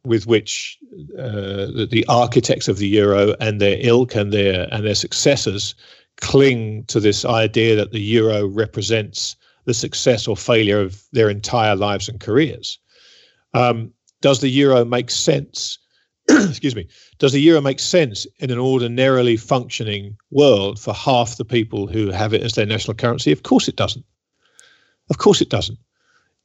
with 0.05 0.26
which 0.26 0.78
uh, 1.18 1.72
the, 1.72 1.89
the, 1.90 2.05
architects 2.09 2.68
of 2.68 2.76
the 2.76 2.86
euro 2.86 3.35
and 3.40 3.59
their 3.59 3.78
ilk 3.81 4.14
and 4.14 4.35
their 4.35 4.68
and 4.70 4.85
their 4.85 4.94
successors 4.94 5.74
cling 6.20 6.85
to 6.85 7.01
this 7.01 7.24
idea 7.24 7.74
that 7.74 7.93
the 7.93 8.01
euro 8.01 8.47
represents 8.47 9.35
the 9.64 9.74
success 9.74 10.28
or 10.28 10.36
failure 10.36 10.81
of 10.81 11.02
their 11.12 11.31
entire 11.31 11.74
lives 11.74 12.09
and 12.09 12.20
careers. 12.20 12.78
Um, 13.55 13.93
does 14.20 14.40
the 14.40 14.48
euro 14.48 14.85
make 14.85 15.10
sense? 15.10 15.78
excuse 16.29 16.75
me. 16.75 16.89
Does 17.19 17.33
the 17.33 17.41
euro 17.41 17.61
make 17.61 17.81
sense 17.81 18.27
in 18.39 18.51
an 18.51 18.59
ordinarily 18.59 19.37
functioning 19.37 20.17
world 20.31 20.79
for 20.79 20.95
half 20.95 21.37
the 21.37 21.45
people 21.45 21.87
who 21.87 22.11
have 22.11 22.33
it 22.33 22.43
as 22.43 22.55
their 22.55 22.67
national 22.67 22.95
currency? 22.95 23.31
Of 23.33 23.43
course 23.43 23.69
it 23.69 23.77
doesn't. 23.77 24.05
Of 25.11 25.19
course 25.19 25.41
it 25.41 25.51
doesn't. 25.51 25.79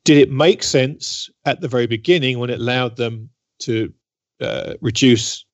Did 0.03 0.17
it 0.17 0.31
make 0.31 0.63
sense 0.63 1.29
at 1.45 1.61
the 1.61 1.67
very 1.67 1.87
beginning 1.87 2.39
when 2.39 2.49
it 2.49 2.59
allowed 2.59 2.97
them 2.97 3.29
to 3.59 3.93
uh, 4.41 4.73
reduce 4.81 5.45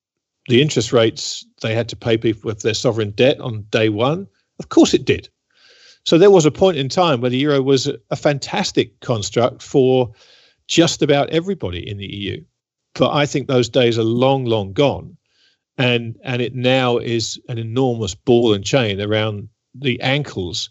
the 0.48 0.62
interest 0.62 0.92
rates 0.92 1.44
they 1.62 1.74
had 1.74 1.88
to 1.88 1.96
pay 1.96 2.16
people 2.16 2.48
with 2.48 2.60
their 2.60 2.74
sovereign 2.74 3.12
debt 3.12 3.40
on 3.40 3.66
day 3.70 3.88
one? 3.88 4.26
Of 4.58 4.70
course 4.70 4.94
it 4.94 5.04
did. 5.04 5.28
So 6.04 6.18
there 6.18 6.30
was 6.30 6.46
a 6.46 6.52
point 6.52 6.76
in 6.76 6.88
time 6.88 7.20
where 7.20 7.30
the 7.30 7.38
euro 7.38 7.62
was 7.62 7.88
a 8.10 8.16
fantastic 8.16 9.00
construct 9.00 9.60
for 9.60 10.12
just 10.68 11.02
about 11.02 11.30
everybody 11.30 11.88
in 11.88 11.98
the 11.98 12.06
EU. 12.06 12.44
But 12.98 13.12
I 13.12 13.26
think 13.26 13.46
those 13.46 13.68
days 13.68 13.98
are 13.98 14.04
long, 14.04 14.44
long 14.44 14.72
gone. 14.72 15.16
And 15.78 16.16
and 16.24 16.40
it 16.40 16.54
now 16.54 16.96
is 16.96 17.38
an 17.48 17.58
enormous 17.58 18.14
ball 18.14 18.54
and 18.54 18.64
chain 18.64 19.00
around 19.00 19.48
the 19.74 20.00
ankles 20.00 20.70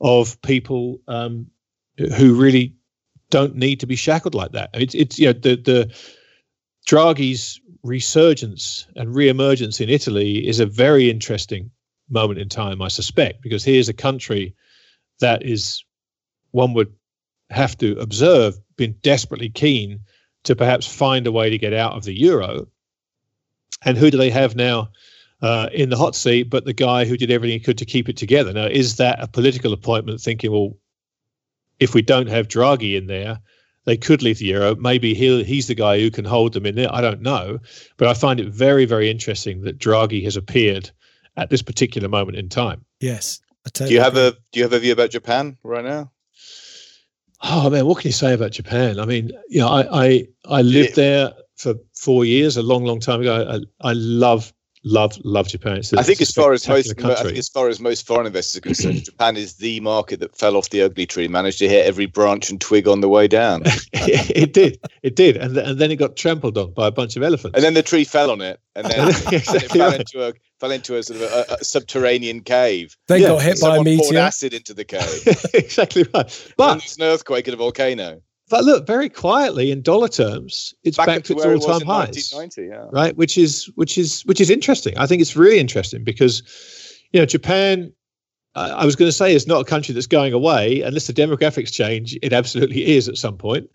of 0.00 0.40
people 0.42 1.00
um, 1.08 1.46
who 1.96 2.34
really 2.34 2.74
don't 3.30 3.56
need 3.56 3.80
to 3.80 3.86
be 3.86 3.96
shackled 3.96 4.34
like 4.34 4.52
that. 4.52 4.70
It's 4.74 4.94
it's 4.94 5.18
you 5.18 5.26
know 5.26 5.32
the 5.32 5.56
the 5.56 5.94
Draghi's 6.86 7.60
resurgence 7.82 8.86
and 8.96 9.14
reemergence 9.14 9.80
in 9.80 9.88
Italy 9.88 10.46
is 10.46 10.60
a 10.60 10.66
very 10.66 11.10
interesting 11.10 11.70
moment 12.10 12.38
in 12.38 12.48
time, 12.48 12.82
I 12.82 12.88
suspect, 12.88 13.42
because 13.42 13.64
here's 13.64 13.88
a 13.88 13.94
country 13.94 14.54
that 15.20 15.42
is 15.42 15.82
one 16.50 16.74
would 16.74 16.92
have 17.50 17.76
to 17.78 17.98
observe 17.98 18.58
been 18.76 18.94
desperately 19.02 19.48
keen 19.48 20.00
to 20.44 20.56
perhaps 20.56 20.86
find 20.86 21.26
a 21.26 21.32
way 21.32 21.50
to 21.50 21.58
get 21.58 21.72
out 21.72 21.92
of 21.92 22.04
the 22.04 22.18
euro. 22.18 22.66
And 23.84 23.96
who 23.96 24.10
do 24.10 24.18
they 24.18 24.30
have 24.30 24.54
now 24.56 24.90
uh, 25.40 25.68
in 25.72 25.90
the 25.90 25.96
hot 25.96 26.14
seat 26.14 26.44
but 26.44 26.64
the 26.64 26.72
guy 26.72 27.04
who 27.04 27.16
did 27.16 27.30
everything 27.30 27.58
he 27.58 27.64
could 27.64 27.78
to 27.78 27.84
keep 27.84 28.08
it 28.08 28.16
together? 28.16 28.52
Now, 28.52 28.66
is 28.66 28.96
that 28.96 29.22
a 29.22 29.28
political 29.28 29.72
appointment 29.72 30.20
thinking, 30.20 30.52
well, 30.52 30.76
if 31.80 31.94
we 31.94 32.02
don't 32.02 32.28
have 32.28 32.48
Draghi 32.48 32.96
in 32.96 33.06
there, 33.06 33.40
they 33.84 33.96
could 33.96 34.22
leave 34.22 34.38
the 34.38 34.46
euro. 34.46 34.76
Maybe 34.76 35.14
he 35.14 35.42
he's 35.42 35.66
the 35.66 35.74
guy 35.74 35.98
who 35.98 36.10
can 36.10 36.24
hold 36.24 36.52
them 36.52 36.66
in 36.66 36.76
there. 36.76 36.92
I 36.92 37.00
don't 37.00 37.22
know, 37.22 37.58
but 37.96 38.08
I 38.08 38.14
find 38.14 38.38
it 38.38 38.48
very 38.48 38.84
very 38.84 39.10
interesting 39.10 39.62
that 39.62 39.78
Draghi 39.78 40.22
has 40.24 40.36
appeared 40.36 40.90
at 41.36 41.50
this 41.50 41.62
particular 41.62 42.08
moment 42.08 42.38
in 42.38 42.48
time. 42.48 42.84
Yes. 43.00 43.40
Totally 43.64 43.88
do 43.88 43.94
you 43.94 44.00
have 44.00 44.16
agree. 44.16 44.26
a 44.26 44.30
do 44.52 44.60
you 44.60 44.62
have 44.62 44.72
a 44.72 44.78
view 44.78 44.92
about 44.92 45.10
Japan 45.10 45.56
right 45.62 45.84
now? 45.84 46.10
Oh 47.42 47.68
man, 47.70 47.86
what 47.86 47.98
can 47.98 48.08
you 48.08 48.12
say 48.12 48.34
about 48.34 48.52
Japan? 48.52 49.00
I 49.00 49.04
mean, 49.04 49.30
you 49.48 49.60
know, 49.60 49.68
I 49.68 50.06
I, 50.06 50.26
I 50.46 50.62
lived 50.62 50.96
yeah. 50.96 51.04
there 51.04 51.32
for 51.56 51.74
four 51.94 52.24
years, 52.24 52.56
a 52.56 52.62
long, 52.62 52.84
long 52.84 53.00
time 53.00 53.20
ago. 53.20 53.60
I, 53.82 53.88
I 53.88 53.92
love 53.94 54.52
love 54.84 55.18
love 55.24 55.48
Japan. 55.48 55.78
It's, 55.78 55.92
I 55.92 56.02
think 56.02 56.20
as 56.20 56.30
far 56.30 56.52
as 56.52 56.66
most 56.68 57.00
as 57.00 57.48
far 57.48 57.68
as 57.68 57.80
most 57.80 58.06
foreign 58.06 58.26
investors 58.26 58.58
are 58.58 58.60
concerned, 58.60 59.04
Japan 59.04 59.36
is 59.36 59.54
the 59.54 59.80
market 59.80 60.20
that 60.20 60.36
fell 60.36 60.56
off 60.56 60.70
the 60.70 60.82
ugly 60.82 61.06
tree, 61.06 61.28
managed 61.28 61.58
to 61.58 61.68
hit 61.68 61.86
every 61.86 62.06
branch 62.06 62.50
and 62.50 62.60
twig 62.60 62.88
on 62.88 63.00
the 63.00 63.08
way 63.08 63.28
down. 63.28 63.62
it 63.92 64.52
did, 64.52 64.78
it 65.02 65.16
did, 65.16 65.36
and 65.36 65.56
and 65.56 65.78
then 65.78 65.90
it 65.90 65.96
got 65.96 66.16
trampled 66.16 66.58
on 66.58 66.72
by 66.72 66.86
a 66.86 66.92
bunch 66.92 67.16
of 67.16 67.22
elephants. 67.22 67.56
And 67.56 67.64
then 67.64 67.74
the 67.74 67.82
tree 67.82 68.04
fell 68.04 68.30
on 68.30 68.40
it, 68.40 68.60
and 68.74 68.86
then 68.86 69.08
exactly 69.32 69.56
it 69.56 69.70
fell 69.70 69.90
right. 69.90 70.00
into 70.00 70.28
a 70.28 70.32
fell 70.60 70.70
into 70.70 70.96
a 70.96 71.02
sort 71.02 71.20
of 71.20 71.32
a, 71.32 71.56
a 71.60 71.64
subterranean 71.64 72.40
cave. 72.40 72.96
They 73.08 73.18
yeah. 73.18 73.28
got 73.28 73.42
hit 73.42 73.60
by 73.60 73.76
a 73.76 73.82
meteor. 73.82 74.04
Poured 74.04 74.16
acid 74.16 74.54
into 74.54 74.74
the 74.74 74.84
cave. 74.84 75.26
exactly 75.54 76.06
right. 76.14 76.52
But 76.56 76.78
there's 76.78 76.96
an 76.96 77.04
earthquake 77.04 77.46
and 77.48 77.54
a 77.54 77.56
volcano. 77.56 78.22
But 78.52 78.64
look, 78.64 78.86
very 78.86 79.08
quietly 79.08 79.70
in 79.70 79.80
dollar 79.80 80.08
terms, 80.08 80.74
it's 80.84 80.98
back, 80.98 81.06
back 81.06 81.24
to, 81.24 81.32
its 81.32 81.64
all-time 81.64 81.86
highs, 81.86 82.34
yeah. 82.58 82.84
right? 82.92 83.16
Which 83.16 83.38
is 83.38 83.72
which 83.76 83.96
is 83.96 84.20
which 84.26 84.42
is 84.42 84.50
interesting. 84.50 84.92
I 84.98 85.06
think 85.06 85.22
it's 85.22 85.34
really 85.34 85.58
interesting 85.58 86.04
because 86.04 86.42
you 87.12 87.18
know 87.18 87.24
Japan. 87.24 87.90
Uh, 88.54 88.74
I 88.76 88.84
was 88.84 88.94
going 88.94 89.08
to 89.08 89.12
say 89.12 89.34
it's 89.34 89.46
not 89.46 89.62
a 89.62 89.64
country 89.64 89.94
that's 89.94 90.06
going 90.06 90.34
away 90.34 90.82
unless 90.82 91.06
the 91.06 91.14
demographics 91.14 91.72
change. 91.72 92.14
It 92.20 92.34
absolutely 92.34 92.94
is 92.94 93.08
at 93.08 93.16
some 93.16 93.38
point. 93.38 93.70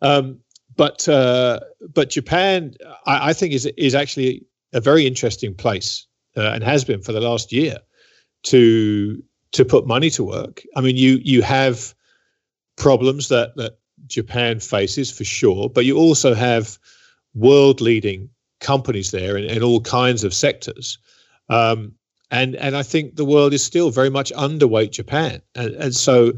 Um, 0.00 0.38
but 0.76 1.08
uh, 1.08 1.58
but 1.92 2.10
Japan, 2.10 2.74
I, 3.06 3.30
I, 3.30 3.32
think 3.32 3.52
is 3.52 3.66
is 3.76 3.96
actually 3.96 4.46
a 4.72 4.80
very 4.80 5.08
interesting 5.08 5.56
place 5.56 6.06
uh, 6.36 6.52
and 6.54 6.62
has 6.62 6.84
been 6.84 7.02
for 7.02 7.10
the 7.10 7.20
last 7.20 7.50
year 7.50 7.78
to 8.44 9.20
to 9.50 9.64
put 9.64 9.88
money 9.88 10.10
to 10.10 10.22
work. 10.22 10.62
I 10.76 10.82
mean, 10.82 10.96
you 10.96 11.18
you 11.24 11.42
have 11.42 11.92
problems 12.76 13.26
that 13.26 13.56
that 13.56 13.79
Japan 14.10 14.60
faces 14.60 15.10
for 15.10 15.24
sure, 15.24 15.68
but 15.68 15.84
you 15.84 15.96
also 15.96 16.34
have 16.34 16.78
world 17.34 17.80
leading 17.80 18.28
companies 18.60 19.10
there 19.10 19.36
in, 19.36 19.44
in, 19.44 19.62
all 19.62 19.80
kinds 19.80 20.24
of 20.24 20.34
sectors. 20.34 20.98
Um, 21.48 21.94
and 22.30 22.54
and 22.56 22.76
I 22.76 22.82
think 22.82 23.16
the 23.16 23.24
world 23.24 23.52
is 23.52 23.64
still 23.64 23.90
very 23.90 24.10
much 24.10 24.32
underweight 24.34 24.92
Japan, 24.92 25.42
and 25.54 25.74
and 25.74 25.94
so 25.94 26.32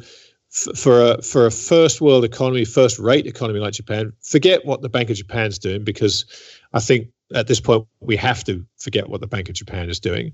f- 0.52 0.78
for 0.78 1.12
a 1.12 1.22
for 1.22 1.44
a 1.44 1.50
first 1.50 2.00
world 2.00 2.24
economy, 2.24 2.64
first 2.64 2.98
rate 2.98 3.26
economy 3.26 3.60
like 3.60 3.74
Japan, 3.74 4.12
forget 4.22 4.64
what 4.64 4.80
the 4.80 4.88
Bank 4.88 5.10
of 5.10 5.16
Japan's 5.16 5.58
doing 5.58 5.84
because 5.84 6.24
I 6.72 6.80
think 6.80 7.08
at 7.34 7.46
this 7.46 7.60
point 7.60 7.86
we 8.00 8.16
have 8.16 8.44
to 8.44 8.64
forget 8.78 9.08
what 9.08 9.20
the 9.20 9.26
Bank 9.26 9.48
of 9.48 9.54
Japan 9.54 9.90
is 9.90 10.00
doing. 10.00 10.32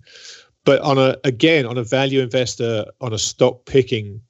But 0.65 0.81
on 0.83 0.99
a 0.99 1.17
again 1.25 1.67
on 1.67 1.77
a 1.77 1.83
value 1.83 2.21
investor 2.21 2.87
on 3.01 3.13
a 3.13 3.19
stock 3.19 3.65
picking 3.65 4.21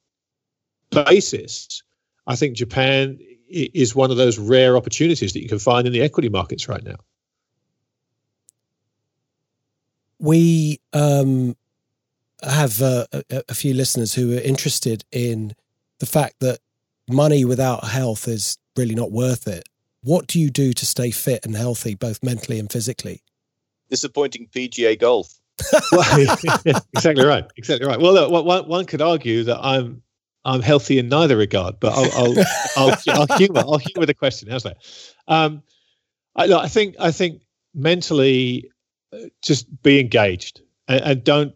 basis, 0.90 1.82
I 2.28 2.36
think 2.36 2.56
Japan 2.56 3.18
is 3.48 3.94
one 3.94 4.10
of 4.10 4.18
those 4.18 4.38
rare 4.38 4.76
opportunities 4.76 5.32
that 5.32 5.42
you 5.42 5.48
can 5.48 5.58
find 5.58 5.86
in 5.86 5.92
the 5.94 6.02
equity 6.02 6.28
markets 6.28 6.68
right 6.68 6.84
now. 6.84 6.96
We 10.20 10.80
um, 10.92 11.56
have 12.42 12.82
uh, 12.82 13.06
a, 13.12 13.42
a, 13.48 13.54
few 13.54 13.72
listeners 13.72 14.12
who 14.12 14.36
are 14.36 14.40
interested 14.40 15.04
in 15.10 15.54
the 16.00 16.06
fact 16.06 16.40
that 16.40 16.58
money 17.08 17.44
without 17.46 17.84
health 17.84 18.28
is 18.28 18.58
really 18.76 18.94
not 18.94 19.10
worth 19.10 19.48
it. 19.48 19.64
what 20.02 20.26
do 20.26 20.38
you 20.38 20.50
do 20.50 20.72
to 20.72 20.86
stay 20.86 21.10
fit 21.10 21.46
and 21.46 21.56
healthy, 21.56 21.94
both 21.94 22.22
mentally 22.22 22.58
and 22.58 22.70
physically? 22.70 23.22
Disappointing 23.90 24.48
PGA 24.54 24.98
golf. 24.98 25.32
well, 25.92 26.36
exactly 26.92 27.24
right. 27.24 27.44
Exactly 27.56 27.86
right. 27.86 27.98
Well, 27.98 28.12
look, 28.12 28.44
one, 28.44 28.68
one 28.68 28.84
could 28.84 29.00
argue 29.00 29.44
that 29.44 29.58
I'm 29.62 30.02
I'm 30.48 30.62
healthy 30.62 30.98
in 30.98 31.08
neither 31.08 31.36
regard, 31.36 31.78
but 31.78 31.92
I'll 31.92 32.12
I'll, 32.12 32.44
I'll, 32.76 32.98
I'll 33.28 33.38
humor 33.38 33.60
I'll 33.60 33.78
humor 33.78 34.06
the 34.06 34.14
question. 34.14 34.50
How's 34.50 34.62
that? 34.62 34.78
Um, 35.28 35.62
I, 36.36 36.46
look, 36.46 36.64
I 36.64 36.68
think 36.68 36.96
I 36.98 37.12
think 37.12 37.42
mentally, 37.74 38.70
uh, 39.12 39.28
just 39.42 39.82
be 39.82 40.00
engaged 40.00 40.62
and, 40.88 41.00
and 41.02 41.24
don't 41.24 41.54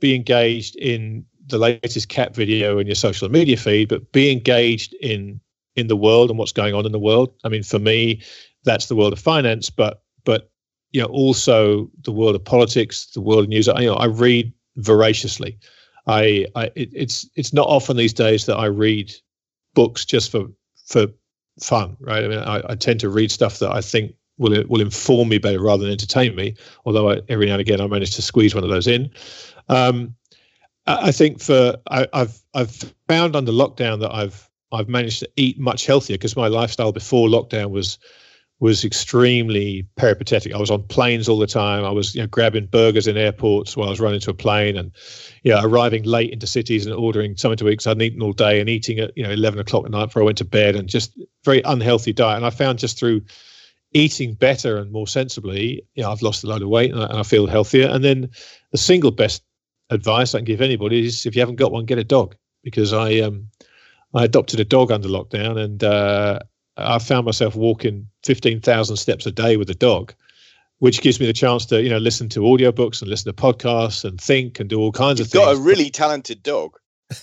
be 0.00 0.14
engaged 0.14 0.76
in 0.76 1.24
the 1.46 1.58
latest 1.58 2.08
cat 2.08 2.34
video 2.34 2.78
in 2.78 2.86
your 2.86 2.96
social 2.96 3.28
media 3.28 3.56
feed, 3.56 3.88
but 3.88 4.12
be 4.12 4.30
engaged 4.30 4.94
in 4.94 5.40
in 5.74 5.86
the 5.86 5.96
world 5.96 6.30
and 6.30 6.38
what's 6.38 6.52
going 6.52 6.74
on 6.74 6.84
in 6.84 6.92
the 6.92 6.98
world. 6.98 7.32
I 7.44 7.48
mean, 7.48 7.62
for 7.62 7.78
me, 7.78 8.22
that's 8.64 8.86
the 8.86 8.96
world 8.96 9.12
of 9.14 9.18
finance, 9.18 9.70
but 9.70 10.02
but 10.24 10.50
you 10.90 11.00
know 11.00 11.08
also 11.08 11.90
the 12.02 12.12
world 12.12 12.34
of 12.34 12.44
politics, 12.44 13.06
the 13.14 13.22
world 13.22 13.44
of 13.44 13.48
news. 13.48 13.66
I, 13.66 13.80
you 13.80 13.86
know, 13.86 13.96
I 13.96 14.06
read 14.06 14.52
voraciously. 14.76 15.58
I, 16.06 16.46
I 16.54 16.66
it, 16.74 16.90
it's 16.92 17.28
it's 17.34 17.52
not 17.52 17.68
often 17.68 17.96
these 17.96 18.12
days 18.12 18.46
that 18.46 18.56
I 18.56 18.66
read 18.66 19.12
books 19.74 20.04
just 20.04 20.30
for 20.30 20.46
for 20.86 21.06
fun, 21.60 21.96
right? 22.00 22.24
I 22.24 22.28
mean, 22.28 22.38
I, 22.38 22.62
I 22.68 22.74
tend 22.74 23.00
to 23.00 23.08
read 23.08 23.30
stuff 23.30 23.58
that 23.58 23.72
I 23.72 23.80
think 23.80 24.14
will 24.38 24.64
will 24.68 24.80
inform 24.80 25.28
me 25.28 25.38
better 25.38 25.60
rather 25.60 25.82
than 25.82 25.92
entertain 25.92 26.34
me. 26.34 26.54
Although 26.84 27.10
I, 27.10 27.20
every 27.28 27.46
now 27.46 27.52
and 27.52 27.60
again 27.60 27.80
I 27.80 27.86
manage 27.86 28.14
to 28.16 28.22
squeeze 28.22 28.54
one 28.54 28.64
of 28.64 28.70
those 28.70 28.86
in. 28.86 29.10
Um, 29.68 30.14
I, 30.86 31.08
I 31.08 31.12
think 31.12 31.40
for 31.40 31.76
I, 31.90 32.06
I've 32.12 32.38
I've 32.54 32.94
found 33.08 33.36
under 33.36 33.52
lockdown 33.52 34.00
that 34.00 34.14
I've 34.14 34.48
I've 34.72 34.88
managed 34.88 35.20
to 35.20 35.30
eat 35.36 35.58
much 35.58 35.86
healthier 35.86 36.16
because 36.16 36.36
my 36.36 36.48
lifestyle 36.48 36.92
before 36.92 37.28
lockdown 37.28 37.70
was 37.70 37.98
was 38.58 38.84
extremely 38.84 39.86
peripatetic. 39.96 40.54
I 40.54 40.58
was 40.58 40.70
on 40.70 40.82
planes 40.84 41.28
all 41.28 41.38
the 41.38 41.46
time. 41.46 41.84
I 41.84 41.90
was 41.90 42.14
you 42.14 42.22
know, 42.22 42.26
grabbing 42.26 42.66
burgers 42.66 43.06
in 43.06 43.16
airports 43.16 43.76
while 43.76 43.88
I 43.88 43.90
was 43.90 44.00
running 44.00 44.20
to 44.20 44.30
a 44.30 44.34
plane, 44.34 44.76
and 44.76 44.92
yeah, 45.42 45.60
arriving 45.62 46.04
late 46.04 46.30
into 46.30 46.46
cities 46.46 46.86
and 46.86 46.94
ordering 46.94 47.36
something 47.36 47.58
to 47.58 47.68
eat 47.68 47.72
because 47.72 47.86
I'd 47.86 48.00
eaten 48.00 48.22
all 48.22 48.32
day 48.32 48.60
and 48.60 48.68
eating 48.68 48.98
at 48.98 49.16
you 49.16 49.24
know 49.24 49.30
eleven 49.30 49.58
o'clock 49.58 49.84
at 49.84 49.90
night 49.90 50.06
before 50.06 50.22
I 50.22 50.24
went 50.24 50.38
to 50.38 50.44
bed, 50.44 50.74
and 50.74 50.88
just 50.88 51.18
very 51.44 51.60
unhealthy 51.62 52.12
diet. 52.12 52.38
And 52.38 52.46
I 52.46 52.50
found 52.50 52.78
just 52.78 52.98
through 52.98 53.22
eating 53.92 54.34
better 54.34 54.76
and 54.78 54.90
more 54.90 55.06
sensibly, 55.06 55.82
you 55.94 56.02
know, 56.02 56.10
I've 56.10 56.22
lost 56.22 56.44
a 56.44 56.46
load 56.46 56.62
of 56.62 56.68
weight 56.68 56.92
and 56.92 57.00
I, 57.00 57.06
and 57.06 57.18
I 57.18 57.22
feel 57.22 57.46
healthier. 57.46 57.88
And 57.88 58.04
then 58.04 58.30
the 58.72 58.78
single 58.78 59.10
best 59.10 59.42
advice 59.90 60.34
I 60.34 60.38
can 60.38 60.44
give 60.44 60.60
anybody 60.60 61.06
is 61.06 61.24
if 61.24 61.34
you 61.34 61.40
haven't 61.40 61.56
got 61.56 61.72
one, 61.72 61.84
get 61.84 61.98
a 61.98 62.04
dog 62.04 62.36
because 62.62 62.92
I 62.92 63.20
um 63.20 63.48
I 64.14 64.24
adopted 64.24 64.60
a 64.60 64.64
dog 64.64 64.90
under 64.90 65.08
lockdown 65.08 65.58
and 65.58 65.82
uh, 65.84 66.40
I 66.76 66.98
found 66.98 67.24
myself 67.24 67.54
walking 67.56 68.06
15,000 68.24 68.96
steps 68.96 69.26
a 69.26 69.32
day 69.32 69.56
with 69.56 69.70
a 69.70 69.74
dog, 69.74 70.12
which 70.78 71.00
gives 71.00 71.18
me 71.20 71.26
the 71.26 71.32
chance 71.32 71.64
to, 71.66 71.82
you 71.82 71.88
know, 71.88 71.98
listen 71.98 72.28
to 72.30 72.40
audiobooks 72.40 73.00
and 73.00 73.08
listen 73.10 73.32
to 73.34 73.42
podcasts 73.42 74.04
and 74.04 74.20
think 74.20 74.60
and 74.60 74.68
do 74.68 74.78
all 74.78 74.92
kinds 74.92 75.18
You've 75.18 75.28
of 75.28 75.32
things. 75.32 75.44
got 75.44 75.56
a 75.56 75.58
really 75.60 75.90
talented 75.90 76.42
dog. 76.42 76.76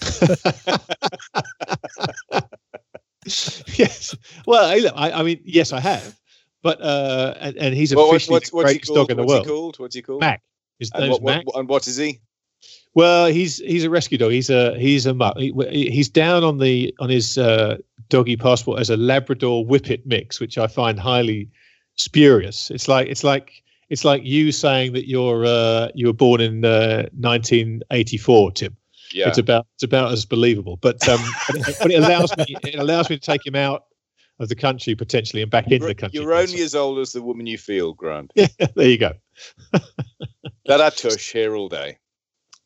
yes. 3.25 4.15
Well, 4.45 4.91
I, 4.95 5.11
I, 5.11 5.23
mean, 5.23 5.39
yes, 5.43 5.71
I 5.71 5.80
have. 5.80 6.17
But 6.61 6.81
uh, 6.81 7.35
and, 7.39 7.57
and 7.57 7.75
he's 7.75 7.93
well, 7.93 8.09
officially 8.09 8.35
what's, 8.35 8.49
the 8.49 8.55
what's 8.55 8.71
greatest 8.71 8.93
dog 8.93 9.11
in 9.11 9.17
the 9.17 9.23
what's 9.23 9.34
world. 9.34 9.45
He 9.45 9.49
called? 9.51 9.80
What's 9.80 9.95
he 9.95 10.01
called? 10.01 10.21
Mac. 10.21 10.41
His 10.80 10.91
And 10.93 11.03
name's 11.03 11.11
what, 11.13 11.21
what- 11.21 11.35
Mac. 11.35 11.45
and 11.55 11.67
what 11.69 11.88
is 11.88 11.97
he? 11.97 12.21
Well, 12.95 13.28
he's 13.28 13.57
he's 13.57 13.84
a 13.84 13.90
rescue 13.90 14.18
dog. 14.18 14.32
He's 14.32 14.49
a 14.49 14.78
he's 14.78 15.06
a 15.06 15.14
mutt. 15.14 15.38
He, 15.38 15.90
he's 15.90 16.10
down 16.10 16.44
on 16.44 16.60
the 16.60 16.94
on 16.99 17.10
his 17.10 17.38
uh, 17.38 17.78
doggy 18.10 18.38
passport 18.38 18.80
as 18.80 18.90
a 18.90 18.98
Labrador 18.98 19.65
Whippet 19.65 20.06
mix, 20.06 20.40
which 20.40 20.57
I 20.57 20.68
find 20.68 20.99
highly 20.99 21.49
spurious. 21.95 22.70
It's 22.70 22.88
like 22.88 23.07
it's 23.07 23.24
like 23.24 23.64
it's 23.90 24.06
like 24.06 24.24
you 24.24 24.52
saying 24.52 24.94
that 24.94 25.07
you're 25.07 25.45
uh, 25.45 25.90
you 25.95 26.07
were 26.07 26.14
born 26.14 26.41
in 26.41 26.64
uh, 26.65 27.07
1984, 27.14 28.52
Tim. 28.52 28.78
Yeah. 29.11 29.28
It's 29.28 29.38
about 29.38 29.68
it's 29.76 29.84
about 29.84 30.11
as 30.11 30.26
believable, 30.26 30.78
but 30.78 31.07
um, 31.07 31.22
but, 31.48 31.91
it, 31.91 31.95
allows 31.95 32.36
me 32.38 32.56
it 32.64 32.76
allows 32.76 33.10
me 33.10 33.18
to 33.18 33.22
take 33.22 33.45
him 33.45 33.56
out 33.56 33.86
of 34.40 34.49
the 34.49 34.56
country 34.56 34.95
potentially 34.95 35.41
and 35.41 35.52
back 35.52 35.72
into 35.72 35.86
the 35.86 35.94
country. 35.94 36.20
you're 36.20 36.34
only 36.34 36.61
as 36.61 36.74
old 36.74 36.98
as 36.99 37.11
the 37.11 37.22
woman 37.22 37.45
you 37.45 37.57
feel, 37.57 37.94
Grant. 37.94 38.32
yeah, 38.36 38.48
there 38.76 38.90
you 38.90 38.98
go. 38.98 39.14
That 40.65 40.80
I 40.80 40.91
tush 40.91 41.34
here 41.34 41.56
all 41.56 41.68
day. 41.68 41.98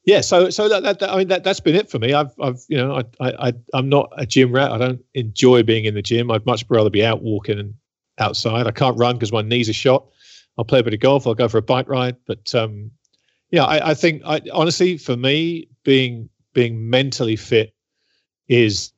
Yeah, 0.08 0.22
so 0.22 0.50
so 0.50 0.70
that, 0.70 0.84
that, 0.84 1.00
that 1.00 1.10
I 1.12 1.18
mean 1.18 1.28
that 1.28 1.44
that's 1.44 1.60
been 1.60 1.76
it 1.76 1.90
for 1.90 2.00
me. 2.00 2.14
I've 2.14 2.32
I've 2.40 2.62
you 2.70 2.78
know 2.78 3.04
I 3.20 3.48
I 3.50 3.54
I'm 3.74 3.90
not 3.90 4.10
a 4.16 4.26
gym 4.26 4.54
rat. 4.54 4.72
I 4.72 4.78
don't 4.78 5.02
enjoy 5.14 5.64
being 5.64 5.84
in 5.84 5.96
the 5.96 6.02
gym. 6.02 6.32
I'd 6.32 6.46
much 6.46 6.64
rather 6.70 6.90
be 6.90 7.06
out 7.06 7.22
walking 7.22 7.60
and 7.60 7.74
outside. 8.18 8.68
I 8.68 8.72
can't 8.72 8.98
run 8.98 9.18
because 9.18 9.34
my 9.34 9.42
knees 9.42 9.68
are 9.68 9.74
shot. 9.74 10.08
I'll 10.58 10.64
play 10.64 10.80
a 10.80 10.84
bit 10.84 10.94
of 10.94 11.02
golf. 11.02 11.28
I'll 11.28 11.36
go 11.36 11.50
for 11.50 11.58
a 11.58 11.62
bike 11.62 11.90
ride. 11.90 12.16
But 12.26 12.56
um, 12.56 12.90
yeah, 13.52 13.66
I, 13.66 13.90
I 13.90 13.94
think 13.96 14.22
I 14.26 14.40
honestly 14.54 14.98
for 14.98 15.18
me 15.18 15.68
being 15.84 16.30
being 16.54 16.90
mentally 16.90 17.36
fit 17.36 17.76
is 18.48 18.94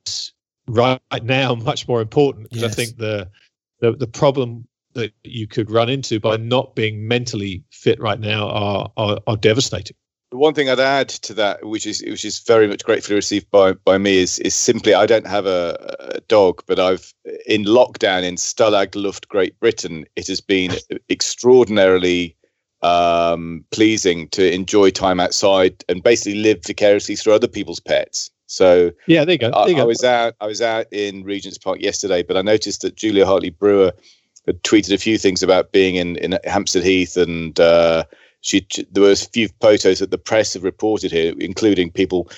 right 0.67 1.01
now 1.23 1.55
much 1.55 1.87
more 1.87 2.01
important 2.01 2.51
because 2.51 2.61
Yes. 2.61 2.71
I 2.71 2.75
think 2.75 2.97
the 2.97 3.29
the 3.79 3.93
the 3.93 4.07
problem 4.07 4.67
that 4.93 5.11
you 5.23 5.47
could 5.47 5.71
run 5.71 5.89
into 5.89 6.19
by 6.19 6.37
not 6.37 6.75
being 6.75 7.07
mentally 7.07 7.63
fit 7.71 7.99
right 7.99 8.19
now 8.19 8.47
are 8.47 8.91
are, 8.95 9.19
are 9.25 9.37
devastating. 9.37 9.97
The 10.31 10.37
one 10.37 10.53
thing 10.53 10.69
I'd 10.69 10.79
add 10.79 11.09
to 11.09 11.33
that, 11.35 11.65
which 11.65 11.87
is 11.87 12.03
which 12.05 12.23
is 12.23 12.39
very 12.39 12.67
much 12.67 12.83
gratefully 12.83 13.15
received 13.15 13.49
by 13.49 13.73
by 13.73 13.97
me, 13.97 14.17
is 14.19 14.37
is 14.39 14.53
simply 14.53 14.93
I 14.93 15.07
don't 15.07 15.25
have 15.25 15.47
a, 15.47 15.95
a 16.15 16.21
dog, 16.21 16.61
but 16.67 16.79
I've 16.79 17.13
in 17.47 17.65
lockdown 17.65 18.23
in 18.23 18.35
Stalag 18.35 18.95
Luft, 18.95 19.27
Great 19.27 19.59
Britain, 19.59 20.05
it 20.15 20.27
has 20.27 20.39
been 20.39 20.73
extraordinarily 21.09 22.35
um, 22.83 23.65
pleasing 23.71 24.27
to 24.29 24.53
enjoy 24.53 24.91
time 24.91 25.19
outside 25.19 25.83
and 25.89 26.03
basically 26.03 26.39
live 26.39 26.63
vicariously 26.65 27.15
through 27.15 27.33
other 27.33 27.47
people's 27.47 27.79
pets. 27.79 28.29
So 28.45 28.91
Yeah, 29.07 29.25
there 29.25 29.33
you 29.33 29.39
go. 29.39 29.49
There 29.49 29.59
I, 29.59 29.67
you 29.67 29.75
I 29.77 29.79
go. 29.79 29.87
was 29.87 30.03
out. 30.03 30.35
I 30.41 30.45
was 30.47 30.61
out 30.61 30.85
in 30.91 31.23
Regent's 31.23 31.57
Park 31.57 31.81
yesterday, 31.81 32.23
but 32.23 32.37
I 32.37 32.41
noticed 32.41 32.81
that 32.81 32.95
Julia 32.95 33.25
Hartley 33.25 33.49
Brewer 33.49 33.91
had 34.45 34.61
tweeted 34.63 34.93
a 34.93 34.97
few 34.97 35.17
things 35.17 35.41
about 35.41 35.71
being 35.71 35.95
in 35.95 36.17
in 36.17 36.37
Hampstead 36.43 36.83
Heath, 36.83 37.17
and 37.17 37.59
uh, 37.59 38.03
she 38.41 38.65
there 38.91 39.03
was 39.03 39.25
a 39.25 39.29
few 39.29 39.49
photos 39.61 39.99
that 39.99 40.11
the 40.11 40.17
press 40.17 40.53
have 40.53 40.63
reported 40.63 41.11
here, 41.11 41.33
including 41.39 41.91
people, 41.91 42.29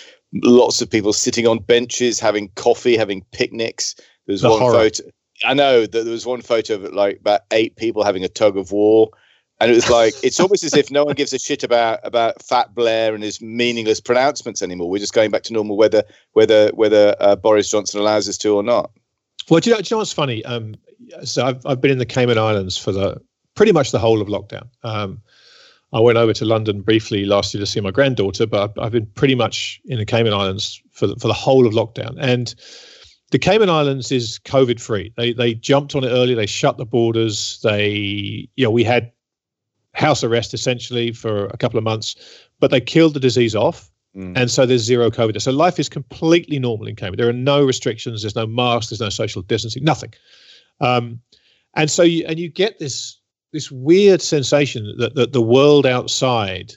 lots 0.43 0.81
of 0.81 0.89
people 0.89 1.13
sitting 1.13 1.47
on 1.47 1.59
benches 1.59 2.19
having 2.19 2.49
coffee, 2.55 2.97
having 2.97 3.23
picnics. 3.31 3.95
There's 4.27 4.41
The 4.41 4.49
one 4.49 4.59
horror. 4.59 4.73
photo. 4.73 5.03
I 5.45 5.53
know 5.53 5.81
that 5.81 6.03
there 6.03 6.11
was 6.11 6.25
one 6.25 6.41
photo 6.41 6.75
of 6.75 6.93
like 6.93 7.19
about 7.19 7.41
eight 7.51 7.75
people 7.75 8.03
having 8.03 8.23
a 8.23 8.29
tug 8.29 8.57
of 8.57 8.71
war. 8.71 9.09
And 9.59 9.69
it 9.69 9.75
was 9.75 9.91
like 9.91 10.15
it's 10.23 10.39
almost 10.39 10.63
as 10.63 10.73
if 10.75 10.89
no 10.89 11.05
one 11.05 11.13
gives 11.13 11.33
a 11.33 11.37
shit 11.39 11.63
about 11.63 11.99
about 12.03 12.41
Fat 12.41 12.73
Blair 12.73 13.13
and 13.13 13.23
his 13.23 13.39
meaningless 13.41 13.99
pronouncements 13.99 14.63
anymore. 14.63 14.89
We're 14.89 14.97
just 14.97 15.13
going 15.13 15.29
back 15.29 15.43
to 15.43 15.53
normal, 15.53 15.77
whether 15.77 16.03
whether 16.33 16.69
whether 16.69 17.15
uh, 17.19 17.35
Boris 17.35 17.69
Johnson 17.69 17.99
allows 17.99 18.27
us 18.27 18.39
to 18.39 18.55
or 18.55 18.63
not. 18.63 18.89
Well, 19.49 19.59
do 19.59 19.69
you 19.69 19.75
know, 19.75 19.81
do 19.81 19.87
you 19.87 19.95
know 19.95 19.99
what's 19.99 20.13
funny? 20.13 20.43
Um, 20.45 20.73
so 21.23 21.45
I've 21.45 21.63
I've 21.63 21.79
been 21.79 21.91
in 21.91 21.99
the 21.99 22.07
Cayman 22.07 22.39
Islands 22.39 22.75
for 22.75 22.91
the 22.91 23.21
pretty 23.53 23.71
much 23.71 23.91
the 23.91 23.99
whole 23.99 24.19
of 24.19 24.29
lockdown. 24.29 24.67
Um, 24.81 25.21
I 25.93 25.99
went 25.99 26.17
over 26.17 26.33
to 26.33 26.45
London 26.45 26.81
briefly 26.81 27.25
last 27.25 27.53
year 27.53 27.59
to 27.59 27.65
see 27.65 27.81
my 27.81 27.91
granddaughter, 27.91 28.45
but 28.45 28.73
I've, 28.79 28.91
been 28.91 29.07
pretty 29.07 29.35
much 29.35 29.81
in 29.85 29.97
the 29.97 30.05
Cayman 30.05 30.33
Islands 30.33 30.81
for 30.91 31.07
the, 31.07 31.15
for 31.17 31.27
the 31.27 31.33
whole 31.33 31.67
of 31.67 31.73
lockdown. 31.73 32.15
And 32.19 32.55
the 33.31 33.39
Cayman 33.39 33.69
Islands 33.69 34.11
is 34.11 34.39
COVID 34.45 34.79
free. 34.79 35.13
They 35.17 35.33
they 35.33 35.53
jumped 35.53 35.95
on 35.95 36.03
it 36.03 36.09
early. 36.09 36.33
They 36.33 36.45
shut 36.45 36.77
the 36.77 36.85
borders. 36.85 37.59
They 37.63 38.49
you 38.55 38.65
know 38.65 38.71
we 38.71 38.83
had 38.83 39.11
house 39.93 40.23
arrest 40.23 40.53
essentially 40.53 41.11
for 41.11 41.45
a 41.47 41.57
couple 41.57 41.77
of 41.77 41.83
months, 41.83 42.15
but 42.59 42.71
they 42.71 42.81
killed 42.81 43.13
the 43.13 43.19
disease 43.19 43.55
off. 43.55 43.89
Mm. 44.15 44.33
And 44.35 44.51
so 44.51 44.65
there's 44.65 44.81
zero 44.81 45.09
COVID. 45.09 45.41
So 45.41 45.51
life 45.51 45.79
is 45.79 45.87
completely 45.87 46.59
normal 46.59 46.87
in 46.87 46.95
Cayman. 46.97 47.17
There 47.17 47.29
are 47.29 47.33
no 47.33 47.63
restrictions. 47.63 48.21
There's 48.21 48.35
no 48.35 48.45
masks. 48.45 48.89
There's 48.89 48.99
no 48.99 49.09
social 49.09 49.41
distancing. 49.41 49.85
Nothing. 49.85 50.13
Um, 50.81 51.21
and 51.75 51.89
so 51.89 52.03
you 52.03 52.25
and 52.27 52.37
you 52.37 52.49
get 52.49 52.79
this 52.79 53.17
this 53.53 53.71
weird 53.71 54.21
sensation 54.21 54.93
that, 54.97 55.15
that 55.15 55.33
the 55.33 55.41
world 55.41 55.85
outside 55.85 56.73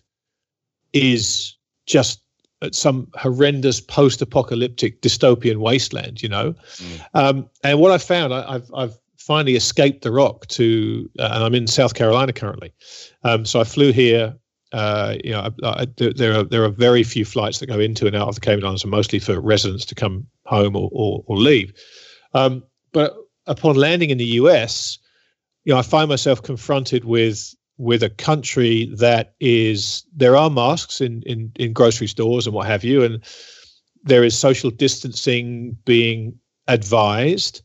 is 0.92 1.56
just 1.86 2.20
at 2.62 2.74
some 2.74 3.08
horrendous 3.14 3.80
post-apocalyptic 3.80 5.00
dystopian 5.02 5.58
wasteland. 5.58 6.22
You 6.22 6.28
know. 6.28 6.54
Mm. 6.76 7.06
Um, 7.14 7.50
and 7.62 7.80
what 7.80 7.90
I 7.90 7.98
found, 7.98 8.32
I, 8.32 8.54
I've 8.54 8.70
I've 8.74 8.98
finally 9.18 9.56
escaped 9.56 10.02
the 10.02 10.12
rock 10.12 10.46
to, 10.48 11.08
uh, 11.18 11.30
and 11.32 11.44
I'm 11.44 11.54
in 11.54 11.66
South 11.66 11.94
Carolina 11.94 12.32
currently. 12.32 12.72
Um, 13.22 13.46
so 13.46 13.58
I 13.60 13.64
flew 13.64 13.90
here 13.90 14.34
uh, 14.74 15.14
you 15.22 15.30
know, 15.30 15.50
I, 15.62 15.68
I, 15.68 15.86
there 15.96 16.12
there 16.12 16.40
are 16.40 16.42
there 16.42 16.64
are 16.64 16.68
very 16.68 17.04
few 17.04 17.24
flights 17.24 17.60
that 17.60 17.66
go 17.66 17.78
into 17.78 18.08
and 18.08 18.16
out 18.16 18.28
of 18.28 18.34
the 18.34 18.40
Cayman 18.40 18.64
Islands, 18.64 18.82
and 18.82 18.90
mostly 18.90 19.20
for 19.20 19.40
residents 19.40 19.84
to 19.84 19.94
come 19.94 20.26
home 20.46 20.74
or 20.74 20.90
or, 20.92 21.22
or 21.26 21.36
leave. 21.36 21.72
Um, 22.34 22.64
but 22.90 23.14
upon 23.46 23.76
landing 23.76 24.10
in 24.10 24.18
the 24.18 24.24
U.S., 24.42 24.98
you 25.64 25.72
know, 25.72 25.78
I 25.78 25.82
find 25.82 26.08
myself 26.08 26.42
confronted 26.42 27.04
with 27.04 27.54
with 27.76 28.02
a 28.02 28.10
country 28.10 28.86
that 28.96 29.34
is 29.40 30.04
there 30.14 30.36
are 30.36 30.50
masks 30.50 31.00
in 31.00 31.22
in 31.22 31.52
in 31.56 31.72
grocery 31.72 32.06
stores 32.06 32.46
and 32.46 32.54
what 32.54 32.66
have 32.66 32.84
you, 32.84 33.02
and 33.02 33.24
there 34.02 34.24
is 34.24 34.38
social 34.38 34.70
distancing 34.70 35.76
being 35.84 36.38
advised. 36.68 37.62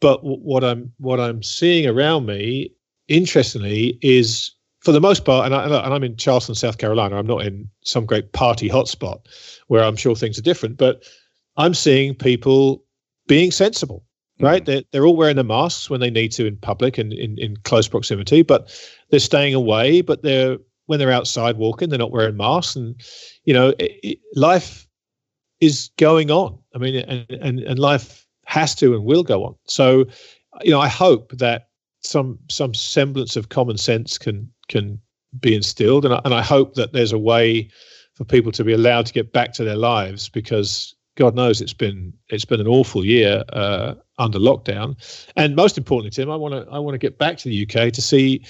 but 0.00 0.20
what 0.24 0.64
I'm 0.64 0.92
what 0.98 1.20
I'm 1.20 1.42
seeing 1.42 1.86
around 1.86 2.26
me, 2.26 2.72
interestingly, 3.08 3.98
is 4.02 4.52
for 4.80 4.92
the 4.92 5.00
most 5.00 5.24
part, 5.24 5.44
and, 5.44 5.54
I, 5.54 5.64
and 5.64 5.94
I'm 5.94 6.04
in 6.04 6.16
Charleston, 6.16 6.54
South 6.54 6.78
Carolina. 6.78 7.16
I'm 7.16 7.26
not 7.26 7.44
in 7.44 7.68
some 7.84 8.06
great 8.06 8.32
party 8.32 8.68
hotspot 8.68 9.20
where 9.68 9.84
I'm 9.84 9.96
sure 9.96 10.16
things 10.16 10.38
are 10.38 10.42
different, 10.42 10.78
but 10.78 11.04
I'm 11.56 11.74
seeing 11.74 12.14
people 12.14 12.82
being 13.26 13.50
sensible. 13.50 14.04
Right, 14.40 14.62
mm-hmm. 14.62 14.70
they're 14.70 14.82
they're 14.90 15.06
all 15.06 15.16
wearing 15.16 15.36
their 15.36 15.44
masks 15.44 15.90
when 15.90 16.00
they 16.00 16.10
need 16.10 16.32
to 16.32 16.46
in 16.46 16.56
public 16.56 16.98
and 16.98 17.12
in, 17.12 17.38
in 17.38 17.56
close 17.64 17.88
proximity, 17.88 18.42
but 18.42 18.70
they're 19.10 19.20
staying 19.20 19.54
away. 19.54 20.00
But 20.00 20.22
they're 20.22 20.58
when 20.86 20.98
they're 20.98 21.12
outside 21.12 21.56
walking, 21.56 21.88
they're 21.88 21.98
not 21.98 22.10
wearing 22.10 22.36
masks, 22.36 22.76
and 22.76 23.00
you 23.44 23.54
know, 23.54 23.68
it, 23.78 23.92
it, 24.02 24.18
life 24.34 24.86
is 25.60 25.90
going 25.98 26.30
on. 26.30 26.58
I 26.74 26.78
mean, 26.78 26.96
and, 26.96 27.26
and 27.30 27.60
and 27.60 27.78
life 27.78 28.26
has 28.46 28.74
to 28.76 28.94
and 28.94 29.04
will 29.04 29.22
go 29.22 29.44
on. 29.44 29.54
So, 29.66 30.06
you 30.62 30.72
know, 30.72 30.80
I 30.80 30.88
hope 30.88 31.32
that 31.38 31.68
some 32.00 32.38
some 32.48 32.74
semblance 32.74 33.36
of 33.36 33.50
common 33.50 33.78
sense 33.78 34.18
can 34.18 34.50
can 34.68 35.00
be 35.38 35.54
instilled, 35.54 36.04
and 36.04 36.14
I, 36.14 36.20
and 36.24 36.34
I 36.34 36.42
hope 36.42 36.74
that 36.74 36.92
there's 36.92 37.12
a 37.12 37.18
way 37.18 37.68
for 38.14 38.24
people 38.24 38.52
to 38.52 38.64
be 38.64 38.72
allowed 38.72 39.06
to 39.06 39.12
get 39.12 39.32
back 39.32 39.52
to 39.54 39.64
their 39.64 39.76
lives 39.76 40.28
because 40.28 40.94
God 41.16 41.34
knows 41.34 41.60
it's 41.60 41.72
been 41.72 42.12
it's 42.28 42.44
been 42.44 42.60
an 42.60 42.68
awful 42.68 43.04
year 43.04 43.44
uh, 43.52 43.94
under 44.18 44.38
lockdown, 44.38 44.96
and 45.36 45.56
most 45.56 45.76
importantly, 45.76 46.10
Tim, 46.10 46.30
I 46.30 46.36
want 46.36 46.54
to 46.54 46.70
I 46.72 46.78
want 46.78 46.94
to 46.94 46.98
get 46.98 47.18
back 47.18 47.36
to 47.38 47.48
the 47.48 47.62
UK 47.62 47.92
to 47.92 48.02
see 48.02 48.44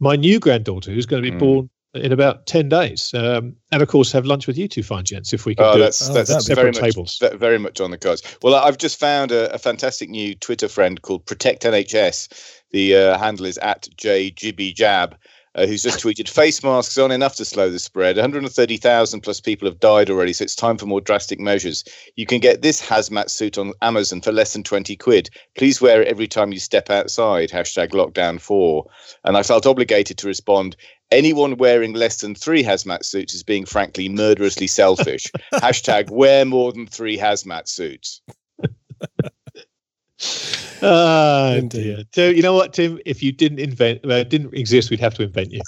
my 0.00 0.16
new 0.16 0.40
granddaughter 0.40 0.90
who's 0.90 1.06
going 1.06 1.22
to 1.22 1.30
be 1.30 1.36
mm. 1.36 1.40
born 1.40 1.70
in 1.94 2.12
about 2.12 2.46
10 2.46 2.68
days. 2.68 3.12
Um, 3.14 3.56
and 3.72 3.82
of 3.82 3.88
course, 3.88 4.12
have 4.12 4.24
lunch 4.24 4.46
with 4.46 4.56
you 4.56 4.68
two 4.68 4.82
fine 4.82 5.04
gents 5.04 5.32
if 5.32 5.44
we 5.44 5.54
can. 5.54 5.66
Oh, 5.66 5.74
do 5.74 5.80
that's, 5.80 6.08
it. 6.08 6.12
that's, 6.12 6.48
very, 6.48 6.70
much, 6.72 7.20
very 7.34 7.58
much 7.58 7.80
on 7.80 7.90
the 7.90 7.98
cards. 7.98 8.22
Well, 8.42 8.54
I've 8.54 8.78
just 8.78 8.98
found 8.98 9.32
a, 9.32 9.52
a 9.52 9.58
fantastic 9.58 10.08
new 10.08 10.34
Twitter 10.34 10.68
friend 10.68 11.00
called 11.02 11.26
Protect 11.26 11.62
NHS. 11.62 12.62
The 12.70 12.96
uh, 12.96 13.18
handle 13.18 13.46
is 13.46 13.58
at 13.58 13.88
jgibbijab 13.96 15.14
uh, 15.54 15.66
who's 15.66 15.82
just 15.82 16.00
tweeted 16.00 16.28
face 16.28 16.62
masks 16.62 16.96
aren't 16.96 17.12
enough 17.12 17.36
to 17.36 17.44
slow 17.44 17.70
the 17.70 17.78
spread. 17.78 18.16
130,000 18.16 19.20
plus 19.20 19.40
people 19.40 19.68
have 19.68 19.80
died 19.80 20.10
already 20.10 20.32
so 20.32 20.44
it's 20.44 20.54
time 20.54 20.78
for 20.78 20.86
more 20.86 21.00
drastic 21.00 21.40
measures. 21.40 21.84
You 22.16 22.26
can 22.26 22.40
get 22.40 22.62
this 22.62 22.80
hazmat 22.80 23.30
suit 23.30 23.58
on 23.58 23.72
amazon 23.82 24.20
for 24.20 24.32
less 24.32 24.52
than 24.52 24.62
20 24.62 24.96
quid. 24.96 25.30
Please 25.56 25.80
wear 25.80 26.02
it 26.02 26.08
every 26.08 26.28
time 26.28 26.52
you 26.52 26.60
step 26.60 26.90
outside. 26.90 27.50
Hashtag 27.50 27.90
lockdown 27.90 28.40
4 28.40 28.84
and 29.24 29.36
i 29.36 29.42
felt 29.42 29.66
obligated 29.66 30.18
to 30.18 30.26
respond 30.26 30.76
anyone 31.10 31.56
wearing 31.56 31.92
less 31.92 32.20
than 32.20 32.34
three 32.34 32.62
hazmat 32.62 33.04
suits 33.04 33.34
is 33.34 33.42
being 33.42 33.64
frankly 33.64 34.08
murderously 34.08 34.66
selfish. 34.66 35.26
Hashtag 35.54 36.10
wear 36.10 36.44
more 36.44 36.72
than 36.72 36.86
three 36.86 37.16
hazmat 37.16 37.68
suits 37.68 38.22
Oh 40.82 41.60
dear. 41.68 42.04
So 42.14 42.28
you 42.28 42.42
know 42.42 42.54
what, 42.54 42.72
Tim? 42.72 42.98
If 43.04 43.22
you 43.22 43.32
didn't 43.32 43.58
invent, 43.58 44.04
uh, 44.04 44.24
didn't 44.24 44.54
exist, 44.54 44.90
we'd 44.90 45.00
have 45.00 45.14
to 45.14 45.22
invent 45.22 45.52
you. 45.52 45.60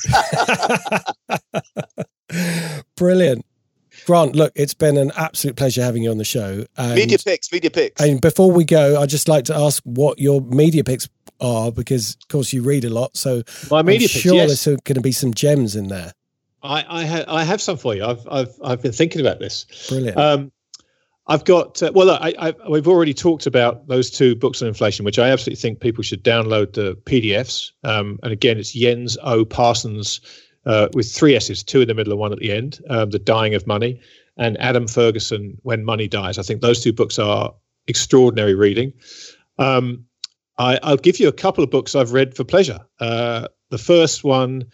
Brilliant. 2.97 3.45
Grant, 4.07 4.35
look, 4.35 4.53
it's 4.57 4.75
been 4.75 4.97
an 4.97 5.13
absolute 5.17 5.57
pleasure 5.57 5.83
having 5.83 6.03
you 6.03 6.11
on 6.11 6.19
the 6.19 6.25
show. 6.25 6.65
And, 6.77 6.95
media 6.95 7.19
picks, 7.19 7.53
media 7.53 7.71
picks. 7.71 8.01
And 8.01 8.21
before 8.21 8.51
we 8.51 8.65
go, 8.65 9.01
I'd 9.01 9.09
just 9.09 9.29
like 9.29 9.45
to 9.45 9.55
ask 9.55 9.83
what 9.85 10.19
your 10.19 10.41
media 10.41 10.83
picks 10.83 11.09
are, 11.41 11.71
because 11.71 12.17
of 12.17 12.29
course 12.29 12.53
you 12.53 12.63
read 12.63 12.85
a 12.85 12.91
lot. 12.91 13.17
So 13.17 13.43
my 13.71 13.83
media 13.83 14.07
I'm 14.07 14.13
picks, 14.13 14.25
yes. 14.25 14.65
there's 14.65 14.81
going 14.81 14.95
to 14.97 15.01
be 15.01 15.13
some 15.13 15.35
gems 15.35 15.77
in 15.77 15.89
there. 15.89 16.13
I 16.63 16.85
I, 16.89 17.05
ha- 17.05 17.25
I 17.29 17.45
have 17.45 17.61
some 17.61 17.77
for 17.77 17.95
you. 17.95 18.05
I've 18.05 18.27
I've 18.31 18.55
I've 18.65 18.83
been 18.83 18.93
thinking 18.93 19.21
about 19.21 19.39
this. 19.41 19.67
Brilliant. 19.89 20.17
Um, 20.17 20.53
I've 21.29 21.45
got 21.45 21.83
uh, 21.83 21.93
well, 21.95 22.11
I, 22.11 22.35
I, 22.39 22.55
we've 22.69 22.89
already 22.89 23.15
talked 23.15 23.47
about 23.47 23.87
those 23.87 24.11
two 24.11 24.35
books 24.35 24.61
on 24.61 24.69
inflation, 24.69 25.05
which 25.05 25.19
I 25.19 25.31
absolutely 25.31 25.61
think 25.61 25.81
people 25.81 26.03
should 26.03 26.25
download 26.25 26.73
the 26.73 26.97
PDFs. 27.05 27.71
Um, 27.85 28.19
and 28.23 28.33
again, 28.33 28.59
it's 28.59 28.73
Jens 28.73 29.17
O. 29.23 29.45
Parsons 29.45 30.21
uh, 30.67 30.89
with 30.95 31.13
three 31.13 31.37
S's, 31.37 31.63
two 31.63 31.81
in 31.81 31.89
the 31.89 31.95
middle 31.95 32.13
and 32.13 32.21
one 32.21 32.33
at 32.33 32.39
the 32.39 32.53
end. 32.53 32.81
Um, 32.91 33.11
the 33.11 33.19
Dying 33.19 33.55
of 33.55 33.67
Money, 33.67 34.01
and 34.37 34.61
Adam 34.61 34.89
Ferguson, 34.89 35.57
When 35.63 35.85
Money 35.85 36.09
Dies. 36.09 36.39
I 36.39 36.43
think 36.43 36.61
those 36.61 36.83
two 36.83 36.93
books 36.93 37.19
are 37.19 37.55
extraordinary 37.87 38.55
reading. 38.55 38.93
Um, 39.59 40.05
I, 40.59 40.79
will 40.85 40.97
give 40.97 41.21
you 41.21 41.29
a 41.29 41.33
couple 41.33 41.65
of 41.65 41.71
books 41.71 41.95
I've 41.95 42.13
read 42.13 42.35
for 42.35 42.45
pleasure. 42.45 42.81
Uh, 43.01 43.49
the 43.71 43.79
first 43.79 44.25
one 44.25 44.65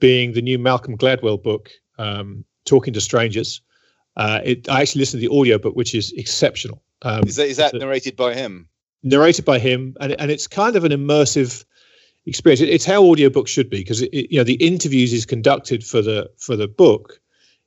being 0.00 0.32
the 0.32 0.42
new 0.42 0.58
Malcolm 0.58 0.96
Gladwell 0.96 1.42
book, 1.42 1.70
um, 1.98 2.44
Talking 2.64 2.92
to 2.94 3.00
Strangers. 3.00 3.60
Uh, 4.16 4.40
it, 4.44 4.68
I 4.68 4.82
actually 4.82 5.00
listened 5.00 5.22
to 5.22 5.28
the 5.28 5.38
audio 5.38 5.58
book, 5.58 5.74
which 5.74 5.94
is 5.94 6.12
exceptional. 6.12 6.82
Um, 7.02 7.24
is 7.26 7.36
that, 7.36 7.48
is 7.48 7.56
that 7.56 7.74
narrated 7.74 8.16
by 8.16 8.34
him? 8.34 8.68
Narrated 9.02 9.44
by 9.44 9.58
him, 9.58 9.96
and 10.00 10.12
and 10.20 10.30
it's 10.30 10.46
kind 10.46 10.76
of 10.76 10.84
an 10.84 10.92
immersive 10.92 11.64
experience. 12.26 12.60
It, 12.60 12.68
it's 12.68 12.84
how 12.84 13.02
audiobooks 13.02 13.48
should 13.48 13.68
be 13.68 13.78
because 13.78 14.00
you 14.00 14.38
know 14.38 14.44
the 14.44 14.54
interviews 14.54 15.12
is 15.12 15.26
conducted 15.26 15.84
for 15.84 16.02
the 16.02 16.30
for 16.36 16.56
the 16.56 16.68
book. 16.68 17.20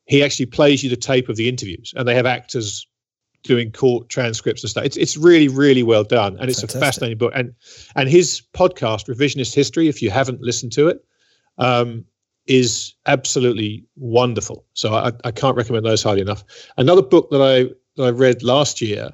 He 0.05 0.23
actually 0.23 0.45
plays 0.45 0.83
you 0.83 0.89
the 0.89 0.95
tape 0.95 1.29
of 1.29 1.35
the 1.35 1.49
interviews, 1.49 1.93
and 1.97 2.07
they 2.07 2.15
have 2.15 2.25
actors 2.25 2.87
doing 3.43 3.71
court 3.71 4.09
transcripts 4.09 4.63
and 4.63 4.69
stuff. 4.69 4.85
It's 4.85 4.97
it's 4.97 5.17
really 5.17 5.47
really 5.47 5.83
well 5.83 6.03
done, 6.03 6.37
and 6.39 6.49
it's 6.49 6.61
Fantastic. 6.61 6.81
a 6.81 6.85
fascinating 6.85 7.17
book. 7.17 7.31
And 7.35 7.53
and 7.95 8.07
his 8.07 8.41
podcast, 8.53 9.07
Revisionist 9.07 9.53
History, 9.53 9.87
if 9.87 10.01
you 10.01 10.11
haven't 10.11 10.41
listened 10.41 10.71
to 10.73 10.87
it, 10.87 11.03
um, 11.57 12.05
is 12.47 12.93
absolutely 13.05 13.83
wonderful. 13.95 14.65
So 14.73 14.93
I, 14.93 15.11
I 15.23 15.31
can't 15.31 15.57
recommend 15.57 15.85
those 15.85 16.03
highly 16.03 16.21
enough. 16.21 16.43
Another 16.77 17.01
book 17.01 17.29
that 17.31 17.41
I 17.41 17.73
that 17.97 18.07
I 18.07 18.09
read 18.09 18.43
last 18.43 18.81
year, 18.81 19.09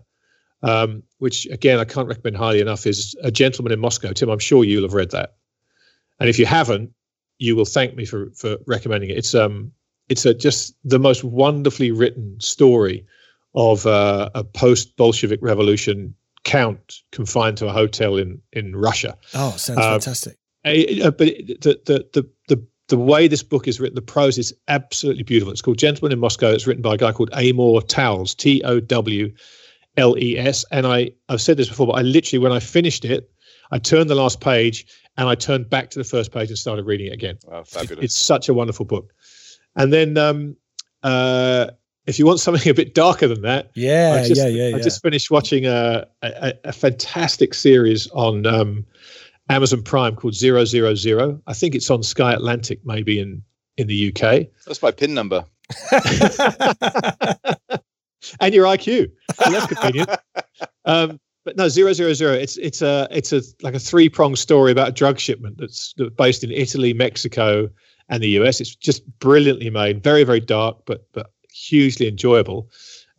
um, 0.63 1.03
which 1.19 1.45
again 1.47 1.79
I 1.79 1.85
can't 1.85 2.07
recommend 2.07 2.37
highly 2.37 2.59
enough, 2.59 2.85
is 2.85 3.15
A 3.23 3.31
Gentleman 3.31 3.71
in 3.71 3.79
Moscow. 3.79 4.11
Tim, 4.11 4.29
I'm 4.29 4.39
sure 4.39 4.63
you'll 4.63 4.83
have 4.83 4.93
read 4.93 5.11
that, 5.11 5.35
and 6.19 6.29
if 6.29 6.37
you 6.37 6.45
haven't, 6.45 6.91
you 7.37 7.55
will 7.55 7.65
thank 7.65 7.95
me 7.95 8.05
for 8.05 8.29
for 8.31 8.57
recommending 8.67 9.09
it. 9.09 9.17
It's 9.17 9.33
um 9.33 9.71
it's 10.09 10.25
a 10.25 10.33
just 10.33 10.75
the 10.83 10.99
most 10.99 11.23
wonderfully 11.23 11.91
written 11.91 12.39
story 12.39 13.05
of 13.55 13.85
uh, 13.85 14.29
a 14.33 14.43
post 14.43 14.95
Bolshevik 14.97 15.39
revolution 15.41 16.15
count 16.43 17.01
confined 17.11 17.57
to 17.57 17.67
a 17.67 17.71
hotel 17.71 18.17
in 18.17 18.41
in 18.53 18.75
Russia. 18.75 19.17
Oh, 19.33 19.51
sounds 19.51 19.79
um, 19.79 19.93
fantastic. 19.93 20.37
Uh, 20.65 21.11
but 21.11 21.27
the, 21.27 21.79
the 21.85 22.05
the 22.13 22.29
the 22.47 22.67
the 22.91 22.97
way 22.97 23.27
this 23.27 23.41
book 23.41 23.67
is 23.67 23.79
written, 23.79 23.95
the 23.95 24.01
prose 24.01 24.37
is 24.37 24.53
absolutely 24.67 25.23
beautiful. 25.23 25.51
It's 25.51 25.61
called 25.61 25.79
Gentleman 25.79 26.11
in 26.11 26.19
Moscow. 26.19 26.51
It's 26.51 26.67
written 26.67 26.83
by 26.83 26.93
a 26.93 26.97
guy 26.97 27.11
called 27.11 27.29
Amor 27.33 27.81
Towles, 27.81 28.35
T 28.35 28.61
O 28.63 28.79
W 28.79 29.33
L 29.97 30.17
E 30.17 30.37
S. 30.37 30.63
And 30.71 30.85
I, 30.85 31.11
I've 31.29 31.41
said 31.41 31.57
this 31.57 31.69
before, 31.69 31.87
but 31.87 31.93
I 31.93 32.01
literally, 32.01 32.43
when 32.43 32.51
I 32.51 32.59
finished 32.59 33.03
it, 33.03 33.31
I 33.71 33.79
turned 33.79 34.09
the 34.09 34.15
last 34.15 34.41
page 34.41 34.85
and 35.17 35.27
I 35.27 35.35
turned 35.35 35.69
back 35.69 35.89
to 35.91 35.99
the 35.99 36.03
first 36.03 36.31
page 36.31 36.49
and 36.49 36.57
started 36.57 36.85
reading 36.85 37.07
it 37.07 37.13
again. 37.13 37.39
Wow, 37.47 37.63
fabulous. 37.63 38.03
It's 38.03 38.17
such 38.17 38.49
a 38.49 38.53
wonderful 38.53 38.85
book. 38.85 39.13
And 39.75 39.91
then, 39.91 40.17
um, 40.17 40.57
uh, 41.01 41.67
if 42.07 42.19
you 42.19 42.25
want 42.25 42.39
something 42.39 42.69
a 42.69 42.73
bit 42.73 42.93
darker 42.93 43.27
than 43.27 43.41
that, 43.43 43.71
yeah, 43.75 44.27
just, 44.27 44.41
yeah, 44.41 44.47
yeah, 44.47 44.67
yeah. 44.69 44.75
I 44.75 44.79
just 44.79 45.01
finished 45.01 45.31
watching 45.31 45.65
a, 45.65 46.05
a, 46.21 46.53
a 46.65 46.73
fantastic 46.73 47.53
series 47.53 48.07
on 48.11 48.45
um, 48.45 48.85
Amazon 49.51 49.83
Prime 49.83 50.15
called 50.15 50.33
Zero 50.33 50.65
Zero 50.65 50.95
Zero. 50.95 51.41
I 51.45 51.53
think 51.53 51.75
it's 51.75 51.89
on 51.89 52.03
Sky 52.03 52.33
Atlantic, 52.33 52.79
maybe 52.85 53.19
in 53.19 53.43
in 53.77 53.87
the 53.87 54.09
UK. 54.09 54.47
That's 54.65 54.81
my 54.81 54.91
pin 54.91 55.13
number. 55.13 55.45
and 58.39 58.53
your 58.53 58.65
IQ. 58.65 59.11
Well, 59.39 59.51
that's 59.51 59.67
convenient. 59.67 60.09
Um, 60.85 61.19
but 61.43 61.57
no, 61.57 61.67
zero 61.67 61.93
zero 61.93 62.13
zero. 62.13 62.33
It's 62.33 62.57
it's 62.57 62.81
a 62.81 63.07
it's 63.11 63.33
a 63.33 63.41
like 63.61 63.73
a 63.73 63.79
three 63.79 64.09
pronged 64.09 64.37
story 64.39 64.71
about 64.71 64.89
a 64.89 64.91
drug 64.91 65.19
shipment 65.19 65.57
that's, 65.57 65.93
that's 65.97 66.11
based 66.11 66.43
in 66.43 66.51
Italy, 66.51 66.93
Mexico, 66.93 67.69
and 68.09 68.21
the 68.21 68.29
US. 68.41 68.61
It's 68.61 68.75
just 68.75 69.03
brilliantly 69.19 69.69
made, 69.69 70.03
very 70.03 70.23
very 70.23 70.39
dark, 70.39 70.77
but 70.85 71.07
but 71.13 71.31
hugely 71.51 72.07
enjoyable. 72.07 72.69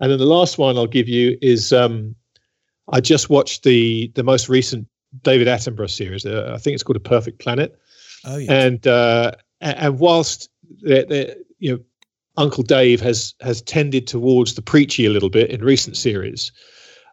And 0.01 0.11
then 0.11 0.19
the 0.19 0.27
last 0.27 0.59
one 0.59 0.77
I'll 0.77 0.87
give 0.87 1.09
you 1.09 1.37
is 1.43 1.73
um, 1.73 2.15
I 2.91 3.01
just 3.01 3.29
watched 3.29 3.65
the 3.65 4.11
the 4.15 4.23
most 4.23 4.49
recent 4.49 4.87
David 5.23 5.47
Attenborough 5.47 5.91
series. 5.91 6.25
Uh, 6.25 6.51
I 6.55 6.59
think 6.59 6.75
it's 6.75 6.83
called 6.83 6.97
A 6.97 7.01
Perfect 7.01 7.39
Planet. 7.39 7.79
Oh, 8.25 8.37
yeah. 8.37 8.53
And 8.53 8.87
uh, 8.87 9.33
and 9.61 9.99
whilst 9.99 10.49
they're, 10.81 11.05
they're, 11.05 11.35
you 11.59 11.73
know 11.73 11.81
Uncle 12.37 12.63
Dave 12.63 13.01
has 13.01 13.35
has 13.41 13.63
tended 13.63 14.07
towards 14.07 14.55
the 14.55 14.63
preachy 14.63 15.07
a 15.07 15.11
little 15.11 15.31
bit 15.31 15.51
in 15.51 15.63
recent 15.63 15.97
series, 15.97 16.53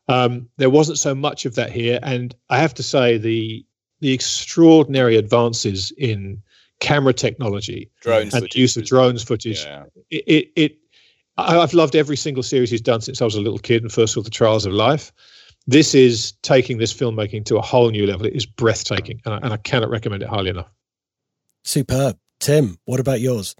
um, 0.07 0.47
there 0.57 0.69
wasn't 0.69 0.97
so 0.97 1.13
much 1.13 1.45
of 1.45 1.55
that 1.55 1.71
here. 1.71 1.99
And 2.03 2.35
I 2.49 2.57
have 2.57 2.73
to 2.75 2.83
say 2.83 3.17
the 3.17 3.65
the 3.99 4.13
extraordinary 4.13 5.17
advances 5.17 5.91
in 5.97 6.41
camera 6.79 7.13
technology 7.13 7.89
drones 8.01 8.33
and 8.33 8.53
use 8.55 8.77
of 8.77 8.85
drones 8.85 9.23
footage. 9.23 9.65
Yeah. 9.65 9.85
It, 10.09 10.23
it, 10.27 10.51
it 10.55 10.77
I've 11.37 11.73
loved 11.73 11.95
every 11.95 12.17
single 12.17 12.43
series 12.43 12.69
he's 12.69 12.81
done 12.81 13.01
since 13.01 13.21
I 13.21 13.25
was 13.25 13.35
a 13.35 13.41
little 13.41 13.59
kid 13.59 13.81
and 13.81 13.91
first 13.91 14.13
saw 14.13 14.21
the 14.21 14.29
Trials 14.29 14.65
of 14.65 14.73
Life 14.73 15.11
this 15.69 15.93
is 15.93 16.33
taking 16.41 16.79
this 16.79 16.91
filmmaking 16.91 17.45
to 17.45 17.57
a 17.57 17.61
whole 17.61 17.91
new 17.91 18.07
level. 18.07 18.25
It 18.25 18.33
is 18.33 18.45
breathtaking, 18.45 19.21
and 19.25 19.35
I, 19.35 19.37
and 19.37 19.53
I 19.53 19.57
cannot 19.57 19.89
recommend 19.89 20.23
it 20.23 20.29
highly 20.29 20.49
enough. 20.49 20.71
Superb. 21.63 22.17
Tim, 22.39 22.79
what 22.85 22.99
about 22.99 23.21
yours? 23.21 23.55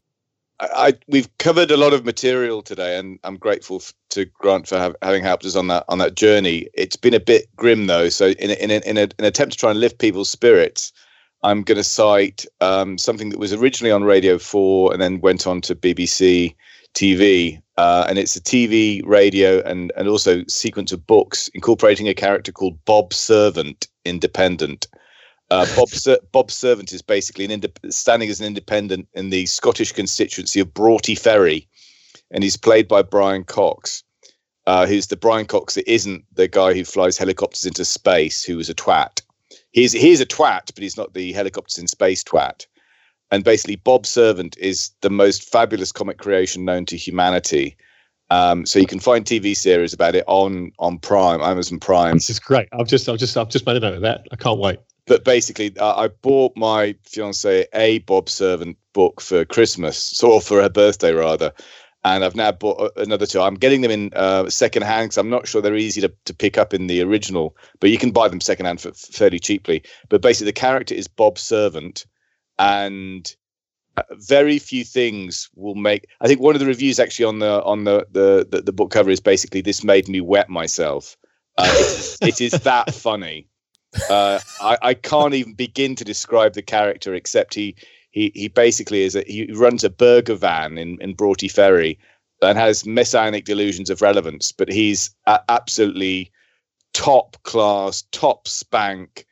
I, 0.60 0.98
we've 1.08 1.30
covered 1.38 1.70
a 1.72 1.78
lot 1.78 1.94
of 1.94 2.06
material 2.06 2.64
today, 2.64 2.98
and 2.98 3.20
I'm 3.24 3.38
grateful 3.38 3.78
f- 3.78 3.94
to 4.10 4.26
Grant 4.26 4.68
for 4.68 4.78
have, 4.78 4.96
having 5.02 5.24
helped 5.24 5.46
us 5.46 5.56
on 5.56 5.68
that 5.68 5.86
on 5.88 6.00
that 6.00 6.16
journey. 6.16 6.68
It's 6.74 6.96
been 6.96 7.14
a 7.14 7.20
bit 7.20 7.48
grim 7.56 7.86
though, 7.86 8.10
so 8.10 8.30
in 8.30 8.50
a, 8.50 8.54
in, 8.54 8.72
a, 8.72 8.90
in 8.90 8.98
a, 8.98 9.08
an 9.20 9.26
attempt 9.26 9.54
to 9.54 9.60
try 9.60 9.70
and 9.70 9.80
lift 9.80 10.00
people's 10.00 10.30
spirits, 10.30 10.92
I'm 11.44 11.62
going 11.62 11.78
to 11.78 11.84
cite 11.84 12.46
um, 12.60 12.98
something 12.98 13.30
that 13.30 13.40
was 13.40 13.54
originally 13.54 13.92
on 13.92 14.04
Radio 14.04 14.40
Four 14.40 14.92
and 14.92 15.02
then 15.02 15.22
went 15.22 15.46
on 15.46 15.62
to 15.62 15.76
BBC 15.76 16.56
TV, 16.96 17.62
uh, 17.80 18.06
and 18.10 18.20
it's 18.20 18.36
a 18.36 18.42
TV, 18.42 19.02
radio, 19.06 19.62
and 19.62 19.94
and 19.96 20.10
also 20.10 20.44
sequence 20.50 20.92
of 20.92 21.08
books 21.08 21.48
incorporating 21.54 22.10
a 22.10 22.14
character 22.14 22.52
called 22.52 22.84
Bob 22.84 23.14
Servant, 23.14 23.88
Independent. 24.04 24.86
Uh, 25.50 25.66
Bob 25.78 25.88
Ser- 25.88 26.20
Bob 26.34 26.52
Servant 26.52 26.92
is 26.92 27.02
basically 27.02 27.46
an 27.46 27.52
indep- 27.52 27.94
standing 27.94 28.30
as 28.30 28.42
an 28.42 28.48
independent 28.48 29.08
in 29.14 29.30
the 29.30 29.46
Scottish 29.46 29.94
constituency 29.94 30.60
of 30.60 30.74
Broughty 30.74 31.16
Ferry, 31.16 31.70
and 32.32 32.44
he's 32.44 32.58
played 32.58 32.90
by 32.90 33.02
Brian 33.02 33.46
Cox, 33.46 34.04
uh, 34.68 34.86
who's 34.86 35.08
the 35.08 35.16
Brian 35.16 35.46
Cox 35.46 35.76
that 35.76 35.90
isn't 35.90 36.26
the 36.34 36.50
guy 36.50 36.74
who 36.74 36.84
flies 36.84 37.18
helicopters 37.18 37.66
into 37.66 37.86
space, 37.86 38.44
who 38.44 38.58
was 38.58 38.68
a 38.68 38.76
twat. 38.76 39.22
He's 39.72 39.94
he's 39.94 40.20
a 40.20 40.26
twat, 40.26 40.74
but 40.76 40.84
he's 40.84 40.98
not 40.98 41.14
the 41.14 41.32
helicopters 41.32 41.78
in 41.78 41.88
space 41.88 42.26
twat. 42.26 42.66
And 43.32 43.44
basically, 43.44 43.76
Bob 43.76 44.06
Servant 44.06 44.58
is 44.58 44.92
the 45.02 45.10
most 45.10 45.50
fabulous 45.50 45.92
comic 45.92 46.18
creation 46.18 46.66
known 46.66 46.86
to 46.86 46.98
humanity. 46.98 47.78
Um, 48.32 48.66
so 48.66 48.80
you 48.80 48.88
can 48.88 49.00
find 49.00 49.26
TV 49.26 49.56
series 49.56 49.94
about 49.94 50.16
it 50.16 50.24
on 50.28 50.72
on 50.80 51.00
Prime, 51.00 51.42
Amazon 51.42 51.80
Prime. 51.80 52.16
This 52.16 52.30
is 52.30 52.40
great. 52.40 52.68
I've 52.72 52.88
just 52.88 53.08
I've 53.10 53.20
just 53.20 53.38
I've 53.38 53.50
just 53.50 53.66
made 53.66 53.78
a 53.78 53.80
note 53.80 53.96
of 53.96 54.02
that. 54.02 54.28
I 54.32 54.36
can't 54.36 54.60
wait 54.60 54.80
but 55.10 55.26
basically, 55.26 55.76
uh, 55.80 55.96
I 55.96 56.08
bought 56.08 56.56
my 56.56 56.96
fiance 57.04 57.66
a 57.74 57.98
Bob 58.00 58.30
Servant 58.30 58.78
book 58.94 59.20
for 59.20 59.44
Christmas, 59.44 60.24
or 60.24 60.40
for 60.40 60.62
her 60.62 60.70
birthday 60.70 61.12
rather, 61.14 61.52
and 62.04 62.24
I've 62.24 62.36
now 62.36 62.52
bought 62.52 62.80
uh, 62.80 62.90
another 62.96 63.26
two. 63.26 63.42
I'm 63.42 63.56
getting 63.56 63.82
them 63.82 63.90
in 63.90 64.12
uh, 64.16 64.52
second 64.52 64.84
hand 64.84 65.06
because 65.06 65.18
I'm 65.18 65.32
not 65.32 65.48
sure 65.48 65.64
they're 65.64 65.76
easy 65.76 66.00
to, 66.02 66.14
to 66.26 66.34
pick 66.36 66.60
up 66.60 66.76
in 66.76 66.86
the 66.86 67.02
original, 67.02 67.58
but 67.80 67.90
you 67.90 67.98
can 67.98 68.12
buy 68.12 68.28
them 68.28 68.40
second 68.40 68.68
hand 68.68 68.82
for 68.82 68.92
fairly 68.94 69.40
cheaply. 69.40 69.82
But 70.10 70.22
basically, 70.22 70.46
the 70.46 70.54
character 70.54 70.94
is 70.94 71.08
Bob 71.08 71.40
Servant, 71.40 72.06
and 72.60 73.36
uh, 73.98 74.04
very 74.12 74.60
few 74.60 74.84
things 74.84 75.50
will 75.56 75.76
make. 75.76 76.06
I 76.22 76.28
think 76.28 76.42
one 76.42 76.56
of 76.56 76.60
the 76.60 76.68
reviews 76.68 77.00
actually 77.00 77.26
on 77.26 77.40
the 77.40 77.64
on 77.64 77.86
the 77.86 78.06
the 78.12 78.48
the, 78.50 78.62
the 78.62 78.74
book 78.74 78.92
cover 78.92 79.10
is 79.10 79.20
basically 79.20 79.62
this 79.62 79.84
made 79.84 80.08
me 80.08 80.22
wet 80.22 80.50
myself. 80.50 81.18
Uh, 81.58 81.66
it, 81.68 81.80
is, 81.80 82.18
it 82.22 82.42
is 82.42 82.52
that 82.62 82.94
funny. 82.94 83.48
Uh, 84.10 84.40
I, 84.62 84.78
I 84.82 84.94
can't 84.94 85.34
even 85.34 85.54
begin 85.54 85.96
to 85.96 86.06
describe 86.06 86.54
the 86.54 86.62
character 86.62 87.16
except 87.16 87.56
he 87.56 87.76
he 88.12 88.32
he 88.36 88.48
basically 88.48 89.02
is 89.02 89.16
a, 89.16 89.24
he 89.24 89.52
runs 89.54 89.84
a 89.84 89.90
burger 89.90 90.36
van 90.36 90.78
in 90.78 91.02
in 91.02 91.14
Broughty 91.14 91.48
Ferry 91.48 91.98
and 92.42 92.58
has 92.58 92.86
messianic 92.86 93.46
delusions 93.46 93.90
of 93.90 94.02
relevance, 94.02 94.52
but 94.52 94.72
he's 94.72 95.14
absolutely 95.50 96.32
top 96.94 97.38
class, 97.44 98.04
top 98.12 98.48
spank, 98.48 99.26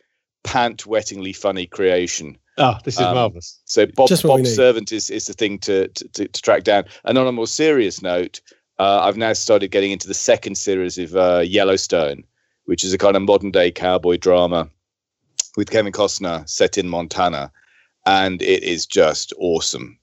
pant 0.47 0.85
wettingly 0.85 1.35
funny 1.35 1.67
creation. 1.67 2.37
Oh, 2.57 2.77
this 2.83 2.95
is 2.95 3.01
um, 3.01 3.15
marvelous. 3.15 3.59
So 3.65 3.85
Bob 3.85 4.09
Bob 4.23 4.45
Servant 4.47 4.91
is 4.91 5.09
is 5.09 5.27
the 5.27 5.33
thing 5.33 5.59
to, 5.59 5.87
to 5.89 6.07
to, 6.09 6.27
to 6.27 6.41
track 6.41 6.63
down. 6.63 6.85
And 7.03 7.17
on 7.17 7.27
a 7.27 7.31
more 7.31 7.47
serious 7.47 8.01
note, 8.01 8.41
uh, 8.79 9.01
I've 9.03 9.17
now 9.17 9.33
started 9.33 9.69
getting 9.69 9.91
into 9.91 10.07
the 10.07 10.13
second 10.13 10.55
series 10.55 10.97
of 10.97 11.15
uh, 11.15 11.43
Yellowstone 11.45 12.23
which 12.67 12.83
is 12.83 12.93
a 12.93 12.97
kind 12.97 13.15
of 13.15 13.23
modern 13.23 13.49
day 13.49 13.71
cowboy 13.71 14.17
drama 14.17 14.69
with 15.55 15.71
Kevin 15.71 15.93
Costner 15.93 16.47
set 16.47 16.77
in 16.77 16.87
Montana, 16.87 17.51
and 18.05 18.41
it 18.41 18.61
is 18.63 18.85
just 18.85 19.33
awesome. 19.39 19.97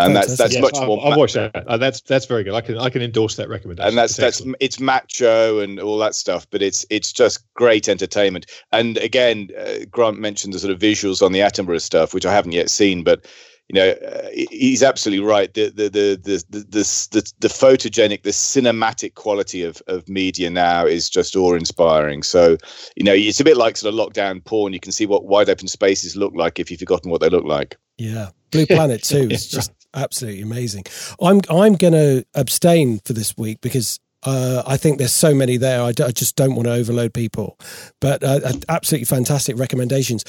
And 0.00 0.14
that's 0.14 0.36
that's 0.36 0.54
yes, 0.54 0.62
much 0.62 0.76
I'll, 0.76 0.86
more. 0.86 1.04
I'll 1.04 1.18
watch 1.18 1.32
that. 1.32 1.54
Uh, 1.66 1.76
that's 1.76 2.00
that's 2.02 2.26
very 2.26 2.44
good. 2.44 2.54
I 2.54 2.60
can 2.60 2.78
I 2.78 2.88
can 2.88 3.02
endorse 3.02 3.34
that 3.36 3.48
recommendation. 3.48 3.88
And 3.88 3.98
that's 3.98 4.16
that's, 4.16 4.38
that's 4.38 4.54
it's 4.60 4.78
macho 4.78 5.58
and 5.58 5.80
all 5.80 5.98
that 5.98 6.14
stuff, 6.14 6.46
but 6.50 6.62
it's 6.62 6.86
it's 6.88 7.12
just 7.12 7.42
great 7.54 7.88
entertainment. 7.88 8.46
And 8.70 8.96
again, 8.98 9.48
uh, 9.58 9.86
Grant 9.90 10.20
mentioned 10.20 10.54
the 10.54 10.60
sort 10.60 10.72
of 10.72 10.78
visuals 10.78 11.20
on 11.20 11.32
the 11.32 11.40
Attenborough 11.40 11.80
stuff, 11.80 12.14
which 12.14 12.24
I 12.24 12.32
haven't 12.32 12.52
yet 12.52 12.70
seen, 12.70 13.02
but 13.02 13.26
you 13.68 13.74
know, 13.74 13.90
uh, 13.90 14.28
he's 14.50 14.82
absolutely 14.82 15.26
right. 15.26 15.52
The 15.52 15.68
the 15.68 15.88
the 15.90 16.20
the 16.22 16.44
the 16.48 17.08
the, 17.10 17.32
the 17.40 17.48
photogenic, 17.48 18.22
the 18.22 18.30
cinematic 18.30 19.14
quality 19.14 19.62
of 19.62 19.82
of 19.88 20.08
media 20.08 20.48
now 20.48 20.86
is 20.86 21.10
just 21.10 21.36
awe 21.36 21.54
inspiring. 21.54 22.22
So, 22.22 22.56
you 22.96 23.04
know, 23.04 23.12
it's 23.12 23.40
a 23.40 23.44
bit 23.44 23.58
like 23.58 23.76
sort 23.76 23.92
of 23.92 24.00
lockdown 24.00 24.42
porn. 24.42 24.72
You 24.72 24.80
can 24.80 24.92
see 24.92 25.04
what 25.04 25.26
wide 25.26 25.50
open 25.50 25.68
spaces 25.68 26.16
look 26.16 26.32
like 26.34 26.58
if 26.58 26.70
you've 26.70 26.80
forgotten 26.80 27.10
what 27.10 27.20
they 27.20 27.28
look 27.28 27.44
like. 27.44 27.76
Yeah, 27.98 28.30
Blue 28.52 28.64
Planet 28.64 29.02
too 29.02 29.28
is 29.30 29.48
just 29.48 29.72
absolutely 29.94 30.42
amazing. 30.42 30.84
I'm 31.20 31.40
I'm 31.50 31.74
going 31.74 31.92
to 31.92 32.24
abstain 32.34 33.00
for 33.00 33.12
this 33.12 33.36
week 33.36 33.60
because 33.60 34.00
uh, 34.24 34.62
I 34.66 34.76
think 34.76 34.98
there's 34.98 35.12
so 35.12 35.34
many 35.34 35.56
there. 35.56 35.82
I, 35.82 35.92
d- 35.92 36.02
I 36.02 36.10
just 36.10 36.36
don't 36.36 36.54
want 36.54 36.66
to 36.66 36.72
overload 36.72 37.14
people. 37.14 37.58
But 38.00 38.22
uh, 38.22 38.40
absolutely 38.68 39.04
fantastic 39.04 39.58
recommendations. 39.58 40.24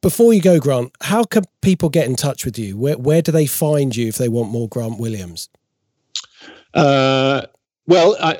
Before 0.00 0.32
you 0.32 0.40
go, 0.40 0.58
Grant, 0.58 0.92
how 1.02 1.24
can 1.24 1.44
people 1.62 1.88
get 1.88 2.06
in 2.06 2.16
touch 2.16 2.44
with 2.44 2.58
you? 2.58 2.76
Where 2.76 2.98
where 2.98 3.22
do 3.22 3.32
they 3.32 3.46
find 3.46 3.94
you 3.94 4.08
if 4.08 4.16
they 4.16 4.28
want 4.28 4.50
more 4.50 4.68
Grant 4.68 4.98
Williams? 4.98 5.48
Uh, 6.74 7.42
well, 7.86 8.16
I, 8.20 8.32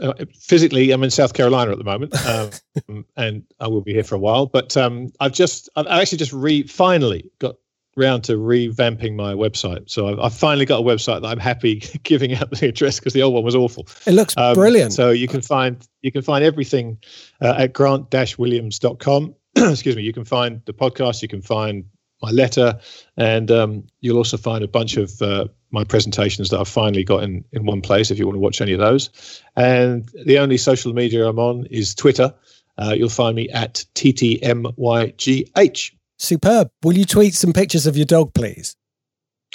uh, 0.00 0.14
physically, 0.38 0.92
I'm 0.92 1.02
in 1.02 1.10
South 1.10 1.34
Carolina 1.34 1.72
at 1.72 1.78
the 1.78 1.84
moment, 1.84 2.14
um, 2.26 3.04
and 3.16 3.44
I 3.58 3.66
will 3.66 3.80
be 3.80 3.92
here 3.92 4.04
for 4.04 4.14
a 4.14 4.18
while. 4.18 4.46
But 4.46 4.76
um, 4.76 5.12
I've 5.20 5.32
just, 5.32 5.68
I've 5.74 5.86
actually 5.88 6.18
just 6.18 6.32
re 6.32 6.62
finally 6.64 7.30
got 7.40 7.56
round 7.96 8.24
to 8.24 8.32
revamping 8.34 9.14
my 9.14 9.34
website. 9.34 9.90
So 9.90 10.08
I've, 10.08 10.18
I've, 10.18 10.34
finally 10.34 10.64
got 10.64 10.80
a 10.80 10.82
website 10.82 11.22
that 11.22 11.28
I'm 11.28 11.38
happy 11.38 11.76
giving 12.02 12.34
out 12.34 12.50
the 12.50 12.68
address 12.68 12.98
because 12.98 13.12
the 13.12 13.22
old 13.22 13.34
one 13.34 13.44
was 13.44 13.54
awful. 13.54 13.86
It 14.06 14.12
looks 14.12 14.34
um, 14.36 14.54
brilliant. 14.54 14.92
So 14.92 15.10
you 15.10 15.28
can 15.28 15.42
find 15.42 15.86
you 16.00 16.10
can 16.10 16.22
find 16.22 16.44
everything 16.44 16.98
uh, 17.40 17.54
at 17.58 17.72
grant-williams.com. 17.72 19.34
excuse 19.56 19.96
me, 19.96 20.02
you 20.02 20.12
can 20.12 20.24
find 20.24 20.62
the 20.64 20.72
podcast, 20.72 21.22
you 21.22 21.28
can 21.28 21.42
find 21.42 21.84
my 22.22 22.30
letter, 22.30 22.78
and 23.16 23.50
um, 23.50 23.84
you'll 24.00 24.16
also 24.16 24.36
find 24.36 24.62
a 24.62 24.68
bunch 24.68 24.96
of 24.96 25.20
uh, 25.20 25.48
my 25.72 25.84
presentations 25.84 26.50
that 26.50 26.60
I've 26.60 26.68
finally 26.68 27.02
got 27.04 27.24
in, 27.24 27.44
in 27.52 27.66
one 27.66 27.82
place 27.82 28.10
if 28.10 28.18
you 28.18 28.26
want 28.26 28.36
to 28.36 28.40
watch 28.40 28.60
any 28.60 28.72
of 28.72 28.78
those. 28.78 29.42
And 29.56 30.08
the 30.24 30.38
only 30.38 30.56
social 30.56 30.92
media 30.92 31.26
I'm 31.26 31.38
on 31.38 31.66
is 31.66 31.94
Twitter. 31.94 32.32
Uh, 32.78 32.94
you'll 32.96 33.08
find 33.08 33.36
me 33.36 33.48
at 33.50 33.84
TTMYGH. 33.94 35.90
Superb. 36.18 36.70
Will 36.82 36.96
you 36.96 37.04
tweet 37.04 37.34
some 37.34 37.52
pictures 37.52 37.86
of 37.86 37.96
your 37.96 38.06
dog, 38.06 38.34
please? 38.34 38.76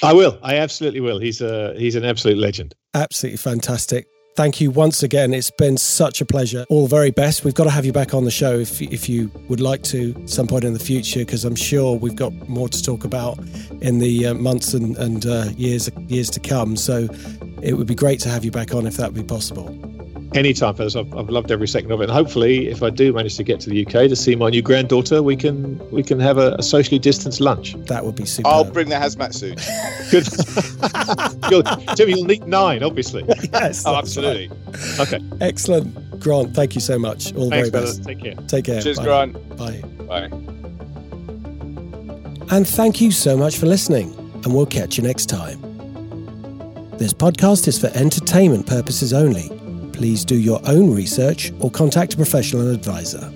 I 0.04 0.14
will. 0.14 0.38
I 0.44 0.58
absolutely 0.58 1.00
will. 1.00 1.20
He's 1.20 1.42
a 1.42 1.74
he's 1.78 1.96
an 1.96 2.06
absolute 2.06 2.38
legend. 2.38 2.76
Absolutely 2.94 3.38
fantastic. 3.38 4.06
Thank 4.36 4.62
you 4.62 4.70
once 4.70 5.02
again. 5.02 5.34
It's 5.34 5.50
been 5.50 5.78
such 5.78 6.22
a 6.22 6.26
pleasure. 6.26 6.64
All 6.70 6.86
very 6.86 7.10
best. 7.10 7.44
We've 7.44 7.56
got 7.56 7.64
to 7.64 7.72
have 7.72 7.86
you 7.86 7.92
back 7.92 8.14
on 8.14 8.24
the 8.24 8.30
show 8.30 8.60
if, 8.60 8.80
if 8.84 9.10
you 9.10 9.32
would 9.50 9.60
like 9.60 9.82
to 9.86 10.14
some 10.28 10.46
point 10.46 10.64
in 10.64 10.74
the 10.74 10.80
future, 10.80 11.22
because 11.22 11.44
I'm 11.44 11.56
sure 11.56 11.98
we've 11.98 12.16
got 12.16 12.32
more 12.48 12.70
to 12.70 12.84
talk 12.84 13.04
about 13.04 13.40
in 13.82 13.98
the 13.98 14.28
uh, 14.28 14.34
months 14.36 14.76
and, 14.76 14.96
and 14.98 15.26
uh, 15.26 15.46
years 15.58 15.90
years 16.08 16.30
to 16.30 16.40
come. 16.40 16.76
So 16.76 17.08
it 17.64 17.74
would 17.74 17.88
be 17.88 17.96
great 17.96 18.20
to 18.22 18.30
have 18.30 18.46
you 18.46 18.52
back 18.52 18.76
on 18.76 18.86
if 18.86 18.98
that 18.98 19.12
would 19.12 19.20
be 19.20 19.28
possible. 19.28 19.76
Anytime, 20.34 20.76
fellas. 20.76 20.95
I've, 20.95 21.14
I've 21.16 21.30
loved 21.30 21.52
every 21.52 21.68
second 21.68 21.91
of 21.91 22.02
it. 22.02 22.06
And 22.06 22.12
hopefully, 22.12 22.68
if 22.68 22.84
I 22.84 22.90
do 22.90 23.14
manage 23.14 23.38
to 23.38 23.44
get 23.44 23.60
to 23.62 23.70
the 23.70 23.86
UK 23.86 24.10
to 24.10 24.16
see 24.16 24.36
my 24.36 24.49
new 24.49 24.62
granddaughter, 24.62 25.24
we 25.24 25.38
can 25.38 25.80
we 25.90 26.04
can 26.04 26.20
have 26.20 26.38
a, 26.38 26.56
a 26.56 26.64
socially 26.64 26.99
distanced 26.99 27.40
lunch. 27.40 27.76
That 27.86 28.06
would 28.06 28.16
be 28.16 28.26
super. 28.26 28.49
I'll 28.49 28.70
bring 28.70 28.90
the 28.90 28.95
hazmat 28.95 29.34
suit. 29.34 29.58
Good. 30.12 30.28
you'll, 31.49 31.64
Tim, 31.95 32.10
you'll 32.10 32.26
need 32.26 32.45
nine, 32.48 32.84
obviously. 32.84 33.24
Yes. 33.54 33.86
Oh, 33.86 33.95
absolutely. 33.95 34.49
Right. 34.49 35.14
Okay. 35.14 35.20
Excellent, 35.41 36.20
Grant. 36.20 36.54
Thank 36.54 36.76
you 36.76 36.82
so 36.82 36.99
much. 36.99 37.34
All 37.34 37.45
the 37.45 37.52
Thanks, 37.52 37.70
very 37.70 37.86
best. 37.86 38.04
Take 38.04 38.20
care. 38.20 38.36
Take 38.48 38.66
care. 38.66 38.82
Cheers, 38.82 38.98
Bye. 38.98 39.04
Grant. 39.04 39.58
Bye. 39.58 39.82
Bye. 40.06 40.30
And 42.52 42.68
thank 42.68 42.99
you 43.02 43.12
so 43.12 43.38
much 43.38 43.58
for 43.58 43.66
listening. 43.66 44.14
And 44.44 44.54
we'll 44.54 44.66
catch 44.66 44.98
you 44.98 45.04
next 45.04 45.28
time. 45.28 45.62
This 46.98 47.14
podcast 47.14 47.68
is 47.68 47.80
for 47.80 47.88
entertainment 47.88 48.68
purposes 48.68 49.14
only 49.14 49.57
please 49.98 50.24
do 50.24 50.36
your 50.36 50.61
own 50.65 50.94
research 50.94 51.52
or 51.60 51.72
contact 51.72 52.14
a 52.14 52.18
professional 52.18 52.72
advisor. 52.72 53.32